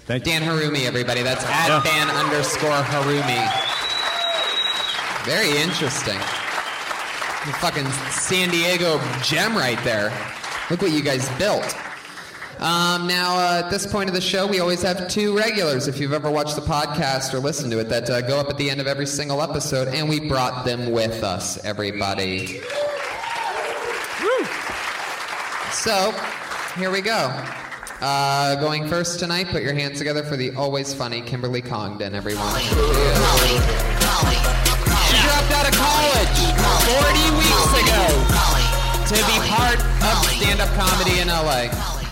Thank 0.05 0.25
Dan 0.25 0.41
Harumi, 0.41 0.85
everybody. 0.85 1.21
That's 1.21 1.45
at 1.45 1.83
Dan 1.83 2.09
underscore 2.09 2.81
Harumi. 2.83 3.49
Very 5.23 5.57
interesting. 5.61 6.19
The 7.45 7.53
fucking 7.59 7.85
San 8.11 8.49
Diego 8.49 8.99
gem 9.21 9.55
right 9.55 9.81
there. 9.85 10.11
Look 10.69 10.81
what 10.81 10.91
you 10.91 11.01
guys 11.01 11.29
built. 11.37 11.75
Um, 12.63 13.07
now, 13.07 13.35
uh, 13.35 13.61
at 13.65 13.69
this 13.69 13.85
point 13.85 14.07
of 14.07 14.15
the 14.15 14.21
show, 14.21 14.47
we 14.47 14.61
always 14.61 14.81
have 14.83 15.09
two 15.09 15.37
regulars, 15.37 15.89
if 15.89 15.99
you've 15.99 16.13
ever 16.13 16.31
watched 16.31 16.55
the 16.55 16.61
podcast 16.61 17.33
or 17.33 17.39
listened 17.39 17.73
to 17.73 17.79
it, 17.79 17.89
that 17.89 18.09
uh, 18.09 18.21
go 18.21 18.39
up 18.39 18.49
at 18.49 18.57
the 18.57 18.69
end 18.69 18.79
of 18.79 18.87
every 18.87 19.05
single 19.05 19.41
episode, 19.41 19.89
and 19.89 20.07
we 20.07 20.29
brought 20.29 20.63
them 20.63 20.93
with 20.93 21.25
us, 21.25 21.61
everybody. 21.65 22.61
So, 25.73 26.15
here 26.77 26.89
we 26.89 27.01
go. 27.01 27.37
Uh, 27.99 28.55
going 28.61 28.87
first 28.87 29.19
tonight, 29.19 29.47
put 29.47 29.61
your 29.61 29.73
hands 29.73 29.97
together 29.97 30.23
for 30.23 30.37
the 30.37 30.53
always 30.55 30.93
funny 30.93 31.19
Kimberly 31.21 31.61
Congdon, 31.61 32.15
everyone. 32.15 32.57
She 32.61 32.69
dropped 35.19 35.51
out 35.51 35.67
of 35.67 35.75
college 35.75 36.39
40 36.95 37.27
weeks 37.35 37.73
ago 37.83 38.07
to 39.07 39.15
be 39.27 39.37
part 39.49 39.79
of 39.81 40.25
stand-up 40.31 40.69
comedy 40.79 41.19
in 41.19 41.27
LA. 41.27 42.02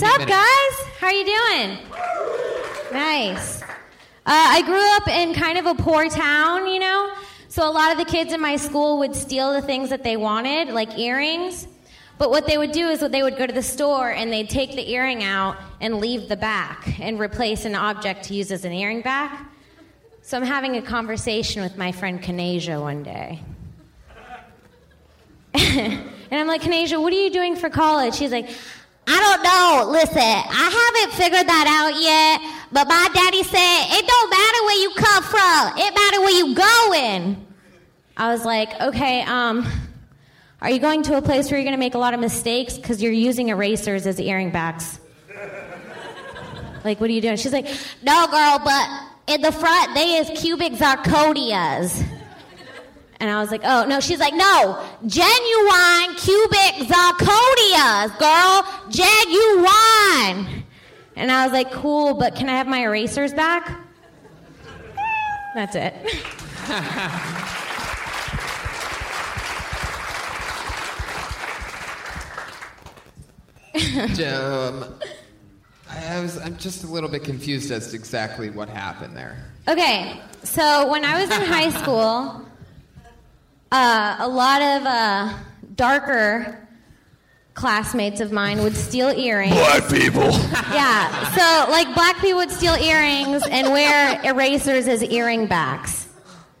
What's 0.00 0.22
up, 0.22 0.26
guys? 0.26 0.86
How 0.98 1.08
are 1.08 1.12
you 1.12 1.26
doing? 1.26 1.78
Nice. 2.90 3.60
Uh, 3.60 3.66
I 4.24 4.62
grew 4.62 4.96
up 4.96 5.08
in 5.08 5.34
kind 5.34 5.58
of 5.58 5.66
a 5.66 5.74
poor 5.74 6.08
town, 6.08 6.66
you 6.68 6.78
know, 6.78 7.12
so 7.48 7.68
a 7.68 7.70
lot 7.70 7.92
of 7.92 7.98
the 7.98 8.06
kids 8.06 8.32
in 8.32 8.40
my 8.40 8.56
school 8.56 8.98
would 9.00 9.14
steal 9.14 9.52
the 9.52 9.60
things 9.60 9.90
that 9.90 10.02
they 10.02 10.16
wanted, 10.16 10.68
like 10.68 10.98
earrings. 10.98 11.66
But 12.16 12.30
what 12.30 12.46
they 12.46 12.56
would 12.56 12.72
do 12.72 12.88
is 12.88 13.00
that 13.00 13.12
they 13.12 13.22
would 13.22 13.36
go 13.36 13.46
to 13.46 13.52
the 13.52 13.62
store 13.62 14.10
and 14.10 14.32
they'd 14.32 14.48
take 14.48 14.74
the 14.74 14.90
earring 14.90 15.22
out 15.22 15.58
and 15.82 15.98
leave 15.98 16.30
the 16.30 16.36
back 16.36 16.98
and 16.98 17.20
replace 17.20 17.66
an 17.66 17.74
object 17.74 18.24
to 18.24 18.34
use 18.34 18.50
as 18.50 18.64
an 18.64 18.72
earring 18.72 19.02
back. 19.02 19.50
So 20.22 20.38
I'm 20.38 20.46
having 20.46 20.76
a 20.76 20.82
conversation 20.82 21.60
with 21.60 21.76
my 21.76 21.92
friend 21.92 22.22
Kanasia 22.22 22.80
one 22.80 23.02
day. 23.02 23.42
and 25.52 26.10
I'm 26.30 26.46
like, 26.46 26.62
Kanasia, 26.62 26.98
what 27.02 27.12
are 27.12 27.22
you 27.22 27.30
doing 27.30 27.54
for 27.54 27.68
college? 27.68 28.14
She's 28.14 28.32
like, 28.32 28.48
I 29.12 29.18
don't 29.18 29.42
know. 29.42 29.90
Listen, 29.90 30.22
I 30.22 30.70
haven't 30.70 31.16
figured 31.18 31.48
that 31.48 31.66
out 31.66 31.98
yet, 31.98 32.66
but 32.70 32.86
my 32.86 33.08
daddy 33.12 33.42
said 33.42 33.98
it 33.98 34.06
don't 34.06 34.30
matter 34.30 34.64
where 34.64 34.80
you 34.80 34.90
come 34.94 35.24
from. 35.24 35.78
It 35.78 35.94
matter 35.94 36.20
where 36.20 36.30
you 36.30 36.54
going. 36.54 37.46
I 38.16 38.30
was 38.30 38.44
like, 38.44 38.80
okay, 38.80 39.22
um, 39.22 39.66
are 40.62 40.70
you 40.70 40.78
going 40.78 41.02
to 41.04 41.16
a 41.16 41.22
place 41.22 41.50
where 41.50 41.58
you're 41.58 41.64
going 41.64 41.74
to 41.74 41.80
make 41.80 41.94
a 41.94 41.98
lot 41.98 42.14
of 42.14 42.20
mistakes 42.20 42.76
because 42.76 43.02
you're 43.02 43.10
using 43.10 43.48
erasers 43.48 44.06
as 44.06 44.20
earring 44.20 44.50
backs? 44.50 45.00
like, 46.84 47.00
what 47.00 47.10
are 47.10 47.12
you 47.12 47.20
doing? 47.20 47.36
She's 47.36 47.52
like, 47.52 47.66
no, 48.04 48.28
girl, 48.28 48.60
but 48.64 48.86
in 49.26 49.40
the 49.42 49.50
front 49.50 49.94
they 49.94 50.18
is 50.18 50.40
cubic 50.40 50.74
zirconias. 50.74 52.06
And 53.20 53.30
I 53.30 53.40
was 53.40 53.50
like, 53.50 53.60
oh, 53.64 53.84
no. 53.86 54.00
She's 54.00 54.18
like, 54.18 54.34
no, 54.34 54.82
genuine 55.06 56.16
cubic 56.16 56.88
zirconias, 56.88 58.18
girl. 58.18 58.64
Genuine. 58.88 60.64
And 61.16 61.30
I 61.30 61.44
was 61.44 61.52
like, 61.52 61.70
cool, 61.70 62.14
but 62.14 62.34
can 62.34 62.48
I 62.48 62.56
have 62.56 62.66
my 62.66 62.80
erasers 62.80 63.34
back? 63.34 63.78
That's 65.54 65.76
it. 65.76 65.94
um, 74.24 74.84
I 75.90 76.20
was, 76.20 76.38
I'm 76.38 76.56
just 76.56 76.84
a 76.84 76.86
little 76.86 77.10
bit 77.10 77.24
confused 77.24 77.70
as 77.70 77.90
to 77.90 77.96
exactly 77.96 78.48
what 78.48 78.68
happened 78.68 79.16
there. 79.16 79.44
Okay, 79.68 80.20
so 80.42 80.90
when 80.90 81.04
I 81.04 81.20
was 81.20 81.30
in 81.30 81.42
high 81.42 81.70
school, 81.70 82.40
uh, 83.72 84.16
a 84.18 84.28
lot 84.28 84.62
of 84.62 84.86
uh, 84.86 85.34
darker 85.74 86.68
classmates 87.54 88.20
of 88.20 88.32
mine 88.32 88.62
would 88.62 88.76
steal 88.76 89.08
earrings. 89.10 89.54
Black 89.54 89.88
people. 89.88 90.30
Yeah, 90.70 91.30
so 91.32 91.70
like 91.70 91.92
black 91.94 92.20
people 92.20 92.38
would 92.38 92.50
steal 92.50 92.74
earrings 92.74 93.42
and 93.50 93.72
wear 93.72 94.20
erasers 94.24 94.86
as 94.86 95.02
earring 95.02 95.46
backs. 95.46 96.08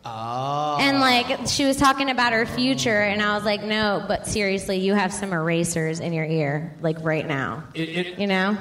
Oh. 0.04 0.78
And 0.80 0.98
like 0.98 1.46
she 1.46 1.64
was 1.64 1.76
talking 1.76 2.10
about 2.10 2.32
her 2.32 2.44
future, 2.44 3.02
and 3.02 3.22
I 3.22 3.34
was 3.36 3.44
like, 3.44 3.62
no, 3.62 4.04
but 4.08 4.26
seriously, 4.26 4.78
you 4.78 4.94
have 4.94 5.12
some 5.12 5.32
erasers 5.32 6.00
in 6.00 6.12
your 6.12 6.24
ear, 6.24 6.74
like 6.80 6.96
right 7.02 7.26
now. 7.26 7.64
It. 7.74 8.18
you 8.18 8.26
know? 8.26 8.58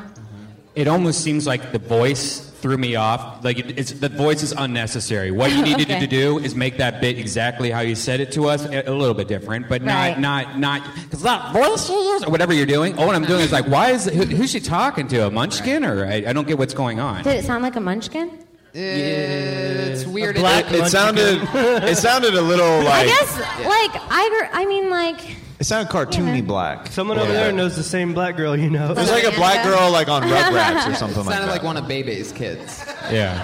It 0.76 0.88
almost 0.88 1.22
seems 1.22 1.48
like 1.48 1.72
the 1.72 1.80
voice 1.80 2.49
threw 2.62 2.78
me 2.78 2.96
off. 2.96 3.44
Like 3.44 3.60
it, 3.60 3.78
it's 3.80 3.92
the 3.92 4.10
voice 4.10 4.44
is 4.44 4.52
unnecessary. 4.52 5.32
What 5.32 5.52
you 5.52 5.62
needed 5.70 5.90
Okay. 5.90 6.00
to 6.00 6.08
do 6.08 6.38
is 6.40 6.56
make 6.56 6.78
that 6.78 7.02
bit 7.02 7.18
exactly 7.18 7.72
how 7.72 7.82
you 7.82 7.96
said 7.96 8.20
it 8.20 8.32
to 8.34 8.48
us, 8.48 8.66
a, 8.66 8.84
a 8.90 8.94
little 8.94 9.14
bit 9.16 9.28
different, 9.28 9.68
but 9.70 9.82
Right. 9.82 10.18
not 10.20 10.58
not 10.58 10.60
not 10.84 10.94
because 11.04 11.22
that 11.24 11.54
voice 11.54 11.90
or 11.90 12.30
whatever 12.32 12.54
you're 12.54 12.66
doing. 12.66 12.98
Oh, 12.98 13.06
what 13.08 13.16
I'm 13.16 13.26
doing 13.26 13.42
is 13.42 13.52
like, 13.52 13.66
why 13.68 13.92
is 13.92 14.06
who, 14.06 14.24
who's 14.26 14.52
she 14.52 14.60
talking 14.60 15.08
to? 15.10 15.28
A 15.28 15.32
munchkin 15.32 15.84
or 15.86 16.06
I, 16.06 16.24
I 16.28 16.34
don't 16.34 16.48
get 16.48 16.58
what's 16.58 16.74
going 16.74 17.00
on. 17.00 17.24
Did 17.24 17.38
it 17.38 17.46
sound 17.46 17.64
like 17.64 17.76
a 17.76 17.80
munchkin? 17.80 18.46
It's 18.74 20.06
weird. 20.06 20.38
It, 20.38 20.44
it 20.72 20.86
sounded. 20.88 21.40
It 21.84 21.98
sounded 21.98 22.36
a 22.36 22.42
little 22.42 22.84
like. 22.84 23.04
I 23.04 23.06
guess, 23.08 23.38
like, 23.40 24.02
I, 24.12 24.50
I 24.54 24.66
mean, 24.66 24.90
like, 24.90 25.20
It 25.60 25.66
sounded 25.66 25.92
cartoony 25.92 26.46
black. 26.46 26.88
Someone 26.88 27.20
over 27.20 27.32
there 27.34 27.52
knows 27.52 27.76
the 27.76 27.84
same 27.84 28.14
black 28.14 28.38
girl 28.38 28.56
you 28.58 28.70
know. 28.70 28.94
There's 28.94 29.12
like 29.12 29.26
a 29.26 29.32
black 29.36 29.66
girl 29.66 29.92
like 29.92 30.08
on 30.08 30.24
Rugrats 30.24 30.90
or 30.90 30.96
something 31.04 31.26
like. 31.26 31.26
It 31.26 31.28
like 31.28 31.34
sounded 31.36 31.48
that. 31.48 31.52
like 31.52 31.64
one 31.64 31.76
of 31.78 31.86
Bebe's 31.88 32.32
kids. 32.32 32.84
Yeah. 33.12 33.36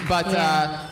But, 0.08 0.26
uh, 0.26 0.86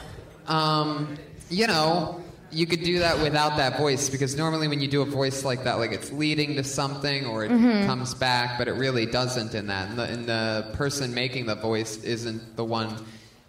um, 0.47 1.17
you 1.51 1.67
know, 1.67 2.23
you 2.53 2.67
could 2.67 2.85
do 2.85 3.01
that 3.01 3.19
without 3.19 3.57
that 3.57 3.77
voice 3.77 4.09
because 4.09 4.37
normally 4.37 4.69
when 4.69 4.81
you 4.81 4.87
do 4.87 5.03
a 5.03 5.05
voice 5.05 5.45
like 5.45 5.65
that, 5.65 5.79
like 5.79 5.91
it's 5.91 6.13
leading 6.13 6.55
to 6.55 6.63
something 6.65 7.27
or 7.27 7.45
it 7.45 7.51
Mhm. 7.51 7.85
comes 7.87 8.15
back, 8.15 8.59
but 8.59 8.69
it 8.69 8.75
really 8.75 9.07
doesn't 9.07 9.55
in 9.57 9.67
that. 9.67 9.89
And 9.91 9.99
the, 9.99 10.03
and 10.05 10.27
the 10.29 10.71
person 10.75 11.13
making 11.15 11.47
the 11.47 11.57
voice 11.57 11.97
isn't 12.05 12.57
the 12.57 12.65
one. 12.65 12.95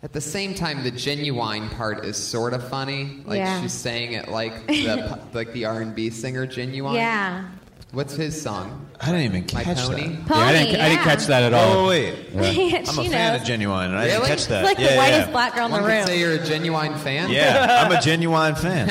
At 0.02 0.14
the 0.14 0.22
same 0.22 0.54
time, 0.54 0.84
the 0.84 0.91
genuine 0.91 1.68
part 1.72 2.06
is 2.06 2.16
sort 2.16 2.54
of 2.54 2.68
funny. 2.70 3.22
Like 3.26 3.38
Yeah. 3.39 3.62
she's 3.62 3.74
saying 3.74 4.14
it 4.14 4.30
like 4.30 4.66
the 4.68 5.20
like 5.34 5.52
the 5.54 5.66
R 5.66 5.82
and 5.82 5.93
B 5.93 6.10
singer 6.10 6.47
Ginuwine. 6.47 6.95
yeah. 6.95 7.45
What's 7.91 8.14
his 8.16 8.39
song? 8.39 8.86
I 9.02 9.08
didn't 9.08 9.22
even 9.24 9.41
My 9.54 9.64
catch 9.64 9.78
Pony. 9.80 10.10
that. 10.16 10.30
yeah, 10.30 10.36
I 10.43 10.52
didn't, 10.54 10.80
I 10.82 10.89
didn't 10.89 11.04
catch 11.04 11.26
that 11.26 11.41
at 11.43 11.54
all. 11.56 11.78
Oh 11.86 11.88
wait, 11.89 12.14
Yeah, 12.34 12.39
I'm 12.88 13.00
a 13.00 13.04
she 13.04 13.10
fan 13.10 13.34
knows. 13.34 13.41
of 13.41 13.47
Ginuwine, 13.47 13.86
and 13.88 13.95
I 13.97 14.04
didn't 14.06 14.18
Really? 14.22 14.28
catch 14.30 14.45
that. 14.47 14.64
Like 14.64 14.78
the 14.78 14.84
yeah, 14.84 14.97
whitest 14.97 15.26
yeah. 15.28 15.32
black 15.32 15.56
girl 15.56 15.66
in 15.66 15.72
One 15.72 15.82
the 15.82 15.88
room. 15.88 16.06
say 16.06 16.20
you're 16.20 16.34
a 16.34 16.45
genuine 16.45 16.95
fan. 17.00 17.32
Yeah, 17.32 17.84
I'm 17.86 17.91
a 17.91 18.00
genuine 18.10 18.56
fan. 18.56 18.89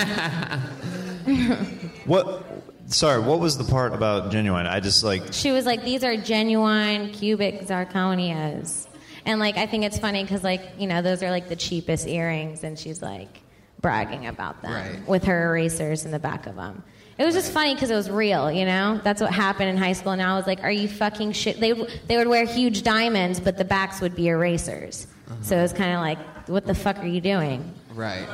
what? 2.07 2.45
Sorry, 2.87 3.21
what 3.21 3.39
was 3.39 3.57
the 3.59 3.65
part 3.65 3.93
about 3.93 4.33
genuine? 4.33 4.67
I 4.67 4.81
just 4.81 5.05
like. 5.05 5.33
She 5.33 5.53
was 5.53 5.65
like, 5.65 5.85
these 5.85 6.03
are 6.03 6.17
genuine 6.17 7.11
cubic 7.11 7.67
zirconias. 7.69 8.87
And 9.29 9.39
like, 9.39 9.59
I 9.59 9.67
think 9.67 9.85
it's 9.85 9.99
funny 9.99 10.23
because 10.25 10.43
like, 10.43 10.63
you 10.79 10.87
know, 10.87 11.03
those 11.03 11.23
are 11.23 11.31
like 11.31 11.49
the 11.51 11.55
cheapest 11.57 12.09
earrings, 12.09 12.65
and 12.65 12.79
she's 12.79 13.03
like 13.03 13.43
bragging 13.81 14.27
about 14.27 14.63
them 14.63 14.73
Right. 14.73 15.07
with 15.09 15.25
her 15.25 15.45
erasers 15.51 16.05
in 16.07 16.11
the 16.11 16.19
back 16.19 16.47
of 16.47 16.57
them. 16.57 16.83
It 17.19 17.25
was 17.27 17.35
just 17.35 17.53
funny 17.53 17.75
because 17.75 17.91
it 17.91 17.95
was 17.95 18.09
real, 18.11 18.51
you 18.51 18.65
know. 18.65 19.01
That's 19.05 19.21
what 19.21 19.31
happened 19.33 19.69
in 19.69 19.77
high 19.77 19.93
school, 19.93 20.13
and 20.13 20.23
I 20.23 20.35
was 20.37 20.47
like, 20.47 20.63
"Are 20.65 20.71
you 20.71 20.89
fucking 20.89 21.33
shit?" 21.33 21.61
They 21.61 21.73
would- 21.75 21.91
they 22.07 22.17
would 22.17 22.29
wear 22.29 22.47
huge 22.47 22.83
diamonds, 22.83 23.39
but 23.39 23.59
the 23.59 23.65
backs 23.65 24.01
would 24.01 24.15
be 24.15 24.29
erasers. 24.29 25.07
Uh-huh. 25.29 25.37
So 25.43 25.59
it 25.59 25.63
was 25.63 25.73
kind 25.75 25.93
of 25.95 26.01
like, 26.01 26.19
"What 26.49 26.65
the 26.67 26.75
fuck 26.75 26.99
are 27.03 27.07
you 27.07 27.21
doing?" 27.21 27.71
Right. 27.95 28.27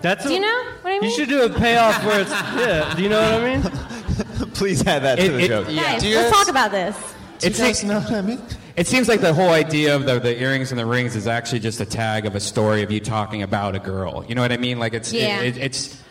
That's 0.00 0.24
Do 0.26 0.32
you 0.32 0.40
know 0.40 0.62
what 0.82 0.90
I 0.92 1.00
mean? 1.00 1.10
You 1.10 1.16
should 1.16 1.28
do 1.28 1.42
a 1.42 1.48
payoff 1.50 2.04
where 2.04 2.20
it's 2.20 2.30
yeah. 2.30 2.94
Do 2.94 3.02
you 3.02 3.08
know 3.08 3.20
what 3.20 3.42
I 3.42 3.56
mean? 3.56 4.50
Please 4.54 4.86
add 4.86 5.02
that 5.02 5.18
to 5.18 5.28
the 5.32 5.38
it- 5.40 5.48
joke. 5.48 5.66
Guys, 5.68 6.02
Do 6.02 6.08
you 6.08 6.16
let's 6.16 6.30
talk 6.36 6.48
about 6.48 6.70
this. 6.70 6.96
It 7.42 7.58
you 7.58 7.64
guys 7.64 7.78
seems, 7.78 7.84
know 7.90 8.00
what 8.00 8.12
I 8.12 8.20
mean? 8.20 8.40
It 8.76 8.86
seems 8.86 9.08
like 9.08 9.20
the 9.20 9.34
whole 9.34 9.50
idea 9.50 9.94
of 9.96 10.06
the, 10.06 10.18
the 10.18 10.40
earrings 10.40 10.70
and 10.72 10.78
the 10.78 10.86
rings 10.86 11.14
is 11.16 11.26
actually 11.26 11.60
just 11.60 11.80
a 11.80 11.86
tag 11.86 12.26
of 12.26 12.34
a 12.34 12.40
story 12.40 12.82
of 12.82 12.90
you 12.90 13.00
talking 13.00 13.42
about 13.42 13.74
a 13.74 13.78
girl. 13.78 14.24
You 14.28 14.34
know 14.34 14.42
what 14.42 14.52
I 14.52 14.56
mean? 14.56 14.78
Like 14.78 14.94
it's 14.94 15.12
Yeah. 15.12 15.40
it, 15.40 15.56
it, 15.56 15.60
it's 15.62 16.02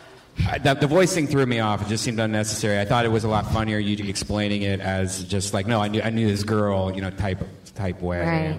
I- 0.48 0.58
the, 0.58 0.74
the 0.74 0.86
voice 0.86 1.12
thing 1.14 1.26
threw 1.26 1.44
me 1.46 1.60
off. 1.60 1.82
It 1.82 1.88
just 1.88 2.04
seemed 2.04 2.18
unnecessary. 2.20 2.78
I 2.80 2.84
thought 2.84 3.04
it 3.04 3.10
was 3.10 3.24
a 3.24 3.28
lot 3.28 3.50
funnier 3.52 3.78
you 3.78 3.96
explaining 4.08 4.62
it 4.62 4.80
as 4.80 5.24
just 5.24 5.52
like 5.54 5.66
no, 5.66 5.80
I 5.80 5.88
knew 5.88 6.00
I 6.02 6.10
knew 6.10 6.26
this 6.26 6.42
girl, 6.44 6.90
you 6.94 7.02
know, 7.02 7.10
type 7.10 7.40
type 7.74 8.00
way. 8.00 8.20
Right. 8.20 8.56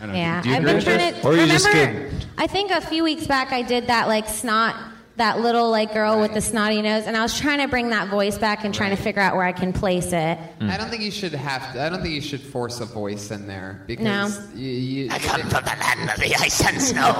I 0.00 0.06
don't 0.06 0.08
know. 0.12 0.14
Yeah, 0.18 0.42
Do 0.42 0.48
you 0.50 0.56
I've 0.56 0.64
been 0.64 0.82
trying 0.82 1.14
to. 1.14 1.26
Or 1.26 1.34
you 1.34 1.46
just 1.46 1.66
remember, 1.68 2.10
I 2.36 2.46
think 2.46 2.72
a 2.72 2.80
few 2.80 3.04
weeks 3.04 3.26
back 3.26 3.52
I 3.52 3.62
did 3.62 3.86
that 3.86 4.08
like 4.08 4.28
snot, 4.28 4.74
that 5.16 5.38
little 5.40 5.70
like 5.70 5.94
girl 5.94 6.20
with 6.20 6.34
the 6.34 6.40
snotty 6.40 6.82
nose, 6.82 7.06
and 7.06 7.16
I 7.16 7.22
was 7.22 7.38
trying 7.38 7.58
to 7.60 7.68
bring 7.68 7.90
that 7.90 8.08
voice 8.08 8.36
back 8.36 8.64
and 8.64 8.74
trying 8.74 8.90
to 8.96 9.00
figure 9.00 9.22
out 9.22 9.36
where 9.36 9.44
I 9.44 9.52
can 9.52 9.72
place 9.72 10.12
it. 10.12 10.38
I 10.60 10.76
don't 10.76 10.90
think 10.90 11.02
you 11.02 11.12
should 11.12 11.32
have. 11.34 11.72
To, 11.74 11.80
I 11.82 11.88
don't 11.88 12.02
think 12.02 12.14
you 12.14 12.20
should 12.20 12.40
force 12.40 12.80
a 12.80 12.84
voice 12.84 13.30
in 13.30 13.46
there 13.46 13.82
because 13.86 14.04
No. 14.04 14.28
you, 14.60 14.68
you, 14.70 15.08
I 15.10 15.18
come 15.20 15.40
from 15.42 15.64
the 15.64 15.76
land 15.78 16.10
of 16.10 16.16
the 16.16 16.34
ice 16.34 16.60
and 16.66 16.82
snow. 16.82 17.14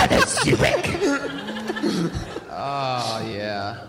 and 0.00 0.12
it's 0.12 0.40
Cubic. 0.44 0.86
Oh 2.50 3.28
yeah. 3.32 3.86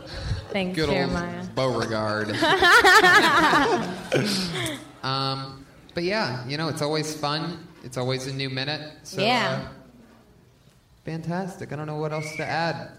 Thanks, 0.52 0.76
Good 0.76 0.90
old 0.90 0.98
Jeremiah. 0.98 1.44
Beauregard. 1.56 2.30
um, 5.04 5.66
but 5.94 6.04
yeah, 6.04 6.46
you 6.48 6.58
know, 6.58 6.70
it's 6.70 6.82
always 6.82 7.16
fun. 7.16 7.68
It's 7.84 7.98
always 7.98 8.28
a 8.28 8.34
new 8.34 8.50
minute. 8.50 8.92
So, 9.04 9.22
Yeah. 9.22 9.62
uh, 9.64 9.68
fantastic. 11.08 11.72
I 11.72 11.78
don't 11.78 11.88
know 11.88 11.96
what 11.96 12.12
else 12.12 12.36
to 12.36 12.46
add. 12.46 12.92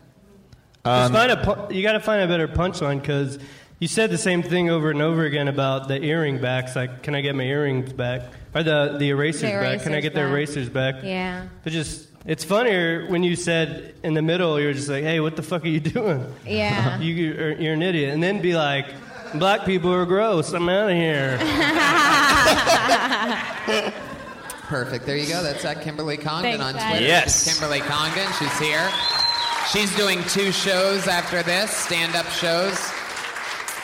Just 0.86 0.86
um, 0.86 1.12
find 1.12 1.30
a 1.30 1.36
pu- 1.36 1.74
you 1.74 1.82
got 1.82 1.92
to 1.92 2.00
find 2.00 2.22
a 2.22 2.26
better 2.26 2.48
punchline 2.48 3.00
because 3.00 3.38
you 3.80 3.86
said 3.86 4.10
the 4.10 4.16
same 4.16 4.42
thing 4.42 4.70
over 4.70 4.90
and 4.90 5.02
over 5.02 5.24
again 5.26 5.46
about 5.46 5.88
the 5.88 6.02
earring 6.02 6.40
backs. 6.40 6.74
Like, 6.74 7.02
can 7.02 7.14
I 7.14 7.20
get 7.20 7.34
my 7.34 7.42
earrings 7.44 7.92
back? 7.92 8.22
Or 8.54 8.62
the 8.62 8.96
the 8.98 9.10
erasers, 9.10 9.42
The 9.42 9.58
back? 9.58 9.82
Can 9.82 9.92
I 9.92 9.96
erasers 9.98 10.02
get 10.02 10.14
the 10.14 10.20
erasers 10.22 10.68
back? 10.70 10.94
Yeah. 11.04 11.48
But 11.62 11.74
just 11.74 12.08
it's 12.24 12.44
funnier 12.44 13.06
when 13.08 13.22
you 13.22 13.36
said 13.36 13.94
in 14.02 14.14
the 14.14 14.22
middle 14.22 14.58
you're 14.58 14.72
just 14.72 14.88
like, 14.88 15.04
hey, 15.04 15.20
what 15.20 15.36
the 15.36 15.42
fuck 15.42 15.64
are 15.64 15.68
you 15.68 15.80
doing? 15.98 16.24
Yeah. 16.46 16.98
you 16.98 17.12
you're, 17.12 17.52
you're 17.60 17.74
an 17.74 17.82
idiot, 17.82 18.14
and 18.14 18.22
then 18.22 18.40
be 18.40 18.54
like, 18.54 18.86
black 19.34 19.66
people 19.66 19.92
are 19.92 20.06
gross. 20.06 20.54
I'm 20.54 20.66
out 20.70 20.90
of 20.90 20.96
here. 20.96 21.36
Perfect. 24.68 25.06
There 25.06 25.16
you 25.16 25.26
go. 25.26 25.42
That's 25.42 25.64
at 25.64 25.82
Kimberly 25.82 26.18
Congdon 26.18 26.58
Thanks, 26.58 26.82
on. 26.84 26.90
Twitter. 26.90 27.06
Yes. 27.06 27.44
She's 27.44 27.58
Kimberly 27.58 27.80
Congdon. 27.80 28.30
She's 28.38 28.58
here. 28.58 28.90
She's 29.72 29.94
doing 29.96 30.22
two 30.24 30.52
shows 30.52 31.08
after 31.08 31.42
this, 31.42 31.70
stand-up 31.70 32.26
shows. 32.26 32.78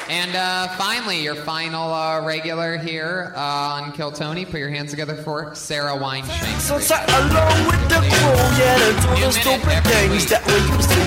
And 0.08 0.36
uh, 0.36 0.68
finally, 0.76 1.22
your 1.22 1.34
final 1.34 1.90
uh, 1.90 2.22
regular 2.22 2.76
here 2.76 3.32
uh, 3.34 3.40
on 3.40 3.92
Kill 3.92 4.12
Tony. 4.12 4.44
Put 4.44 4.60
your 4.60 4.68
hands 4.68 4.90
together 4.90 5.14
for 5.14 5.54
Sara 5.54 5.92
Weinshenk. 5.92 6.60
So 6.60 6.78
sat 6.78 7.08
along 7.08 7.66
with 7.66 7.88
the 7.88 7.96
crew, 7.96 8.36
yeah, 8.60 8.76
to 8.76 8.92
do 9.00 9.14
New 9.14 9.26
the 9.26 9.32
stupid 9.32 9.84
things 9.84 10.26
that 10.30 10.46
we 10.46 10.52
used 10.76 10.90
to 10.90 11.04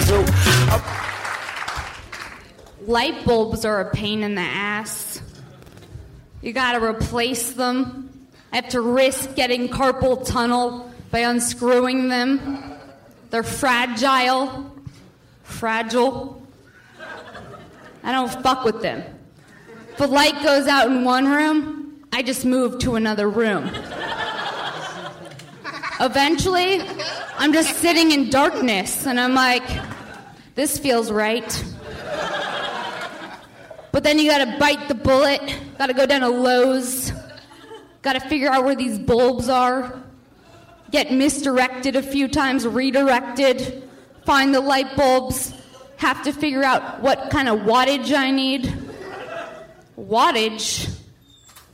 do. 2.86 2.91
light 2.91 3.24
bulbs 3.26 3.66
are 3.66 3.82
a 3.82 3.91
pain 3.91 4.24
in 4.24 4.34
the 4.34 4.41
ass. 4.41 5.22
You 6.41 6.54
gotta 6.54 6.84
replace 6.84 7.52
them. 7.54 8.07
I 8.52 8.56
have 8.57 8.69
to 8.69 8.82
risk 8.82 9.36
getting 9.36 9.68
carpal 9.68 10.26
tunnel 10.26 10.91
by 11.11 11.19
unscrewing 11.19 12.10
them. 12.10 12.78
They're 13.30 13.44
fragile. 13.44 14.72
Fragile. 15.44 16.41
I 18.03 18.11
don't 18.11 18.32
fuck 18.41 18.64
with 18.64 18.82
them. 18.82 19.03
If 19.94 19.99
a 19.99 20.06
light 20.06 20.41
goes 20.44 20.68
out 20.68 20.88
in 20.90 21.03
one 21.03 21.28
room, 21.28 22.06
I 22.14 22.22
just 22.24 22.45
move 22.45 22.80
to 22.80 22.95
another 22.95 23.30
room. 23.30 23.69
Eventually, 25.99 26.82
I'm 27.38 27.52
just 27.53 27.78
sitting 27.78 28.11
in 28.11 28.30
darkness 28.30 29.07
and 29.07 29.19
I'm 29.19 29.34
like, 29.34 29.64
this 30.56 30.78
feels 30.78 31.11
right. 31.11 31.64
But 33.91 34.03
then 34.03 34.19
you 34.19 34.30
gotta 34.30 34.57
bite 34.60 34.88
the 34.88 34.95
bullet, 34.95 35.41
gotta 35.80 35.94
go 35.94 36.06
down 36.06 36.22
to 36.22 36.30
Lowe's, 36.30 37.11
gotta 38.02 38.19
figure 38.19 38.49
out 38.49 38.64
where 38.64 38.76
these 38.76 38.99
bulbs 38.99 39.49
are, 39.49 40.02
get 40.91 41.11
misdirected 41.11 41.95
a 41.95 42.02
few 42.02 42.28
times, 42.28 42.65
redirected, 42.65 43.84
find 44.26 44.53
the 44.53 44.61
light 44.61 44.95
bulbs, 44.95 45.53
have 45.98 46.24
to 46.24 46.32
figure 46.32 46.64
out 46.64 47.02
what 47.02 47.30
kind 47.30 47.49
of 47.49 47.60
wattage 47.61 48.15
I 48.15 48.32
need. 48.32 48.74
Wattage? 49.98 50.94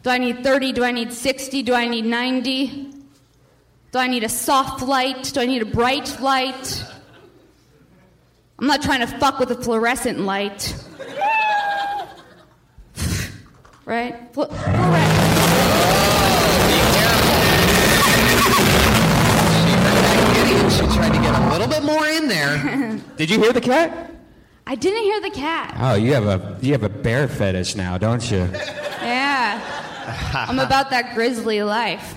Do 0.02 0.10
I 0.10 0.18
need 0.18 0.44
30? 0.44 0.74
Do 0.74 0.84
I 0.84 0.92
need 0.92 1.14
60? 1.14 1.64
Do 1.64 1.74
I 1.74 1.88
need 1.88 2.06
90? 2.06 2.92
Do 3.92 4.00
I 4.00 4.08
need 4.08 4.24
a 4.24 4.30
soft 4.30 4.82
light? 4.82 5.32
Do 5.34 5.40
I 5.42 5.46
need 5.46 5.62
a 5.62 5.66
bright 5.66 6.20
light? 6.20 6.84
I'm 8.60 8.68
not 8.68 8.82
trying 8.82 9.02
to 9.02 9.08
fuck 9.08 9.40
with 9.40 9.52
a 9.52 9.62
fluorescent 9.62 10.20
light. 10.20 10.76
right? 13.86 14.34
Flu- 14.34 14.48
She 20.74 20.82
tried 20.96 21.14
to 21.14 21.20
get 21.22 21.34
a 21.36 21.50
little 21.52 21.68
bit 21.68 21.84
more 21.84 22.06
in 22.08 22.28
there. 22.28 23.00
Did 23.18 23.30
you 23.30 23.40
hear 23.40 23.54
the 23.54 23.62
cat? 23.62 24.12
I 24.66 24.76
didn't 24.76 25.04
hear 25.04 25.22
the 25.22 25.30
cat. 25.30 25.76
Oh, 25.80 25.96
you 25.96 26.14
have 26.14 26.26
a 26.26 26.58
you 26.62 26.72
have 26.72 26.84
a 26.84 26.90
bear 26.90 27.28
fetish 27.28 27.76
now, 27.76 27.98
don't 27.98 28.30
you? 28.32 28.48
Yeah. 29.02 29.60
I'm 30.34 30.60
about 30.60 30.90
that 30.92 31.14
grizzly 31.16 31.62
life. 31.64 32.16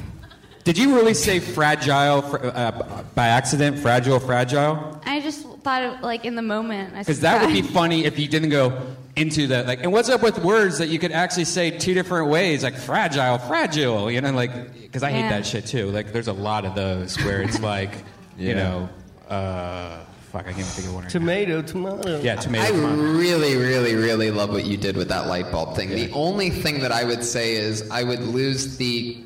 Did 0.64 0.78
you 0.78 0.94
really 0.96 1.14
say 1.14 1.38
fragile 1.40 2.22
fr- 2.22 2.38
uh, 2.46 3.04
by 3.14 3.28
accident? 3.28 3.78
Fragile, 3.78 4.18
fragile? 4.20 5.00
I 5.04 5.20
just 5.20 5.42
thought 5.62 5.82
of 5.82 6.00
like 6.02 6.24
in 6.24 6.34
the 6.34 6.42
moment. 6.42 6.94
Because 6.96 7.20
that 7.20 7.44
would 7.44 7.52
be 7.52 7.62
funny 7.78 8.04
if 8.04 8.18
you 8.18 8.26
didn't 8.28 8.50
go 8.50 8.80
into 9.16 9.48
that. 9.48 9.66
like. 9.66 9.82
And 9.82 9.92
what's 9.92 10.08
up 10.08 10.22
with 10.22 10.38
words 10.38 10.78
that 10.78 10.88
you 10.88 10.98
could 10.98 11.12
actually 11.12 11.44
say 11.44 11.70
two 11.70 11.94
different 11.94 12.28
ways, 12.30 12.62
like 12.62 12.74
fragile, 12.76 13.38
fragile? 13.38 14.10
You 14.10 14.20
know, 14.20 14.32
like 14.32 14.72
because 14.82 15.02
I 15.02 15.10
hate 15.10 15.20
Yeah. 15.20 15.30
that 15.30 15.46
shit 15.46 15.66
too. 15.66 15.86
Like, 15.90 16.12
there's 16.12 16.28
a 16.28 16.32
lot 16.32 16.64
of 16.64 16.74
those 16.74 17.16
where 17.24 17.42
it's 17.42 17.60
like, 17.60 17.90
you 18.38 18.54
know, 18.54 18.88
uh, 19.28 19.98
fuck, 20.32 20.42
I 20.42 20.52
can't 20.52 20.58
even 20.58 20.64
think 20.64 20.88
of 20.88 20.94
one. 20.94 21.04
right 21.04 21.12
now. 21.14 21.18
Tomato, 21.20 21.62
tomato. 21.62 22.20
Yeah, 22.20 22.36
tomato. 22.36 22.64
I 22.64 22.70
tomato. 22.70 23.02
really, 23.02 23.56
really, 23.56 23.94
really 23.94 24.30
love 24.30 24.50
what 24.50 24.64
you 24.66 24.76
did 24.76 24.96
with 24.96 25.08
that 25.08 25.26
light 25.26 25.50
bulb 25.50 25.74
thing. 25.76 25.90
The 25.90 26.10
only 26.12 26.50
thing 26.50 26.80
that 26.80 26.92
I 26.92 27.04
would 27.04 27.24
say 27.24 27.54
is 27.54 27.90
I 27.90 28.02
would 28.04 28.20
lose 28.20 28.76
the 28.76 29.22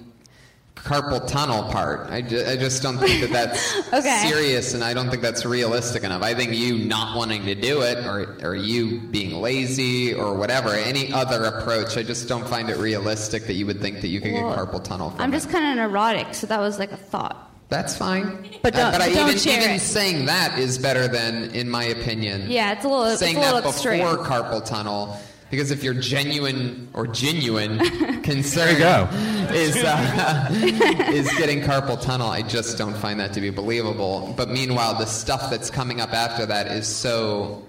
carpal 0.76 1.26
tunnel 1.26 1.64
part. 1.64 2.08
I, 2.10 2.22
ju- 2.22 2.42
I 2.48 2.56
just 2.56 2.82
don't 2.82 2.96
think 2.96 3.20
that 3.20 3.30
that's 3.30 3.88
Okay. 3.92 4.26
serious, 4.30 4.72
and 4.72 4.82
I 4.82 4.94
don't 4.94 5.10
think 5.10 5.20
that's 5.20 5.44
realistic 5.44 6.04
enough. 6.04 6.22
I 6.22 6.32
think 6.32 6.54
you 6.54 6.78
not 6.78 7.14
wanting 7.16 7.44
to 7.44 7.54
do 7.54 7.82
it, 7.82 7.98
or 8.06 8.38
or 8.42 8.54
you 8.54 9.00
being 9.00 9.34
lazy, 9.42 10.14
or 10.14 10.34
whatever, 10.34 10.70
any 10.70 11.12
other 11.12 11.44
approach, 11.44 11.98
I 11.98 12.02
just 12.02 12.28
don't 12.28 12.48
find 12.48 12.70
it 12.70 12.78
realistic 12.78 13.46
that 13.46 13.54
you 13.54 13.66
would 13.66 13.80
think 13.82 14.00
that 14.00 14.08
you 14.08 14.22
could 14.22 14.32
Well, 14.32 14.54
get 14.56 14.58
carpal 14.72 14.82
tunnel 14.82 15.10
from 15.10 15.20
I'm 15.20 15.32
just 15.32 15.50
kind 15.50 15.66
of 15.78 15.84
neurotic, 15.84 16.32
so 16.34 16.46
that 16.46 16.60
was 16.60 16.78
like 16.78 16.92
a 16.92 16.96
thought. 16.96 17.49
That's 17.70 17.96
fine. 17.96 18.48
But 18.62 18.74
don't- 18.74 18.86
Uh, 18.86 18.90
but 18.92 19.00
I, 19.00 19.14
don't 19.14 19.28
even, 19.28 19.38
share 19.40 19.60
even 19.62 19.76
it. 19.76 19.80
saying 19.80 20.26
that 20.26 20.58
is 20.58 20.76
better 20.76 21.06
than, 21.08 21.50
in 21.52 21.70
my 21.70 21.84
opinion, 21.84 22.50
Yeah, 22.50 22.72
it's 22.72 22.84
a 22.84 22.88
little, 22.88 23.04
saying 23.04 23.12
it's 23.12 23.22
a 23.22 23.24
saying 23.24 23.36
little 23.38 23.60
that 23.62 23.68
extreme. 23.68 24.00
before 24.00 24.18
carpal 24.26 24.64
tunnel. 24.66 25.16
Because 25.50 25.70
if 25.72 25.82
you're 25.82 25.94
genuine 25.94 26.88
or 26.94 27.06
genuine 27.08 27.78
concern 28.22 28.78
go. 28.78 29.08
is 29.52 29.76
uh, 29.82 30.48
is 31.12 31.28
getting 31.38 31.60
carpal 31.60 32.00
tunnel, 32.00 32.28
I 32.28 32.42
just 32.42 32.78
don't 32.78 32.96
find 32.96 33.18
that 33.18 33.32
to 33.32 33.40
be 33.40 33.50
believable. 33.50 34.32
But 34.36 34.48
meanwhile, 34.50 34.96
the 34.96 35.06
stuff 35.06 35.50
that's 35.50 35.68
coming 35.70 36.00
up 36.00 36.12
after 36.12 36.46
that 36.46 36.68
is 36.68 36.86
so 36.86 37.66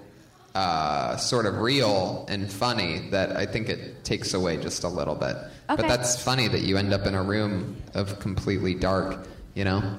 uh, 0.54 1.16
sort 1.16 1.44
of 1.46 1.58
real 1.60 2.24
and 2.28 2.52
funny 2.52 3.08
that 3.10 3.36
I 3.36 3.46
think 3.46 3.68
it 3.68 4.04
takes 4.04 4.32
away 4.34 4.58
just 4.58 4.84
a 4.84 4.88
little 4.88 5.16
bit. 5.16 5.36
But 5.66 5.78
that's 5.88 6.22
funny 6.22 6.46
that 6.48 6.60
you 6.60 6.76
end 6.76 6.92
up 6.92 7.06
in 7.06 7.14
a 7.16 7.22
room 7.22 7.76
of 7.94 8.20
completely 8.20 8.74
dark. 8.74 9.26
You 9.54 9.64
know. 9.64 9.98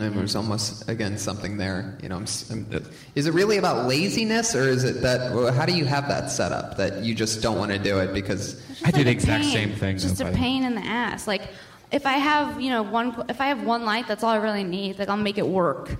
And 0.00 0.14
there's 0.14 0.36
almost 0.36 0.88
again 0.88 1.18
something 1.18 1.56
there, 1.56 1.98
you 2.00 2.08
know. 2.08 2.16
I'm, 2.16 2.22
s- 2.22 2.48
I'm- 2.52 2.66
uh, 2.72 2.78
is 3.16 3.26
it 3.26 3.34
really 3.34 3.56
about 3.56 3.86
laziness, 3.88 4.54
or 4.54 4.62
is 4.68 4.84
it 4.84 5.02
that? 5.02 5.32
How 5.54 5.66
do 5.66 5.72
you 5.74 5.84
have 5.86 6.06
that 6.06 6.30
set 6.30 6.52
up 6.52 6.76
that 6.76 7.02
you 7.02 7.16
just 7.16 7.42
don't 7.42 7.58
want 7.58 7.72
to 7.72 7.78
do 7.80 7.98
it 7.98 8.12
because? 8.14 8.62
I 8.84 8.92
do 8.92 9.02
the 9.02 9.10
exact 9.10 9.42
pain. 9.42 9.52
same 9.52 9.72
thing. 9.74 9.98
Just 9.98 10.18
though, 10.18 10.26
a 10.26 10.26
by 10.26 10.30
the 10.30 10.36
way. 10.36 10.40
pain 10.40 10.62
in 10.64 10.76
the 10.76 10.82
ass. 10.82 11.26
Like 11.26 11.42
if 11.90 12.06
I 12.06 12.12
have, 12.12 12.60
you 12.60 12.70
know, 12.70 12.82
one 12.84 13.24
if 13.28 13.40
I 13.40 13.48
have 13.48 13.64
one 13.64 13.84
light, 13.84 14.06
that's 14.06 14.22
all 14.22 14.30
I 14.30 14.36
really 14.36 14.62
need. 14.62 15.00
Like 15.00 15.08
I'll 15.08 15.16
make 15.16 15.36
it 15.36 15.48
work. 15.48 15.96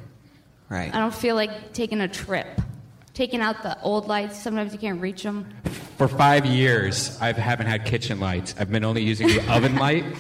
Right. 0.69 0.95
I 0.95 0.99
don't 1.01 1.15
feel 1.15 1.35
like 1.35 1.73
taking 1.73 2.01
a 2.01 2.09
trip. 2.09 2.47
Taking 3.15 3.41
out 3.41 3.65
the 3.65 3.83
old 3.83 4.07
lights, 4.07 4.41
sometimes 4.41 4.73
you 4.73 4.79
can't 4.79 5.01
reach 5.01 5.25
them. 5.25 5.45
For 5.97 6.07
five 6.07 6.47
years, 6.47 7.19
I 7.21 7.33
haven't 7.33 7.67
had 7.67 7.85
kitchen 7.85 8.21
lights. 8.21 8.55
I've 8.61 8.71
been 8.71 8.85
only 8.85 9.03
using 9.03 9.27
the 9.27 9.41
oven 9.53 9.75
light. 9.75 10.05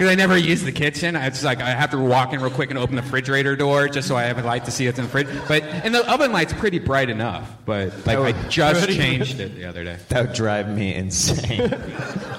Because 0.00 0.12
I 0.12 0.14
never 0.14 0.38
use 0.38 0.62
the 0.62 0.72
kitchen. 0.72 1.14
I 1.14 1.28
just 1.28 1.44
like 1.44 1.60
I 1.60 1.72
have 1.72 1.90
to 1.90 1.98
walk 1.98 2.32
in 2.32 2.40
real 2.40 2.50
quick 2.50 2.70
and 2.70 2.78
open 2.78 2.96
the 2.96 3.02
refrigerator 3.02 3.54
door 3.54 3.86
just 3.86 4.08
so 4.08 4.16
I 4.16 4.22
have 4.22 4.38
a 4.38 4.42
light 4.42 4.64
to 4.64 4.70
see 4.70 4.86
what's 4.86 4.98
in 4.98 5.04
the 5.04 5.10
fridge. 5.10 5.28
But 5.46 5.62
and 5.62 5.94
the 5.94 6.10
oven 6.10 6.32
light's 6.32 6.54
pretty 6.54 6.78
bright 6.78 7.10
enough. 7.10 7.54
But 7.66 8.06
like 8.06 8.16
I 8.16 8.32
just 8.48 8.88
changed 8.88 9.40
it 9.40 9.56
the 9.56 9.66
other 9.66 9.84
day. 9.84 9.98
That 10.08 10.28
would 10.28 10.34
drive 10.34 10.70
me 10.74 10.94
insane. 10.94 11.68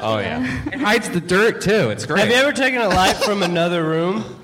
oh 0.01 0.17
yeah, 0.17 0.69
it 0.73 0.79
hides 0.79 1.11
the 1.11 1.21
dirt 1.21 1.61
too. 1.61 1.91
It's 1.91 2.07
great. 2.07 2.21
Have 2.21 2.29
you 2.29 2.33
ever 2.33 2.51
taken 2.51 2.81
a 2.81 2.89
light 2.89 3.17
from 3.17 3.43
another 3.43 3.83
room 3.83 4.43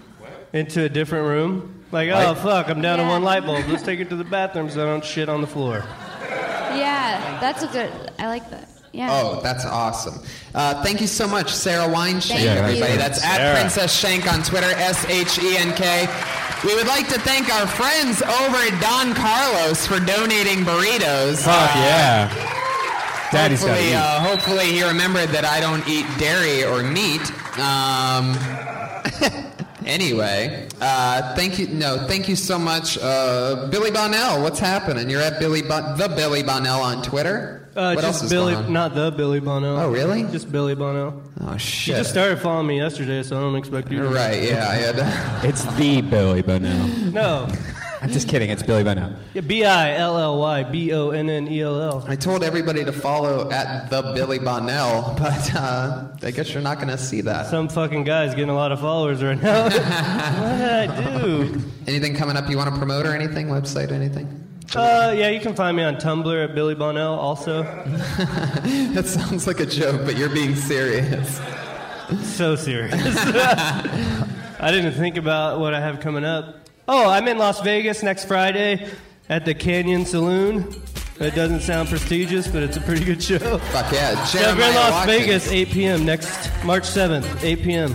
into 0.53 0.83
a 0.83 0.89
different 0.89 1.25
room? 1.25 1.85
Like, 1.91 2.11
oh 2.11 2.35
fuck, 2.35 2.69
I'm 2.69 2.83
down 2.83 2.99
to 2.99 3.05
one 3.05 3.23
light 3.23 3.47
bulb. 3.47 3.65
Let's 3.67 3.81
take 3.81 3.99
it 3.99 4.09
to 4.09 4.15
the 4.15 4.25
bathroom 4.25 4.69
so 4.69 4.83
I 4.83 4.91
don't 4.91 5.03
shit 5.03 5.27
on 5.27 5.41
the 5.41 5.47
floor. 5.47 5.83
Yeah, 6.29 7.39
that's 7.41 7.63
a 7.63 7.67
good. 7.69 7.91
I 8.19 8.27
like 8.27 8.47
that. 8.51 8.76
Yeah. 8.97 9.09
Oh, 9.11 9.39
that's 9.43 9.63
awesome! 9.63 10.15
Uh, 10.55 10.81
thank 10.83 11.01
you 11.01 11.07
so 11.07 11.27
much, 11.27 11.53
Sara 11.53 11.87
Weinshenk, 11.87 12.29
Thank 12.29 12.47
everybody. 12.49 12.93
Yeah, 12.93 12.97
That's 12.97 13.23
at 13.23 13.53
Princess 13.59 13.93
Shank 13.95 14.25
on 14.31 14.41
Twitter, 14.41 14.71
S 14.71 15.05
H 15.05 15.37
E 15.37 15.55
N 15.55 15.73
K. 15.75 16.07
We 16.65 16.73
would 16.73 16.87
like 16.87 17.07
to 17.09 17.19
thank 17.19 17.53
our 17.53 17.67
friends 17.67 18.23
over 18.23 18.57
at 18.57 18.81
Don 18.81 19.13
Carlos 19.13 19.85
for 19.85 19.99
donating 19.99 20.65
burritos. 20.65 21.43
Fuck 21.45 21.75
Uh, 21.75 21.79
yeah. 21.79 22.53
Daddy's 23.31 23.59
gotta 23.61 23.73
hopefully, 23.73 23.89
eat. 23.91 23.95
uh, 23.95 24.19
hopefully 24.21 24.65
he 24.71 24.83
remembered 24.83 25.29
that 25.29 25.45
I 25.45 25.59
don't 25.59 25.87
eat 25.87 26.07
dairy 26.17 26.63
or 26.63 26.81
meat. 26.81 27.21
Um, 27.59 28.33
anyway, 29.85 30.67
uh, 30.81 31.35
thank 31.35 31.59
you. 31.59 31.67
No, 31.67 32.07
thank 32.07 32.27
you 32.27 32.35
so 32.35 32.57
much, 32.57 32.97
uh, 32.97 33.67
Billy 33.69 33.91
Bonnell. 33.91 34.41
What's 34.41 34.59
happening? 34.59 35.09
You're 35.09 35.21
at 35.21 35.39
Billy 35.39 35.61
Bon- 35.61 35.97
the 35.97 36.07
Billy 36.09 36.41
Bonnell 36.41 36.81
on 36.81 37.03
Twitter. 37.03 37.66
Uh, 37.77 37.93
what 37.93 38.03
else 38.03 38.15
just 38.15 38.23
is 38.25 38.29
Billy, 38.31 38.53
going 38.53 38.65
on? 38.65 38.73
not 38.73 38.95
the 38.95 39.11
Billy 39.11 39.39
Bono. 39.39 39.75
Oh, 39.77 39.91
really? 39.91 40.23
Just 40.23 40.51
Billy 40.51 40.73
Bono. 40.73 41.21
Oh 41.41 41.57
shit! 41.57 41.95
He 41.95 41.99
just 42.01 42.09
started 42.09 42.39
following 42.39 42.65
me 42.65 42.77
yesterday, 42.79 43.21
so 43.21 43.37
I 43.37 43.39
don't 43.39 43.55
expect 43.55 43.91
you. 43.91 44.01
to- 44.01 44.09
Right? 44.09 44.41
Yeah, 44.41 44.67
I 44.67 44.75
had. 44.75 45.45
It's 45.45 45.63
the 45.75 46.01
Billy 46.01 46.41
Bonnell. 46.41 46.87
No. 47.11 47.47
I'm 48.01 48.09
just 48.09 48.27
kidding. 48.29 48.49
It's 48.51 48.61
Billy 48.63 48.83
Bonnell. 48.83 49.13
Yeah, 49.35 49.41
B 49.41 49.63
I 49.65 49.95
L 49.95 50.17
L 50.17 50.39
Y 50.39 50.63
B 50.63 50.91
O 50.93 51.11
N 51.11 51.29
N 51.29 51.47
E 51.47 51.61
L 51.61 51.79
L. 51.81 52.05
I 52.07 52.15
told 52.15 52.43
everybody 52.43 52.83
to 52.85 52.91
follow 52.91 53.49
at 53.51 53.89
the 53.91 54.01
Billy 54.15 54.39
Bonnell, 54.39 55.15
but 55.17 55.55
uh, 55.55 56.07
I 56.23 56.31
guess 56.31 56.51
you're 56.53 56.61
not 56.63 56.77
going 56.77 56.89
to 56.89 56.97
see 56.97 57.21
that. 57.21 57.45
Some 57.47 57.69
fucking 57.69 58.03
guy's 58.05 58.31
getting 58.35 58.49
a 58.49 58.55
lot 58.55 58.71
of 58.71 58.79
followers 58.79 59.23
right 59.23 59.39
now. 59.41 59.63
what 59.63 59.71
did 59.71 59.81
I 59.81 61.19
do? 61.21 61.61
Anything 61.87 62.15
coming 62.15 62.37
up 62.37 62.49
you 62.49 62.57
want 62.57 62.71
to 62.71 62.77
promote 62.77 63.05
or 63.05 63.13
anything? 63.15 63.47
Website, 63.49 63.91
anything? 63.91 64.46
Uh, 64.75 65.13
yeah, 65.15 65.29
you 65.29 65.39
can 65.39 65.55
find 65.55 65.77
me 65.77 65.83
on 65.83 65.95
Tumblr 65.95 66.43
at 66.43 66.53
Billy 66.53 66.75
Bonnell 66.75 67.17
also. 67.17 67.63
that 68.93 69.05
sounds 69.05 69.47
like 69.47 69.59
a 69.59 69.65
joke, 69.65 70.01
but 70.05 70.17
you're 70.17 70.29
being 70.29 70.55
serious. 70.55 71.39
So 72.35 72.55
serious. 72.55 72.93
I 74.59 74.71
didn't 74.71 74.93
think 74.93 75.17
about 75.17 75.59
what 75.59 75.73
I 75.73 75.79
have 75.79 75.99
coming 75.99 76.25
up. 76.25 76.67
Oh, 76.87 77.09
I'm 77.09 77.27
in 77.27 77.37
Las 77.37 77.61
Vegas 77.61 78.03
next 78.03 78.25
Friday 78.25 78.89
at 79.29 79.45
the 79.45 79.53
Canyon 79.53 80.05
Saloon. 80.05 80.73
It 81.19 81.33
doesn't 81.33 81.61
sound 81.61 81.89
prestigious, 81.89 82.47
but 82.47 82.61
it's 82.61 82.77
a 82.77 82.81
pretty 82.81 83.03
good 83.03 83.23
show. 83.23 83.39
Fuck 83.39 83.91
yeah. 83.91 84.27
Yeah, 84.33 84.55
we're 84.55 84.69
in 84.69 84.75
Las 84.75 84.91
Watkins. 84.91 85.17
Vegas, 85.19 85.51
8 85.51 85.69
p.m. 85.69 86.05
next 86.05 86.51
March 86.63 86.83
7th, 86.83 87.43
8 87.43 87.63
p.m. 87.63 87.93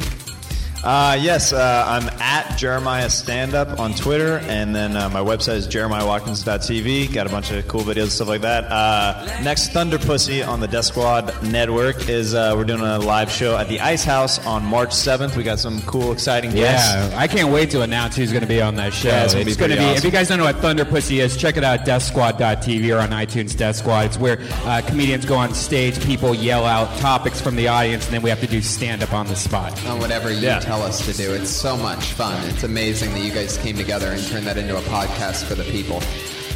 Uh, 0.84 1.16
yes, 1.20 1.52
uh, 1.52 1.84
I'm 1.86 2.08
at 2.20 2.56
Jeremiah 2.58 3.08
Stand 3.08 3.54
Up 3.54 3.78
on 3.78 3.94
Twitter, 3.94 4.38
and 4.48 4.74
then 4.74 4.96
uh, 4.96 5.08
my 5.10 5.20
website 5.20 5.54
is 5.54 5.68
jeremiahwatkins.tv. 5.68 7.12
Got 7.14 7.28
a 7.28 7.30
bunch 7.30 7.52
of 7.52 7.68
cool 7.68 7.82
videos 7.82 8.02
and 8.02 8.10
stuff 8.12 8.26
like 8.26 8.40
that. 8.40 8.64
Uh, 8.64 9.24
next, 9.44 9.68
Thunder 9.72 9.96
Pussy 9.98 10.42
on 10.42 10.58
the 10.58 10.66
Death 10.66 10.86
Squad 10.86 11.40
Network 11.40 12.08
is 12.08 12.34
uh, 12.34 12.54
we're 12.56 12.64
doing 12.64 12.80
a 12.80 12.98
live 12.98 13.30
show 13.30 13.56
at 13.56 13.68
the 13.68 13.78
Ice 13.78 14.02
House 14.02 14.44
on 14.44 14.64
March 14.64 14.90
7th. 14.90 15.36
We 15.36 15.44
got 15.44 15.60
some 15.60 15.80
cool, 15.82 16.10
exciting 16.10 16.50
guests. 16.50 16.92
Yeah, 16.92 17.16
I 17.16 17.28
can't 17.28 17.52
wait 17.52 17.70
to 17.70 17.82
announce 17.82 18.16
who's 18.16 18.32
going 18.32 18.42
to 18.42 18.48
be 18.48 18.60
on 18.60 18.74
that 18.76 18.92
show. 18.92 19.10
Yeah, 19.10 19.24
it's 19.24 19.34
gonna 19.34 19.44
be 19.44 19.54
gonna 19.54 19.76
pretty 19.76 19.90
If 19.92 20.04
you 20.04 20.10
guys 20.10 20.28
don't 20.28 20.38
know 20.38 20.44
what 20.44 20.56
Thunder 20.56 20.84
Pussy 20.84 21.20
is, 21.20 21.36
check 21.36 21.56
it 21.56 21.62
out 21.62 21.80
at 21.80 21.86
deathsquad.tv 21.86 22.92
or 22.96 22.98
on 23.00 23.10
iTunes 23.10 23.56
Death 23.56 23.76
Squad. 23.76 24.06
It's 24.06 24.18
where 24.18 24.38
uh, 24.64 24.82
comedians 24.84 25.26
go 25.26 25.36
on 25.36 25.54
stage, 25.54 26.04
people 26.04 26.34
yell 26.34 26.64
out 26.64 26.88
topics 26.98 27.40
from 27.40 27.54
the 27.54 27.68
audience, 27.68 28.06
and 28.06 28.14
then 28.14 28.22
we 28.22 28.30
have 28.30 28.40
to 28.40 28.48
do 28.48 28.60
stand 28.60 29.04
up 29.04 29.12
on 29.12 29.28
the 29.28 29.36
spot. 29.36 29.72
on 29.86 30.00
whatever 30.00 30.32
you 30.32 30.40
Yeah. 30.40 30.71
Tell 30.72 30.82
us 30.84 31.04
to 31.04 31.12
do. 31.12 31.34
It's 31.34 31.50
so 31.50 31.76
much 31.76 32.12
fun. 32.12 32.42
It's 32.48 32.62
amazing 32.64 33.12
that 33.12 33.20
you 33.20 33.30
guys 33.30 33.58
came 33.58 33.76
together 33.76 34.06
and 34.06 34.26
turned 34.28 34.46
that 34.46 34.56
into 34.56 34.74
a 34.74 34.80
podcast 34.82 35.44
for 35.44 35.54
the 35.54 35.64
people. 35.64 36.00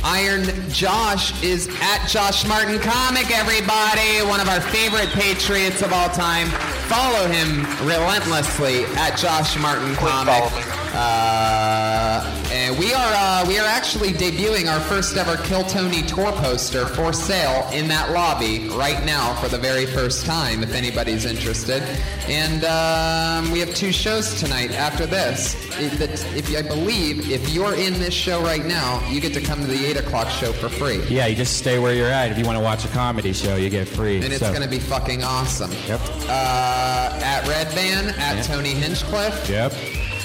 Iron 0.03 0.47
Josh 0.71 1.43
is 1.43 1.69
at 1.83 2.07
Josh 2.09 2.47
Martin 2.49 2.79
Comic, 2.79 3.31
everybody. 3.31 4.25
One 4.27 4.41
of 4.41 4.49
our 4.49 4.63
favorite 4.63 5.11
patriots 5.11 5.83
of 5.83 5.93
all 5.93 6.09
time. 6.09 6.47
Follow 6.89 7.29
him 7.29 7.67
relentlessly 7.87 8.85
at 8.97 9.19
Josh 9.19 9.55
Martin 9.59 9.95
Comic. 9.97 10.86
Uh, 10.97 12.49
and 12.53 12.79
we 12.79 12.93
are 12.95 13.13
uh, 13.15 13.45
we 13.47 13.59
are 13.59 13.67
actually 13.67 14.11
debuting 14.13 14.73
our 14.73 14.81
first 14.81 15.17
ever 15.17 15.37
Kill 15.45 15.63
Tony 15.65 16.03
tour 16.03 16.33
poster 16.33 16.87
for 16.87 17.13
sale 17.13 17.69
in 17.73 17.87
that 17.89 18.13
lobby 18.13 18.69
right 18.71 19.05
now 19.05 19.35
for 19.35 19.49
the 19.49 19.59
very 19.59 19.85
first 19.87 20.25
time. 20.25 20.63
If 20.63 20.75
anybody's 20.75 21.25
interested, 21.27 21.83
and 22.29 22.65
um, 22.65 23.53
we 23.53 23.61
have 23.61 23.75
two 23.75 23.93
shows 23.93 24.41
tonight 24.41 24.73
after 24.73 25.07
this. 25.07 25.55
If, 25.79 25.99
that- 25.99 26.25
if 26.35 26.57
I 26.57 26.63
believe 26.63 27.31
if 27.31 27.51
you're 27.51 27.75
in 27.75 27.93
this 27.95 28.15
show 28.15 28.41
right 28.43 28.65
now, 28.65 29.07
you 29.11 29.21
get 29.21 29.35
to 29.35 29.41
come 29.43 29.61
to 29.61 29.67
the 29.67 29.85
eight 29.87 29.99
o'clock 29.99 30.31
show 30.31 30.53
for 30.53 30.69
free. 30.71 31.03
Yeah, 31.09 31.27
you 31.27 31.37
just 31.37 31.59
stay 31.59 31.79
where 31.79 31.95
you're 31.95 32.09
at. 32.09 32.31
If 32.31 32.39
you 32.39 32.45
want 32.47 32.57
to 32.57 32.65
watch 32.65 32.85
a 32.87 32.89
comedy 32.89 33.35
show, 33.35 33.57
you 33.57 33.69
get 33.69 33.87
free. 33.87 34.17
And 34.17 34.25
it's 34.33 34.39
So- 34.39 34.49
going 34.51 34.63
to 34.63 34.69
be 34.69 34.79
fucking 34.79 35.23
awesome. 35.23 35.71
Yep. 35.87 36.01
Uh, 36.29 37.21
at 37.23 37.43
Redban, 37.45 38.17
at 38.19 38.37
Yeah. 38.37 38.43
Tony 38.43 38.71
Hinchcliffe. 38.71 39.49
Yep. 39.51 39.75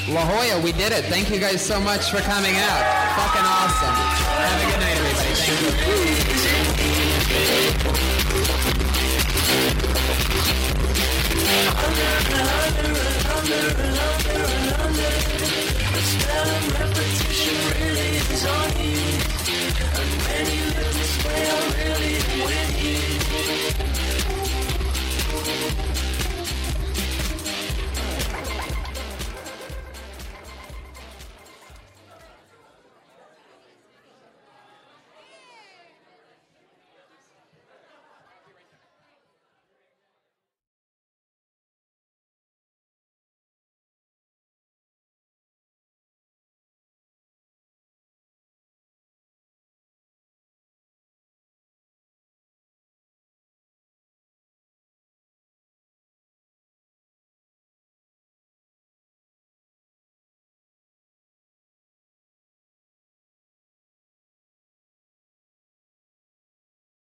La 0.09 0.25
Jolla, 0.25 0.59
we 0.61 0.71
did 0.71 0.91
it. 0.91 1.05
Thank 1.05 1.29
you 1.29 1.37
guys 1.39 1.61
so 1.61 1.79
much 1.79 2.09
for 2.09 2.21
coming 2.21 2.55
out. 2.57 2.83
Fucking 3.15 3.45
awesome. 3.45 3.93
Have 3.93 4.61
a 4.61 4.65
good 4.71 4.79
night, 4.79 4.97
everybody. 4.97 5.35
Thank 5.35 5.55
you. 7.95 8.01